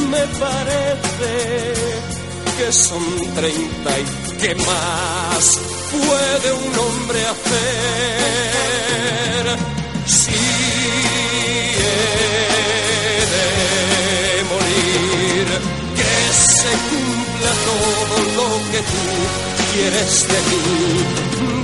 me 0.09 0.23
parece 0.39 1.33
que 2.57 2.67
son 2.71 3.05
treinta 3.35 3.91
y 3.99 4.01
que 4.41 4.51
más 4.55 5.43
puede 5.91 6.49
un 6.53 6.73
hombre 6.79 7.19
hacer 7.33 7.57
si 10.05 10.31
he 11.75 11.95
de 13.35 13.47
morir 14.53 15.45
que 15.97 16.13
se 16.33 16.71
todo 17.67 18.15
lo 18.37 18.71
que 18.71 18.79
tú 18.79 19.03
quieres 19.73 20.27
de 20.27 20.39
mí. 20.49 20.63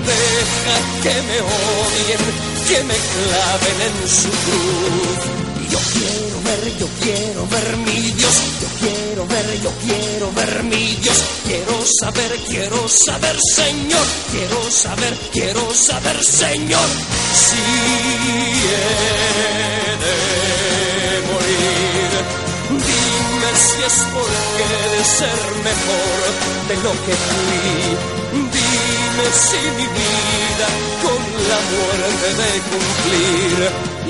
Deja 0.05 0.75
que 1.03 1.15
me 1.27 1.37
odien 1.41 2.23
que 2.67 2.83
me 2.83 2.95
claven 3.13 3.79
en 3.87 3.97
su 4.07 4.29
cruz. 4.45 5.43
Yo 5.69 5.79
quiero 5.93 6.37
ver, 6.47 6.77
yo 6.77 6.87
quiero 7.01 7.47
ver 7.47 7.77
mi 7.77 8.11
Dios, 8.11 8.35
yo 8.61 8.67
quiero 8.79 9.27
ver, 9.27 9.61
yo 9.63 9.71
quiero 9.85 10.31
ver 10.33 10.63
mi 10.63 10.95
Dios, 10.97 11.17
quiero 11.47 11.85
saber, 11.99 12.31
quiero 12.47 12.87
saber, 12.87 13.37
Señor, 13.55 14.05
quiero 14.31 14.71
saber, 14.71 15.17
quiero 15.31 15.73
saber, 15.73 16.23
Señor, 16.23 16.89
si 17.33 17.57
he 18.69 20.62
Es 23.85 24.07
porque 24.13 24.63
he 24.63 24.97
de 24.97 25.03
ser 25.03 25.39
mejor 25.61 26.29
de 26.69 26.75
lo 26.83 26.91
que 27.05 27.13
fui. 27.13 29.02
Dime 29.13 29.29
si 29.31 29.57
mi 29.77 29.85
vida 29.85 30.67
con 31.03 31.21
la 31.49 31.59
muerte 31.69 32.27
de 32.41 32.51
cumplir. 32.71 33.57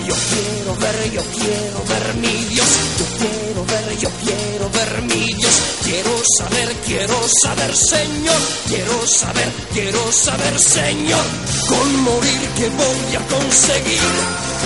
Yo 0.07 0.15
quiero 0.31 0.75
ver, 0.79 1.11
yo 1.11 1.21
quiero 1.23 1.83
ver 1.89 2.15
mi 2.15 2.45
Dios. 2.45 2.67
Yo 2.99 3.05
quiero 3.19 3.65
ver, 3.65 3.97
yo 3.99 4.09
quiero 4.23 4.69
ver 4.69 5.01
mi 5.01 5.33
Dios. 5.33 5.55
Quiero 5.83 6.09
saber, 6.37 6.73
quiero 6.85 7.19
saber, 7.43 7.75
Señor. 7.75 8.41
Quiero 8.69 9.05
saber, 9.05 9.51
quiero 9.73 10.11
saber, 10.13 10.57
Señor. 10.57 11.25
Con 11.67 12.03
morir 12.03 12.41
que 12.55 12.69
voy 12.69 13.15
a 13.19 13.27
conseguir. 13.27 14.13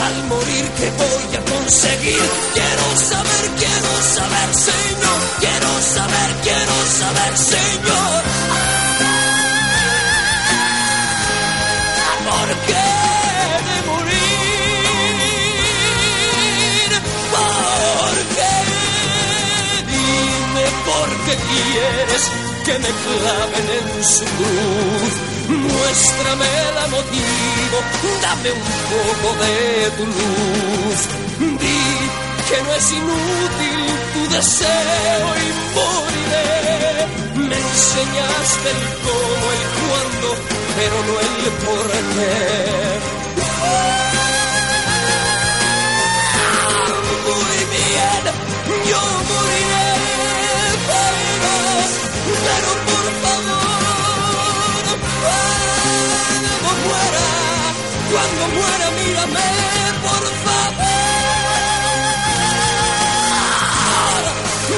Al 0.06 0.24
morir 0.26 0.66
que 0.78 0.90
voy 1.02 1.36
a 1.36 1.42
conseguir. 1.52 2.30
Quiero 2.54 2.88
saber, 3.10 3.44
quiero 3.58 3.92
saber, 4.16 4.50
Señor. 4.54 5.20
Quiero 5.40 5.72
saber, 5.82 6.30
quiero 6.44 6.76
saber, 7.00 7.38
Señor. 7.38 8.37
¿Por 12.48 12.56
qué 12.60 12.88
morir? 13.88 14.16
¿Por 17.36 18.16
qué? 18.36 18.56
Dime 19.92 20.66
por 20.88 21.10
qué 21.26 21.36
quieres 21.52 22.24
que 22.66 22.74
me 22.80 22.92
claven 23.04 23.68
en 23.80 23.88
su 24.02 24.26
cruz. 24.38 25.14
Muéstrame 25.50 26.48
el 26.70 26.78
motivo, 26.92 27.78
dame 28.22 28.50
un 28.54 28.68
poco 28.92 29.28
de 29.44 29.56
tu 29.98 30.04
luz. 30.06 31.00
Di 31.60 31.84
que 32.48 32.58
no 32.64 32.72
es 32.76 32.88
inútil 32.94 33.82
tu 34.14 34.22
deseo 34.36 35.28
y 35.44 35.48
moriré. 35.76 36.48
Me 37.50 37.58
enseñaste 37.58 38.68
el 38.72 38.82
cómo, 39.04 39.46
el 39.58 39.64
cuándo, 39.84 40.28
pero 40.78 40.96
no 41.08 41.14
el 41.20 41.42
por 41.66 41.88
qué. 41.90 42.34
Muy 47.28 47.60
bien, 47.74 48.24
yo 48.90 49.02
moriré, 49.30 49.90
pero, 50.90 51.54
pero 52.46 52.70
por 52.90 53.08
favor, 53.24 53.82
cuando 56.62 56.72
muera, 56.86 57.26
cuando 58.12 58.44
muera, 58.56 58.88
mírame, 59.00 59.50
por 60.06 60.26
favor, 60.46 61.04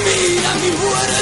mira 0.05 0.51
mi 0.61 0.69
muerte. 0.71 1.18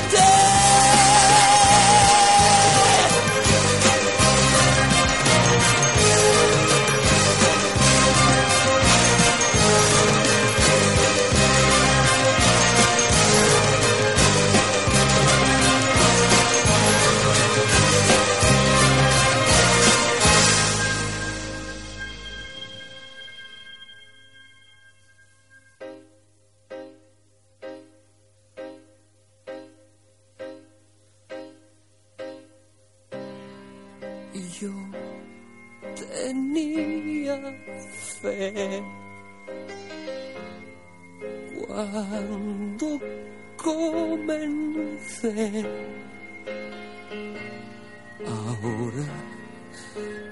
Ahora 48.26 49.08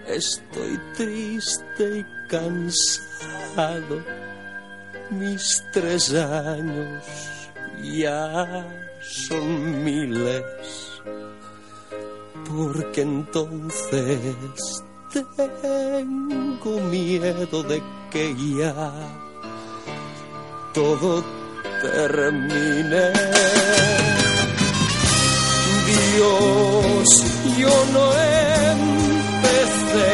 estoy 0.07 0.79
triste 0.95 1.99
y 1.99 2.05
cansado. 2.29 4.03
Mis 5.11 5.63
tres 5.71 6.13
años 6.13 7.03
ya 7.83 8.65
son 9.01 9.83
miles 9.83 10.43
porque 12.49 13.01
entonces 13.01 14.83
tengo 15.11 16.79
miedo 16.89 17.63
de 17.63 17.81
que 18.11 18.35
ya 18.57 18.93
todo 20.73 21.23
termine. 21.81 23.11
Dios, 25.85 27.07
yo 27.57 27.85
no 27.93 28.13
empecé. 28.71 30.05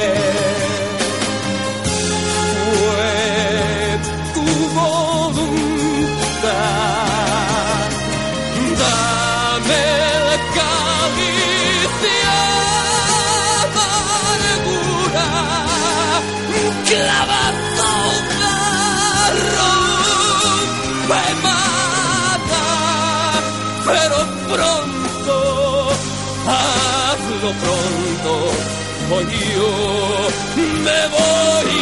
Pronto, 29.12 29.30
o 29.30 29.30
yo 29.30 30.72
me 30.84 31.08
voy. 31.10 31.81